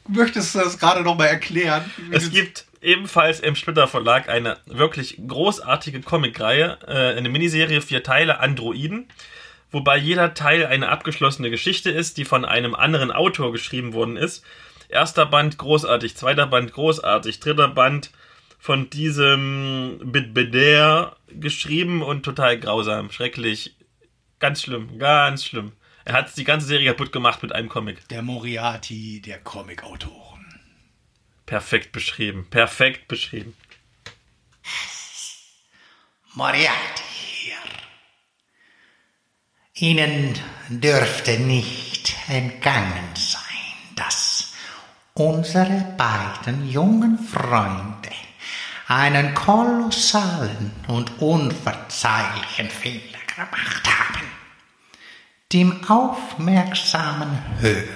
Möchtest 0.10 0.56
du 0.56 0.60
das 0.60 0.80
gerade 0.80 1.02
nochmal 1.02 1.28
erklären? 1.28 1.84
es 2.12 2.32
gibt 2.32 2.66
ebenfalls 2.82 3.40
im 3.42 3.56
Splitter 3.56 3.88
Verlag 3.88 4.30
eine 4.30 4.58
wirklich 4.66 5.20
großartige 5.28 6.02
Comicreihe, 6.02 6.78
äh, 6.88 7.18
eine 7.18 7.28
Miniserie, 7.30 7.82
vier 7.82 8.04
Teile, 8.04 8.40
Androiden, 8.40 9.08
wobei 9.72 9.98
jeder 9.98 10.34
Teil 10.34 10.66
eine 10.66 10.90
abgeschlossene 10.90 11.50
Geschichte 11.50 11.90
ist, 11.90 12.18
die 12.18 12.26
von 12.26 12.46
einem 12.46 12.76
anderen 12.76 13.12
Autor 13.12 13.52
geschrieben 13.52 13.94
worden 13.94 14.18
ist. 14.18 14.44
Erster 14.90 15.26
Band 15.26 15.58
großartig, 15.58 16.16
zweiter 16.16 16.48
Band 16.48 16.74
großartig, 16.74 17.40
dritter 17.40 17.68
Band 17.68 18.12
von 18.60 18.90
diesem 18.90 20.00
Bidbeder 20.04 21.18
geschrieben 21.28 22.02
und 22.02 22.24
total 22.24 22.60
grausam, 22.60 23.12
schrecklich, 23.12 23.76
ganz 24.40 24.62
schlimm, 24.62 24.98
ganz 24.98 25.46
schlimm. 25.46 25.74
Er 26.06 26.14
hat 26.14 26.36
die 26.38 26.46
ganze 26.46 26.68
Serie 26.68 26.92
kaputt 26.92 27.12
gemacht 27.12 27.44
mit 27.44 27.52
einem 27.52 27.68
Comic. 27.68 28.08
Der 28.08 28.22
Moriarty 28.22 29.22
der 29.22 29.40
Comicautoren. 29.40 30.46
Perfekt 31.46 31.92
beschrieben, 31.92 32.48
perfekt 32.50 33.08
beschrieben. 33.08 33.56
Moriarty. 36.34 37.07
Ihnen 39.80 40.34
dürfte 40.70 41.40
nicht 41.40 42.16
entgangen 42.28 43.14
sein, 43.16 43.42
dass 43.96 44.54
unsere 45.14 45.96
beiden 45.98 46.68
jungen 46.68 47.20
Freunde 47.20 48.10
einen 48.88 49.36
kolossalen 49.36 50.72
und 50.88 51.22
unverzeihlichen 51.22 52.70
Fehler 52.72 53.20
gemacht 53.36 53.88
haben. 53.88 54.26
Dem 55.54 55.88
aufmerksamen 55.88 57.38
Hörer 57.60 57.88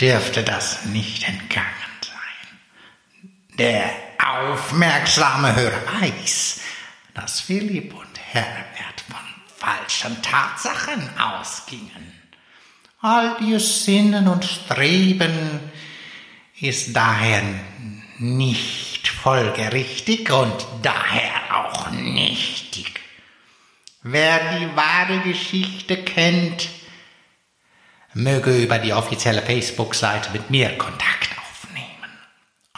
dürfte 0.00 0.42
das 0.42 0.86
nicht 0.86 1.28
entgangen 1.28 1.66
sein. 2.00 3.58
Der 3.58 3.90
aufmerksame 4.18 5.54
Hörer 5.54 5.82
weiß, 6.00 6.60
dass 7.12 7.40
Philipp 7.40 7.92
und 7.92 8.18
Herbert 8.32 9.02
von 9.08 9.31
falschen 9.62 10.20
Tatsachen 10.22 11.08
ausgingen. 11.18 12.12
All 13.00 13.36
ihr 13.40 13.60
Sinnen 13.60 14.26
und 14.26 14.44
Streben 14.44 15.60
ist 16.60 16.96
daher 16.96 17.42
nicht 18.18 19.06
folgerichtig 19.06 20.32
und 20.32 20.66
daher 20.82 21.64
auch 21.64 21.90
nichtig. 21.90 23.00
Wer 24.02 24.58
die 24.58 24.76
wahre 24.76 25.20
Geschichte 25.20 25.96
kennt, 25.96 26.68
möge 28.14 28.56
über 28.56 28.78
die 28.78 28.92
offizielle 28.92 29.42
Facebook-Seite 29.42 30.30
mit 30.32 30.50
mir 30.50 30.76
Kontakt. 30.76 31.31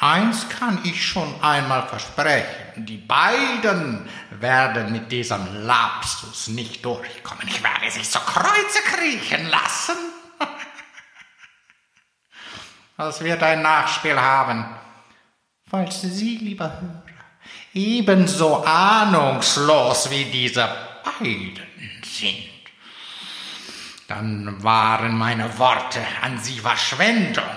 Eins 0.05 0.47
kann 0.51 0.81
ich 0.85 1.03
schon 1.03 1.43
einmal 1.43 1.89
versprechen. 1.89 2.85
Die 2.85 2.99
beiden 2.99 4.07
werden 4.33 4.93
mit 4.93 5.11
diesem 5.11 5.65
Lapsus 5.65 6.49
nicht 6.49 6.85
durchkommen. 6.85 7.49
Ich 7.49 7.63
werde 7.63 7.91
sie 7.91 8.03
zu 8.03 8.19
Kreuze 8.19 8.81
kriechen 8.85 9.49
lassen. 9.49 9.97
Das 12.97 13.25
wird 13.25 13.43
ein 13.43 13.63
Nachspiel 13.63 14.21
haben. 14.21 14.67
Falls 15.69 16.03
Sie, 16.03 16.37
lieber 16.37 16.71
Hörer, 16.81 17.03
ebenso 17.73 18.63
ahnungslos 18.63 20.11
wie 20.11 20.27
diese 20.27 20.69
beiden 21.03 21.59
sind, 22.05 22.51
dann 24.07 24.63
waren 24.63 25.19
meine 25.19 25.59
Worte 25.59 26.01
an 26.23 26.39
Sie 26.39 26.61
Verschwendung. 26.61 27.54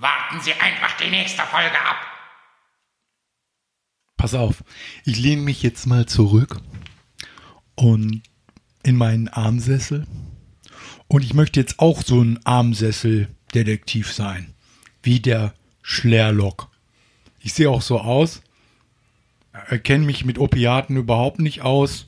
Warten 0.00 0.40
Sie 0.40 0.54
einfach 0.54 0.96
die 0.96 1.10
nächste 1.10 1.42
Folge 1.42 1.78
ab. 1.78 1.98
Pass 4.16 4.32
auf, 4.32 4.64
ich 5.04 5.18
lehne 5.18 5.42
mich 5.42 5.62
jetzt 5.62 5.84
mal 5.84 6.06
zurück 6.06 6.58
und 7.74 8.22
in 8.82 8.96
meinen 8.96 9.28
Armsessel. 9.28 10.06
Und 11.06 11.22
ich 11.22 11.34
möchte 11.34 11.60
jetzt 11.60 11.80
auch 11.80 12.02
so 12.02 12.22
ein 12.22 12.40
Armsessel-Detektiv 12.46 14.10
sein, 14.10 14.54
wie 15.02 15.20
der 15.20 15.52
Schlerlock. 15.82 16.70
Ich 17.38 17.52
sehe 17.52 17.68
auch 17.68 17.82
so 17.82 18.00
aus, 18.00 18.40
erkenne 19.52 20.06
mich 20.06 20.24
mit 20.24 20.38
Opiaten 20.38 20.96
überhaupt 20.96 21.40
nicht 21.40 21.60
aus. 21.60 22.06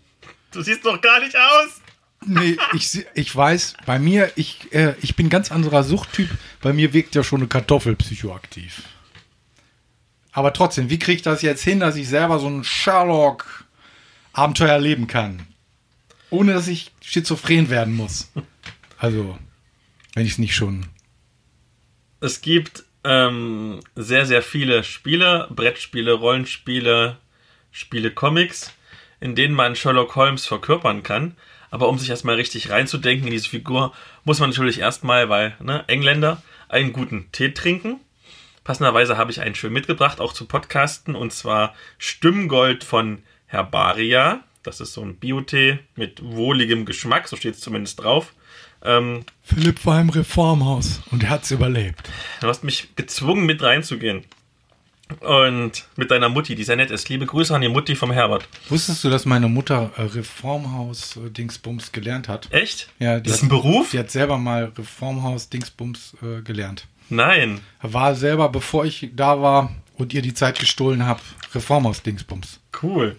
Du 0.50 0.62
siehst 0.62 0.86
doch 0.86 0.98
gar 1.02 1.20
nicht 1.20 1.36
aus. 1.36 1.81
Nee, 2.26 2.56
ich, 2.74 3.04
ich 3.14 3.34
weiß, 3.34 3.74
bei 3.86 3.98
mir, 3.98 4.30
ich, 4.36 4.72
äh, 4.72 4.94
ich 5.02 5.16
bin 5.16 5.28
ganz 5.28 5.50
anderer 5.50 5.82
Suchttyp. 5.82 6.30
Bei 6.60 6.72
mir 6.72 6.92
wirkt 6.92 7.14
ja 7.14 7.24
schon 7.24 7.40
eine 7.40 7.48
Kartoffel 7.48 7.96
psychoaktiv. 7.96 8.82
Aber 10.32 10.52
trotzdem, 10.52 10.90
wie 10.90 10.98
kriege 10.98 11.16
ich 11.16 11.22
das 11.22 11.42
jetzt 11.42 11.62
hin, 11.62 11.80
dass 11.80 11.96
ich 11.96 12.08
selber 12.08 12.38
so 12.38 12.48
ein 12.48 12.64
Sherlock-Abenteuer 12.64 14.70
erleben 14.70 15.06
kann? 15.06 15.46
Ohne 16.30 16.54
dass 16.54 16.68
ich 16.68 16.92
schizophren 17.02 17.68
werden 17.68 17.94
muss. 17.94 18.30
Also, 18.98 19.38
wenn 20.14 20.24
ich 20.24 20.32
es 20.32 20.38
nicht 20.38 20.54
schon. 20.54 20.86
Es 22.20 22.40
gibt 22.40 22.84
ähm, 23.04 23.80
sehr, 23.96 24.26
sehr 24.26 24.42
viele 24.42 24.84
Spiele, 24.84 25.48
Brettspiele, 25.50 26.12
Rollenspiele, 26.12 27.18
Spiele, 27.70 28.10
Comics, 28.12 28.72
in 29.20 29.34
denen 29.34 29.54
man 29.54 29.76
Sherlock 29.76 30.16
Holmes 30.16 30.46
verkörpern 30.46 31.02
kann. 31.02 31.36
Aber 31.72 31.88
um 31.88 31.98
sich 31.98 32.10
erstmal 32.10 32.34
richtig 32.34 32.68
reinzudenken 32.68 33.26
in 33.26 33.32
diese 33.32 33.48
Figur, 33.48 33.94
muss 34.24 34.38
man 34.38 34.50
natürlich 34.50 34.78
erstmal, 34.78 35.30
weil 35.30 35.56
ne, 35.58 35.84
Engländer, 35.88 36.42
einen 36.68 36.92
guten 36.92 37.32
Tee 37.32 37.54
trinken. 37.54 37.98
Passenderweise 38.62 39.16
habe 39.16 39.30
ich 39.30 39.40
einen 39.40 39.54
schön 39.54 39.72
mitgebracht, 39.72 40.20
auch 40.20 40.34
zu 40.34 40.44
Podcasten, 40.44 41.14
und 41.14 41.32
zwar 41.32 41.74
Stimmgold 41.96 42.84
von 42.84 43.22
Herbaria. 43.46 44.44
Das 44.62 44.80
ist 44.80 44.92
so 44.92 45.00
ein 45.00 45.16
Biotee 45.16 45.78
mit 45.96 46.22
wohligem 46.22 46.84
Geschmack, 46.84 47.26
so 47.26 47.36
steht 47.36 47.54
es 47.54 47.60
zumindest 47.60 48.02
drauf. 48.02 48.34
Ähm, 48.84 49.24
Philipp 49.42 49.86
war 49.86 49.98
im 49.98 50.10
Reformhaus 50.10 51.00
und 51.10 51.24
er 51.24 51.30
hat's 51.30 51.50
überlebt. 51.52 52.10
Du 52.42 52.48
hast 52.48 52.64
mich 52.64 52.94
gezwungen, 52.96 53.46
mit 53.46 53.62
reinzugehen. 53.62 54.24
Und 55.20 55.84
mit 55.96 56.10
deiner 56.10 56.28
Mutti, 56.28 56.54
die 56.54 56.64
sehr 56.64 56.76
nett 56.76 56.90
ist. 56.90 57.08
Liebe 57.08 57.26
Grüße 57.26 57.54
an 57.54 57.60
die 57.62 57.68
Mutti 57.68 57.94
vom 57.96 58.10
Herbert. 58.12 58.48
Wusstest 58.68 59.04
du, 59.04 59.10
dass 59.10 59.24
meine 59.26 59.48
Mutter 59.48 59.90
äh, 59.96 60.02
Reformhaus-Dingsbums 60.02 61.92
gelernt 61.92 62.28
hat? 62.28 62.48
Echt? 62.52 62.88
Ja, 62.98 63.20
das 63.20 63.34
ist 63.34 63.38
hat- 63.38 63.44
ein 63.44 63.48
Beruf? 63.48 63.90
Sie 63.90 63.98
hat 63.98 64.10
selber 64.10 64.38
mal 64.38 64.72
Reformhaus-Dingsbums 64.76 66.14
äh, 66.22 66.42
gelernt. 66.42 66.86
Nein. 67.08 67.60
War 67.82 68.14
selber, 68.14 68.48
bevor 68.48 68.84
ich 68.84 69.10
da 69.14 69.40
war 69.40 69.74
und 69.98 70.14
ihr 70.14 70.22
die 70.22 70.34
Zeit 70.34 70.58
gestohlen 70.58 71.04
habe, 71.06 71.20
Reformhaus-Dingsbums. 71.54 72.60
Cool. 72.82 73.16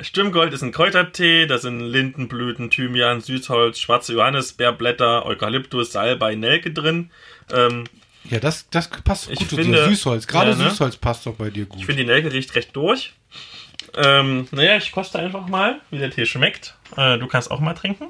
Stimmgold 0.00 0.54
ist 0.54 0.62
ein 0.62 0.72
Kräutertee, 0.72 1.46
da 1.46 1.58
sind 1.58 1.80
Lindenblüten, 1.80 2.70
Thymian, 2.70 3.20
Süßholz, 3.20 3.78
schwarze 3.78 4.14
Johannisbeerblätter, 4.14 5.26
Eukalyptus, 5.26 5.92
Salbei, 5.92 6.36
Nelke 6.36 6.70
drin. 6.72 7.10
Ähm, 7.52 7.84
Ja, 8.24 8.38
das, 8.38 8.68
das 8.70 8.88
passt 8.88 9.26
doch 9.26 9.32
Ich 9.32 9.38
gut 9.40 9.48
zu 9.50 9.56
finde- 9.56 9.78
dir. 9.78 9.88
Süßholz. 9.88 10.26
Gerade 10.26 10.50
Ja, 10.50 10.56
ne? 10.56 10.70
Süßholz 10.70 10.96
passt 10.96 11.26
doch 11.26 11.34
bei 11.34 11.50
dir 11.50 11.64
gut. 11.66 11.78
ich 11.80 11.86
finde, 11.86 12.02
die 12.02 12.08
Nelke 12.08 12.32
riecht 12.32 12.54
recht 12.54 12.74
durch. 12.76 13.12
Ähm, 13.96 14.46
naja, 14.52 14.76
ich 14.76 14.92
koste 14.92 15.18
einfach 15.18 15.46
mal, 15.48 15.80
wie 15.90 15.98
der 15.98 16.10
Tee 16.10 16.26
schmeckt. 16.26 16.76
Äh, 16.96 17.18
du 17.18 17.26
kannst 17.26 17.50
auch 17.50 17.60
mal 17.60 17.74
trinken. 17.74 18.08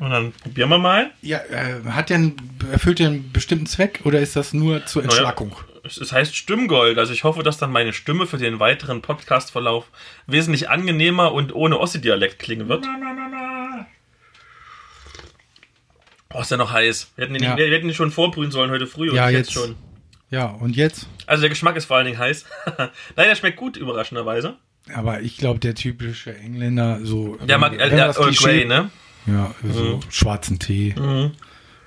Und 0.00 0.10
dann 0.10 0.32
probieren 0.32 0.68
wir 0.70 0.78
mal. 0.78 1.10
Ja, 1.22 1.38
äh, 1.38 1.82
hat 1.90 2.08
der 2.10 2.18
einen, 2.18 2.36
erfüllt 2.72 3.00
der 3.00 3.08
einen 3.08 3.32
bestimmten 3.32 3.66
Zweck 3.66 4.00
oder 4.04 4.20
ist 4.20 4.36
das 4.36 4.52
nur 4.54 4.86
zur 4.86 5.02
Entschlackung? 5.02 5.56
Es 5.84 5.96
es 5.96 6.12
heißt 6.12 6.36
Stimmgold. 6.36 6.98
Also 6.98 7.12
ich 7.12 7.24
hoffe, 7.24 7.42
dass 7.42 7.58
dann 7.58 7.72
meine 7.72 7.92
Stimme 7.92 8.26
für 8.28 8.38
den 8.38 8.60
weiteren 8.60 9.02
Podcast-Verlauf 9.02 9.86
wesentlich 10.26 10.70
angenehmer 10.70 11.32
und 11.32 11.52
ohne 11.54 11.78
Ossi-Dialekt 11.80 12.38
klingen 12.38 12.68
wird. 12.68 12.84
Oh, 16.34 16.40
ist 16.40 16.50
ja 16.50 16.56
noch 16.56 16.72
heiß. 16.72 17.12
Wir 17.16 17.24
hätten 17.24 17.34
ihn, 17.36 17.42
Ja. 17.42 17.56
wir 17.56 17.66
hätten 17.70 17.88
ihn 17.88 17.94
schon 17.94 18.10
vorbrühen 18.10 18.50
sollen 18.50 18.70
heute 18.70 18.86
früh 18.86 19.10
und 19.10 19.16
Ja, 19.16 19.26
nicht 19.26 19.36
jetzt. 19.38 19.52
schon. 19.52 19.76
Ja, 20.30 20.46
und 20.46 20.76
jetzt? 20.76 21.06
Also 21.26 21.40
der 21.40 21.48
Geschmack 21.50 21.76
ist 21.76 21.86
vor 21.86 21.96
allen 21.96 22.06
Dingen 22.06 22.18
heiß. 22.18 22.44
Nein, 22.76 22.88
der 23.16 23.34
schmeckt 23.34 23.56
gut, 23.56 23.76
überraschenderweise. 23.76 24.56
Aber 24.94 25.20
ich 25.22 25.36
glaube, 25.38 25.58
der 25.58 25.74
typische 25.74 26.34
Engländer, 26.36 27.00
so. 27.02 27.36
Der 27.36 27.58
mag 27.58 27.72
äh, 27.74 27.88
der 27.90 28.06
Earl 28.14 28.32
Grey, 28.34 28.64
ne? 28.64 28.90
Ja, 29.26 29.54
so 29.62 30.00
schwarzen 30.10 30.58
Tee. 30.58 30.94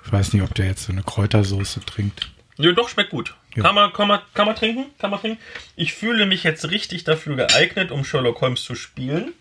Ich 0.04 0.12
weiß 0.12 0.32
nicht, 0.32 0.42
ob 0.42 0.54
der 0.54 0.66
jetzt 0.66 0.84
so 0.84 0.92
eine 0.92 1.02
Kräutersoße 1.02 1.80
trinkt. 1.84 2.30
Ja, 2.56 2.70
doch, 2.72 2.88
schmeckt 2.88 3.10
gut. 3.10 3.34
Ja. 3.54 3.62
Kann, 3.64 3.74
man, 3.74 3.92
kann, 3.92 4.08
man, 4.08 4.20
kann 4.34 4.46
man 4.46 4.54
trinken? 4.56 4.86
Kann 4.98 5.10
man 5.10 5.20
trinken? 5.20 5.38
Ich 5.76 5.92
fühle 5.94 6.26
mich 6.26 6.42
jetzt 6.44 6.70
richtig 6.70 7.04
dafür 7.04 7.36
geeignet, 7.36 7.90
um 7.90 8.04
Sherlock 8.04 8.40
Holmes 8.40 8.62
zu 8.62 8.74
spielen. 8.74 9.32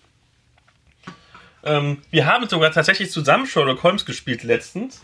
Ähm, 1.64 2.00
wir 2.10 2.26
haben 2.26 2.48
sogar 2.48 2.72
tatsächlich 2.72 3.12
zusammen 3.12 3.46
Sherlock 3.46 3.84
Holmes 3.84 4.06
gespielt 4.06 4.44
letztens, 4.44 5.04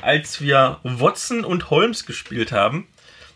als 0.00 0.40
wir 0.40 0.78
Watson 0.82 1.44
und 1.44 1.70
Holmes 1.70 2.06
gespielt 2.06 2.52
haben. 2.52 2.86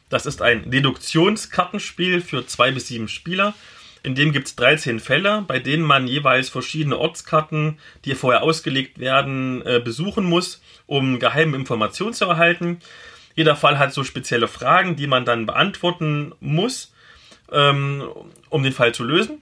Das 0.08 0.26
ist 0.26 0.42
ein 0.42 0.70
Deduktionskartenspiel 0.70 2.20
für 2.20 2.46
zwei 2.46 2.70
bis 2.70 2.88
sieben 2.88 3.08
Spieler. 3.08 3.54
In 4.02 4.14
dem 4.14 4.32
gibt 4.32 4.48
es 4.48 4.56
13 4.56 5.00
Fälle, 5.00 5.42
bei 5.46 5.58
denen 5.58 5.82
man 5.82 6.06
jeweils 6.06 6.50
verschiedene 6.50 6.98
Ortskarten, 6.98 7.78
die 8.04 8.14
vorher 8.14 8.42
ausgelegt 8.42 8.98
werden, 8.98 9.62
äh, 9.64 9.80
besuchen 9.82 10.24
muss, 10.24 10.62
um 10.86 11.18
geheime 11.18 11.56
Informationen 11.56 12.12
zu 12.12 12.26
erhalten. 12.26 12.80
Jeder 13.34 13.56
Fall 13.56 13.78
hat 13.78 13.94
so 13.94 14.04
spezielle 14.04 14.46
Fragen, 14.46 14.94
die 14.96 15.06
man 15.06 15.24
dann 15.24 15.46
beantworten 15.46 16.32
muss, 16.40 16.92
ähm, 17.50 18.04
um 18.50 18.62
den 18.62 18.72
Fall 18.72 18.94
zu 18.94 19.04
lösen. 19.04 19.40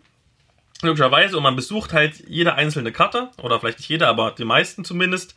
Logischerweise, 0.82 1.36
und 1.36 1.42
man 1.42 1.56
besucht 1.56 1.92
halt 1.92 2.22
jede 2.28 2.54
einzelne 2.54 2.92
Karte, 2.92 3.30
oder 3.40 3.60
vielleicht 3.60 3.78
nicht 3.78 3.88
jede, 3.88 4.08
aber 4.08 4.32
die 4.32 4.44
meisten 4.44 4.84
zumindest, 4.84 5.34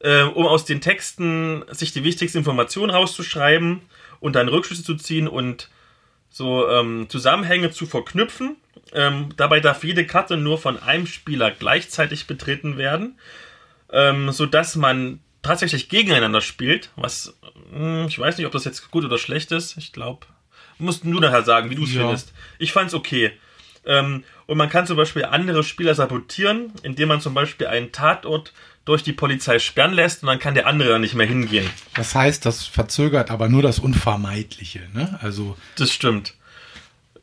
äh, 0.00 0.22
um 0.22 0.46
aus 0.46 0.64
den 0.64 0.80
Texten 0.80 1.64
sich 1.70 1.92
die 1.92 2.04
wichtigsten 2.04 2.38
Informationen 2.38 2.90
rauszuschreiben 2.90 3.82
und 4.20 4.34
dann 4.34 4.48
Rückschlüsse 4.48 4.82
zu 4.84 4.96
ziehen 4.96 5.28
und 5.28 5.68
so 6.28 6.68
ähm, 6.68 7.06
Zusammenhänge 7.08 7.70
zu 7.70 7.86
verknüpfen. 7.86 8.56
Ähm, 8.92 9.28
dabei 9.36 9.60
darf 9.60 9.84
jede 9.84 10.06
Karte 10.06 10.36
nur 10.36 10.58
von 10.58 10.78
einem 10.82 11.06
Spieler 11.06 11.50
gleichzeitig 11.50 12.26
betreten 12.26 12.76
werden, 12.76 13.18
ähm, 13.92 14.30
sodass 14.32 14.76
man 14.76 15.20
tatsächlich 15.42 15.88
gegeneinander 15.88 16.40
spielt, 16.40 16.90
was 16.96 17.34
hm, 17.72 18.06
ich 18.08 18.18
weiß 18.18 18.36
nicht, 18.38 18.46
ob 18.46 18.52
das 18.52 18.64
jetzt 18.64 18.90
gut 18.90 19.04
oder 19.04 19.18
schlecht 19.18 19.52
ist. 19.52 19.76
Ich 19.76 19.92
glaube, 19.92 20.26
musst 20.78 21.04
du 21.04 21.20
nachher 21.20 21.42
sagen, 21.42 21.70
wie 21.70 21.74
du 21.74 21.84
es 21.84 21.94
Ja. 21.94 22.02
findest. 22.02 22.32
Ich 22.58 22.72
fand's 22.72 22.94
okay. 22.94 23.32
Ähm, 23.86 24.24
und 24.50 24.58
man 24.58 24.68
kann 24.68 24.84
zum 24.84 24.96
Beispiel 24.96 25.24
andere 25.24 25.62
Spieler 25.62 25.94
sabotieren, 25.94 26.72
indem 26.82 27.06
man 27.08 27.20
zum 27.20 27.34
Beispiel 27.34 27.68
einen 27.68 27.92
Tatort 27.92 28.52
durch 28.84 29.04
die 29.04 29.12
Polizei 29.12 29.60
sperren 29.60 29.92
lässt 29.92 30.24
und 30.24 30.26
dann 30.26 30.40
kann 30.40 30.54
der 30.54 30.66
andere 30.66 30.98
nicht 30.98 31.14
mehr 31.14 31.26
hingehen. 31.26 31.70
Das 31.94 32.16
heißt, 32.16 32.44
das 32.44 32.66
verzögert 32.66 33.30
aber 33.30 33.48
nur 33.48 33.62
das 33.62 33.78
Unvermeidliche. 33.78 34.80
Ne? 34.92 35.20
Also 35.22 35.56
Das 35.76 35.92
stimmt. 35.92 36.34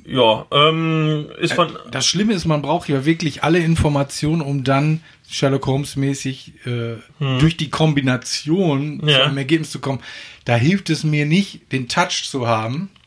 Ja, 0.06 0.45
ähm, 0.52 1.28
ist 1.38 1.52
von. 1.52 1.78
das 1.91 2.06
Schlimme 2.08 2.32
ist, 2.34 2.45
man 2.45 2.62
braucht 2.62 2.88
ja 2.88 3.04
wirklich 3.04 3.44
alle 3.44 3.60
Informationen, 3.60 4.41
um 4.41 4.64
dann 4.64 5.02
Sherlock 5.30 5.68
Holmes 5.68 5.98
mäßig 5.98 6.66
äh, 6.66 6.95
durch 7.20 7.58
die 7.58 7.70
Kombination 7.70 9.02
Hm. 9.02 9.10
Ja. 9.10 9.18
zu 9.18 9.24
einem 9.26 9.38
Ergebnis 9.38 9.70
zu 9.72 9.80
kommen. 9.80 9.99
Da 10.45 10.56
hilft 10.56 10.90
es 10.90 11.04
mir 11.04 11.26
nicht, 11.26 11.74
den 11.74 11.90
Touch 11.90 12.24
zu 12.30 12.48
haben. 12.48 12.90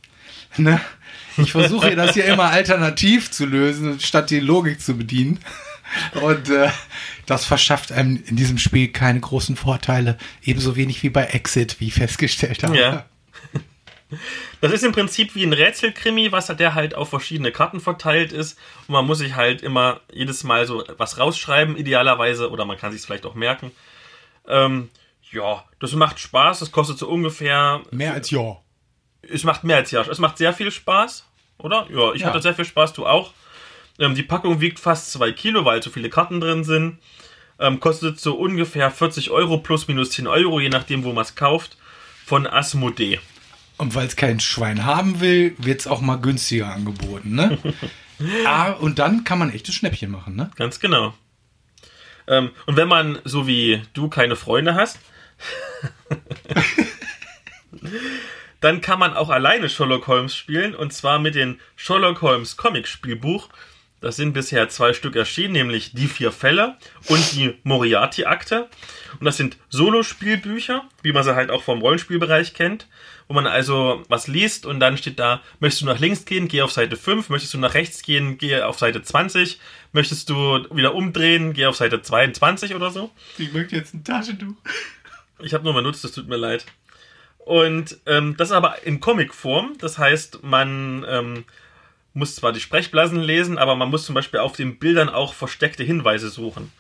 Ne? 0.59 0.78
Ich 1.36 1.52
versuche 1.52 1.94
das 1.97 2.16
ja 2.16 2.24
immer 2.24 2.51
alternativ 2.51 3.31
zu 3.31 3.47
lösen, 3.47 4.01
statt 4.01 4.31
die 4.31 4.40
Logik 4.40 4.81
zu 4.81 4.97
bedienen. 4.97 5.40
Und 6.20 6.51
äh, 6.51 6.70
das 7.27 7.44
verschafft 7.44 7.93
einem 7.93 8.23
in 8.27 8.36
diesem 8.36 8.59
Spiel 8.59 8.89
keine 8.89 9.20
großen 9.20 9.57
Vorteile. 9.57 10.19
Ebenso 10.43 10.77
wenig 10.77 11.02
wie 11.02 11.11
bei 11.11 11.24
Exit, 11.27 11.81
wie 11.81 11.89
ich 11.89 11.94
festgestellt 11.94 12.62
habe. 12.62 12.78
Ja. 12.78 13.05
Das 14.61 14.73
ist 14.73 14.82
im 14.82 14.93
Prinzip 14.93 15.35
wie 15.35 15.44
ein 15.44 15.52
Rätselkrimi, 15.52 16.32
was 16.32 16.47
der 16.47 16.74
halt 16.74 16.94
auf 16.94 17.11
verschiedene 17.11 17.52
Karten 17.52 17.81
verteilt 17.81 18.32
ist. 18.32 18.59
Und 18.86 18.94
man 18.94 19.07
muss 19.07 19.19
sich 19.19 19.36
halt 19.36 19.62
immer 19.62 20.01
jedes 20.12 20.43
Mal 20.43 20.66
so 20.66 20.85
was 20.97 21.19
rausschreiben, 21.19 21.77
idealerweise, 21.77 22.51
oder 22.51 22.65
man 22.65 22.77
kann 22.77 22.93
sich 22.93 23.02
vielleicht 23.02 23.27
auch 23.27 23.35
merken. 23.35 23.70
Ähm, 24.48 24.90
ja, 25.31 25.65
das 25.78 25.93
macht 25.93 26.19
Spaß. 26.19 26.59
Das 26.59 26.73
kostet 26.73 26.98
so 26.98 27.09
ungefähr. 27.09 27.82
Mehr 27.90 28.15
als 28.15 28.31
ja. 28.31 28.57
Es 29.22 29.44
macht 29.44 29.64
mehr 29.64 29.76
als 29.76 29.90
ja. 29.90 30.02
Es 30.02 30.18
macht 30.18 30.38
sehr 30.38 30.52
viel 30.52 30.70
Spaß, 30.70 31.24
oder? 31.59 31.86
Ja, 31.94 32.12
ich 32.12 32.22
Ja. 32.22 32.28
hatte 32.28 32.40
sehr 32.42 32.55
viel 32.55 32.64
Spaß, 32.64 32.92
du 32.94 33.06
auch. 33.06 33.32
Ähm, 33.98 34.14
die 34.14 34.22
Packung 34.22 34.60
wiegt 34.60 34.80
fast 34.80 35.12
zwei 35.12 35.32
Kilo, 35.32 35.64
weil 35.64 35.82
so 35.82 35.90
viele 35.90 36.09
Karten 36.10 36.40
drin 36.40 36.64
sind. 36.64 36.98
Ähm, 37.59 37.78
kostet 37.80 38.18
so 38.18 38.34
ungefähr 38.36 38.90
40 38.90 39.30
Euro 39.30 39.59
plus 39.59 39.86
minus 39.86 40.10
10 40.12 40.26
Euro, 40.26 40.60
je 40.60 40.70
nachdem, 40.70 41.05
wo 41.05 41.12
man 41.12 41.22
es 41.24 41.34
kauft. 41.34 41.76
Von 42.24 42.47
Asmodee. 42.47 43.20
Und 43.76 43.94
weil 43.94 44.06
es 44.06 44.16
kein 44.16 44.40
Schwein 44.40 44.84
haben 44.84 45.20
will, 45.20 45.55
wird 45.59 45.80
es 45.80 45.86
auch 45.86 46.01
mal 46.01 46.16
günstiger 46.16 46.72
angeboten, 46.72 47.34
ne? 47.34 47.59
ah, 48.47 48.70
und 48.72 48.98
dann 48.98 49.24
kann 49.24 49.38
man 49.38 49.51
echtes 49.52 49.74
Schnäppchen 49.74 50.10
machen, 50.10 50.36
ne? 50.36 50.51
Ganz 50.56 50.80
genau. 50.80 51.12
Ähm, 52.26 52.51
und 52.66 52.76
wenn 52.76 52.88
man, 52.88 53.18
so 53.24 53.47
wie 53.47 53.82
du, 53.94 54.09
keine 54.09 54.36
Freunde 54.36 54.74
hast, 54.74 54.98
dann 58.60 58.80
kann 58.80 58.98
man 58.98 59.14
auch 59.14 59.30
alleine 59.30 59.68
Sherlock 59.68 60.06
Holmes 60.06 60.36
spielen. 60.36 60.74
Und 60.74 60.92
zwar 60.92 61.18
mit 61.18 61.34
dem 61.34 61.58
Sherlock 61.76 62.22
Holmes 62.22 62.56
Comic-Spielbuch. 62.56 63.48
Das 64.00 64.16
sind 64.16 64.32
bisher 64.32 64.68
zwei 64.70 64.94
Stück 64.94 65.14
erschienen, 65.14 65.52
nämlich 65.52 65.92
die 65.92 66.08
vier 66.08 66.32
Fälle 66.32 66.78
und 67.08 67.32
die 67.32 67.54
Moriarty-Akte. 67.64 68.68
Und 69.18 69.26
das 69.26 69.36
sind 69.36 69.58
Solo-Spielbücher, 69.68 70.84
wie 71.02 71.12
man 71.12 71.22
sie 71.22 71.34
halt 71.34 71.50
auch 71.50 71.62
vom 71.62 71.80
Rollenspielbereich 71.80 72.54
kennt, 72.54 72.86
wo 73.28 73.34
man 73.34 73.46
also 73.46 74.02
was 74.08 74.26
liest 74.26 74.64
und 74.64 74.80
dann 74.80 74.96
steht 74.96 75.18
da, 75.18 75.42
möchtest 75.58 75.82
du 75.82 75.86
nach 75.86 75.98
links 75.98 76.24
gehen, 76.24 76.48
geh 76.48 76.62
auf 76.62 76.72
Seite 76.72 76.96
5, 76.96 77.28
möchtest 77.28 77.52
du 77.52 77.58
nach 77.58 77.74
rechts 77.74 78.02
gehen, 78.02 78.38
geh 78.38 78.62
auf 78.62 78.78
Seite 78.78 79.02
20, 79.02 79.60
möchtest 79.92 80.30
du 80.30 80.64
wieder 80.74 80.94
umdrehen, 80.94 81.52
geh 81.52 81.66
auf 81.66 81.76
Seite 81.76 82.00
22 82.00 82.74
oder 82.74 82.90
so. 82.90 83.10
Ich 83.36 83.52
möchte 83.52 83.76
jetzt 83.76 83.92
ein 83.92 84.02
Taschentuch. 84.02 84.56
Ich 85.42 85.52
habe 85.52 85.64
nur 85.64 85.74
benutzt, 85.74 86.04
das 86.04 86.12
tut 86.12 86.28
mir 86.28 86.36
leid. 86.36 86.64
Und 87.51 87.98
ähm, 88.06 88.36
das 88.36 88.52
aber 88.52 88.85
in 88.85 89.01
Comicform, 89.01 89.72
das 89.81 89.98
heißt, 89.98 90.44
man 90.44 91.05
ähm, 91.10 91.44
muss 92.14 92.36
zwar 92.36 92.52
die 92.52 92.60
Sprechblasen 92.60 93.18
lesen, 93.18 93.59
aber 93.59 93.74
man 93.74 93.90
muss 93.90 94.06
zum 94.06 94.14
Beispiel 94.14 94.39
auf 94.39 94.55
den 94.55 94.78
Bildern 94.78 95.09
auch 95.09 95.35
versteckte 95.35 95.82
Hinweise 95.82 96.31
suchen. 96.31 96.70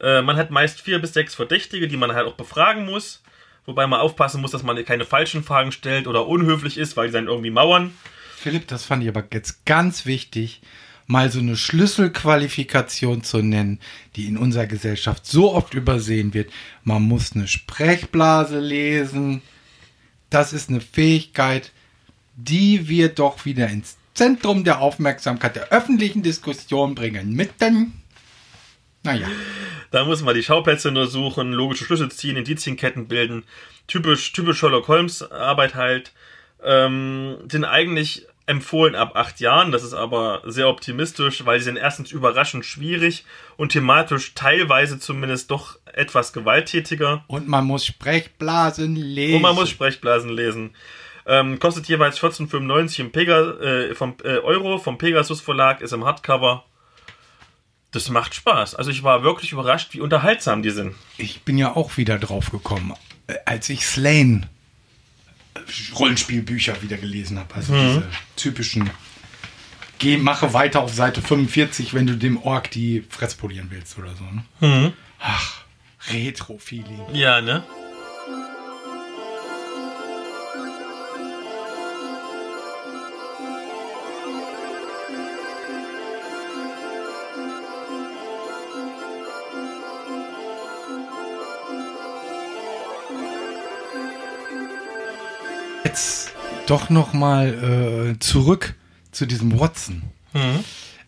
Äh, 0.00 0.22
man 0.22 0.38
hat 0.38 0.50
meist 0.50 0.80
vier 0.80 1.00
bis 1.00 1.12
sechs 1.12 1.34
Verdächtige, 1.34 1.86
die 1.86 1.98
man 1.98 2.14
halt 2.14 2.26
auch 2.26 2.32
befragen 2.32 2.86
muss. 2.86 3.22
Wobei 3.66 3.86
man 3.86 4.00
aufpassen 4.00 4.40
muss, 4.40 4.52
dass 4.52 4.62
man 4.62 4.82
keine 4.86 5.04
falschen 5.04 5.44
Fragen 5.44 5.70
stellt 5.70 6.06
oder 6.06 6.26
unhöflich 6.26 6.78
ist, 6.78 6.96
weil 6.96 7.08
die 7.08 7.12
dann 7.12 7.26
irgendwie 7.26 7.50
mauern. 7.50 7.92
Philipp, 8.38 8.66
das 8.68 8.86
fand 8.86 9.02
ich 9.02 9.10
aber 9.10 9.24
jetzt 9.34 9.66
ganz 9.66 10.06
wichtig, 10.06 10.62
mal 11.06 11.30
so 11.30 11.40
eine 11.40 11.58
Schlüsselqualifikation 11.58 13.22
zu 13.22 13.42
nennen, 13.42 13.80
die 14.14 14.28
in 14.28 14.38
unserer 14.38 14.66
Gesellschaft 14.66 15.26
so 15.26 15.52
oft 15.52 15.74
übersehen 15.74 16.32
wird. 16.32 16.50
Man 16.84 17.02
muss 17.02 17.34
eine 17.34 17.48
Sprechblase 17.48 18.60
lesen. 18.60 19.42
Das 20.30 20.52
ist 20.52 20.68
eine 20.68 20.80
Fähigkeit, 20.80 21.72
die 22.36 22.88
wir 22.88 23.08
doch 23.08 23.44
wieder 23.44 23.68
ins 23.68 23.96
Zentrum 24.14 24.64
der 24.64 24.80
Aufmerksamkeit 24.80 25.56
der 25.56 25.68
öffentlichen 25.70 26.22
Diskussion 26.22 26.94
bringen. 26.94 27.32
Mitten. 27.32 27.92
Naja. 29.02 29.28
Da 29.90 30.04
muss 30.04 30.22
man 30.22 30.34
die 30.34 30.42
Schauplätze 30.42 30.90
nur 30.90 31.06
suchen, 31.06 31.52
logische 31.52 31.84
Schlüsse 31.84 32.08
ziehen, 32.08 32.36
Indizienketten 32.36 33.08
bilden. 33.08 33.44
Typisch, 33.86 34.32
typisch 34.32 34.58
Sherlock 34.58 34.88
Holmes 34.88 35.22
Arbeit 35.30 35.74
halt. 35.74 36.12
Ähm, 36.62 37.36
sind 37.50 37.64
eigentlich 37.64 38.26
empfohlen 38.46 38.94
ab 38.94 39.12
acht 39.14 39.40
Jahren. 39.40 39.72
Das 39.72 39.82
ist 39.82 39.92
aber 39.92 40.42
sehr 40.46 40.68
optimistisch, 40.68 41.44
weil 41.44 41.58
sie 41.58 41.66
sind 41.66 41.76
erstens 41.76 42.12
überraschend 42.12 42.64
schwierig 42.64 43.24
und 43.56 43.72
thematisch 43.72 44.34
teilweise 44.34 44.98
zumindest 44.98 45.50
doch 45.50 45.78
etwas 45.92 46.32
gewalttätiger. 46.32 47.24
Und 47.26 47.48
man 47.48 47.64
muss 47.64 47.84
Sprechblasen 47.84 48.94
lesen. 48.96 49.36
Und 49.36 49.42
man 49.42 49.54
muss 49.54 49.70
Sprechblasen 49.70 50.30
lesen. 50.30 50.70
Ähm, 51.26 51.58
kostet 51.58 51.88
jeweils 51.88 52.20
14,95 52.20 53.00
im 53.00 53.10
Pega, 53.10 53.50
äh, 53.58 53.94
vom, 53.96 54.14
äh, 54.22 54.38
Euro 54.38 54.78
vom 54.78 54.96
Pegasus 54.96 55.40
Verlag, 55.40 55.80
ist 55.80 55.92
im 55.92 56.04
Hardcover. 56.04 56.64
Das 57.90 58.08
macht 58.10 58.34
Spaß. 58.34 58.76
Also 58.76 58.90
ich 58.90 59.02
war 59.02 59.24
wirklich 59.24 59.52
überrascht, 59.52 59.92
wie 59.92 60.00
unterhaltsam 60.00 60.62
die 60.62 60.70
sind. 60.70 60.94
Ich 61.18 61.42
bin 61.42 61.58
ja 61.58 61.74
auch 61.74 61.96
wieder 61.96 62.18
drauf 62.18 62.52
gekommen, 62.52 62.94
äh, 63.26 63.34
als 63.44 63.68
ich 63.70 63.86
Slane 63.86 64.48
Rollenspielbücher 65.98 66.82
wieder 66.82 66.96
gelesen 66.96 67.38
habe. 67.38 67.54
Also 67.54 67.72
diese 67.74 68.04
typischen 68.36 68.90
Geh, 69.98 70.18
mache 70.18 70.52
weiter 70.52 70.80
auf 70.80 70.92
Seite 70.92 71.22
45, 71.22 71.94
wenn 71.94 72.06
du 72.06 72.16
dem 72.16 72.36
Ork 72.42 72.70
die 72.70 73.02
Fresse 73.08 73.36
polieren 73.38 73.68
willst 73.70 73.96
oder 73.98 74.10
so. 74.14 74.24
Ne? 74.60 74.92
Ach, 75.18 75.62
Retro-Feeling. 76.10 77.00
Ja, 77.14 77.40
ne? 77.40 77.64
Doch 96.66 96.90
noch 96.90 97.12
mal 97.12 98.14
äh, 98.14 98.18
zurück 98.18 98.74
zu 99.12 99.26
diesem 99.26 99.58
Watson. 99.58 100.02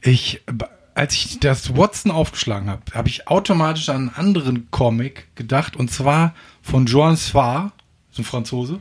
Ich, 0.00 0.42
b- 0.46 0.64
als 0.94 1.14
ich 1.14 1.38
das 1.40 1.76
Watson 1.76 2.10
aufgeschlagen 2.10 2.68
habe, 2.70 2.82
habe 2.92 3.08
ich 3.08 3.28
automatisch 3.28 3.88
an 3.88 3.96
einen 3.96 4.14
anderen 4.14 4.70
Comic 4.70 5.28
gedacht 5.36 5.76
und 5.76 5.90
zwar 5.90 6.34
von 6.62 6.86
Joan 6.86 7.16
Svar, 7.16 7.72
ist 8.10 8.18
ein 8.18 8.24
Franzose. 8.24 8.80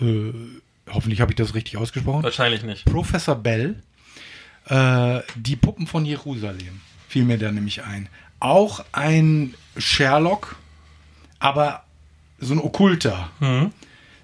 Äh, 0.00 0.32
hoffentlich 0.90 1.20
habe 1.20 1.32
ich 1.32 1.36
das 1.36 1.54
richtig 1.54 1.76
ausgesprochen. 1.76 2.22
Wahrscheinlich 2.22 2.62
nicht. 2.62 2.84
Professor 2.84 3.34
Bell, 3.36 3.82
äh, 4.66 5.20
die 5.36 5.56
Puppen 5.56 5.86
von 5.86 6.04
Jerusalem, 6.04 6.80
fiel 7.08 7.24
mir 7.24 7.38
da 7.38 7.50
nämlich 7.52 7.84
ein. 7.84 8.08
Auch 8.40 8.84
ein 8.92 9.54
Sherlock, 9.76 10.56
aber 11.38 11.84
so 12.38 12.54
ein 12.54 12.60
okkulter. 12.60 13.30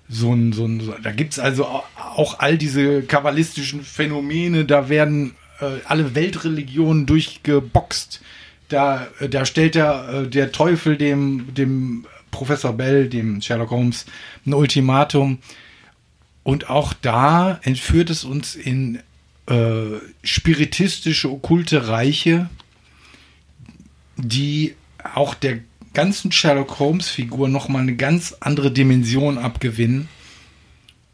So 0.08 0.32
ein, 0.34 0.52
so 0.52 0.66
ein, 0.66 0.82
da 1.02 1.12
gibt's 1.12 1.38
also 1.38 1.64
au- 1.66 1.84
auch 1.96 2.38
all 2.38 2.58
diese 2.58 3.02
kabbalistischen 3.02 3.82
Phänomene, 3.82 4.64
da 4.64 4.88
werden 4.88 5.34
äh, 5.60 5.80
alle 5.86 6.14
Weltreligionen 6.14 7.06
durchgeboxt. 7.06 8.20
Da, 8.68 9.08
äh, 9.20 9.28
da 9.28 9.46
stellt 9.46 9.74
der, 9.74 10.08
äh, 10.24 10.28
der 10.28 10.52
Teufel 10.52 10.96
dem, 10.98 11.54
dem 11.54 12.06
Professor 12.30 12.72
Bell, 12.74 13.08
dem 13.08 13.40
Sherlock 13.40 13.70
Holmes, 13.70 14.06
ein 14.44 14.52
Ultimatum. 14.54 15.38
Und 16.42 16.68
auch 16.68 16.92
da 16.92 17.58
entführt 17.62 18.10
es 18.10 18.24
uns 18.24 18.54
in 18.56 18.98
äh, 19.46 19.98
spiritistische, 20.22 21.30
okkulte 21.30 21.88
Reiche, 21.88 22.50
die 24.16 24.74
auch 25.14 25.34
der 25.34 25.60
ganzen 25.94 26.32
Sherlock 26.32 26.78
Holmes-Figur 26.78 27.48
nochmal 27.48 27.82
eine 27.82 27.96
ganz 27.96 28.36
andere 28.40 28.70
Dimension 28.70 29.38
abgewinnen 29.38 30.08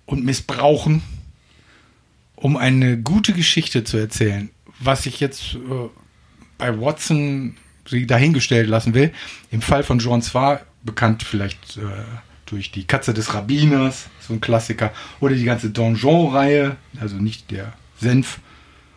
und 0.07 0.25
missbrauchen, 0.25 1.03
um 2.35 2.57
eine 2.57 2.99
gute 2.99 3.33
Geschichte 3.33 3.85
zu 3.85 3.97
erzählen. 3.99 4.51
Was 4.81 5.07
ich 5.07 5.21
jetzt 5.21 5.55
äh, 5.55 5.89
bei 6.59 6.81
Watson 6.81 7.57
sie 7.87 8.07
dahingestellt 8.07 8.69
lassen 8.69 8.95
will. 8.95 9.13
Im 9.51 9.63
Fall 9.63 9.83
von 9.83 9.99
John 9.99 10.23
Zwar, 10.23 10.61
bekannt 10.83 11.23
vielleicht 11.23 11.77
äh, 11.77 11.81
durch 12.47 12.71
die 12.71 12.85
Katze 12.85 13.15
des 13.15 13.35
Rabbiners, 13.35 14.09
so 14.21 14.33
ein 14.33 14.41
Klassiker, 14.41 14.93
oder 15.21 15.35
die 15.35 15.45
ganze 15.45 15.71
Donjon-Reihe, 15.71 16.77
also 17.01 17.17
nicht 17.17 17.51
der 17.51 17.73
Senf, 17.99 18.41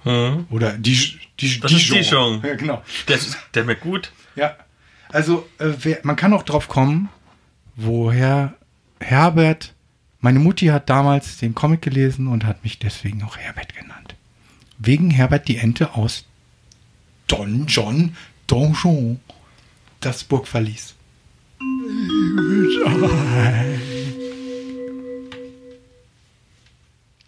oder 0.05 0.73
die, 0.77 1.17
die, 1.39 1.59
Das 1.61 1.71
ist 1.71 1.89
Dijon. 1.89 2.41
Ja, 2.43 2.55
genau. 2.55 2.83
Der, 3.07 3.19
der 3.53 3.63
mir 3.63 3.75
gut. 3.75 4.11
Ja, 4.35 4.57
also 5.13 5.47
äh, 5.59 5.71
wer, 5.81 5.99
man 6.03 6.15
kann 6.15 6.33
auch 6.33 6.43
drauf 6.43 6.67
kommen, 6.67 7.09
woher 7.75 8.55
Herbert, 8.99 9.73
meine 10.19 10.39
Mutti 10.39 10.67
hat 10.67 10.89
damals 10.89 11.37
den 11.37 11.53
Comic 11.53 11.81
gelesen 11.81 12.27
und 12.27 12.45
hat 12.45 12.63
mich 12.63 12.79
deswegen 12.79 13.23
auch 13.23 13.37
Herbert 13.37 13.75
genannt. 13.75 14.15
Wegen 14.79 15.11
Herbert 15.11 15.47
die 15.47 15.57
Ente 15.57 15.93
aus 15.93 16.25
Don 17.27 17.67
John 17.67 18.15
Donjon, 18.47 19.19
das 19.99 20.23
Burgverlies. 20.23 20.95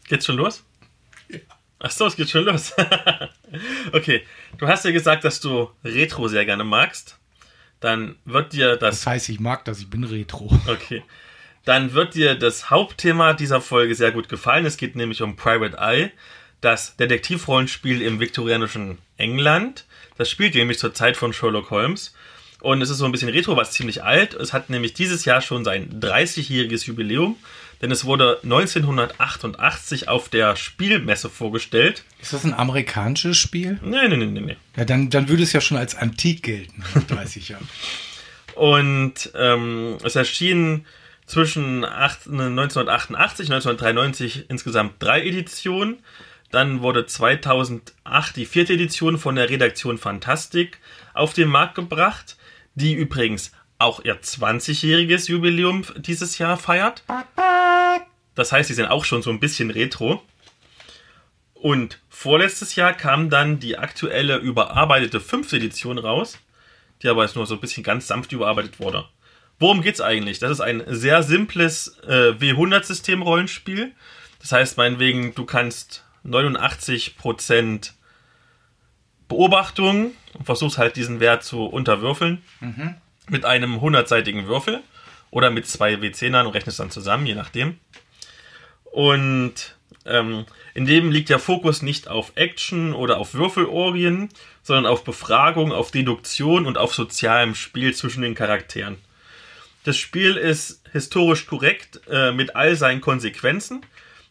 Geht's 0.07 0.25
schon 0.25 0.37
los? 0.37 0.63
Ach 1.79 1.91
so, 1.91 2.07
es 2.07 2.15
geht 2.15 2.29
schon 2.29 2.45
los. 2.45 2.73
okay, 3.93 4.23
du 4.57 4.67
hast 4.67 4.85
ja 4.85 4.91
gesagt, 4.91 5.23
dass 5.23 5.39
du 5.39 5.69
Retro 5.83 6.27
sehr 6.27 6.45
gerne 6.45 6.63
magst. 6.63 7.19
Dann 7.79 8.15
wird 8.25 8.53
dir 8.53 8.77
das 8.77 9.01
Das 9.01 9.07
heißt, 9.07 9.29
ich 9.29 9.39
mag 9.39 9.65
das, 9.65 9.79
ich 9.79 9.89
bin 9.89 10.03
Retro. 10.03 10.51
Okay. 10.67 11.03
Dann 11.65 11.93
wird 11.93 12.13
dir 12.13 12.35
das 12.35 12.69
Hauptthema 12.69 13.33
dieser 13.33 13.59
Folge 13.59 13.95
sehr 13.95 14.11
gut 14.11 14.29
gefallen. 14.29 14.65
Es 14.65 14.77
geht 14.77 14.95
nämlich 14.95 15.21
um 15.21 15.35
Private 15.35 15.77
Eye, 15.77 16.11
das 16.61 16.95
Detektivrollenspiel 16.97 18.01
im 18.01 18.19
viktorianischen 18.19 18.99
England. 19.17 19.85
Das 20.17 20.29
spielt 20.29 20.53
nämlich 20.55 20.77
zur 20.77 20.93
Zeit 20.93 21.17
von 21.17 21.33
Sherlock 21.33 21.71
Holmes. 21.71 22.13
Und 22.61 22.81
es 22.81 22.89
ist 22.89 22.99
so 22.99 23.05
ein 23.05 23.11
bisschen 23.11 23.29
retro, 23.29 23.57
was 23.57 23.71
ziemlich 23.71 24.03
alt. 24.03 24.33
Es 24.33 24.53
hat 24.53 24.69
nämlich 24.69 24.93
dieses 24.93 25.25
Jahr 25.25 25.41
schon 25.41 25.63
sein 25.63 25.99
30-jähriges 25.99 26.85
Jubiläum, 26.85 27.35
denn 27.81 27.91
es 27.91 28.05
wurde 28.05 28.39
1988 28.43 30.07
auf 30.07 30.29
der 30.29 30.55
Spielmesse 30.55 31.29
vorgestellt. 31.29 32.03
Ist 32.21 32.33
das 32.33 32.43
ein 32.45 32.53
amerikanisches 32.53 33.37
Spiel? 33.37 33.79
Nee, 33.83 34.07
nee, 34.07 34.17
nee, 34.17 34.25
nee, 34.25 34.41
nee. 34.41 34.57
Ja, 34.77 34.85
dann, 34.85 35.09
dann 35.09 35.29
würde 35.29 35.43
es 35.43 35.53
ja 35.53 35.61
schon 35.61 35.77
als 35.77 35.95
antik 35.95 36.43
gelten, 36.43 36.83
nach 36.93 37.03
30 37.03 37.49
Jahren. 37.49 37.67
Und 38.55 39.31
ähm, 39.35 39.97
es 40.03 40.15
erschien 40.15 40.85
zwischen 41.25 41.83
acht- 41.83 42.27
1988 42.27 43.47
und 43.47 43.53
1993 43.53 44.45
insgesamt 44.49 44.93
drei 44.99 45.25
Editionen. 45.25 45.97
Dann 46.51 46.81
wurde 46.81 47.05
2008 47.05 48.35
die 48.35 48.45
vierte 48.45 48.73
Edition 48.73 49.17
von 49.17 49.35
der 49.35 49.49
Redaktion 49.49 49.97
Fantastik 49.97 50.77
auf 51.13 51.33
den 51.33 51.49
Markt 51.49 51.75
gebracht, 51.75 52.37
die 52.75 52.93
übrigens 52.93 53.51
auch 53.77 54.03
ihr 54.03 54.21
20-jähriges 54.21 55.29
Jubiläum 55.29 55.83
dieses 55.97 56.37
Jahr 56.37 56.57
feiert. 56.57 57.03
Das 58.35 58.51
heißt, 58.51 58.67
sie 58.67 58.73
sind 58.73 58.87
auch 58.87 59.05
schon 59.05 59.21
so 59.21 59.29
ein 59.29 59.39
bisschen 59.39 59.71
retro. 59.71 60.21
Und 61.53 61.99
vorletztes 62.09 62.75
Jahr 62.75 62.93
kam 62.93 63.29
dann 63.29 63.59
die 63.59 63.77
aktuelle 63.77 64.37
überarbeitete 64.37 65.19
fünfte 65.19 65.57
Edition 65.57 65.97
raus, 65.97 66.37
die 67.01 67.07
aber 67.07 67.23
jetzt 67.23 67.35
nur 67.35 67.45
so 67.45 67.55
ein 67.55 67.61
bisschen 67.61 67.83
ganz 67.83 68.07
sanft 68.07 68.31
überarbeitet 68.31 68.79
wurde. 68.79 69.05
Worum 69.59 69.81
geht's 69.81 70.01
eigentlich? 70.01 70.39
Das 70.39 70.51
ist 70.51 70.61
ein 70.61 70.83
sehr 70.87 71.23
simples 71.23 71.97
äh, 72.07 72.33
W100-System-Rollenspiel. 72.39 73.93
Das 74.39 74.51
heißt, 74.51 74.77
meinetwegen, 74.77 75.33
du 75.33 75.45
kannst 75.45 76.03
89% 76.25 77.91
Beobachtung 79.27 80.11
und 80.33 80.45
versuchst 80.45 80.77
halt 80.77 80.97
diesen 80.97 81.19
Wert 81.19 81.43
zu 81.43 81.65
unterwürfeln 81.65 82.43
mit 83.29 83.45
einem 83.45 83.79
100-seitigen 83.79 84.47
Würfel 84.47 84.81
oder 85.31 85.49
mit 85.49 85.67
zwei 85.67 85.95
W10ern 85.95 86.45
und 86.45 86.53
rechnest 86.53 86.79
dann 86.79 86.91
zusammen, 86.91 87.25
je 87.25 87.35
nachdem. 87.35 87.79
Und 88.85 89.75
ähm, 90.05 90.45
in 90.73 90.85
dem 90.85 91.11
liegt 91.11 91.29
der 91.29 91.39
Fokus 91.39 91.81
nicht 91.81 92.07
auf 92.07 92.33
Action 92.35 92.93
oder 92.93 93.17
auf 93.17 93.33
Würfelorgien, 93.33 94.29
sondern 94.61 94.85
auf 94.85 95.03
Befragung, 95.03 95.71
auf 95.71 95.91
Deduktion 95.91 96.65
und 96.65 96.77
auf 96.77 96.93
sozialem 96.93 97.55
Spiel 97.55 97.93
zwischen 97.93 98.21
den 98.21 98.35
Charakteren. 98.35 98.97
Das 99.83 99.97
Spiel 99.97 100.35
ist 100.35 100.81
historisch 100.91 101.45
korrekt 101.45 102.01
äh, 102.09 102.31
mit 102.31 102.55
all 102.55 102.75
seinen 102.75 103.01
Konsequenzen. 103.01 103.81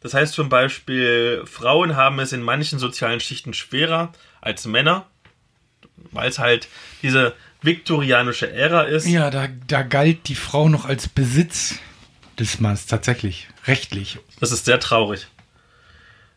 Das 0.01 0.13
heißt 0.13 0.35
zum 0.35 0.49
Beispiel, 0.49 1.43
Frauen 1.47 1.97
haben 1.97 2.19
es 2.19 2.33
in 2.33 2.43
manchen 2.43 2.79
sozialen 2.79 3.21
Schichten 3.21 3.55
schwerer 3.55 4.13
als 4.41 4.67
Männer, 4.67 5.07
weil 6.11 6.29
es 6.29 6.39
halt 6.39 6.69
diese 7.03 7.35
viktorianische 7.65 8.51
Ära 8.53 8.83
ist. 8.83 9.07
Ja, 9.07 9.31
da, 9.31 9.49
da 9.67 9.83
galt 9.83 10.29
die 10.29 10.35
Frau 10.35 10.69
noch 10.69 10.85
als 10.85 11.09
Besitz 11.09 11.77
des 12.39 12.61
Manns, 12.61 12.87
tatsächlich, 12.87 13.49
rechtlich. 13.67 14.19
Das 14.41 14.53
ist 14.53 14.65
sehr 14.65 14.81
traurig. 14.81 15.27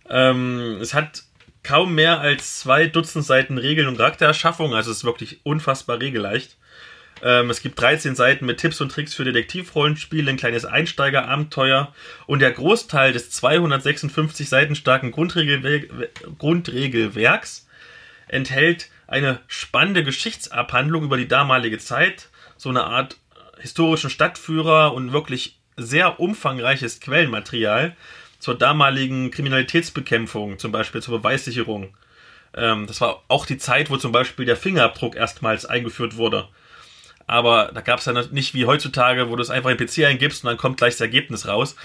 Ähm, 0.10 0.80
es 0.82 0.94
hat 0.94 1.24
kaum 1.64 1.96
mehr 1.96 2.22
als 2.22 2.60
zwei 2.60 2.88
Dutzend 2.88 3.26
Seiten 3.26 3.58
Regeln 3.58 3.88
und 3.88 3.98
Charaktererschaffung, 3.98 4.74
also 4.74 4.92
es 4.92 4.98
ist 4.98 5.04
wirklich 5.04 5.42
unfassbar 5.44 6.00
regelleicht. 6.00 6.56
Ähm, 7.22 7.50
es 7.50 7.62
gibt 7.62 7.80
13 7.82 8.16
Seiten 8.16 8.46
mit 8.46 8.60
Tipps 8.60 8.80
und 8.80 8.92
Tricks 8.92 9.14
für 9.14 9.26
Detektivrollenspiele, 9.26 10.30
ein 10.30 10.38
kleines 10.38 10.66
Einsteigerabenteuer 10.66 11.94
und 12.26 12.40
der 12.40 12.52
Großteil 12.52 13.12
des 13.12 13.32
256 13.32 14.48
Seiten 14.48 14.76
starken 14.76 15.12
Grundregelwer 15.12 15.82
Grundregelwerks 16.38 17.68
enthält 18.28 18.90
eine 19.08 19.40
spannende 19.48 20.04
Geschichtsabhandlung 20.04 21.04
über 21.04 21.18
die 21.18 21.28
damalige 21.28 21.80
Zeit, 21.80 22.30
so 22.58 22.70
eine 22.70 22.84
Art 22.84 23.18
historischen 23.60 24.10
Stadtführer 24.10 24.94
und 24.94 25.14
wirklich 25.14 25.60
sehr 25.78 26.20
umfangreiches 26.20 27.00
Quellenmaterial 27.00 27.96
zur 28.40 28.56
damaligen 28.56 29.32
Kriminalitätsbekämpfung, 29.32 30.60
zum 30.60 30.72
Beispiel 30.72 31.02
zur 31.02 31.20
Beweissicherung. 31.20 31.96
Ähm, 32.54 32.88
das 32.88 33.02
war 33.02 33.24
auch 33.28 33.46
die 33.46 33.58
Zeit, 33.58 33.90
wo 33.90 33.98
zum 33.98 34.12
Beispiel 34.12 34.46
der 34.46 34.58
Fingerabdruck 34.58 35.16
erstmals 35.16 35.66
eingeführt 35.66 36.18
wurde. 36.18 36.48
Aber 37.26 37.72
da 37.74 37.82
gab 37.82 38.00
es 38.00 38.06
ja 38.06 38.14
nicht 38.14 38.54
wie 38.54 38.66
heutzutage, 38.66 39.30
wo 39.30 39.36
du 39.36 39.42
es 39.42 39.50
einfach 39.50 39.70
in 39.70 39.78
den 39.78 39.88
PC 39.88 40.06
eingibst 40.06 40.44
und 40.44 40.50
dann 40.50 40.58
kommt 40.58 40.78
gleich 40.78 40.94
das 40.94 41.02
Ergebnis 41.02 41.48
raus. 41.48 41.76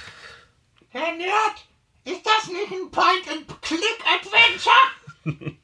Herr 0.90 1.16
Nerd, 1.16 1.66
ist 2.04 2.24
das 2.24 2.48
nicht 2.48 2.70
ein 2.70 2.90
Point-and-Click-Adventure? 2.90 5.56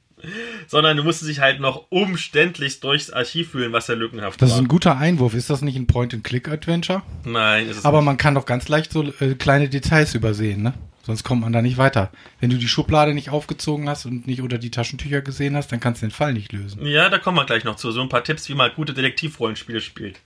sondern 0.66 0.96
du 0.96 1.04
musst 1.04 1.26
dich 1.26 1.40
halt 1.40 1.60
noch 1.60 1.86
umständlich 1.90 2.80
durchs 2.80 3.10
Archiv 3.10 3.50
fühlen, 3.52 3.72
was 3.72 3.86
ja 3.88 3.94
lückenhaft 3.94 4.40
Das 4.40 4.50
ist 4.50 4.54
war. 4.56 4.62
ein 4.62 4.68
guter 4.68 4.96
Einwurf. 4.98 5.34
Ist 5.34 5.50
das 5.50 5.62
nicht 5.62 5.76
ein 5.76 5.86
Point-and-Click-Adventure? 5.86 7.02
Nein, 7.24 7.68
ist 7.68 7.78
es 7.78 7.84
Aber 7.84 7.98
nicht. 7.98 8.06
man 8.06 8.16
kann 8.16 8.34
doch 8.34 8.46
ganz 8.46 8.68
leicht 8.68 8.92
so 8.92 9.04
äh, 9.20 9.34
kleine 9.34 9.68
Details 9.68 10.14
übersehen, 10.14 10.62
ne? 10.62 10.74
Sonst 11.02 11.24
kommt 11.24 11.40
man 11.40 11.54
da 11.54 11.62
nicht 11.62 11.78
weiter. 11.78 12.10
Wenn 12.38 12.50
du 12.50 12.58
die 12.58 12.68
Schublade 12.68 13.14
nicht 13.14 13.30
aufgezogen 13.30 13.88
hast 13.88 14.04
und 14.04 14.26
nicht 14.26 14.42
unter 14.42 14.58
die 14.58 14.70
Taschentücher 14.70 15.22
gesehen 15.22 15.56
hast, 15.56 15.72
dann 15.72 15.80
kannst 15.80 16.02
du 16.02 16.06
den 16.06 16.12
Fall 16.12 16.34
nicht 16.34 16.52
lösen. 16.52 16.84
Ja, 16.84 17.08
da 17.08 17.18
kommen 17.18 17.38
wir 17.38 17.46
gleich 17.46 17.64
noch 17.64 17.76
zu. 17.76 17.90
So 17.92 18.02
ein 18.02 18.10
paar 18.10 18.24
Tipps, 18.24 18.46
wie 18.50 18.54
man 18.54 18.70
gute 18.76 18.92
Detektivrollenspiele 18.92 19.80
spielt. 19.80 20.20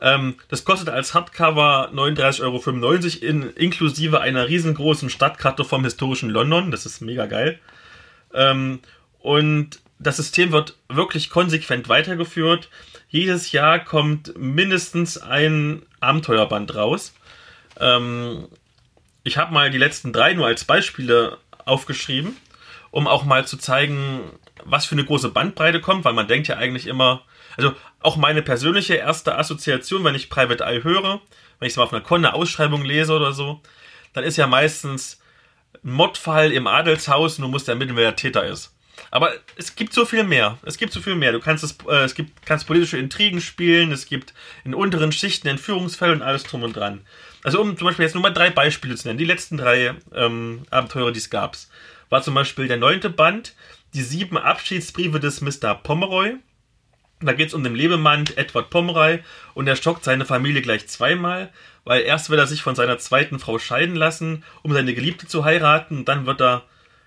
Ähm, 0.00 0.36
das 0.48 0.64
kostet 0.64 0.88
als 0.88 1.14
Hardcover 1.14 1.90
39,95 1.92 2.42
Euro 2.42 3.28
in, 3.28 3.50
inklusive 3.56 4.20
einer 4.20 4.48
riesengroßen 4.48 5.10
Stadtkarte 5.10 5.64
vom 5.64 5.82
historischen 5.82 6.30
London. 6.30 6.70
Das 6.70 6.86
ist 6.86 7.00
mega 7.00 7.26
geil. 7.26 7.58
Ähm, 8.32 8.80
und 9.24 9.80
das 9.98 10.18
System 10.18 10.52
wird 10.52 10.76
wirklich 10.86 11.30
konsequent 11.30 11.88
weitergeführt. 11.88 12.68
Jedes 13.08 13.52
Jahr 13.52 13.78
kommt 13.78 14.36
mindestens 14.36 15.16
ein 15.16 15.86
Abenteuerband 15.98 16.74
raus. 16.74 17.14
Ähm, 17.80 18.48
ich 19.22 19.38
habe 19.38 19.54
mal 19.54 19.70
die 19.70 19.78
letzten 19.78 20.12
drei 20.12 20.34
nur 20.34 20.46
als 20.46 20.64
Beispiele 20.64 21.38
aufgeschrieben, 21.64 22.36
um 22.90 23.08
auch 23.08 23.24
mal 23.24 23.46
zu 23.46 23.56
zeigen, 23.56 24.20
was 24.62 24.84
für 24.84 24.94
eine 24.94 25.06
große 25.06 25.30
Bandbreite 25.30 25.80
kommt, 25.80 26.04
weil 26.04 26.12
man 26.12 26.28
denkt 26.28 26.48
ja 26.48 26.58
eigentlich 26.58 26.86
immer, 26.86 27.22
also 27.56 27.72
auch 28.00 28.18
meine 28.18 28.42
persönliche 28.42 28.96
erste 28.96 29.38
Assoziation, 29.38 30.04
wenn 30.04 30.14
ich 30.14 30.28
Private 30.28 30.64
Eye 30.64 30.84
höre, 30.84 31.22
wenn 31.60 31.66
ich 31.66 31.72
es 31.72 31.76
mal 31.78 31.84
auf 31.84 31.94
einer 31.94 32.02
Con 32.02 32.26
eine 32.26 32.34
Ausschreibung 32.34 32.84
lese 32.84 33.14
oder 33.14 33.32
so, 33.32 33.62
dann 34.12 34.22
ist 34.22 34.36
ja 34.36 34.46
meistens 34.46 35.18
ein 35.82 35.92
Mordfall 35.92 36.52
im 36.52 36.66
Adelshaus 36.66 37.38
und 37.38 37.42
du 37.44 37.48
musst 37.48 37.70
ermitteln, 37.70 37.96
wer 37.96 38.10
der 38.10 38.16
Täter 38.16 38.44
ist. 38.44 38.73
Aber 39.14 39.32
es 39.54 39.76
gibt 39.76 39.94
so 39.94 40.04
viel 40.04 40.24
mehr. 40.24 40.58
Es 40.64 40.76
gibt 40.76 40.92
so 40.92 41.00
viel 41.00 41.14
mehr. 41.14 41.30
Du 41.30 41.38
kannst 41.38 41.62
es, 41.62 41.76
äh, 41.88 42.02
es 42.02 42.16
gibt, 42.16 42.44
kannst 42.44 42.66
politische 42.66 42.98
Intrigen 42.98 43.40
spielen, 43.40 43.92
es 43.92 44.06
gibt 44.06 44.34
in 44.64 44.74
unteren 44.74 45.12
Schichten 45.12 45.46
Entführungsfälle 45.46 46.12
und 46.12 46.22
alles 46.22 46.42
drum 46.42 46.64
und 46.64 46.74
dran. 46.74 47.06
Also 47.44 47.60
um 47.60 47.78
zum 47.78 47.86
Beispiel 47.86 48.06
jetzt 48.06 48.14
nur 48.14 48.24
mal 48.24 48.30
drei 48.30 48.50
Beispiele 48.50 48.96
zu 48.96 49.06
nennen. 49.06 49.20
Die 49.20 49.24
letzten 49.24 49.56
drei 49.56 49.94
ähm, 50.12 50.64
Abenteuer, 50.68 51.12
die 51.12 51.20
es 51.20 51.30
gab, 51.30 51.56
war 52.08 52.22
zum 52.22 52.34
Beispiel 52.34 52.66
der 52.66 52.76
neunte 52.76 53.08
Band, 53.08 53.54
die 53.94 54.02
sieben 54.02 54.36
Abschiedsbriefe 54.36 55.20
des 55.20 55.40
Mr. 55.42 55.76
Pomeroy. 55.76 56.34
Da 57.20 57.34
geht 57.34 57.48
es 57.48 57.54
um 57.54 57.62
den 57.62 57.76
Lebemann 57.76 58.24
Edward 58.34 58.68
Pomeroy 58.70 59.20
und 59.54 59.68
er 59.68 59.76
schockt 59.76 60.02
seine 60.02 60.24
Familie 60.24 60.60
gleich 60.60 60.88
zweimal, 60.88 61.52
weil 61.84 62.02
erst 62.02 62.30
will 62.30 62.38
er 62.40 62.48
sich 62.48 62.62
von 62.62 62.74
seiner 62.74 62.98
zweiten 62.98 63.38
Frau 63.38 63.60
scheiden 63.60 63.94
lassen, 63.94 64.42
um 64.64 64.72
seine 64.72 64.92
Geliebte 64.92 65.28
zu 65.28 65.44
heiraten, 65.44 65.98
und 65.98 66.08
dann 66.08 66.26
wird 66.26 66.42
er 66.42 66.64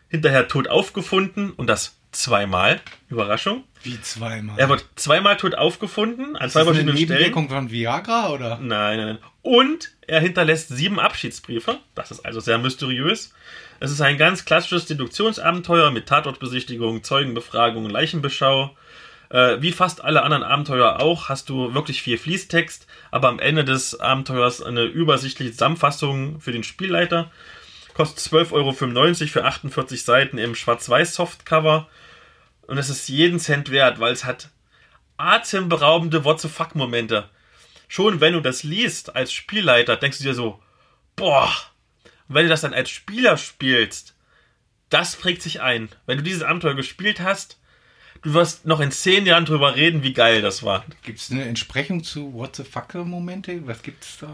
hinterher 0.08 0.48
tot 0.48 0.70
aufgefunden 0.70 1.52
und 1.52 1.68
das 1.68 1.97
zweimal. 2.12 2.82
Überraschung. 3.10 3.64
Wie 3.84 4.00
zweimal. 4.02 4.58
Er 4.60 4.70
wird 4.70 4.86
zweimal 4.96 5.38
tot 5.38 5.56
aufgefunden 5.56 6.36
an 6.36 6.48
ist 6.48 6.54
zwei 6.54 6.60
das 6.62 6.68
eine 6.70 6.76
verschiedenen 6.76 6.98
Stellen. 6.98 7.20
Nebenwirkung 7.20 7.50
von 7.50 7.72
Viagra 7.72 8.30
oder? 8.32 8.58
Nein, 8.58 8.98
nein, 8.98 9.08
nein. 9.08 9.18
Und 9.42 9.92
er 10.06 10.20
hinterlässt 10.20 10.70
sieben 10.70 11.00
Abschiedsbriefe. 11.00 11.80
Das 11.96 12.12
ist 12.12 12.26
also 12.26 12.40
sehr 12.40 12.58
mysteriös. 12.58 13.34
Es 13.80 13.92
ist 13.92 14.02
ein 14.02 14.18
ganz 14.18 14.46
klassisches 14.46 14.86
Deduktionsabenteuer 14.86 15.92
mit 15.92 16.08
Tatortbesichtigung, 16.08 17.04
Zeugenbefragung, 17.04 17.90
Leichenbeschau. 17.90 18.76
Äh, 19.30 19.62
wie 19.62 19.72
fast 19.72 20.04
alle 20.04 20.24
anderen 20.24 20.44
Abenteuer 20.44 21.02
auch, 21.02 21.30
hast 21.30 21.50
du 21.50 21.74
wirklich 21.74 22.02
viel 22.02 22.18
Fließtext, 22.18 22.88
aber 23.12 23.28
am 23.28 23.40
Ende 23.40 23.66
des 23.66 24.00
Abenteuers 24.00 24.62
eine 24.62 24.84
übersichtliche 24.84 25.52
Zusammenfassung 25.52 26.40
für 26.40 26.52
den 26.52 26.64
Spielleiter. 26.64 27.30
Kostet 27.98 28.32
12,95 28.32 28.52
Euro 28.54 28.74
für 28.74 29.44
48 29.44 30.04
Seiten 30.04 30.38
im 30.38 30.54
Schwarz-Weiß-Softcover. 30.54 31.90
Und 32.68 32.78
es 32.78 32.90
ist 32.92 33.10
jeden 33.10 33.40
Cent 33.40 33.72
wert, 33.72 34.00
weil 34.00 34.14
es 34.14 34.24
hat 34.24 34.52
atemberaubende 35.18 36.24
What 36.24 36.40
the 36.40 36.48
fuck 36.48 36.76
Momente. 36.76 37.28
Schon 37.88 38.22
wenn 38.22 38.34
du 38.34 38.40
das 38.40 38.62
liest 38.62 39.16
als 39.16 39.34
Spielleiter, 39.34 39.96
denkst 39.96 40.20
du 40.20 40.26
dir 40.26 40.36
so, 40.36 40.62
boah, 41.16 41.52
und 42.28 42.36
wenn 42.36 42.44
du 42.44 42.50
das 42.50 42.62
dann 42.62 42.76
als 42.76 42.92
Spieler 42.92 43.36
spielst, 43.36 44.16
das 44.90 45.16
prägt 45.16 45.42
sich 45.42 45.62
ein. 45.62 45.90
Wenn 46.06 46.18
du 46.18 46.24
dieses 46.24 46.44
Abenteuer 46.44 46.76
gespielt 46.76 47.20
hast, 47.20 47.60
du 48.28 48.34
wirst 48.34 48.66
noch 48.66 48.80
in 48.82 48.92
zehn 48.92 49.26
Jahren 49.26 49.46
drüber 49.46 49.76
reden, 49.76 50.04
wie 50.04 50.14
geil 50.14 50.42
das 50.42 50.62
war. 50.64 50.84
Gibt 51.04 51.20
es 51.20 51.32
eine 51.32 51.46
Entsprechung 51.46 52.04
zu 52.04 52.34
What 52.34 52.56
the 52.58 52.64
fuck 52.64 52.94
Momente? 52.96 53.66
Was 53.66 53.82
gibt's 53.82 54.18
da? 54.20 54.30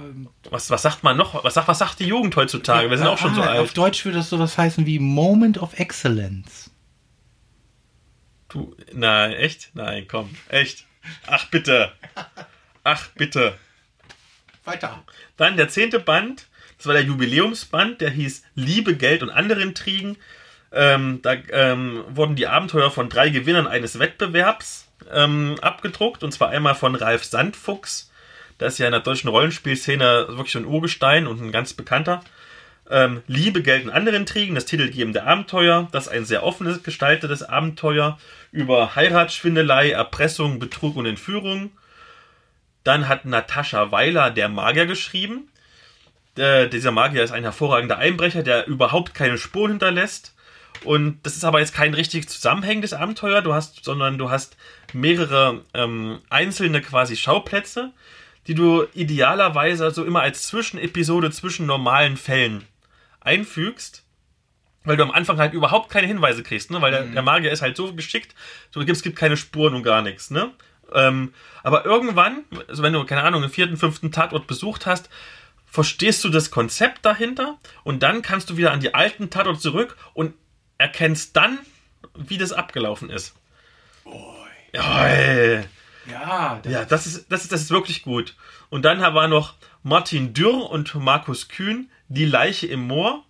Was, 0.49 0.70
was 0.70 0.82
sagt 0.82 1.03
man 1.03 1.15
noch? 1.15 1.44
Was 1.44 1.53
sagt, 1.53 1.68
was 1.68 1.78
sagt 1.80 1.99
die 1.99 2.06
Jugend 2.07 2.36
heutzutage? 2.36 2.90
Wir 2.90 2.98
sind 2.98 3.07
auch 3.07 3.18
schon 3.18 3.36
so 3.36 3.41
Ah, 3.41 3.53
Auf 3.53 3.70
alt. 3.70 3.78
Deutsch 3.78 4.03
würde 4.06 4.18
das 4.18 4.30
sowas 4.30 4.57
heißen 4.57 4.86
wie 4.86 4.99
Moment 4.99 5.60
of 5.60 5.78
Excellence. 5.80 6.72
Du, 8.49 8.76
nein, 8.94 9.32
echt? 9.34 9.72
Nein, 9.74 10.07
komm, 10.07 10.30
echt. 10.49 10.86
Ach 11.28 11.49
bitte. 11.49 11.91
Ach 12.84 13.07
bitte. 13.15 13.57
Weiter. 14.64 15.03
Dann 15.38 15.57
der 15.57 15.70
zehnte 15.70 15.99
Band, 15.99 16.48
das 16.78 16.88
war 16.88 16.94
der 16.94 17.03
Jubiläumsband, 17.03 18.02
der 18.02 18.10
hieß 18.11 18.44
Liebe, 18.56 18.95
Geld 18.95 19.22
und 19.24 19.30
andere 19.30 19.61
Intrigen. 19.61 20.18
Ähm, 20.74 21.20
da 21.22 21.36
ähm, 21.52 22.04
wurden 22.10 22.36
die 22.36 22.48
Abenteuer 22.48 22.90
von 22.90 23.08
drei 23.08 23.30
Gewinnern 23.30 23.68
eines 23.68 24.00
Wettbewerbs 24.00 24.88
ähm, 25.12 25.56
abgedruckt, 25.62 26.24
und 26.24 26.32
zwar 26.32 26.50
einmal 26.50 26.76
von 26.76 26.95
Ralf 26.95 27.24
Sandfuchs. 27.24 28.12
Das 28.58 28.74
ist 28.74 28.80
ja 28.80 28.88
in 28.88 28.91
der 28.91 29.02
deutschen 29.02 29.30
Rollenspielszene 29.30 30.28
wirklich 30.30 30.56
ein 30.56 30.66
Urgestein 30.66 31.28
und 31.28 31.41
ein 31.41 31.52
ganz 31.52 31.74
bekannter. 31.74 32.24
Ähm, 32.90 33.22
Liebe, 33.28 33.62
Geld 33.62 33.86
und 33.86 33.91
andere 33.91 34.16
Intrigen, 34.16 34.56
das 34.56 34.66
titelgebende 34.66 35.24
Abenteuer. 35.24 35.88
Das 35.91 36.08
ist 36.08 36.12
ein 36.12 36.26
sehr 36.26 36.44
offenes 36.44 36.84
gestaltetes 36.84 37.44
Abenteuer 37.44 38.18
über 38.52 38.95
Heiratsschwindelei, 38.95 39.91
Erpressung, 39.91 40.60
Betrug 40.60 40.95
und 40.95 41.06
Entführung. 41.06 41.72
Dann 42.84 43.08
hat 43.08 43.26
Natascha 43.26 43.91
Weiler 43.91 44.32
der 44.32 44.50
Magier 44.50 44.86
geschrieben. 44.86 45.50
Äh, 46.36 46.68
dieser 46.68 46.91
Magier 46.91 47.24
ist 47.24 47.32
ein 47.32 47.44
hervorragender 47.44 47.98
Einbrecher, 47.98 48.44
der 48.44 48.68
überhaupt 48.68 49.14
keine 49.14 49.38
Spuren 49.38 49.72
hinterlässt. 49.72 50.33
Und 50.84 51.20
das 51.24 51.36
ist 51.36 51.46
aber 51.46 51.60
jetzt 51.60 51.74
kein 51.74 51.94
richtig 51.94 52.28
zusammenhängendes 52.30 52.94
Abenteuer, 52.94 53.42
du 53.42 53.54
hast, 53.54 53.84
sondern 53.84 54.18
du 54.18 54.30
hast 54.30 54.58
mehrere 54.94 55.62
ähm, 55.74 56.20
einzelne 56.30 56.82
quasi 56.82 57.16
Schauplätze, 57.16 57.92
die 58.48 58.56
du 58.56 58.86
idealerweise 58.94 59.92
so 59.92 60.04
immer 60.04 60.22
als 60.22 60.48
Zwischenepisode 60.48 61.32
zwischen 61.32 61.66
normalen 61.66 62.18
Fällen 62.18 62.66
einfügst. 63.22 64.04
Weil 64.86 64.98
du 64.98 65.04
am 65.04 65.12
Anfang 65.12 65.38
halt 65.38 65.54
überhaupt 65.54 65.90
keine 65.90 66.08
Hinweise 66.08 66.44
kriegst, 66.44 66.70
ne? 66.70 66.82
Weil 66.82 66.92
der, 66.92 67.04
der 67.04 67.22
Magier 67.22 67.52
ist 67.52 67.62
halt 67.62 67.78
so 67.78 67.94
geschickt, 67.94 68.36
so 68.70 68.82
es 68.82 69.02
gibt 69.02 69.16
keine 69.16 69.38
Spuren 69.38 69.76
und 69.76 69.84
gar 69.84 70.02
nichts, 70.02 70.30
ne? 70.30 70.52
Ähm, 70.94 71.34
aber 71.64 71.86
irgendwann, 71.86 72.44
also 72.68 72.84
wenn 72.84 72.92
du, 72.92 73.06
keine 73.06 73.24
Ahnung, 73.24 73.42
den 73.42 73.50
vierten, 73.50 73.78
fünften 73.78 74.12
Tatort 74.12 74.46
besucht 74.46 74.86
hast, 74.86 75.10
verstehst 75.66 76.24
du 76.24 76.30
das 76.30 76.52
Konzept 76.52 77.06
dahinter 77.06 77.58
und 77.84 78.04
dann 78.04 78.22
kannst 78.22 78.50
du 78.50 78.58
wieder 78.58 78.72
an 78.72 78.80
die 78.80 78.94
alten 78.94 79.30
Tatort 79.30 79.62
zurück 79.62 79.98
und 80.14 80.34
erkennst 80.84 81.36
dann, 81.38 81.60
wie 82.14 82.38
das 82.38 82.52
abgelaufen 82.52 83.10
ist. 83.10 83.34
Ja, 84.74 85.08
ey. 85.08 85.64
Ja, 86.12 86.60
das 86.62 86.74
Ja, 86.74 86.86
das 86.86 87.06
ist, 87.08 87.32
das 87.32 87.44
ist, 87.44 87.52
das 87.54 87.62
ist 87.62 87.72
wirklich 87.72 88.04
gut. 88.04 88.36
Und 88.70 88.84
dann 88.84 89.00
war 89.00 89.28
noch 89.30 89.56
Martin 89.82 90.34
Dürr 90.34 90.70
und 90.70 90.94
Markus 90.96 91.48
Kühn, 91.48 91.90
Die 92.10 92.26
Leiche 92.26 92.68
im 92.68 92.82
Moor. 92.88 93.24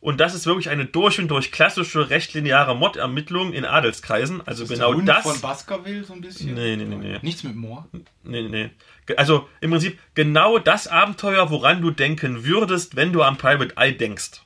Und 0.00 0.18
das 0.20 0.34
ist 0.34 0.46
wirklich 0.46 0.70
eine 0.70 0.86
durch 0.86 1.18
und 1.18 1.28
durch 1.28 1.52
klassische, 1.52 2.08
rechtlineare 2.10 2.74
Mordermittlung 2.74 3.52
in 3.52 3.64
Adelskreisen. 3.66 4.46
Also 4.46 4.64
ist 4.64 4.70
genau 4.70 4.88
der 4.88 4.96
Hund 4.96 5.08
das. 5.08 5.22
von 5.22 5.40
Baskerville 5.40 6.04
so 6.04 6.14
ein 6.14 6.22
bisschen. 6.22 6.54
Nee, 6.54 6.76
nee, 6.76 6.84
nee, 6.84 6.96
nee. 6.96 7.18
Nichts 7.22 7.42
mit 7.42 7.54
Moor. 7.54 7.86
Nee, 8.22 8.42
nee. 8.48 8.70
Also 9.16 9.48
im 9.60 9.70
Prinzip 9.70 9.98
genau 10.14 10.58
das 10.58 10.88
Abenteuer, 10.88 11.50
woran 11.50 11.82
du 11.82 11.90
denken 11.90 12.44
würdest, 12.44 12.96
wenn 12.96 13.12
du 13.12 13.22
an 13.22 13.36
Private 13.36 13.76
Eye 13.76 13.92
denkst. 13.92 14.40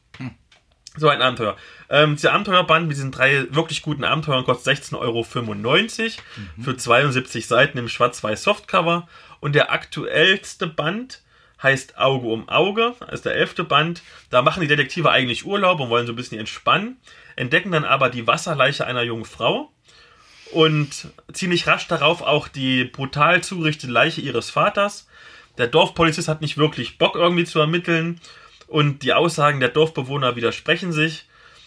So 0.97 1.09
ein 1.09 1.23
Abenteuer. 1.23 1.57
Ähm, 1.91 2.17
dieser 2.17 2.33
Abenteuerband 2.33 2.89
mit 2.89 2.97
diesen 2.97 3.13
drei 3.13 3.47
wirklich 3.51 3.83
guten 3.83 4.05
Abenteuern 4.05 4.45
kostet 4.45 4.79
16,95 4.79 4.99
Euro 4.99 5.23
für 6.63 6.77
72 6.77 7.47
Seiten 7.47 7.79
im 7.79 7.89
schwarz-weiß 7.89 8.43
Softcover. 8.43 9.09
Und 9.41 9.55
der 9.55 9.71
aktuellste 9.71 10.67
Band 10.67 11.23
heißt 11.63 11.99
Auge 11.99 12.29
um 12.29 12.49
Auge, 12.49 12.95
das 13.01 13.15
ist 13.15 13.25
der 13.27 13.35
elfte 13.35 13.65
Band. 13.65 14.03
Da 14.31 14.43
machen 14.43 14.61
die 14.61 14.69
Detektive 14.69 15.11
eigentlich 15.11 15.45
Urlaub 15.45 15.81
und 15.81 15.91
wollen 15.91 16.07
so 16.07 16.13
ein 16.13 16.17
bisschen 16.17 16.39
entspannen, 16.39 16.97
entdecken 17.37 17.73
dann 17.73 17.85
aber 17.85 18.11
die 18.11 18.27
Wasserleiche 18.27 18.87
einer 18.87 19.03
jungen 19.03 19.25
Frau 19.25 19.73
und 20.53 21.09
ziemlich 21.33 21.67
rasch 21.67 21.89
darauf 21.89 22.23
auch 22.23 22.49
die 22.49 22.85
brutal 22.85 23.43
zugerichtete 23.43 23.93
Leiche 23.93 24.21
ihres 24.21 24.51
Vaters. 24.51 25.09
Der 25.59 25.67
Dorfpolizist 25.67 26.29
hat 26.29 26.41
nicht 26.41 26.57
wirklich 26.57 26.99
Bock 26.99 27.17
irgendwie 27.17 27.45
zu 27.45 27.59
ermitteln 27.59 28.21
und 28.69 29.03
die 29.03 29.13
Aussagen 29.13 29.61
der 29.61 29.71
Dorfbewohner 29.71 30.37
widersprechen 30.37 30.93
sich. 30.93 31.25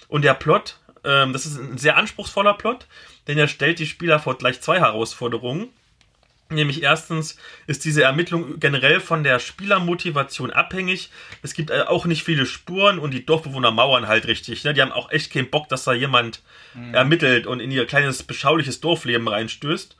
Und 0.07 0.23
der 0.23 0.33
Plot, 0.33 0.77
ähm, 1.03 1.33
das 1.33 1.45
ist 1.45 1.57
ein 1.57 1.77
sehr 1.77 1.97
anspruchsvoller 1.97 2.53
Plot, 2.53 2.85
denn 3.27 3.37
er 3.37 3.47
stellt 3.47 3.79
die 3.79 3.87
Spieler 3.87 4.19
vor 4.19 4.37
gleich 4.37 4.61
zwei 4.61 4.79
Herausforderungen. 4.79 5.69
Nämlich 6.49 6.83
erstens 6.83 7.37
ist 7.65 7.85
diese 7.85 8.03
Ermittlung 8.03 8.59
generell 8.59 8.99
von 8.99 9.23
der 9.23 9.39
Spielermotivation 9.39 10.51
abhängig. 10.51 11.09
Es 11.41 11.53
gibt 11.53 11.69
äh, 11.69 11.83
auch 11.83 12.05
nicht 12.05 12.23
viele 12.23 12.45
Spuren 12.45 12.99
und 12.99 13.11
die 13.11 13.25
Dorfbewohner 13.25 13.71
mauern 13.71 14.07
halt 14.07 14.27
richtig. 14.27 14.63
Ne? 14.63 14.73
Die 14.73 14.81
haben 14.81 14.91
auch 14.91 15.11
echt 15.11 15.31
keinen 15.31 15.49
Bock, 15.49 15.69
dass 15.69 15.85
da 15.85 15.93
jemand 15.93 16.41
ermittelt 16.93 17.47
und 17.47 17.59
in 17.59 17.71
ihr 17.71 17.85
kleines 17.85 18.23
beschauliches 18.23 18.79
Dorfleben 18.79 19.27
reinstößt. 19.27 19.97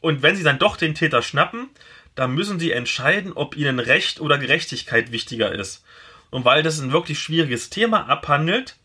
Und 0.00 0.22
wenn 0.22 0.36
sie 0.36 0.42
dann 0.42 0.58
doch 0.58 0.76
den 0.76 0.94
Täter 0.94 1.22
schnappen, 1.22 1.70
dann 2.14 2.32
müssen 2.32 2.58
sie 2.58 2.72
entscheiden, 2.72 3.32
ob 3.32 3.56
ihnen 3.56 3.78
Recht 3.78 4.20
oder 4.20 4.36
Gerechtigkeit 4.38 5.12
wichtiger 5.12 5.52
ist. 5.52 5.84
Und 6.32 6.46
weil 6.46 6.62
das 6.62 6.80
ein 6.80 6.92
wirklich 6.92 7.18
schwieriges 7.18 7.68
Thema 7.68 8.08
abhandelt, 8.08 8.76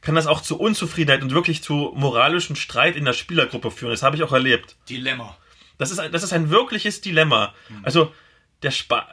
kann 0.00 0.14
das 0.14 0.28
auch 0.28 0.40
zu 0.40 0.58
Unzufriedenheit 0.58 1.22
und 1.22 1.32
wirklich 1.32 1.60
zu 1.62 1.92
moralischem 1.96 2.54
Streit 2.54 2.94
in 2.94 3.04
der 3.04 3.14
Spielergruppe 3.14 3.72
führen. 3.72 3.90
Das 3.90 4.04
habe 4.04 4.16
ich 4.16 4.22
auch 4.22 4.32
erlebt. 4.32 4.76
Dilemma. 4.88 5.36
Das 5.76 5.90
ist 5.90 5.98
ein, 5.98 6.12
das 6.12 6.22
ist 6.22 6.32
ein 6.32 6.50
wirkliches 6.50 7.00
Dilemma. 7.00 7.52
Also, 7.82 8.12
der 8.62 8.70
Spa 8.70 9.08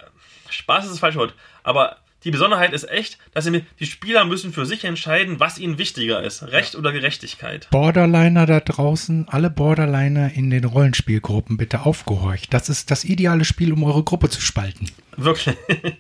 Spaß 0.49 0.84
ist 0.86 0.91
das 0.91 0.99
falsche 0.99 1.18
Wort, 1.18 1.34
aber 1.64 1.98
die 2.24 2.30
Besonderheit 2.30 2.74
ist 2.74 2.88
echt, 2.88 3.18
dass 3.34 3.45
sie, 3.45 3.66
die 3.80 3.86
Spieler 3.88 4.26
müssen 4.26 4.53
für 4.53 4.68
sich 4.68 4.84
entscheiden, 4.84 5.40
was 5.40 5.58
ihnen 5.58 5.80
wichtiger 5.80 6.22
ist. 6.22 6.44
Recht 6.44 6.76
oder 6.76 6.91
Gerechtigkeit. 6.91 7.68
Borderliner 7.72 8.45
da 8.45 8.60
draußen, 8.60 9.28
alle 9.28 9.49
Borderliner 9.49 10.34
in 10.34 10.52
den 10.52 10.66
Rollenspielgruppen 10.66 11.58
bitte 11.58 11.82
aufgehorcht. 11.82 12.53
Das 12.53 12.70
ist 12.70 12.91
das 12.91 13.06
ideale 13.06 13.44
Spiel, 13.45 13.74
um 13.74 13.84
eure 13.84 14.03
Gruppe 14.03 14.30
zu 14.30 14.41
spalten. 14.41 14.91
Wirklich. 15.18 15.56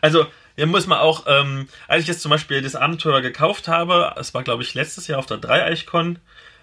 Also, 0.00 0.26
hier 0.56 0.66
muss 0.66 0.86
man 0.86 0.98
auch, 0.98 1.24
ähm, 1.26 1.68
als 1.88 2.02
ich 2.02 2.08
jetzt 2.08 2.22
zum 2.22 2.30
Beispiel 2.30 2.62
das 2.62 2.76
Abenteuer 2.76 3.20
gekauft 3.20 3.68
habe, 3.68 4.14
es 4.16 4.34
war 4.34 4.42
glaube 4.42 4.62
ich 4.62 4.74
letztes 4.74 5.06
Jahr 5.06 5.18
auf 5.18 5.26
der 5.26 5.38
Dreieichkon, 5.38 6.18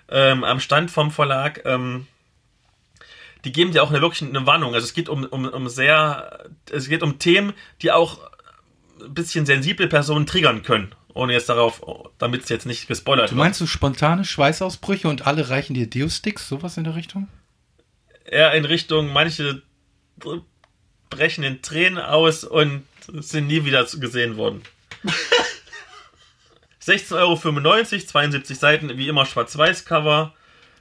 ähm, 0.09 0.43
am 0.43 0.59
Stand 0.59 0.91
vom 0.91 1.11
Verlag, 1.11 1.61
ähm, 1.65 2.07
die 3.45 3.51
geben 3.51 3.71
dir 3.71 3.83
auch 3.83 3.89
eine 3.89 4.01
wirklich 4.01 4.27
eine 4.29 4.45
Warnung. 4.45 4.73
Also 4.73 4.85
es 4.85 4.93
geht 4.93 5.07
um, 5.07 5.23
um, 5.23 5.45
um 5.45 5.69
sehr, 5.69 6.49
es 6.69 6.89
geht 6.89 7.03
um 7.03 7.19
Themen, 7.19 7.53
die 7.81 7.91
auch 7.91 8.19
ein 9.01 9.13
bisschen 9.13 9.45
sensible 9.45 9.87
Personen 9.87 10.25
triggern 10.25 10.61
können. 10.61 10.93
Ohne 11.13 11.33
jetzt 11.33 11.49
darauf, 11.49 11.81
damit 12.17 12.43
es 12.43 12.49
jetzt 12.49 12.65
nicht 12.65 12.87
gespoilert 12.87 13.31
Du 13.31 13.35
meinst 13.35 13.59
so 13.59 13.65
spontane 13.65 14.25
Schweißausbrüche 14.25 15.07
und 15.07 15.25
alle 15.25 15.49
reichen 15.49 15.73
dir 15.73 15.89
Deus-Sticks, 15.89 16.47
sowas 16.47 16.77
in 16.77 16.83
der 16.83 16.95
Richtung? 16.95 17.27
eher 18.31 18.53
in 18.53 18.65
Richtung, 18.65 19.11
manche 19.11 19.61
brechen 21.09 21.43
in 21.43 21.61
Tränen 21.61 21.97
aus 21.97 22.43
und 22.43 22.83
sind 23.07 23.47
nie 23.47 23.65
wieder 23.65 23.85
gesehen 23.85 24.38
worden. 24.38 24.61
16,95 26.81 27.13
Euro, 27.15 27.35
72 28.05 28.57
Seiten, 28.57 28.97
wie 28.97 29.07
immer 29.07 29.26
Schwarz-Weiß-Cover. 29.26 30.34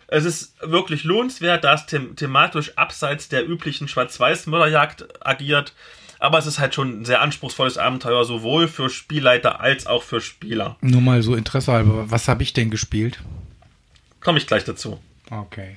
Es 0.07 0.24
ist 0.24 0.55
wirklich 0.62 1.05
lohnenswert, 1.05 1.65
da 1.65 1.74
es 1.74 1.86
them 1.86 2.16
thematisch 2.16 2.78
abseits 2.78 3.28
der 3.28 3.47
üblichen 3.47 3.89
Schwarz-Weiß-Mörderjagd 3.89 5.27
agiert. 5.27 5.74
Aber 6.19 6.39
es 6.39 6.47
ist 6.47 6.59
halt 6.59 6.74
schon 6.74 7.03
ein 7.03 7.05
sehr 7.05 7.20
anspruchsvolles 7.20 7.78
Abenteuer, 7.78 8.24
sowohl 8.24 8.69
für 8.69 8.90
Spielleiter 8.90 9.61
als 9.61 9.86
auch 9.86 10.03
für 10.03 10.20
Spieler. 10.20 10.77
Nur 10.81 11.01
mal 11.01 11.23
so 11.23 11.35
Interesse 11.35 11.73
halber, 11.73 12.11
was 12.11 12.27
habe 12.27 12.43
ich 12.43 12.53
denn 12.53 12.70
gespielt? 12.70 13.20
Komme 14.20 14.39
ich 14.39 14.47
gleich 14.47 14.65
dazu. 14.65 15.01
Okay. 15.31 15.77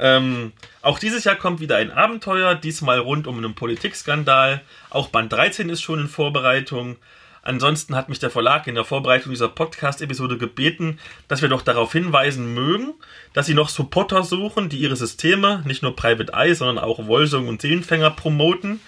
Ähm, 0.00 0.52
auch 0.80 0.98
dieses 0.98 1.24
Jahr 1.24 1.36
kommt 1.36 1.60
wieder 1.60 1.76
ein 1.76 1.92
Abenteuer, 1.92 2.54
diesmal 2.54 2.98
rund 2.98 3.26
um 3.26 3.36
einen 3.36 3.54
Politikskandal. 3.54 4.62
Auch 4.88 5.08
Band 5.08 5.30
13 5.30 5.68
ist 5.68 5.82
schon 5.82 6.00
in 6.00 6.08
Vorbereitung. 6.08 6.96
Ansonsten 7.42 7.94
hat 7.94 8.08
mich 8.08 8.18
der 8.18 8.30
Verlag 8.30 8.66
in 8.66 8.74
der 8.74 8.84
Vorbereitung 8.84 9.30
dieser 9.30 9.48
Podcast-Episode 9.48 10.38
gebeten, 10.38 10.98
dass 11.28 11.42
wir 11.42 11.48
doch 11.50 11.62
darauf 11.62 11.92
hinweisen 11.92 12.54
mögen, 12.54 12.94
dass 13.34 13.46
sie 13.46 13.54
noch 13.54 13.68
Supporter 13.68 14.22
suchen, 14.22 14.68
die 14.68 14.78
ihre 14.78 14.96
Systeme, 14.96 15.62
nicht 15.66 15.82
nur 15.82 15.96
Private 15.96 16.32
Eye, 16.32 16.54
sondern 16.54 16.78
auch 16.78 17.06
Wolsung 17.06 17.48
und 17.48 17.60
Seelenfänger 17.60 18.10
promoten. 18.10 18.80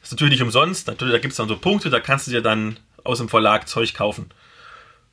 Das 0.00 0.08
ist 0.08 0.12
natürlich 0.12 0.32
nicht 0.32 0.42
umsonst. 0.42 0.86
Natürlich, 0.86 1.12
da 1.12 1.18
gibt 1.18 1.32
es 1.32 1.36
dann 1.36 1.48
so 1.48 1.56
Punkte, 1.56 1.90
da 1.90 2.00
kannst 2.00 2.26
du 2.26 2.30
dir 2.30 2.42
dann 2.42 2.78
aus 3.04 3.18
dem 3.18 3.28
Verlag 3.28 3.68
Zeug 3.68 3.94
kaufen. 3.94 4.30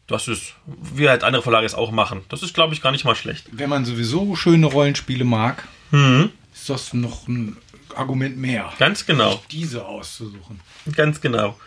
Das 0.08 0.28
ist, 0.28 0.54
wie 0.66 1.08
halt 1.10 1.24
andere 1.24 1.42
Verlage 1.44 1.66
es 1.66 1.74
auch 1.74 1.92
machen. 1.92 2.24
Das 2.30 2.44
ist, 2.44 2.54
glaube 2.54 2.74
ich, 2.74 2.82
gar 2.82 2.92
nicht 2.92 3.06
mal 3.06 3.16
schlecht. 3.16 3.48
Wenn 3.52 3.70
man 3.70 3.86
sowieso 3.86 4.36
schöne 4.36 4.66
Rollenspiele 4.68 5.24
mag, 5.24 5.68
Mhm. 5.92 6.32
ist 6.54 6.70
das 6.70 6.94
noch 6.94 7.28
ein 7.28 7.58
Argument 7.96 8.38
mehr, 8.38 8.72
Ganz 8.80 9.06
genau. 9.06 9.42
diese 9.52 9.86
auszusuchen. 9.86 10.60
Ganz 10.96 11.20
genau. 11.22 11.60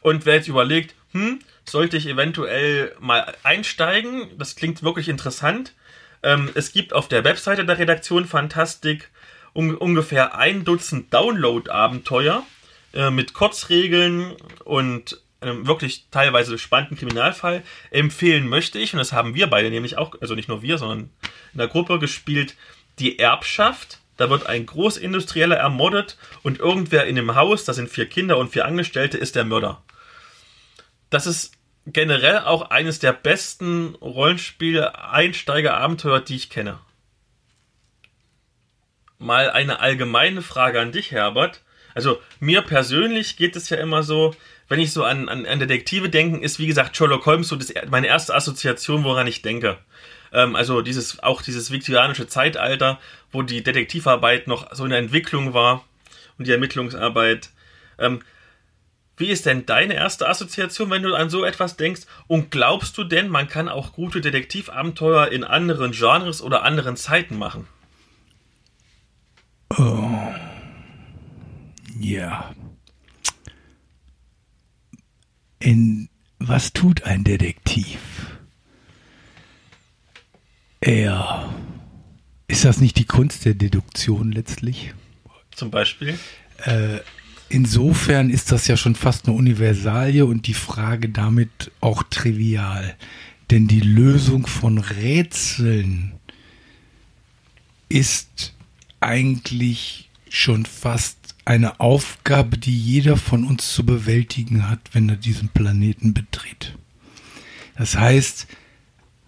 Und 0.00 0.24
wer 0.26 0.36
jetzt 0.36 0.48
überlegt, 0.48 0.94
hm, 1.12 1.40
sollte 1.68 1.96
ich 1.96 2.06
eventuell 2.06 2.94
mal 3.00 3.34
einsteigen, 3.42 4.28
das 4.38 4.56
klingt 4.56 4.82
wirklich 4.82 5.08
interessant. 5.08 5.74
Ähm, 6.22 6.50
es 6.54 6.72
gibt 6.72 6.92
auf 6.92 7.08
der 7.08 7.24
Webseite 7.24 7.64
der 7.64 7.78
Redaktion 7.78 8.26
Fantastik 8.26 9.10
un 9.54 9.74
ungefähr 9.74 10.36
ein 10.38 10.64
Dutzend 10.64 11.12
Download-Abenteuer 11.12 12.42
äh, 12.94 13.10
mit 13.10 13.32
Kurzregeln 13.34 14.32
und 14.64 15.20
einem 15.40 15.66
wirklich 15.66 16.06
teilweise 16.10 16.58
spannenden 16.58 16.96
Kriminalfall. 16.96 17.62
Empfehlen 17.90 18.48
möchte 18.48 18.78
ich, 18.78 18.92
und 18.92 18.98
das 18.98 19.12
haben 19.12 19.34
wir 19.34 19.48
beide 19.48 19.70
nämlich 19.70 19.98
auch, 19.98 20.14
also 20.20 20.34
nicht 20.34 20.48
nur 20.48 20.62
wir, 20.62 20.78
sondern 20.78 21.10
in 21.52 21.58
der 21.58 21.68
Gruppe 21.68 21.98
gespielt, 21.98 22.56
die 22.98 23.18
Erbschaft. 23.18 23.98
Da 24.16 24.30
wird 24.30 24.46
ein 24.46 24.64
Großindustrieller 24.64 25.56
ermordet 25.56 26.16
und 26.42 26.58
irgendwer 26.58 27.06
in 27.06 27.16
dem 27.16 27.34
Haus, 27.34 27.64
da 27.64 27.74
sind 27.74 27.90
vier 27.90 28.08
Kinder 28.08 28.38
und 28.38 28.50
vier 28.50 28.64
Angestellte, 28.64 29.18
ist 29.18 29.36
der 29.36 29.44
Mörder. 29.44 29.82
Das 31.10 31.26
ist 31.26 31.52
generell 31.86 32.38
auch 32.40 32.70
eines 32.70 32.98
der 32.98 33.12
besten 33.12 33.94
Rollenspiel-Einsteiger-Abenteuer, 33.96 36.20
die 36.20 36.36
ich 36.36 36.48
kenne. 36.48 36.78
Mal 39.18 39.50
eine 39.50 39.80
allgemeine 39.80 40.40
Frage 40.42 40.80
an 40.80 40.92
dich, 40.92 41.10
Herbert. 41.12 41.62
Also 41.94 42.20
mir 42.40 42.62
persönlich 42.62 43.36
geht 43.36 43.54
es 43.56 43.68
ja 43.70 43.78
immer 43.78 44.02
so, 44.02 44.34
wenn 44.68 44.80
ich 44.80 44.92
so 44.92 45.04
an, 45.04 45.28
an, 45.28 45.46
an 45.46 45.58
Detektive 45.58 46.08
denke, 46.08 46.44
ist 46.44 46.58
wie 46.58 46.66
gesagt 46.66 46.96
Sherlock 46.96 47.26
Holmes 47.26 47.48
so 47.48 47.56
das, 47.56 47.72
meine 47.90 48.06
erste 48.06 48.34
Assoziation, 48.34 49.04
woran 49.04 49.26
ich 49.26 49.42
denke. 49.42 49.78
Ähm, 50.32 50.56
also 50.56 50.82
dieses 50.82 51.22
auch 51.22 51.42
dieses 51.42 51.70
viktorianische 51.70 52.26
Zeitalter, 52.26 52.98
wo 53.30 53.42
die 53.42 53.62
Detektivarbeit 53.62 54.48
noch 54.48 54.74
so 54.74 54.84
in 54.84 54.90
der 54.90 54.98
Entwicklung 54.98 55.54
war 55.54 55.84
und 56.38 56.46
die 56.46 56.52
Ermittlungsarbeit. 56.52 57.50
Ähm, 57.98 58.22
wie 59.18 59.28
ist 59.28 59.46
denn 59.46 59.64
deine 59.64 59.94
erste 59.94 60.28
Assoziation, 60.28 60.90
wenn 60.90 61.02
du 61.02 61.14
an 61.14 61.30
so 61.30 61.44
etwas 61.44 61.76
denkst? 61.76 62.02
Und 62.26 62.50
glaubst 62.50 62.98
du 62.98 63.04
denn, 63.04 63.30
man 63.30 63.48
kann 63.48 63.70
auch 63.70 63.94
gute 63.94 64.20
Detektivabenteuer 64.20 65.28
in 65.28 65.42
anderen 65.42 65.92
Genres 65.92 66.42
oder 66.42 66.64
anderen 66.64 66.96
Zeiten 66.96 67.38
machen? 67.38 67.66
Ja. 71.98 72.54
In 75.66 76.08
was 76.38 76.72
tut 76.72 77.02
ein 77.02 77.24
Detektiv? 77.24 77.98
Er. 80.80 81.52
Ist 82.46 82.64
das 82.64 82.80
nicht 82.80 82.96
die 82.98 83.04
Kunst 83.04 83.44
der 83.44 83.54
Deduktion 83.54 84.30
letztlich? 84.30 84.94
Zum 85.50 85.72
Beispiel? 85.72 86.16
Insofern 87.48 88.30
ist 88.30 88.52
das 88.52 88.68
ja 88.68 88.76
schon 88.76 88.94
fast 88.94 89.26
eine 89.26 89.34
Universalie 89.34 90.24
und 90.24 90.46
die 90.46 90.54
Frage 90.54 91.08
damit 91.08 91.72
auch 91.80 92.04
trivial. 92.04 92.94
Denn 93.50 93.66
die 93.66 93.80
Lösung 93.80 94.46
von 94.46 94.78
Rätseln 94.78 96.12
ist 97.88 98.54
eigentlich 99.00 100.10
schon 100.28 100.64
fast 100.64 101.25
eine 101.46 101.80
Aufgabe, 101.80 102.58
die 102.58 102.76
jeder 102.76 103.16
von 103.16 103.44
uns 103.44 103.72
zu 103.72 103.86
bewältigen 103.86 104.68
hat, 104.68 104.80
wenn 104.92 105.08
er 105.08 105.16
diesen 105.16 105.48
Planeten 105.48 106.12
betritt. 106.12 106.76
Das 107.78 107.96
heißt, 107.96 108.48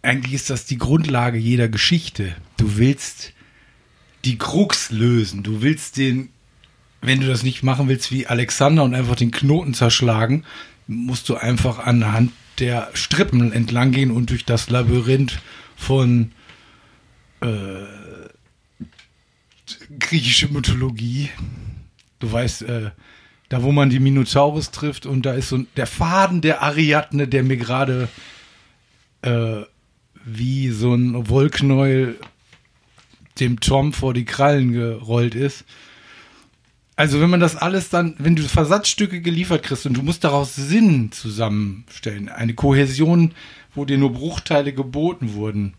eigentlich 0.03 0.35
ist 0.35 0.51
das 0.51 0.67
die 0.67 0.79
Grundlage 0.79 1.39
jeder 1.39 1.69
Geschichte. 1.69 2.35
Du 2.57 2.77
willst 2.77 3.33
die 4.25 4.37
Krux 4.37 4.91
lösen. 4.91 5.45
Du 5.45 5.63
willst 5.63 5.97
den, 5.97 6.31
wenn 7.01 7.21
du 7.21 7.29
das 7.29 7.45
nicht 7.45 7.63
machen 7.63 7.89
willst 7.89 8.11
wie 8.11 8.27
Alexander 8.27 8.83
und 8.83 8.95
einfach 8.95 9.15
den 9.15 9.31
Knoten 9.31 9.73
zerschlagen, 9.73 10.45
musst 10.89 11.29
du 11.29 11.37
einfach 11.37 11.79
anhand 11.79 12.33
der 12.59 12.91
Strippen 12.95 13.53
entlang 13.53 13.93
gehen 13.93 14.11
und 14.11 14.31
durch 14.31 14.45
das 14.45 14.71
Labyrinth 14.71 15.41
von 15.77 16.33
äh, 17.43 17.47
griechische 20.01 20.49
Mythologie. 20.49 21.31
Du 22.19 22.31
weißt, 22.31 22.63
äh, 22.63 22.91
da 23.49 23.63
wo 23.63 23.73
man 23.73 23.91
die 23.91 24.01
Minotaurus 24.01 24.71
trifft 24.71 25.07
und 25.07 25.25
da 25.25 25.33
ist 25.33 25.49
so 25.49 25.59
der 25.77 25.87
Faden 25.87 26.41
der 26.41 26.63
Ariadne, 26.63 27.29
der 27.29 27.43
mir 27.43 27.57
gerade 27.57 28.09
äh, 29.23 29.63
wie 30.25 30.69
so 30.71 30.95
ein 30.95 31.29
Wollknäuel 31.29 32.19
dem 33.41 33.61
Tom 33.61 33.93
vor 33.93 34.15
die 34.15 34.25
Krallen 34.25 34.73
gerollt 34.73 35.35
ist. 35.35 35.65
Also 36.97 37.21
wenn 37.21 37.31
man 37.31 37.41
das 37.41 37.55
alles 37.55 37.91
dann, 37.91 38.17
wenn 38.19 38.35
du 38.35 38.43
Versatzstücke 38.43 39.21
geliefert 39.21 39.63
kriegst 39.63 39.87
und 39.87 39.97
du 39.97 40.03
musst 40.03 40.25
daraus 40.25 40.57
Sinn 40.57 41.13
zusammenstellen, 41.13 42.29
eine 42.29 42.55
Kohäsion, 42.55 43.35
wo 43.75 43.85
dir 43.85 43.99
nur 43.99 44.13
Bruchteile 44.13 44.73
geboten 44.73 45.35
wurden, 45.35 45.75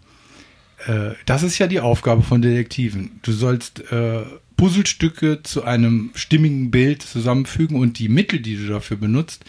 äh, 0.87 1.11
das 1.25 1.43
ist 1.43 1.57
ja 1.57 1.67
die 1.67 1.81
Aufgabe 1.81 2.23
von 2.23 2.41
Detektiven. 2.41 3.19
Du 3.21 3.33
sollst 3.33 3.91
äh, 3.91 4.23
Puzzlestücke 4.59 5.41
zu 5.41 5.63
einem 5.63 6.11
stimmigen 6.15 6.69
Bild 6.69 7.01
zusammenfügen 7.01 7.77
und 7.77 7.97
die 7.97 8.09
Mittel, 8.09 8.41
die 8.41 8.57
du 8.57 8.67
dafür 8.67 8.97
benutzt, 8.97 9.45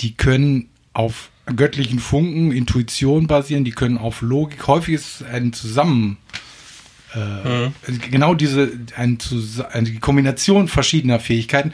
die 0.00 0.14
können 0.14 0.68
auf 0.92 1.30
göttlichen 1.56 1.98
Funken, 2.00 2.52
Intuition 2.52 3.28
basieren, 3.28 3.64
die 3.64 3.70
können 3.70 3.96
auf 3.96 4.20
Logik. 4.20 4.66
Häufig 4.66 4.94
ist 4.96 5.20
es 5.20 5.26
ein 5.26 5.54
Zusammen, 5.54 6.18
äh, 7.14 7.70
genau 8.10 8.34
diese 8.34 8.72
ein, 8.94 9.18
Zus- 9.18 9.60
eine 9.60 9.90
Kombination 10.00 10.68
verschiedener 10.68 11.18
Fähigkeiten. 11.18 11.72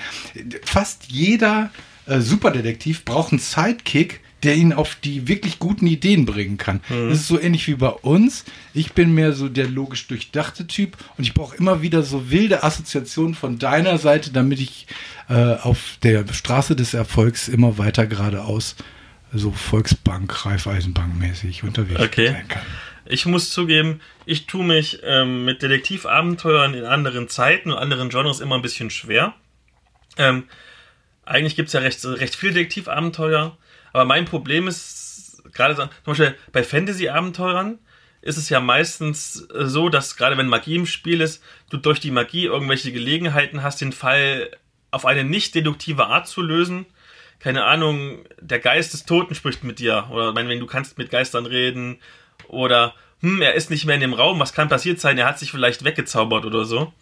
Fast 0.64 1.06
jeder 1.08 1.70
äh, 2.06 2.20
Superdetektiv 2.20 3.04
braucht 3.04 3.32
einen 3.32 3.40
Sidekick, 3.40 4.20
der 4.42 4.56
ihn 4.56 4.72
auf 4.72 4.96
die 4.96 5.28
wirklich 5.28 5.58
guten 5.58 5.86
Ideen 5.86 6.26
bringen 6.26 6.58
kann. 6.58 6.80
Das 6.88 7.20
ist 7.20 7.28
so 7.28 7.40
ähnlich 7.40 7.66
wie 7.68 7.74
bei 7.74 7.88
uns. 7.90 8.44
Ich 8.74 8.92
bin 8.92 9.12
mehr 9.14 9.32
so 9.32 9.48
der 9.48 9.68
logisch 9.68 10.06
durchdachte 10.08 10.66
Typ 10.66 10.96
und 11.16 11.24
ich 11.24 11.34
brauche 11.34 11.56
immer 11.56 11.82
wieder 11.82 12.02
so 12.02 12.30
wilde 12.30 12.62
Assoziationen 12.62 13.34
von 13.34 13.58
deiner 13.58 13.98
Seite, 13.98 14.32
damit 14.32 14.60
ich 14.60 14.86
äh, 15.28 15.54
auf 15.56 15.98
der 16.02 16.24
Straße 16.32 16.74
des 16.76 16.94
Erfolgs 16.94 17.48
immer 17.48 17.78
weiter 17.78 18.06
geradeaus 18.06 18.76
so 19.32 19.50
Volksbank, 19.50 20.44
Raiffeisenbank 20.44 21.18
mäßig 21.18 21.62
unterwegs 21.64 22.00
Okay. 22.00 22.28
sein 22.28 22.48
kann. 22.48 22.62
Ich 23.06 23.26
muss 23.26 23.50
zugeben, 23.50 24.00
ich 24.26 24.46
tue 24.46 24.64
mich 24.64 25.00
ähm, 25.04 25.44
mit 25.44 25.62
Detektivabenteuern 25.62 26.74
in 26.74 26.84
anderen 26.84 27.28
Zeiten 27.28 27.70
und 27.72 27.78
anderen 27.78 28.10
Genres 28.10 28.40
immer 28.40 28.56
ein 28.56 28.62
bisschen 28.62 28.90
schwer. 28.90 29.34
Ähm, 30.18 30.44
eigentlich 31.24 31.56
gibt 31.56 31.68
es 31.68 31.72
ja 31.72 31.80
recht, 31.80 32.04
recht 32.04 32.34
viele 32.34 32.52
Detektivabenteuer, 32.52 33.56
aber 33.92 34.04
mein 34.04 34.24
Problem 34.24 34.68
ist, 34.68 35.42
gerade 35.52 35.74
so- 35.74 35.82
zum 35.84 35.90
Beispiel 36.04 36.34
bei 36.52 36.62
Fantasy-Abenteuern 36.62 37.78
ist 38.22 38.36
es 38.38 38.48
ja 38.48 38.60
meistens 38.60 39.48
äh, 39.54 39.66
so, 39.66 39.88
dass 39.88 40.16
gerade 40.16 40.36
wenn 40.38 40.46
Magie 40.46 40.76
im 40.76 40.86
Spiel 40.86 41.20
ist, 41.20 41.42
du 41.70 41.76
durch 41.76 41.98
die 42.00 42.10
Magie 42.12 42.44
irgendwelche 42.44 42.92
Gelegenheiten 42.92 43.62
hast, 43.62 43.80
den 43.80 43.92
Fall 43.92 44.50
auf 44.90 45.06
eine 45.06 45.24
nicht 45.24 45.54
deduktive 45.54 46.06
Art 46.06 46.28
zu 46.28 46.42
lösen. 46.42 46.86
Keine 47.40 47.64
Ahnung, 47.64 48.18
der 48.40 48.60
Geist 48.60 48.92
des 48.92 49.04
Toten 49.04 49.34
spricht 49.34 49.64
mit 49.64 49.80
dir. 49.80 50.06
Oder 50.12 50.32
meinetwegen, 50.32 50.60
du 50.60 50.66
kannst 50.66 50.98
mit 50.98 51.10
Geistern 51.10 51.46
reden. 51.46 51.98
Oder, 52.46 52.94
hm, 53.20 53.42
er 53.42 53.54
ist 53.54 53.70
nicht 53.70 53.84
mehr 53.86 53.96
in 53.96 54.00
dem 54.00 54.12
Raum, 54.12 54.38
was 54.38 54.52
kann 54.52 54.68
passiert 54.68 55.00
sein? 55.00 55.18
Er 55.18 55.26
hat 55.26 55.38
sich 55.40 55.50
vielleicht 55.50 55.82
weggezaubert 55.82 56.44
oder 56.44 56.64
so. 56.64 56.92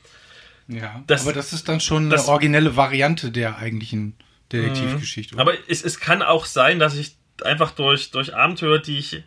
Ja, 0.68 1.02
Das- 1.06 1.22
aber 1.22 1.32
das 1.34 1.52
ist 1.52 1.68
dann 1.68 1.80
schon 1.80 2.04
eine 2.04 2.10
das- 2.14 2.28
originelle 2.28 2.76
Variante 2.76 3.30
der 3.30 3.58
eigentlichen 3.58 4.14
Detektivgeschichte. 4.52 5.34
oder? 5.34 5.42
Aber 5.42 5.54
es, 5.68 5.84
es 5.84 6.00
kann 6.00 6.22
auch 6.22 6.44
sein, 6.44 6.78
dass 6.78 6.96
ich 6.96 7.16
einfach 7.42 7.70
durch, 7.72 8.10
durch 8.10 8.34
Abenteuer, 8.34 8.78
die 8.78 8.98
ich 8.98 9.22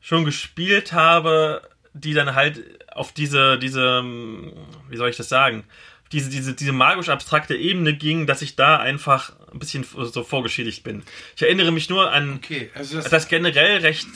schon 0.00 0.24
gespielt 0.24 0.92
habe, 0.92 1.62
die 1.92 2.14
dann 2.14 2.34
halt 2.34 2.62
auf 2.92 3.12
diese, 3.12 3.58
diese, 3.58 3.98
hm, 3.98 4.52
wie 4.88 4.96
soll 4.96 5.10
ich 5.10 5.16
das 5.16 5.28
sagen, 5.28 5.64
diese, 6.12 6.30
diese, 6.30 6.54
diese 6.54 6.72
magisch-abstrakte 6.72 7.54
Ebene 7.54 7.94
ging, 7.94 8.26
dass 8.26 8.40
ich 8.40 8.56
da 8.56 8.78
einfach 8.78 9.32
ein 9.52 9.58
bisschen 9.58 9.84
so 9.84 10.22
vorgeschädigt 10.22 10.82
bin. 10.82 11.02
Ich 11.36 11.42
erinnere 11.42 11.70
mich 11.70 11.90
nur 11.90 12.10
an 12.10 12.36
Okay, 12.36 12.70
also 12.74 12.96
das, 12.96 13.10
das 13.10 13.28
generell 13.28 13.78
recht, 13.78 14.06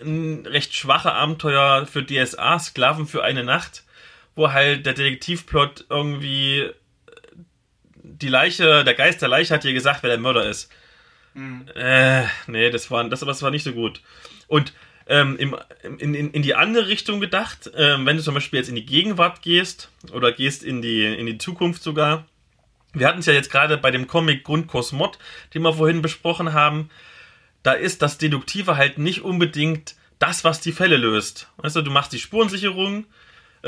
recht 0.00 0.74
schwache 0.74 1.12
Abenteuer 1.12 1.86
für 1.86 2.04
DSA, 2.04 2.58
Sklaven 2.58 3.06
für 3.06 3.24
eine 3.24 3.44
Nacht, 3.44 3.84
wo 4.34 4.52
halt 4.52 4.84
der 4.84 4.92
Detektivplot 4.92 5.86
irgendwie 5.88 6.70
die 8.08 8.28
Leiche, 8.28 8.84
der 8.84 8.94
Geist 8.94 9.22
der 9.22 9.28
Leiche 9.28 9.54
hat 9.54 9.64
dir 9.64 9.72
gesagt, 9.72 10.02
wer 10.02 10.10
der 10.10 10.18
Mörder 10.18 10.46
ist. 10.46 10.70
Äh, 11.74 12.24
nee, 12.46 12.70
das 12.70 12.90
war, 12.90 13.08
das, 13.08 13.20
das 13.20 13.42
war 13.42 13.50
nicht 13.50 13.62
so 13.62 13.72
gut. 13.72 14.00
Und 14.48 14.72
ähm, 15.06 15.36
im, 15.38 15.56
in, 15.98 16.14
in, 16.14 16.30
in 16.32 16.42
die 16.42 16.54
andere 16.54 16.88
Richtung 16.88 17.20
gedacht, 17.20 17.70
ähm, 17.76 18.04
wenn 18.06 18.16
du 18.16 18.22
zum 18.22 18.34
Beispiel 18.34 18.58
jetzt 18.58 18.68
in 18.68 18.74
die 18.74 18.86
Gegenwart 18.86 19.42
gehst 19.42 19.90
oder 20.12 20.32
gehst 20.32 20.64
in 20.64 20.82
die, 20.82 21.04
in 21.04 21.26
die 21.26 21.38
Zukunft 21.38 21.82
sogar, 21.82 22.26
wir 22.92 23.06
hatten 23.06 23.20
es 23.20 23.26
ja 23.26 23.32
jetzt 23.32 23.50
gerade 23.50 23.78
bei 23.78 23.90
dem 23.90 24.06
Comic 24.06 24.44
Grundkurs 24.44 24.92
Mod, 24.92 25.18
den 25.54 25.62
wir 25.62 25.74
vorhin 25.74 26.02
besprochen 26.02 26.52
haben, 26.52 26.90
da 27.62 27.72
ist 27.72 28.02
das 28.02 28.18
Deduktive 28.18 28.76
halt 28.76 28.98
nicht 28.98 29.22
unbedingt 29.22 29.94
das, 30.18 30.44
was 30.44 30.60
die 30.60 30.72
Fälle 30.72 30.96
löst. 30.96 31.48
Weißt 31.58 31.76
du, 31.76 31.82
du 31.82 31.90
machst 31.90 32.12
die 32.12 32.18
Spurensicherung, 32.18 33.06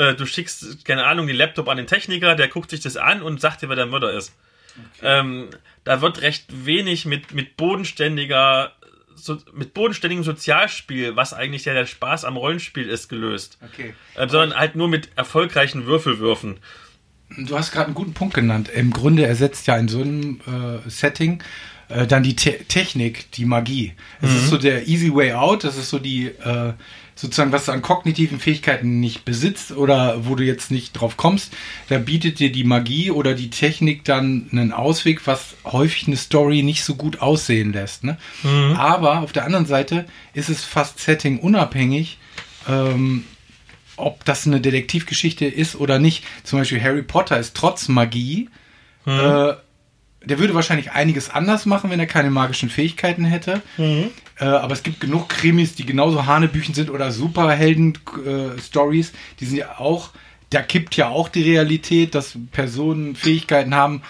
äh, 0.01 0.15
du 0.15 0.25
schickst, 0.25 0.85
keine 0.87 1.05
Ahnung, 1.05 1.27
den 1.27 1.37
Laptop 1.37 1.69
an 1.69 1.77
den 1.77 1.87
Techniker, 1.87 2.35
der 2.35 2.49
guckt 2.49 2.71
sich 2.71 2.81
das 2.81 2.97
an 2.97 3.21
und 3.21 3.41
sagt 3.41 3.61
dir, 3.61 3.69
wer 3.69 3.77
der 3.77 3.87
Mörder 3.87 4.13
ist. 4.13 4.35
Ähm, 5.03 5.51
da 5.85 6.01
wird 6.01 6.23
recht 6.23 6.47
wenig 6.65 7.05
mit, 7.05 7.35
mit 7.35 7.59
bodenständiger, 7.59 8.73
so, 9.15 9.37
mit 9.53 9.75
bodenständigem 9.75 10.25
Sozialspiel, 10.25 11.17
was 11.17 11.35
eigentlich 11.35 11.67
ja 11.67 11.75
der 11.75 11.85
Spaß 11.85 12.25
am 12.25 12.39
Rollenspiel 12.39 12.89
ist, 12.89 13.09
gelöst. 13.09 13.59
okay. 13.63 13.93
Ähm, 14.17 14.29
sondern 14.31 14.59
halt 14.59 14.75
nur 14.75 14.89
mit 14.89 15.11
erfolgreichen 15.17 15.85
Würfelwürfen. 15.85 16.61
Du 17.37 17.59
hast 17.59 17.71
gerade 17.71 17.87
einen 17.87 17.95
guten 17.95 18.15
Punkt 18.15 18.35
genannt. 18.35 18.71
Im 18.71 18.93
Grunde 18.93 19.27
ersetzt 19.27 19.67
ja 19.67 19.77
in 19.77 19.89
so 19.89 20.01
einem 20.01 20.41
äh, 20.47 20.89
Setting 20.89 21.43
äh, 21.89 22.07
dann 22.07 22.23
die 22.23 22.37
Te 22.37 22.65
Technik, 22.67 23.31
die 23.33 23.45
Magie. 23.45 23.93
Es 24.23 24.33
ist 24.33 24.49
so 24.49 24.57
der 24.57 24.89
easy 24.89 25.15
way 25.15 25.33
out. 25.33 25.63
Das 25.63 25.77
ist 25.77 25.91
so 25.91 25.99
die 25.99 26.27
äh, 26.27 26.73
sozusagen, 27.21 27.53
was 27.53 27.67
du 27.67 27.73
an 27.73 27.83
kognitiven 27.83 28.41
Fähigkeiten 28.41 29.01
nicht 29.01 29.25
besitzt 29.25 29.73
oder 29.73 30.27
wo 30.27 30.35
du 30.35 30.45
jetzt 30.45 30.71
nicht 30.71 30.93
drauf 30.93 31.17
kommst. 31.17 31.53
Da 31.89 31.99
bietet 31.99 32.39
dir 32.39 32.51
die 32.51 32.65
Magie 32.65 33.11
oder 33.11 33.35
die 33.35 33.51
Technik 33.51 34.05
dann 34.05 34.49
einen 34.53 34.73
Ausweg, 34.73 35.27
was 35.27 35.55
häufig 35.65 36.07
eine 36.07 36.17
Story 36.17 36.63
nicht 36.63 36.83
so 36.83 36.95
gut 36.95 37.21
aussehen 37.21 37.73
lässt. 37.73 38.05
Ne? 38.05 38.17
Aber 38.77 39.21
auf 39.21 39.33
der 39.33 39.45
anderen 39.45 39.67
Seite 39.67 40.07
ist 40.33 40.49
es 40.49 40.65
fast 40.65 40.99
Setting 40.99 41.39
unabhängig. 41.39 42.19
Ähm, 42.69 43.25
ob 43.97 44.25
das 44.25 44.47
eine 44.47 44.61
Detektivgeschichte 44.61 45.45
ist 45.45 45.77
oder 45.77 45.99
nicht. 45.99 46.25
Zum 46.43 46.59
Beispiel 46.59 46.83
Harry 46.83 47.03
Potter 47.03 47.39
ist 47.39 47.55
trotz 47.55 47.89
Magie. 47.89 48.49
Äh, 49.07 49.55
der 50.25 50.39
würde 50.39 50.55
wahrscheinlich 50.55 50.93
einiges 50.93 51.31
anders 51.31 51.67
machen, 51.67 51.91
wenn 51.91 52.01
er 52.01 52.07
keine 52.07 52.31
magischen 52.31 52.69
Fähigkeiten 52.71 53.25
hätte. 53.25 53.63
Äh, 53.79 54.45
aber 54.45 54.73
es 54.75 54.83
gibt 54.83 55.01
genug 55.01 55.29
Krimis, 55.29 55.75
die 55.75 55.87
genauso 55.87 56.27
Hanebüchen 56.27 56.75
sind 56.75 56.91
oder 56.91 57.11
Superhelden-Stories. 57.11 59.13
die 59.41 59.45
sind 59.45 59.57
ja 59.59 59.79
auch, 59.79 60.11
da 60.51 60.63
kippt 60.63 60.97
ja 60.97 61.09
auch 61.09 61.29
die 61.29 61.43
Realität, 61.43 62.15
dass 62.15 62.35
Personen 62.53 63.17
Fähigkeiten 63.17 63.75
haben. 63.75 64.03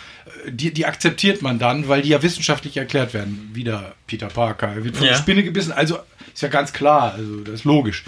äh, 0.46 0.52
Die, 0.52 0.72
die 0.72 0.86
akzeptiert 0.86 1.42
man 1.42 1.58
dann, 1.58 1.88
weil 1.88 2.02
die 2.02 2.08
ja 2.10 2.22
wissenschaftlich 2.22 2.76
erklärt 2.76 3.14
werden. 3.14 3.50
Wieder 3.52 3.94
Peter 4.06 4.28
Parker, 4.28 4.68
er 4.68 4.84
wird 4.84 4.96
von 4.96 5.06
Ja. 5.06 5.12
der 5.12 5.18
Spinne 5.18 5.42
gebissen. 5.44 5.72
Also 5.72 5.98
ist 6.32 6.42
ja 6.42 6.48
ganz 6.48 6.72
klar, 6.72 7.14
also 7.14 7.40
das 7.40 7.54
ist 7.56 7.64
logisch. 7.64 8.04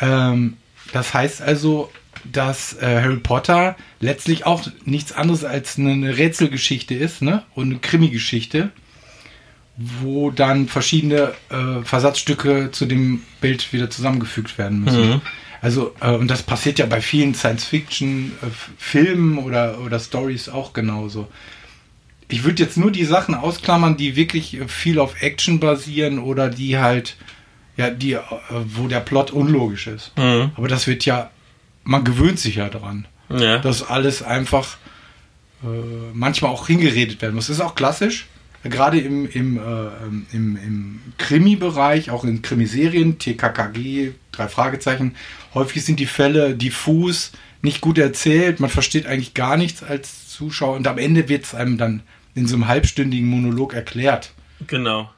Ähm, 0.00 0.56
das 0.92 1.12
heißt 1.14 1.42
also, 1.42 1.90
dass 2.24 2.74
äh, 2.80 3.00
Harry 3.02 3.16
Potter 3.16 3.76
letztlich 4.00 4.46
auch 4.46 4.66
nichts 4.84 5.12
anderes 5.12 5.44
als 5.44 5.78
eine 5.78 6.18
Rätselgeschichte 6.18 6.94
ist, 6.94 7.22
ne? 7.22 7.42
Und 7.54 7.70
eine 7.70 7.78
Krimi-Geschichte, 7.78 8.70
wo 9.76 10.30
dann 10.30 10.68
verschiedene 10.68 11.32
äh, 11.50 11.82
Versatzstücke 11.82 12.70
zu 12.72 12.86
dem 12.86 13.22
Bild 13.40 13.72
wieder 13.72 13.90
zusammengefügt 13.90 14.58
werden 14.58 14.84
müssen. 14.84 15.22
Also, 15.62 15.94
äh, 16.00 16.10
und 16.10 16.28
das 16.28 16.42
passiert 16.42 16.78
ja 16.78 16.86
bei 16.86 17.00
vielen 17.00 17.34
Science-Fiction-Filmen 17.34 19.38
oder, 19.38 19.80
oder 19.80 20.00
Stories 20.00 20.48
auch 20.48 20.72
genauso. 20.72 21.28
Ich 22.28 22.44
würde 22.44 22.62
jetzt 22.62 22.76
nur 22.76 22.90
die 22.90 23.04
Sachen 23.04 23.34
ausklammern, 23.34 23.96
die 23.96 24.16
wirklich 24.16 24.60
äh, 24.60 24.68
viel 24.68 24.98
auf 24.98 25.22
Action 25.22 25.60
basieren 25.60 26.18
oder 26.18 26.48
die 26.48 26.78
halt, 26.78 27.16
ja, 27.76 27.90
die, 27.90 28.14
äh, 28.14 28.20
wo 28.50 28.88
der 28.88 29.00
Plot 29.00 29.30
unlogisch 29.30 29.86
ist. 29.86 30.12
Aber 30.56 30.68
das 30.68 30.86
wird 30.86 31.04
ja, 31.04 31.30
man 31.84 32.04
gewöhnt 32.04 32.38
sich 32.38 32.56
ja 32.56 32.68
dran, 32.68 33.06
Ja. 33.28 33.58
dass 33.58 33.82
alles 33.88 34.22
einfach 34.22 34.76
äh, 35.62 35.66
manchmal 36.12 36.50
auch 36.50 36.66
hingeredet 36.66 37.22
werden 37.22 37.34
muss. 37.34 37.46
Das 37.46 37.56
ist 37.58 37.62
auch 37.62 37.74
klassisch, 37.74 38.26
gerade 38.64 38.98
im, 39.00 39.28
im, 39.28 39.56
äh, 39.58 39.60
ähm, 39.60 40.26
im, 40.32 40.56
im 40.56 41.00
Krimi-Bereich, 41.18 42.10
auch 42.10 42.24
in 42.24 42.42
Krimiserien, 42.42 43.18
TKKG, 43.18 44.12
drei 44.32 44.48
Fragezeichen. 44.48 45.14
Häufig 45.54 45.84
sind 45.84 45.98
die 46.00 46.06
Fälle 46.06 46.54
diffus, 46.54 47.32
nicht 47.62 47.80
gut 47.80 47.98
erzählt, 47.98 48.58
man 48.60 48.70
versteht 48.70 49.06
eigentlich 49.06 49.34
gar 49.34 49.56
nichts 49.56 49.82
als 49.82 50.28
Zuschauer 50.28 50.74
und 50.76 50.86
am 50.88 50.98
Ende 50.98 51.28
wird 51.28 51.44
es 51.44 51.54
einem 51.54 51.78
dann 51.78 52.02
in 52.34 52.46
so 52.46 52.56
einem 52.56 52.66
halbstündigen 52.66 53.28
Monolog 53.28 53.74
erklärt. 53.74 54.32
Genau. 54.66 55.10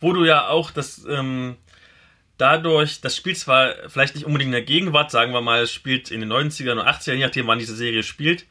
Wo 0.00 0.12
du 0.12 0.24
ja 0.24 0.48
auch 0.48 0.70
das, 0.70 1.02
ähm, 1.08 1.54
dadurch, 2.38 3.00
das 3.00 3.16
Spiel 3.16 3.36
zwar 3.36 3.74
vielleicht 3.88 4.14
nicht 4.14 4.26
unbedingt 4.26 4.48
in 4.48 4.52
der 4.52 4.62
Gegenwart, 4.62 5.10
sagen 5.10 5.32
wir 5.32 5.40
mal, 5.40 5.62
es 5.62 5.72
spielt 5.72 6.10
in 6.10 6.20
den 6.20 6.32
90ern 6.32 6.72
oder 6.72 6.88
80ern, 6.88 7.14
je 7.14 7.24
nachdem, 7.24 7.46
wann 7.46 7.58
diese 7.58 7.76
Serie 7.76 8.02
spielt, 8.02 8.46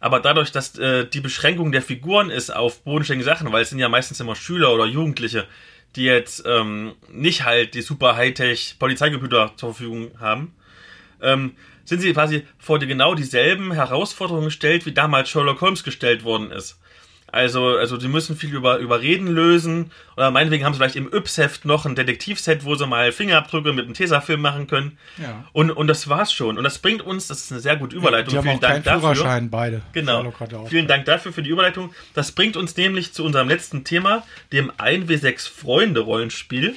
aber 0.00 0.20
dadurch, 0.20 0.52
dass 0.52 0.78
äh, 0.78 1.06
die 1.06 1.20
Beschränkung 1.20 1.72
der 1.72 1.82
Figuren 1.82 2.30
ist 2.30 2.54
auf 2.54 2.82
bodenständige 2.84 3.24
Sachen, 3.24 3.50
weil 3.52 3.62
es 3.62 3.70
sind 3.70 3.78
ja 3.78 3.88
meistens 3.88 4.20
immer 4.20 4.36
Schüler 4.36 4.72
oder 4.74 4.84
Jugendliche, 4.84 5.46
die 5.96 6.04
jetzt 6.04 6.44
ähm, 6.46 6.94
nicht 7.08 7.44
halt 7.44 7.74
die 7.74 7.82
super 7.82 8.16
Hightech 8.16 8.76
Polizeicomputer 8.78 9.52
zur 9.56 9.74
Verfügung 9.74 10.10
haben, 10.20 10.54
ähm, 11.22 11.56
sind 11.84 12.00
sie 12.00 12.12
quasi 12.12 12.46
vor 12.58 12.78
genau 12.78 13.14
dieselben 13.14 13.72
Herausforderungen 13.72 14.46
gestellt, 14.46 14.86
wie 14.86 14.92
damals 14.92 15.28
Sherlock 15.30 15.60
Holmes 15.60 15.84
gestellt 15.84 16.24
worden 16.24 16.50
ist. 16.50 16.78
Also, 17.34 17.76
also 17.76 17.96
die 17.96 18.06
müssen 18.06 18.36
viel 18.36 18.54
über, 18.54 18.78
über 18.78 19.00
Reden 19.00 19.26
lösen. 19.26 19.90
Oder 20.16 20.30
meinetwegen 20.30 20.64
haben 20.64 20.72
sie 20.72 20.78
vielleicht 20.78 20.94
im 20.94 21.12
Yps-Heft 21.12 21.64
noch 21.64 21.84
ein 21.84 21.96
Detektivset, 21.96 22.64
wo 22.64 22.76
sie 22.76 22.86
mal 22.86 23.10
Fingerabdrücke 23.10 23.72
mit 23.72 23.86
einem 23.86 23.94
Tesafilm 23.94 24.40
machen 24.40 24.68
können. 24.68 24.98
Ja. 25.20 25.44
Und, 25.52 25.72
und 25.72 25.88
das 25.88 26.08
war's 26.08 26.32
schon. 26.32 26.58
Und 26.58 26.62
das 26.62 26.78
bringt 26.78 27.02
uns, 27.02 27.26
das 27.26 27.42
ist 27.42 27.50
eine 27.50 27.60
sehr 27.60 27.74
gute 27.74 27.96
Überleitung. 27.96 28.30
Die 28.30 28.38
haben 28.38 28.44
Vielen 28.44 28.56
auch 28.58 28.60
keinen 28.60 28.82
Dank 28.82 28.84
dafür. 28.84 29.14
Führerschein, 29.14 29.50
beide. 29.50 29.82
Genau. 29.92 30.32
Vielen 30.68 30.86
Dank 30.86 31.06
dafür 31.06 31.32
für 31.32 31.42
die 31.42 31.50
Überleitung. 31.50 31.92
Das 32.14 32.30
bringt 32.30 32.56
uns 32.56 32.76
nämlich 32.76 33.12
zu 33.12 33.24
unserem 33.24 33.48
letzten 33.48 33.82
Thema, 33.82 34.22
dem 34.52 34.70
1W6 34.70 35.50
Freunde 35.50 36.02
Rollenspiel. 36.02 36.76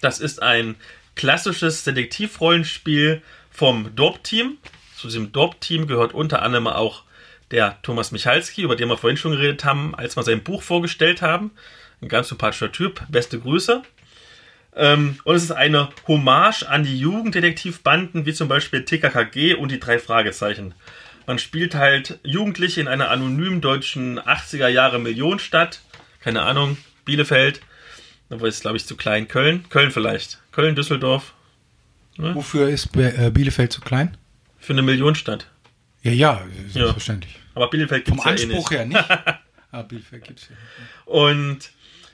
Das 0.00 0.18
ist 0.18 0.42
ein 0.42 0.76
klassisches 1.14 1.84
Detektivrollenspiel 1.84 3.20
vom 3.50 3.94
Dorp-Team. 3.94 4.56
Zu 4.96 5.08
diesem 5.08 5.30
Dorp-Team 5.30 5.86
gehört 5.86 6.14
unter 6.14 6.40
anderem 6.40 6.68
auch 6.68 7.02
der 7.50 7.78
Thomas 7.82 8.12
Michalski, 8.12 8.62
über 8.62 8.76
den 8.76 8.88
wir 8.88 8.96
vorhin 8.96 9.16
schon 9.16 9.32
geredet 9.32 9.64
haben, 9.64 9.94
als 9.94 10.16
wir 10.16 10.22
sein 10.22 10.42
Buch 10.42 10.62
vorgestellt 10.62 11.22
haben. 11.22 11.52
Ein 12.00 12.08
ganz 12.08 12.28
sympathischer 12.28 12.70
Typ. 12.70 13.02
Beste 13.08 13.40
Grüße. 13.40 13.82
Ähm, 14.76 15.18
und 15.24 15.34
es 15.34 15.44
ist 15.44 15.52
eine 15.52 15.88
Hommage 16.06 16.62
an 16.64 16.84
die 16.84 16.98
Jugenddetektivbanden, 16.98 18.26
wie 18.26 18.34
zum 18.34 18.48
Beispiel 18.48 18.84
TKKG 18.84 19.54
und 19.54 19.72
die 19.72 19.80
drei 19.80 19.98
Fragezeichen. 19.98 20.74
Man 21.26 21.38
spielt 21.38 21.74
halt 21.74 22.20
Jugendliche 22.22 22.80
in 22.80 22.88
einer 22.88 23.10
anonymen 23.10 23.60
deutschen 23.60 24.18
80er 24.18 24.68
Jahre 24.68 24.98
Millionenstadt. 24.98 25.80
Keine 26.20 26.42
Ahnung, 26.42 26.78
Bielefeld. 27.04 27.60
Aber 28.30 28.46
ist, 28.46 28.62
glaube 28.62 28.76
ich, 28.76 28.86
zu 28.86 28.96
klein. 28.96 29.28
Köln? 29.28 29.64
Köln 29.68 29.90
vielleicht. 29.90 30.38
Köln, 30.52 30.74
Düsseldorf. 30.74 31.34
Wofür 32.16 32.68
ist 32.68 32.96
äh, 32.96 33.30
Bielefeld 33.32 33.72
zu 33.72 33.80
klein? 33.80 34.16
Für 34.58 34.72
eine 34.72 34.82
Millionenstadt. 34.82 35.48
Ja, 36.02 36.12
ja, 36.12 36.42
selbstverständlich. 36.68 37.38
Aber 37.54 37.70
Bielefeld 37.70 38.08
Vom 38.08 38.18
gibt's 38.18 38.42
ja 38.42 38.46
eh 38.46 38.46
nicht. 38.46 38.56
Anspruch 38.56 38.70
her 38.70 38.86
nicht. 38.86 39.10
ah, 39.72 39.82
Bielefeld 39.82 40.24
gibt's 40.24 40.48
ja. 40.48 40.56
Und 41.12 41.70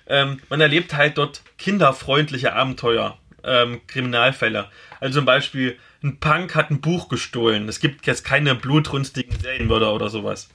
ähm, 0.07 0.41
man 0.49 0.61
erlebt 0.61 0.95
halt 0.95 1.19
dort 1.19 1.43
kinderfreundliche 1.59 2.53
Abenteuer, 2.53 3.19
ähm, 3.43 3.81
Kriminalfälle. 3.87 4.69
Also 5.01 5.19
zum 5.19 5.27
Beispiel, 5.27 5.79
ein 6.03 6.19
Punk 6.19 6.55
hat 6.55 6.71
ein 6.71 6.81
Buch 6.81 7.09
gestohlen. 7.09 7.69
Es 7.69 7.81
gibt 7.81 8.07
jetzt 8.07 8.25
keine 8.25 8.55
blutrünstigen 8.55 9.39
Serienmörder 9.39 9.95
oder 9.95 10.11
sowas. 10.11 10.51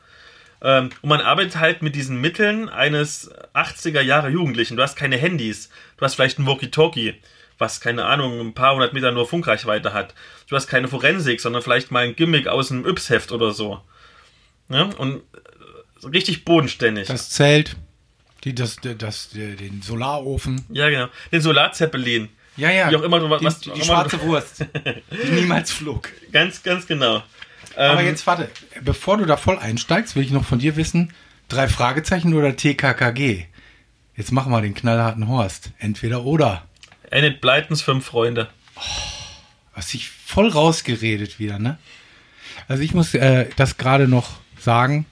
Ähm, 0.61 0.89
und 1.01 1.09
man 1.09 1.21
arbeitet 1.21 1.57
halt 1.57 1.81
mit 1.81 1.95
diesen 1.95 2.19
Mitteln 2.21 2.69
eines 2.69 3.31
80er 3.53 4.01
Jahre 4.01 4.29
Jugendlichen. 4.29 4.77
Du 4.77 4.83
hast 4.83 4.95
keine 4.95 5.17
Handys. 5.17 5.69
Du 5.97 6.05
hast 6.05 6.15
vielleicht 6.15 6.39
ein 6.39 6.45
Walkie-Talkie, 6.45 7.15
was, 7.59 7.79
keine 7.81 8.05
Ahnung, 8.05 8.39
ein 8.39 8.53
paar 8.53 8.73
hundert 8.73 8.93
Meter 8.93 9.11
nur 9.11 9.27
Funkreichweite 9.27 9.93
hat. 9.93 10.15
Du 10.47 10.55
hast 10.55 10.67
keine 10.67 10.87
Forensik, 10.87 11.41
sondern 11.41 11.61
vielleicht 11.61 11.91
mal 11.91 12.05
ein 12.05 12.15
Gimmick 12.15 12.47
aus 12.47 12.71
einem 12.71 12.85
Yps-Heft 12.85 13.31
oder 13.31 13.51
so. 13.51 13.81
Ja? 14.69 14.83
Und 14.97 15.17
äh, 16.03 16.07
richtig 16.07 16.45
bodenständig. 16.45 17.07
Das 17.07 17.29
Zelt, 17.29 17.75
die, 18.45 18.55
das, 18.55 18.77
das, 18.81 19.29
den 19.29 19.81
Solarofen. 19.81 20.65
Ja, 20.69 20.89
genau. 20.89 21.07
Den 21.31 21.41
Solarzeppelin. 21.41 22.29
Ja, 22.57 22.71
ja. 22.71 22.89
Wie 22.91 22.95
auch 22.95 23.03
immer 23.03 23.19
du 23.19 23.27
die, 23.37 23.45
was- 23.45 23.59
die, 23.59 23.71
die 23.71 23.81
schwarze 23.83 24.17
du- 24.17 24.23
Wurst, 24.23 24.65
die 25.11 25.31
niemals 25.31 25.71
flog. 25.71 26.09
Ganz, 26.31 26.63
ganz 26.63 26.87
genau. 26.87 27.23
Aber 27.75 27.99
Ähm, 28.01 28.05
jetzt 28.07 28.25
warte, 28.27 28.49
bevor 28.81 29.17
du 29.17 29.25
da 29.25 29.37
voll 29.37 29.57
einsteigst, 29.59 30.15
will 30.15 30.23
ich 30.23 30.31
noch 30.31 30.43
von 30.45 30.59
dir 30.59 30.75
wissen, 30.75 31.13
drei 31.49 31.67
Fragezeichen 31.67 32.33
oder 32.33 32.55
TKKG? 32.55 33.45
Jetzt 34.15 34.31
machen 34.33 34.51
wir 34.51 34.61
den 34.61 34.73
knallharten 34.73 35.27
Horst. 35.29 35.71
Entweder 35.79 36.23
oder. 36.25 36.65
Enid 37.11 37.41
Blytons 37.41 37.81
fünf 37.81 38.05
Freunde. 38.05 38.49
Was 39.75 39.89
sich 39.89 40.09
voll 40.09 40.49
rausgeredet 40.49 41.39
wieder, 41.39 41.59
ne? 41.59 41.77
Also 42.67 42.83
ich 42.83 42.93
muss 42.93 43.13
äh, 43.13 43.49
das 43.55 43.77
gerade 43.77 44.07
noch 44.07 44.39
sagen. 44.59 45.05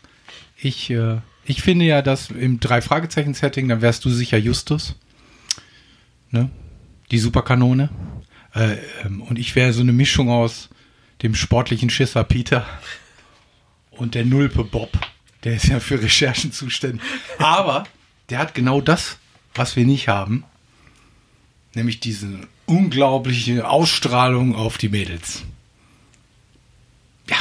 Ich, 0.58 0.90
äh, 0.90 1.18
ich 1.46 1.62
finde 1.62 1.86
ja, 1.86 2.02
dass 2.02 2.30
im 2.30 2.60
Drei-Fragezeichen-Setting, 2.60 3.68
dann 3.68 3.82
wärst 3.82 4.06
du 4.06 4.10
sicher 4.10 4.38
Justus. 4.38 4.96
Ne? 6.30 6.50
Die 7.12 7.20
Superkanone. 7.20 7.90
Äh, 8.54 8.78
ähm, 9.04 9.22
und 9.22 9.40
ich 9.40 9.56
wäre 9.56 9.74
so 9.74 9.82
eine 9.82 9.94
Mischung 9.94 10.30
aus 10.30 10.70
dem 11.22 11.36
sportlichen 11.36 11.90
Schisser 11.90 12.24
Peter 12.24 12.66
und 13.92 14.14
der 14.14 14.26
Nulpe 14.26 14.64
Bob. 14.64 14.92
Der 15.44 15.56
ist 15.56 15.68
ja 15.68 15.80
für 15.80 16.02
Recherchen 16.02 16.52
zuständig. 16.52 17.02
Aber 17.40 17.86
der 18.30 18.40
hat 18.40 18.54
genau 18.54 18.82
das, 18.82 19.18
was 19.56 19.76
wir 19.76 19.86
nicht 19.86 20.08
haben. 20.08 20.44
Nämlich 21.78 22.00
diese 22.00 22.28
unglaubliche 22.66 23.70
Ausstrahlung 23.70 24.56
auf 24.56 24.80
die 24.80 24.90
Mädels. 24.90 25.44
Ja, 27.30 27.38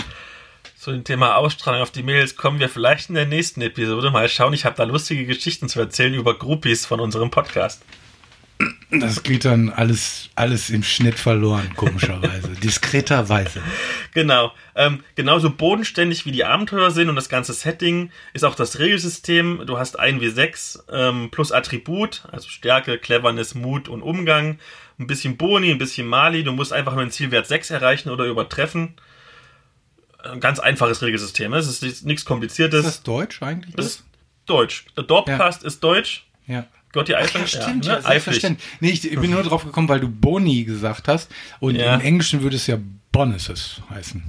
Zu 0.79 0.93
dem 0.93 1.05
Thema 1.05 1.37
Ausstrahlung 1.37 1.81
auf 1.81 1.91
die 1.91 2.03
Mails 2.03 2.37
kommen 2.37 2.61
wir 2.61 2.69
vielleicht 2.69 3.09
in 3.09 3.15
der 3.15 3.25
nächsten 3.25 3.63
Episode. 3.63 4.11
Mal 4.11 4.29
schauen, 4.29 4.53
ich 4.53 4.67
habe 4.67 4.77
da 4.77 4.85
lustige 4.85 5.25
Geschichten 5.25 5.71
zu 5.71 5.81
erzählen 5.81 6.13
über 6.13 6.39
Groupies 6.39 6.85
von 6.85 7.01
unserem 7.01 7.31
Podcast. 7.31 7.81
Das 8.91 9.23
geht 9.23 9.45
dann 9.45 9.69
alles, 9.69 10.31
alles 10.35 10.71
im 10.71 10.83
Schnitt 10.83 11.19
verloren, 11.19 11.75
komischerweise. 11.77 12.49
Diskreterweise. 12.63 13.61
Genau. 14.15 14.53
Ähm, 14.75 15.03
genauso 15.15 15.51
bodenständig 15.51 16.25
wie 16.25 16.33
die 16.33 16.45
Abenteuer 16.45 16.91
sind 16.91 17.09
und 17.11 17.17
das 17.17 17.29
ganze 17.29 17.53
Setting 17.53 18.11
ist 18.33 18.45
auch 18.45 18.55
das 18.55 18.79
Regelsystem. 18.79 19.63
Du 19.67 19.79
hast 19.79 20.01
1W6 20.01 20.81
ähm, 20.91 21.29
plus 21.31 21.53
Attribut, 21.53 22.23
also 22.33 22.49
Stärke, 22.49 22.99
Cleverness, 22.99 23.55
Mut 23.55 23.89
und 23.89 24.03
Umgang. 24.03 24.59
Ein 24.99 25.07
bisschen 25.07 25.37
Boni, 25.37 25.71
ein 25.71 25.79
bisschen 25.79 26.07
Mali. 26.07 26.43
Du 26.43 26.53
musst 26.53 26.73
einfach 26.73 26.95
nur 26.95 27.05
den 27.05 27.11
Zielwert 27.11 27.47
6 27.47 27.71
erreichen 27.71 28.09
oder 28.09 28.25
übertreffen. 28.25 28.95
Ein 30.23 30.41
ganz 30.41 30.59
einfaches 30.59 31.03
Regelsystem. 31.03 31.53
Es 31.53 31.69
ist 31.83 32.05
nichts- 32.07 32.25
Kompliziertes. 32.25 32.81
Ist 32.81 32.87
das 32.87 33.03
Deutsch 33.03 33.43
eigentlich? 33.43 33.75
Das 33.77 33.87
ist 33.87 34.05
Deutsch. 34.47 34.87
Der 34.97 35.05
Dorpcast 35.05 35.63
ist 35.65 35.81
Deutsch. 35.85 36.25
ja. 36.47 36.67
Gott, 36.97 37.09
die 37.09 37.15
Eifel. 37.15 37.43
Ja, 37.43 37.47
stimmt, 37.47 37.85
ja, 37.87 37.97
ne? 37.97 38.03
Selbstverständlich. 38.03 38.67
Nee, 38.81 38.91
ich, 38.91 39.13
ich 39.13 39.21
bin 39.21 39.31
nur 39.31 39.43
drauf 39.43 39.65
gekommen, 39.65 39.89
weil 39.89 40.01
du 40.01 40.09
Boni 40.09 40.65
gesagt 40.65 41.09
hast. 41.09 41.31
Und 41.61 41.75
Ja. 41.77 41.95
im 41.95 42.01
Englischen 42.01 42.43
würde 42.43 42.57
es 42.57 42.67
ja 42.67 42.79
Bonuses 43.13 43.83
heißen. 43.91 44.23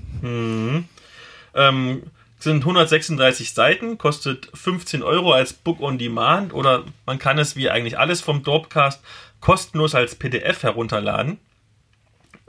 Ähm, 1.55 2.03
sind 2.39 2.59
136 2.59 3.53
Seiten, 3.53 3.97
kostet 3.97 4.49
15 4.53 5.01
Euro 5.01 5.31
als 5.33 5.53
Book 5.53 5.79
on 5.81 5.97
Demand 5.97 6.53
oder 6.53 6.83
man 7.05 7.17
kann 7.19 7.39
es 7.39 7.55
wie 7.55 7.69
eigentlich 7.69 7.97
alles 7.97 8.21
vom 8.21 8.43
Dorpcast 8.43 9.01
kostenlos 9.39 9.95
als 9.95 10.15
PDF 10.15 10.63
herunterladen. 10.63 11.39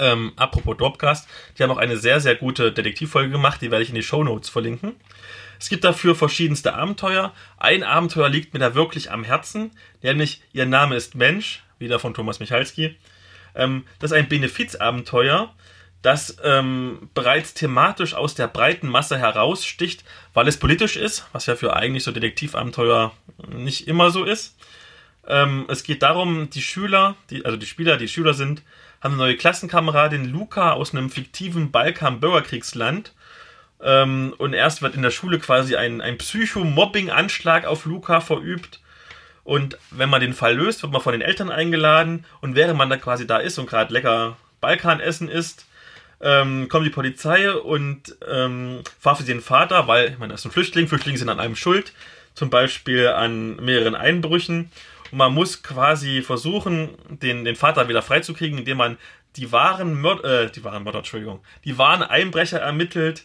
Ähm, 0.01 0.33
apropos 0.37 0.77
Dorpcast, 0.77 1.29
die 1.57 1.63
haben 1.63 1.71
auch 1.71 1.77
eine 1.79 1.97
sehr, 1.97 2.21
sehr 2.21 2.35
gute 2.37 2.71
Detektivfolge 2.73 3.31
gemacht, 3.31 3.61
die 3.63 3.71
werde 3.71 3.83
ich 3.83 3.89
in 3.89 3.95
die 3.97 4.03
Shownotes 4.03 4.49
verlinken. 4.49 4.95
Es 5.59 5.69
gibt 5.69 5.85
dafür 5.85 6.15
verschiedenste 6.15 6.75
Abenteuer. 6.75 7.33
Ein 7.57 7.83
Abenteuer 7.83 8.29
liegt 8.29 8.55
mir 8.55 8.61
da 8.61 8.75
wirklich 8.75 9.11
am 9.11 9.25
Herzen, 9.25 9.73
nämlich 10.03 10.43
Ihr 10.53 10.67
Name 10.67 10.97
ist 10.97 11.15
Mensch, 11.15 11.63
wieder 11.79 11.99
von 11.99 12.15
Thomas 12.15 12.41
Michalski. 12.41 12.97
Ähm, 13.55 13.85
das 13.99 14.13
ist 14.13 14.17
ein 14.17 14.29
Benefizabenteuer, 14.29 15.53
das 16.03 16.37
ähm, 16.45 17.11
bereits 17.15 17.55
thematisch 17.55 18.15
aus 18.15 18.35
der 18.35 18.47
breiten 18.47 18.89
Masse 18.89 19.19
heraussticht, 19.19 20.05
weil 20.33 20.47
es 20.47 20.59
politisch 20.59 20.97
ist, 20.97 21.27
was 21.33 21.47
ja 21.47 21.57
für 21.57 21.75
eigentlich 21.75 22.05
so 22.05 22.13
Detektivabenteuer 22.13 23.13
nicht 23.49 23.89
immer 23.89 24.11
so 24.11 24.25
ist. 24.25 24.57
Ähm, 25.27 25.67
es 25.69 25.83
geht 25.83 26.03
darum, 26.03 26.51
die 26.51 26.63
Schüler, 26.63 27.17
die, 27.31 27.45
also 27.45 27.57
die 27.57 27.67
Spieler, 27.67 27.97
die 27.97 28.09
Schüler 28.09 28.33
sind, 28.33 28.63
haben 29.01 29.15
eine 29.15 29.23
neue 29.23 29.37
Klassenkameradin 29.37 30.25
Luca 30.25 30.73
aus 30.73 30.93
einem 30.93 31.11
fiktiven 31.11 31.71
Balkan-Bürgerkriegsland. 31.71 33.13
Ähm, 33.83 34.35
und 34.39 34.55
erst 34.55 34.83
wird 34.83 34.95
in 34.95 35.03
der 35.03 35.11
Schule 35.11 35.39
quasi 35.39 35.77
ein, 35.77 36.01
ein 36.01 36.19
Psycho-Mobbing-Anschlag 36.19 37.65
auf 37.65 37.85
Luca 37.85 38.21
verübt. 38.21 38.81
Und 39.45 39.79
wenn 39.91 40.11
man 40.11 40.21
den 40.21 40.35
Fall 40.35 40.57
löst, 40.57 40.83
wird 40.83 40.93
man 40.93 41.01
von 41.01 41.13
den 41.13 41.23
Eltern 41.23 41.51
eingeladen. 41.51 42.25
Und 42.41 42.55
während 42.55 42.77
man 42.77 42.91
da 42.91 42.97
quasi 42.97 43.27
da 43.27 43.39
ist 43.39 43.59
und 43.59 43.69
gerade 43.69 43.93
lecker 43.93 44.37
Balkanessen 44.61 45.29
isst, 45.29 45.67
ähm, 46.21 46.69
kommt 46.69 46.85
die 46.85 46.91
Polizei 46.91 47.51
und 47.53 48.17
ähm, 48.29 48.83
verhaftet 48.99 49.29
den 49.29 49.41
Vater, 49.41 49.87
weil, 49.87 50.11
ich 50.11 50.19
meine, 50.19 50.33
das 50.33 50.41
ist 50.41 50.47
ein 50.47 50.53
Flüchtling, 50.53 50.89
Flüchtlinge 50.89 51.19
sind 51.19 51.29
an 51.29 51.41
einem 51.41 51.57
schuld, 51.57 51.93
zum 52.35 52.51
Beispiel 52.51 53.09
an 53.09 53.57
mehreren 53.57 53.95
Einbrüchen. 53.95 54.71
Und 55.11 55.19
man 55.19 55.33
muss 55.33 55.63
quasi 55.63 56.23
versuchen, 56.23 56.91
den, 57.09 57.45
den 57.45 57.57
Vater 57.57 57.89
wieder 57.89 58.03
freizukriegen, 58.03 58.59
indem 58.59 58.79
man 58.79 58.99
die 59.37 59.53
wahren 59.53 60.01
Mörder, 60.01 60.43
äh, 60.43 60.51
die 60.51 60.65
wahren 60.65 60.83
Mörder, 60.83 60.99
Entschuldigung, 60.99 61.41
die 61.65 61.79
wahren 61.79 62.03
Einbrecher 62.03 62.59
ermittelt. 62.59 63.25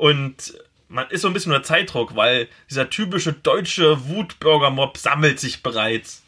Und 0.00 0.54
man 0.88 1.10
ist 1.10 1.20
so 1.20 1.28
ein 1.28 1.34
bisschen 1.34 1.52
unter 1.52 1.62
Zeitdruck, 1.62 2.16
weil 2.16 2.48
dieser 2.70 2.88
typische 2.88 3.34
deutsche 3.34 4.08
Wutbürgermob 4.08 4.96
sammelt 4.96 5.38
sich 5.38 5.62
bereits, 5.62 6.24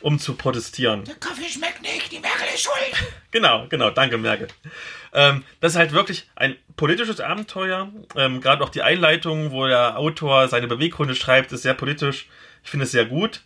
um 0.00 0.18
zu 0.18 0.34
protestieren. 0.34 1.04
Der 1.04 1.14
Kaffee 1.14 1.48
schmeckt 1.48 1.82
nicht, 1.82 2.10
die 2.10 2.18
Merkel 2.18 2.48
ist 2.52 2.62
schuld. 2.62 2.74
Genau, 3.30 3.66
genau, 3.70 3.88
danke 3.88 4.18
Merkel. 4.18 4.48
Ähm, 5.14 5.42
das 5.60 5.72
ist 5.72 5.78
halt 5.78 5.92
wirklich 5.92 6.28
ein 6.34 6.56
politisches 6.76 7.18
Abenteuer. 7.18 7.90
Ähm, 8.14 8.42
Gerade 8.42 8.62
auch 8.62 8.68
die 8.68 8.82
Einleitung, 8.82 9.52
wo 9.52 9.66
der 9.66 9.96
Autor 9.98 10.48
seine 10.48 10.66
Beweggründe 10.66 11.14
schreibt, 11.14 11.50
ist 11.50 11.62
sehr 11.62 11.72
politisch. 11.72 12.26
Ich 12.62 12.68
finde 12.70 12.84
es 12.84 12.92
sehr 12.92 13.06
gut. 13.06 13.40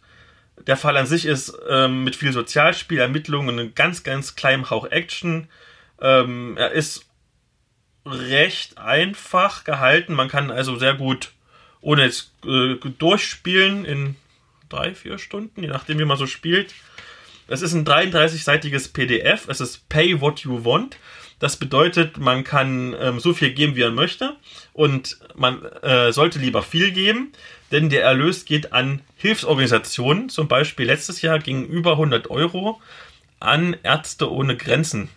Der 0.67 0.77
Fall 0.77 0.97
an 0.97 1.07
sich 1.07 1.25
ist 1.25 1.57
ähm, 1.69 2.03
mit 2.03 2.17
viel 2.17 2.33
Sozialspiel, 2.33 2.99
Ermittlungen 2.99 3.51
und 3.51 3.61
einem 3.61 3.75
ganz, 3.77 4.03
ganz 4.03 4.35
kleinen 4.35 4.69
Hauch 4.71 4.87
Action. 4.91 5.49
Ähm, 6.01 6.57
er 6.57 6.73
ist 6.73 7.06
recht 8.07 8.79
einfach 8.79 9.65
gehalten. 9.65 10.15
Man 10.15 10.29
kann 10.29 10.51
also 10.51 10.77
sehr 10.77 10.95
gut 10.95 11.33
ohne 11.81 12.05
jetzt 12.05 12.33
äh, 12.45 12.77
durchspielen 12.99 13.85
in 13.85 14.17
drei, 14.69 14.95
vier 14.95 15.19
Stunden, 15.19 15.63
je 15.63 15.69
nachdem, 15.69 15.99
wie 15.99 16.05
man 16.05 16.17
so 16.17 16.27
spielt. 16.27 16.75
Es 17.49 17.63
ist 17.63 17.75
ein 17.75 17.85
33-seitiges 17.85 18.93
PDF. 18.93 19.49
Es 19.49 19.61
ist 19.61 19.89
Pay 19.89 20.21
What 20.21 20.41
You 20.41 20.65
Want. 20.65 20.97
Das 21.39 21.57
bedeutet, 21.57 22.19
man 22.19 22.45
kann 22.45 22.97
ähm, 22.99 23.21
so 23.21 23.35
viel 23.35 23.51
geben, 23.51 23.77
wie 23.77 23.83
er 23.83 23.91
möchte. 23.91 24.37
Und 24.73 25.19
man 25.37 25.63
äh, 25.83 26.13
sollte 26.13 26.39
lieber 26.39 26.63
viel 26.63 26.91
geben, 26.91 27.33
denn 27.71 27.89
der 27.89 28.03
Erlös 28.03 28.47
geht 28.47 28.73
an 28.73 29.03
Hilfsorganisationen. 29.17 30.29
Zum 30.29 30.49
Beispiel 30.49 30.87
letztes 30.87 31.23
Jahr 31.23 31.39
gingen 31.39 31.67
über 31.67 31.93
100 31.93 32.31
Euro 32.31 32.81
an 33.39 33.77
Ärzte 33.83 34.33
ohne 34.33 34.57
Grenzen. 34.57 35.09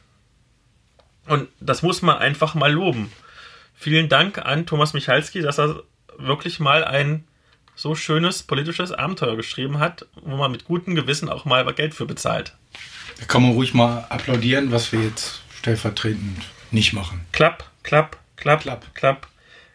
Und 1.30 1.48
das 1.60 1.84
muss 1.84 2.02
man 2.02 2.18
einfach 2.18 2.56
mal 2.56 2.72
loben. 2.72 3.12
Vielen 3.76 4.10
Dank 4.10 4.40
an 4.40 4.66
Thomas 4.66 4.94
Michalski, 4.94 5.42
dass 5.42 5.60
er 5.60 5.84
wirklich 6.18 6.60
mal 6.60 6.84
ein 6.84 7.24
so 7.76 7.94
schönes 7.94 8.42
politisches 8.44 8.92
Abenteuer 8.92 9.36
geschrieben 9.38 9.80
hat, 9.80 10.08
wo 10.22 10.36
man 10.36 10.52
mit 10.52 10.66
gutem 10.66 10.96
Gewissen 10.96 11.30
auch 11.30 11.46
mal 11.46 11.64
Geld 11.74 11.94
für 11.94 12.08
bezahlt. 12.08 12.56
Da 13.20 13.26
kann 13.26 13.44
man 13.44 13.52
ruhig 13.52 13.76
mal 13.76 14.06
applaudieren, 14.10 14.72
was 14.72 14.92
wir 14.92 15.02
jetzt 15.02 15.42
stellvertretend 15.56 16.42
nicht 16.72 16.94
machen. 16.94 17.22
Klapp, 17.32 17.70
klapp, 17.84 18.18
klapp, 18.36 18.64
Klapp. 18.64 18.86
klapp, 18.96 19.28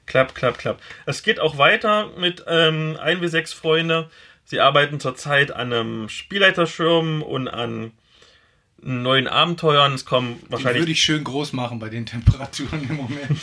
klapp, 0.07 0.35
klapp, 0.35 0.59
klapp. 0.59 0.83
Es 1.07 1.23
geht 1.23 1.39
auch 1.39 1.57
weiter 1.57 2.11
mit 2.19 2.45
ähm, 2.49 2.99
1W6 3.01 3.55
Freunde. 3.55 4.11
Sie 4.45 4.61
arbeiten 4.61 4.99
zurzeit 4.99 5.53
an 5.53 5.73
einem 5.73 6.09
Spielleiterschirm 6.09 7.23
und 7.23 7.47
an 7.49 7.93
neuen 8.85 9.27
Abenteuern. 9.27 9.95
Es 9.95 10.05
kommen 10.05 10.41
Den 10.41 10.53
wahrscheinlich 10.53 10.83
würde 10.83 10.93
ich 10.93 11.03
schön 11.03 11.25
groß 11.25 11.53
machen 11.53 11.79
bei 11.79 11.89
den 11.89 12.07
Temperaturen 12.07 12.89
im 12.89 12.97
Moment. 12.97 13.41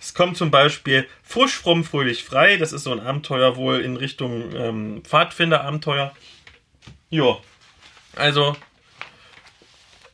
Es 0.00 0.14
kommt 0.14 0.36
zum 0.36 0.50
Beispiel 0.50 1.06
Frisch, 1.22 1.54
fromm, 1.54 1.84
fröhlich, 1.84 2.24
frei. 2.24 2.56
Das 2.56 2.72
ist 2.72 2.84
so 2.84 2.92
ein 2.92 3.00
Abenteuer 3.00 3.56
wohl 3.56 3.80
in 3.80 3.96
Richtung 3.96 4.54
ähm, 4.54 5.02
Pfadfinder-Abenteuer. 5.04 6.12
Jo. 7.10 7.40
Also, 8.16 8.56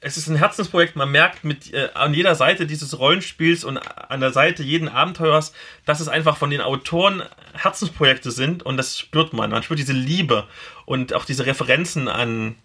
es 0.01 0.17
ist 0.17 0.29
ein 0.29 0.37
Herzensprojekt. 0.37 0.97
Man 0.97 1.11
merkt 1.11 1.45
mit 1.45 1.73
äh, 1.75 1.91
an 1.95 2.15
jeder 2.15 2.35
Seite 2.35 2.67
dieses 2.67 2.99
Rollenspiels 2.99 3.65
und 3.65 3.77
an 3.77 4.21
der 4.21 4.33
Seite 4.33 4.63
jeden 4.63 4.89
Abenteuers, 4.89 5.53
dass 5.85 6.01
es 6.01 6.09
einfach 6.09 6.39
von 6.39 6.51
den 6.51 6.63
Autoren 6.63 7.23
Herzensprojekte 7.53 8.31
sind 8.31 8.63
und 8.63 8.79
das 8.79 8.99
spürt 8.99 9.35
man. 9.35 9.51
Man 9.51 9.63
spürt 9.63 9.79
diese 9.79 9.93
Liebe 9.93 10.47
und 10.87 11.13
auch 11.13 11.27
diese 11.27 11.45
Referenzen 11.45 12.09
an, 12.09 12.57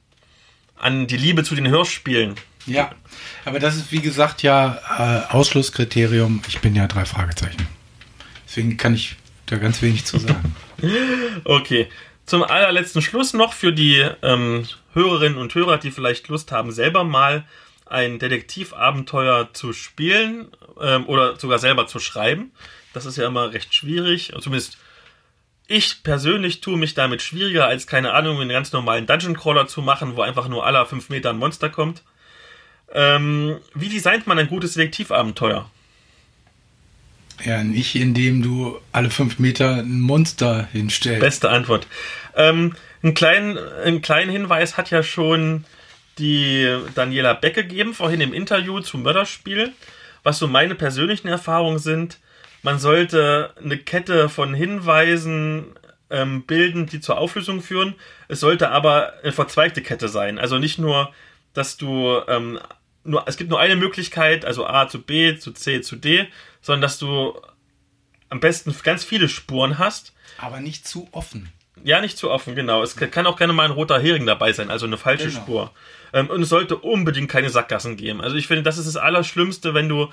an 0.77 1.07
die 1.07 1.17
Liebe 1.17 1.43
zu 1.43 1.55
den 1.55 1.67
Hörspielen. 1.67 2.35
Ja, 2.65 2.91
aber 3.45 3.59
das 3.59 3.75
ist 3.75 3.91
wie 3.91 4.01
gesagt 4.01 4.41
ja 4.41 4.79
äh, 5.29 5.31
Ausschlusskriterium. 5.33 6.41
Ich 6.47 6.59
bin 6.59 6.75
ja 6.75 6.87
drei 6.87 7.05
Fragezeichen. 7.05 7.67
Deswegen 8.47 8.77
kann 8.77 8.95
ich 8.95 9.15
da 9.45 9.57
ganz 9.57 9.81
wenig 9.81 10.05
zu 10.05 10.19
sagen. 10.19 10.55
Okay. 11.45 11.87
Zum 12.25 12.43
allerletzten 12.43 13.01
Schluss 13.01 13.33
noch 13.33 13.53
für 13.53 13.71
die 13.71 14.05
ähm, 14.21 14.67
Hörerinnen 14.93 15.37
und 15.37 15.55
Hörer, 15.55 15.77
die 15.77 15.91
vielleicht 15.91 16.27
Lust 16.27 16.51
haben, 16.51 16.71
selber 16.71 17.03
mal 17.03 17.45
ein 17.85 18.19
Detektivabenteuer 18.19 19.49
zu 19.53 19.73
spielen 19.73 20.47
ähm, 20.81 21.05
oder 21.07 21.37
sogar 21.37 21.59
selber 21.59 21.87
zu 21.87 21.99
schreiben. 21.99 22.51
Das 22.93 23.05
ist 23.05 23.17
ja 23.17 23.27
immer 23.27 23.53
recht 23.53 23.73
schwierig. 23.73 24.33
Zumindest 24.41 24.77
ich 25.67 26.03
persönlich 26.03 26.61
tue 26.61 26.77
mich 26.77 26.93
damit 26.93 27.21
schwieriger, 27.21 27.67
als 27.67 27.87
keine 27.87 28.13
Ahnung, 28.13 28.39
einen 28.39 28.49
ganz 28.49 28.71
normalen 28.71 29.07
Dungeon 29.07 29.35
Crawler 29.35 29.67
zu 29.67 29.81
machen, 29.81 30.15
wo 30.15 30.21
einfach 30.21 30.47
nur 30.47 30.65
alle 30.65 30.85
fünf 30.85 31.09
Meter 31.09 31.31
ein 31.31 31.37
Monster 31.37 31.69
kommt. 31.69 32.03
Ähm, 32.93 33.57
wie 33.73 33.89
designt 33.89 34.27
man 34.27 34.37
ein 34.37 34.47
gutes 34.47 34.73
Detektivabenteuer? 34.73 35.69
Ja, 37.43 37.63
nicht 37.63 37.95
indem 37.95 38.41
du 38.41 38.79
alle 38.91 39.09
fünf 39.09 39.39
Meter 39.39 39.77
ein 39.77 39.99
Monster 39.99 40.67
hinstellst. 40.71 41.19
Beste 41.19 41.49
Antwort. 41.49 41.87
Ähm, 42.35 42.75
einen, 43.03 43.13
kleinen, 43.13 43.57
einen 43.57 44.01
kleinen 44.01 44.31
Hinweis 44.31 44.77
hat 44.77 44.91
ja 44.91 45.03
schon 45.03 45.65
die 46.17 46.77
Daniela 46.93 47.33
Beck 47.33 47.55
gegeben, 47.55 47.93
vorhin 47.93 48.21
im 48.21 48.33
Interview 48.33 48.79
zum 48.79 49.03
Mörderspiel. 49.03 49.73
Was 50.23 50.39
so 50.39 50.47
meine 50.47 50.75
persönlichen 50.75 51.27
Erfahrungen 51.27 51.77
sind, 51.77 52.17
man 52.65 52.79
sollte 52.79 53.53
eine 53.63 53.77
Kette 53.77 54.27
von 54.27 54.55
Hinweisen 54.55 55.67
ähm, 56.09 56.47
bilden, 56.47 56.87
die 56.87 56.99
zur 56.99 57.19
Auflösung 57.19 57.61
führen. 57.61 57.93
Es 58.27 58.39
sollte 58.39 58.71
aber 58.71 59.13
eine 59.21 59.31
verzweigte 59.31 59.83
Kette 59.83 60.09
sein. 60.09 60.39
Also 60.39 60.57
nicht 60.57 60.79
nur, 60.79 61.13
dass 61.53 61.77
du 61.77 62.19
ähm, 62.27 62.59
nur, 63.03 63.27
es 63.27 63.37
gibt 63.37 63.51
nur 63.51 63.59
eine 63.59 63.75
Möglichkeit, 63.75 64.45
also 64.45 64.65
A 64.65 64.87
zu 64.89 64.99
B, 64.99 65.37
zu 65.37 65.51
C, 65.51 65.81
zu 65.81 65.95
D, 65.95 66.27
sondern 66.59 66.81
dass 66.81 66.97
du 66.97 67.39
am 68.29 68.39
besten 68.39 68.75
ganz 68.81 69.03
viele 69.03 69.29
Spuren 69.29 69.77
hast. 69.77 70.13
Aber 70.39 70.59
nicht 70.59 70.87
zu 70.87 71.07
offen. 71.11 71.51
Ja, 71.83 72.01
nicht 72.01 72.17
zu 72.17 72.31
offen, 72.31 72.55
genau. 72.55 72.81
Es 72.81 72.95
kann 72.95 73.27
auch 73.27 73.37
gerne 73.37 73.53
mal 73.53 73.65
ein 73.65 73.71
roter 73.71 73.99
Hering 73.99 74.25
dabei 74.25 74.53
sein, 74.53 74.71
also 74.71 74.87
eine 74.87 74.97
falsche 74.97 75.27
Genau. 75.27 75.39
Spur. 75.39 75.71
Ähm, 76.13 76.31
und 76.31 76.41
es 76.41 76.49
sollte 76.49 76.77
unbedingt 76.77 77.29
keine 77.29 77.51
Sackgassen 77.51 77.95
geben. 77.95 78.21
Also 78.21 78.37
ich 78.37 78.47
finde, 78.47 78.63
das 78.63 78.79
ist 78.79 78.87
das 78.87 78.97
Allerschlimmste, 78.97 79.75
wenn 79.75 79.87
du 79.87 80.09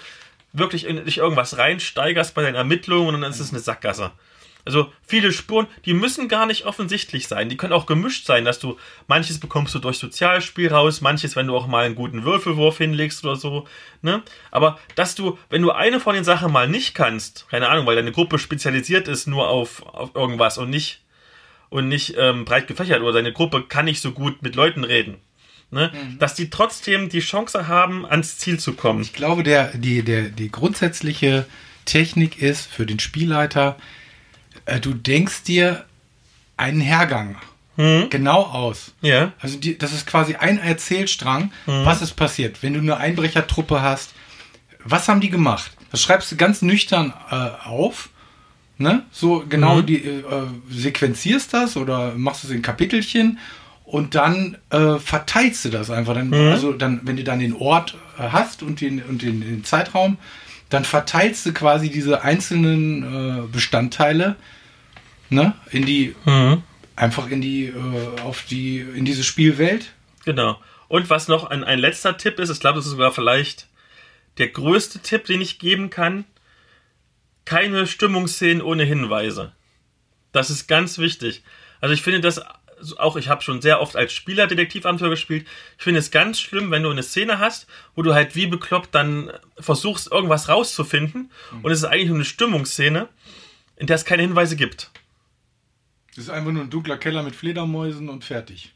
wirklich 0.53 0.87
in 0.87 1.05
dich 1.05 1.19
irgendwas 1.19 1.59
reinsteigerst 1.59 2.35
bei 2.35 2.43
deinen 2.43 2.55
Ermittlungen 2.55 3.15
und 3.15 3.21
dann 3.21 3.31
ist 3.31 3.41
es 3.41 3.51
eine 3.51 3.61
Sackgasse. 3.61 4.13
Also 4.65 4.93
viele 5.05 5.33
Spuren, 5.33 5.67
die 5.85 5.95
müssen 5.95 6.29
gar 6.29 6.47
nicht 6.47 6.67
offensichtlich 6.67 7.27
sein. 7.27 7.49
Die 7.49 7.57
können 7.57 7.73
auch 7.73 7.87
gemischt 7.87 8.27
sein, 8.27 8.45
dass 8.45 8.61
du 8.61 8.79
manches 9.09 9.41
bekommst 9.41 9.75
du 9.75 9.81
durch 9.81 9.99
Sozialspiel 9.99 10.73
raus, 10.73 11.01
manches, 11.01 11.35
wenn 11.35 11.49
du 11.49 11.57
auch 11.57 11.67
mal 11.67 11.85
einen 11.85 11.97
guten 11.97 12.23
Würfelwurf 12.23 12.79
hinlegst 12.79 13.25
oder 13.25 13.35
so. 13.35 13.67
Ne? 14.03 14.23
Aber 14.53 14.79
dass 14.95 15.17
du, 15.17 15.37
wenn 15.51 15.63
du 15.63 15.73
eine 15.73 15.99
von 15.99 16.15
den 16.15 16.25
Sachen 16.25 16.53
mal 16.53 16.69
nicht 16.69 16.95
kannst, 16.95 17.49
keine 17.51 17.69
Ahnung, 17.69 17.87
weil 17.87 17.97
deine 17.97 18.13
Gruppe 18.13 18.39
spezialisiert 18.39 19.09
ist 19.09 19.27
nur 19.27 19.49
auf, 19.49 19.85
auf 19.85 20.15
irgendwas 20.15 20.59
und 20.59 20.71
nicht 20.71 21.01
und 21.69 21.89
nicht 21.89 22.15
ähm, 22.19 22.45
breit 22.45 22.69
gefächert 22.69 23.01
oder 23.01 23.15
deine 23.15 23.33
Gruppe 23.33 23.63
kann 23.63 23.87
nicht 23.87 24.01
so 24.01 24.13
gut 24.13 24.43
mit 24.43 24.55
Leuten 24.55 24.85
reden. 24.85 25.17
Ne? 25.73 25.91
Dass 26.19 26.35
die 26.35 26.51
trotzdem 26.51 27.09
die 27.09 27.21
Chance 27.21 27.67
haben, 27.67 28.07
ans 28.07 28.39
Ziel 28.39 28.61
zu 28.61 28.75
kommen. 28.75 29.01
Ich 29.01 29.15
glaube, 29.15 29.43
der, 29.43 29.69
die, 29.77 30.03
der, 30.03 30.25
die 30.29 30.53
grundsätzliche 30.53 31.47
Technik 31.87 32.41
ist 32.41 32.71
für 32.71 32.87
den 32.87 33.01
Spielleiter, 33.01 33.77
äh, 34.67 34.79
du 34.79 34.93
denkst 34.95 35.43
dir 35.45 35.85
einen 36.57 36.81
Hergang 36.81 37.37
genau 37.77 38.43
aus. 38.43 38.93
Ja. 39.01 39.33
Also 39.41 39.59
die, 39.59 39.79
das 39.79 39.93
ist 39.93 40.07
quasi 40.07 40.35
ein 40.35 40.59
Erzählstrang, 40.59 41.53
was 41.65 42.03
ist 42.03 42.13
passiert. 42.13 42.63
Wenn 42.63 42.75
du 42.75 42.81
eine 42.81 42.99
Einbrechertruppe 42.99 43.81
hast, 43.81 44.13
was 44.85 45.09
haben 45.09 45.21
die 45.21 45.31
gemacht? 45.31 45.73
Das 45.91 46.03
schreibst 46.03 46.31
du 46.31 46.37
ganz 46.37 46.63
nüchtern 46.63 47.13
äh, 47.31 47.35
auf. 47.67 48.11
Ne? 48.79 49.05
So 49.11 49.45
genau 49.49 49.81
die 49.81 50.05
äh, 50.05 50.21
äh, 50.21 50.47
sequenzierst 50.71 51.55
das 51.55 51.77
oder 51.77 52.15
machst 52.15 52.45
es 52.45 52.51
in 52.51 52.63
Kapitelchen 52.63 53.39
und 53.93 54.15
dann 54.15 54.57
äh, 54.71 54.99
verteilst 54.99 55.67
du 55.67 55.69
das 55.69 55.91
einfach. 55.91 56.15
Dann, 56.15 56.33
Also 56.33 56.73
dann, 56.73 57.03
wenn 57.05 57.17
du 57.17 57.25
dann 57.25 57.41
den 57.41 57.53
Ort 57.53 57.95
äh, 58.19 58.23
hast 58.23 58.63
und 58.63 58.81
den, 58.81 59.03
und 59.03 59.21
den, 59.21 59.43
den 59.43 59.65
Zeitraum, 59.65 60.17
dann 60.71 60.87
verteilst 60.87 61.45
du 61.45 61.53
quasi 61.53 61.91
diese 61.91 62.23
einzelnen 62.23 63.03
äh, 63.03 63.47
Bestandteile 63.53 64.37
ne? 65.29 65.53
in 65.73 65.85
die 65.85 66.15
einfach 66.97 67.29
in 67.29 67.43
die 67.43 67.67
äh, 67.67 68.21
auf 68.25 68.47
die 68.49 68.79
in 68.79 69.05
diese 69.05 69.25
Spielwelt. 69.25 69.93
Genau. 70.25 70.59
Und 70.89 71.11
was 71.11 71.29
noch 71.29 71.45
ein, 71.45 71.63
ein 71.63 71.79
letzter 71.79 72.17
Tipp 72.17 72.39
ist, 72.39 72.49
ich 72.49 72.61
glaube, 72.61 72.77
das 72.77 72.87
ist 72.87 72.93
sogar 72.93 73.13
vielleicht 73.13 73.67
der 74.39 74.49
größte 74.49 75.01
Tipp, 75.01 75.27
den 75.27 75.43
ich 75.43 75.59
geben 75.59 75.91
kann. 75.91 76.25
Keine 77.45 77.87
Stimmungsszenen 77.87 78.63
ohne 78.63 78.85
Hinweise. 78.85 79.53
Das 80.33 80.49
ist 80.49 80.67
ganz 80.67 80.97
wichtig. 80.97 81.43
Also 81.83 81.93
ich 81.93 82.01
finde 82.01 82.21
das 82.21 82.41
auch, 82.99 83.17
ich 83.17 83.29
habe 83.29 83.43
schon 83.43 83.63
sehr 83.63 83.81
oft 83.81 83.97
als 83.97 84.13
Spieler 84.13 84.47
Detektivabenteuer 84.47 85.11
gespielt. 85.11 85.47
Ich 85.79 85.85
finde 85.85 86.01
es 86.01 86.11
ganz 86.11 86.41
schlimm, 86.41 86.71
wenn 86.71 86.83
du 86.83 86.91
eine 86.91 87.03
Szene 87.03 87.39
hast, 87.39 87.67
wo 87.95 88.03
du 88.03 88.15
halt 88.15 88.35
wie 88.35 88.47
bekloppt 88.47 88.95
dann 88.95 89.31
versuchst, 89.59 90.11
irgendwas 90.11 90.49
rauszufinden. 90.49 91.31
Und 91.63 91.71
es 91.71 91.79
ist 91.79 91.85
eigentlich 91.85 92.09
nur 92.09 92.17
eine 92.17 92.25
Stimmungsszene, 92.25 93.09
in 93.77 93.87
der 93.87 93.97
es 93.97 94.05
keine 94.05 94.23
Hinweise 94.23 94.57
gibt. 94.57 94.91
Das 96.15 96.25
ist 96.25 96.31
einfach 96.31 96.53
nur 96.53 96.63
ein 96.63 96.71
dunkler 96.71 96.99
Keller 96.99 97.23
mit 97.23 97.35
Fledermäusen 97.35 98.09
und 98.09 98.25
fertig. 98.25 98.75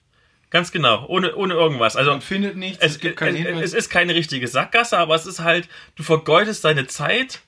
Ganz 0.51 0.73
genau, 0.73 1.07
ohne, 1.09 1.35
ohne 1.35 1.55
irgendwas. 1.55 1.97
Also 1.97 2.13
Man 2.13 2.23
findet 2.23 2.57
nichts, 2.57 2.79
es, 2.81 2.93
es, 2.93 3.01
gibt 3.01 3.17
keinen 3.17 3.35
es, 3.37 3.43
Hinweis. 3.43 3.65
es 3.65 3.75
ist 3.75 3.91
keine 3.91 4.15
richtige 4.15 4.47
Sackgasse, 4.49 4.97
aber 4.97 5.15
es 5.15 5.27
ist 5.27 5.41
halt, 5.41 5.69
du 5.97 6.03
vergeudest 6.03 6.65
deine 6.65 6.87
Zeit 6.87 7.41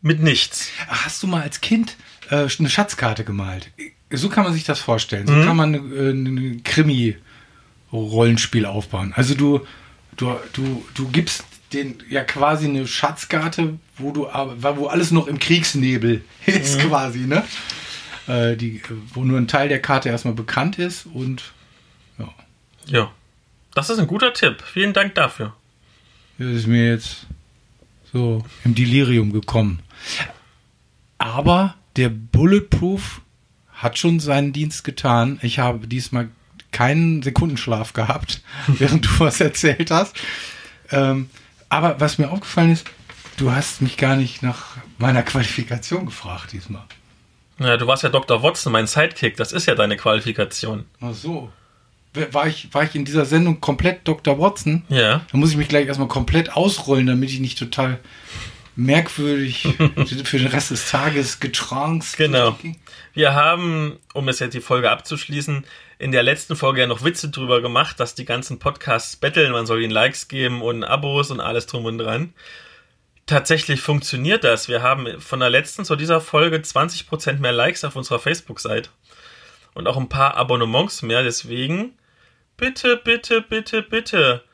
mit 0.00 0.20
nichts. 0.20 0.70
Hast 0.88 1.22
du 1.22 1.26
mal 1.26 1.42
als 1.42 1.60
Kind 1.60 1.96
äh, 2.30 2.48
eine 2.58 2.70
Schatzkarte 2.70 3.24
gemalt? 3.24 3.70
So 4.16 4.28
kann 4.28 4.44
man 4.44 4.52
sich 4.52 4.64
das 4.64 4.80
vorstellen. 4.80 5.26
So 5.26 5.32
Mhm. 5.34 5.44
kann 5.44 5.56
man 5.56 5.74
äh, 5.74 6.10
ein 6.10 6.62
Krimi-Rollenspiel 6.64 8.66
aufbauen. 8.66 9.12
Also 9.16 9.34
du, 9.34 9.60
du, 10.16 10.36
du, 10.52 10.84
du 10.94 11.08
gibst 11.08 11.44
den 11.72 11.96
ja 12.08 12.22
quasi 12.22 12.66
eine 12.66 12.86
Schatzkarte, 12.86 13.78
wo 13.98 14.12
du 14.12 14.28
aber, 14.28 14.76
wo 14.76 14.86
alles 14.86 15.10
noch 15.10 15.26
im 15.26 15.38
Kriegsnebel 15.38 16.22
ist 16.46 16.76
Mhm. 16.78 16.88
quasi, 16.88 17.18
ne? 17.20 17.44
Äh, 18.26 18.56
die, 18.56 18.80
wo 19.12 19.24
nur 19.24 19.38
ein 19.38 19.48
Teil 19.48 19.68
der 19.68 19.82
Karte 19.82 20.08
erstmal 20.08 20.34
bekannt 20.34 20.78
ist 20.78 21.06
und 21.06 21.42
ja, 22.18 22.28
Ja. 22.86 23.12
Das 23.74 23.90
ist 23.90 23.98
ein 23.98 24.06
guter 24.06 24.32
Tipp. 24.32 24.62
Vielen 24.72 24.92
Dank 24.92 25.16
dafür. 25.16 25.52
das 26.38 26.46
ist 26.48 26.66
mir 26.68 26.90
jetzt 26.90 27.26
so 28.12 28.44
im 28.64 28.74
Delirium 28.76 29.32
gekommen. 29.32 29.80
Aber 31.18 31.74
der 31.96 32.08
Bulletproof 32.08 33.20
hat 33.84 33.98
schon 33.98 34.18
seinen 34.18 34.52
Dienst 34.52 34.82
getan. 34.82 35.38
Ich 35.42 35.58
habe 35.58 35.86
diesmal 35.86 36.28
keinen 36.72 37.22
Sekundenschlaf 37.22 37.92
gehabt, 37.92 38.42
während 38.66 39.04
du 39.04 39.20
was 39.20 39.40
erzählt 39.40 39.90
hast. 39.90 40.16
Ähm, 40.90 41.28
aber 41.68 42.00
was 42.00 42.18
mir 42.18 42.30
aufgefallen 42.30 42.72
ist, 42.72 42.86
du 43.36 43.52
hast 43.52 43.82
mich 43.82 43.96
gar 43.96 44.16
nicht 44.16 44.42
nach 44.42 44.76
meiner 44.98 45.22
Qualifikation 45.22 46.06
gefragt 46.06 46.52
diesmal. 46.52 46.82
Ja, 47.58 47.76
du 47.76 47.86
warst 47.86 48.02
ja 48.02 48.08
Dr. 48.08 48.42
Watson, 48.42 48.72
mein 48.72 48.86
Sidekick. 48.86 49.36
Das 49.36 49.52
ist 49.52 49.66
ja 49.66 49.74
deine 49.74 49.96
Qualifikation. 49.96 50.86
Ach 51.00 51.14
so. 51.14 51.52
War 52.32 52.46
ich, 52.46 52.72
war 52.72 52.84
ich 52.84 52.94
in 52.94 53.04
dieser 53.04 53.24
Sendung 53.26 53.60
komplett 53.60 54.06
Dr. 54.08 54.38
Watson? 54.38 54.84
Ja. 54.88 55.22
Dann 55.30 55.40
muss 55.40 55.50
ich 55.50 55.56
mich 55.56 55.68
gleich 55.68 55.86
erstmal 55.86 56.08
komplett 56.08 56.56
ausrollen, 56.56 57.06
damit 57.06 57.30
ich 57.30 57.40
nicht 57.40 57.58
total 57.58 57.98
merkwürdig 58.76 59.62
für 60.24 60.38
den 60.38 60.48
Rest 60.48 60.70
des 60.70 60.90
Tages 60.90 61.40
getrankt. 61.40 62.16
Genau. 62.16 62.58
Wir 63.12 63.34
haben, 63.34 63.98
um 64.12 64.28
es 64.28 64.40
jetzt 64.40 64.54
die 64.54 64.60
Folge 64.60 64.90
abzuschließen, 64.90 65.64
in 65.98 66.12
der 66.12 66.22
letzten 66.22 66.56
Folge 66.56 66.80
ja 66.80 66.86
noch 66.86 67.04
Witze 67.04 67.30
drüber 67.30 67.60
gemacht, 67.60 68.00
dass 68.00 68.14
die 68.14 68.24
ganzen 68.24 68.58
Podcasts 68.58 69.16
betteln, 69.16 69.52
man 69.52 69.66
soll 69.66 69.82
ihnen 69.82 69.92
Likes 69.92 70.28
geben 70.28 70.62
und 70.62 70.84
Abos 70.84 71.30
und 71.30 71.40
alles 71.40 71.66
drum 71.66 71.84
und 71.84 71.98
dran. 71.98 72.34
Tatsächlich 73.26 73.80
funktioniert 73.80 74.44
das. 74.44 74.68
Wir 74.68 74.82
haben 74.82 75.20
von 75.20 75.40
der 75.40 75.48
letzten 75.48 75.84
zu 75.84 75.96
dieser 75.96 76.20
Folge 76.20 76.58
20% 76.58 77.38
mehr 77.38 77.52
Likes 77.52 77.84
auf 77.84 77.96
unserer 77.96 78.18
Facebook-Seite. 78.18 78.90
Und 79.72 79.86
auch 79.88 79.96
ein 79.96 80.08
paar 80.08 80.36
Abonnements 80.36 81.02
mehr. 81.02 81.22
Deswegen, 81.22 81.96
bitte, 82.56 83.00
bitte, 83.02 83.40
bitte, 83.40 83.82
bitte. 83.82 84.44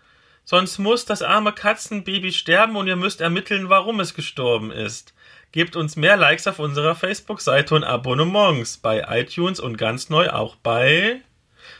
Sonst 0.51 0.79
muss 0.79 1.05
das 1.05 1.23
arme 1.23 1.53
Katzenbaby 1.53 2.33
sterben 2.33 2.75
und 2.75 2.89
ihr 2.89 2.97
müsst 2.97 3.21
ermitteln, 3.21 3.69
warum 3.69 4.01
es 4.01 4.15
gestorben 4.15 4.73
ist. 4.73 5.15
Gebt 5.53 5.77
uns 5.77 5.95
mehr 5.95 6.17
Likes 6.17 6.49
auf 6.49 6.59
unserer 6.59 6.97
Facebook-Seite 6.97 7.77
und 7.77 7.85
Abonnements 7.85 8.77
bei 8.77 9.07
iTunes 9.11 9.61
und 9.61 9.77
ganz 9.77 10.09
neu 10.09 10.29
auch 10.31 10.57
bei 10.57 11.21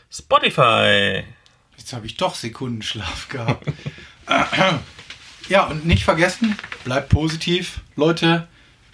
Spotify. 0.09 1.25
Jetzt 1.75 1.91
habe 1.91 2.05
ich 2.05 2.15
doch 2.15 2.33
Sekundenschlaf 2.33 3.27
gehabt. 3.27 3.67
ja, 5.49 5.65
und 5.65 5.85
nicht 5.85 6.05
vergessen, 6.05 6.57
bleibt 6.85 7.09
positiv, 7.09 7.81
Leute. 7.97 8.47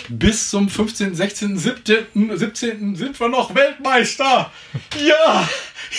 Bis 0.10 0.50
zum 0.50 0.70
15., 0.70 1.14
16., 1.14 1.56
17., 1.56 2.36
17. 2.36 2.96
sind 2.96 3.20
wir 3.20 3.30
noch 3.30 3.54
Weltmeister. 3.54 4.52
Ja, 5.00 5.48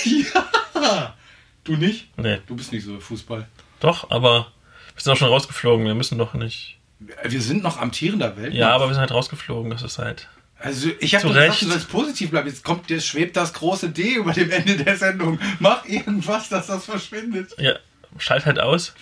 ja. 0.74 1.14
Du 1.62 1.76
nicht? 1.76 2.08
Nee. 2.18 2.40
Du 2.48 2.56
bist 2.56 2.72
nicht 2.72 2.84
so 2.84 2.98
Fußball. 2.98 3.46
Doch, 3.80 4.10
aber 4.10 4.48
wir 4.94 5.02
sind 5.02 5.12
auch 5.12 5.16
schon 5.16 5.28
rausgeflogen. 5.28 5.86
Wir 5.86 5.94
müssen 5.94 6.18
doch 6.18 6.34
nicht. 6.34 6.78
Wir 7.24 7.40
sind 7.40 7.62
noch 7.62 7.78
amtierender 7.80 8.36
Weltmeister. 8.36 8.58
Ja, 8.58 8.74
aber 8.74 8.88
wir 8.88 8.94
sind 8.94 9.00
halt 9.02 9.12
rausgeflogen. 9.12 9.70
Das 9.70 9.82
ist 9.82 9.98
halt. 9.98 10.28
Also 10.58 10.88
ich 10.98 11.14
habe 11.14 11.28
gesagt, 11.28 11.50
Recht. 11.50 11.62
du 11.62 11.66
sollst 11.66 11.88
positiv 11.88 12.30
bleiben. 12.30 12.48
Jetzt 12.48 12.64
kommt, 12.64 12.90
jetzt 12.90 13.06
schwebt 13.06 13.36
das 13.36 13.52
große 13.52 13.90
D 13.90 14.14
über 14.14 14.32
dem 14.32 14.50
Ende 14.50 14.76
der 14.76 14.96
Sendung. 14.96 15.38
Mach 15.60 15.84
irgendwas, 15.84 16.48
dass 16.48 16.66
das 16.66 16.84
verschwindet. 16.84 17.54
Ja, 17.58 17.74
schalt 18.18 18.44
halt 18.44 18.58
aus. 18.58 18.92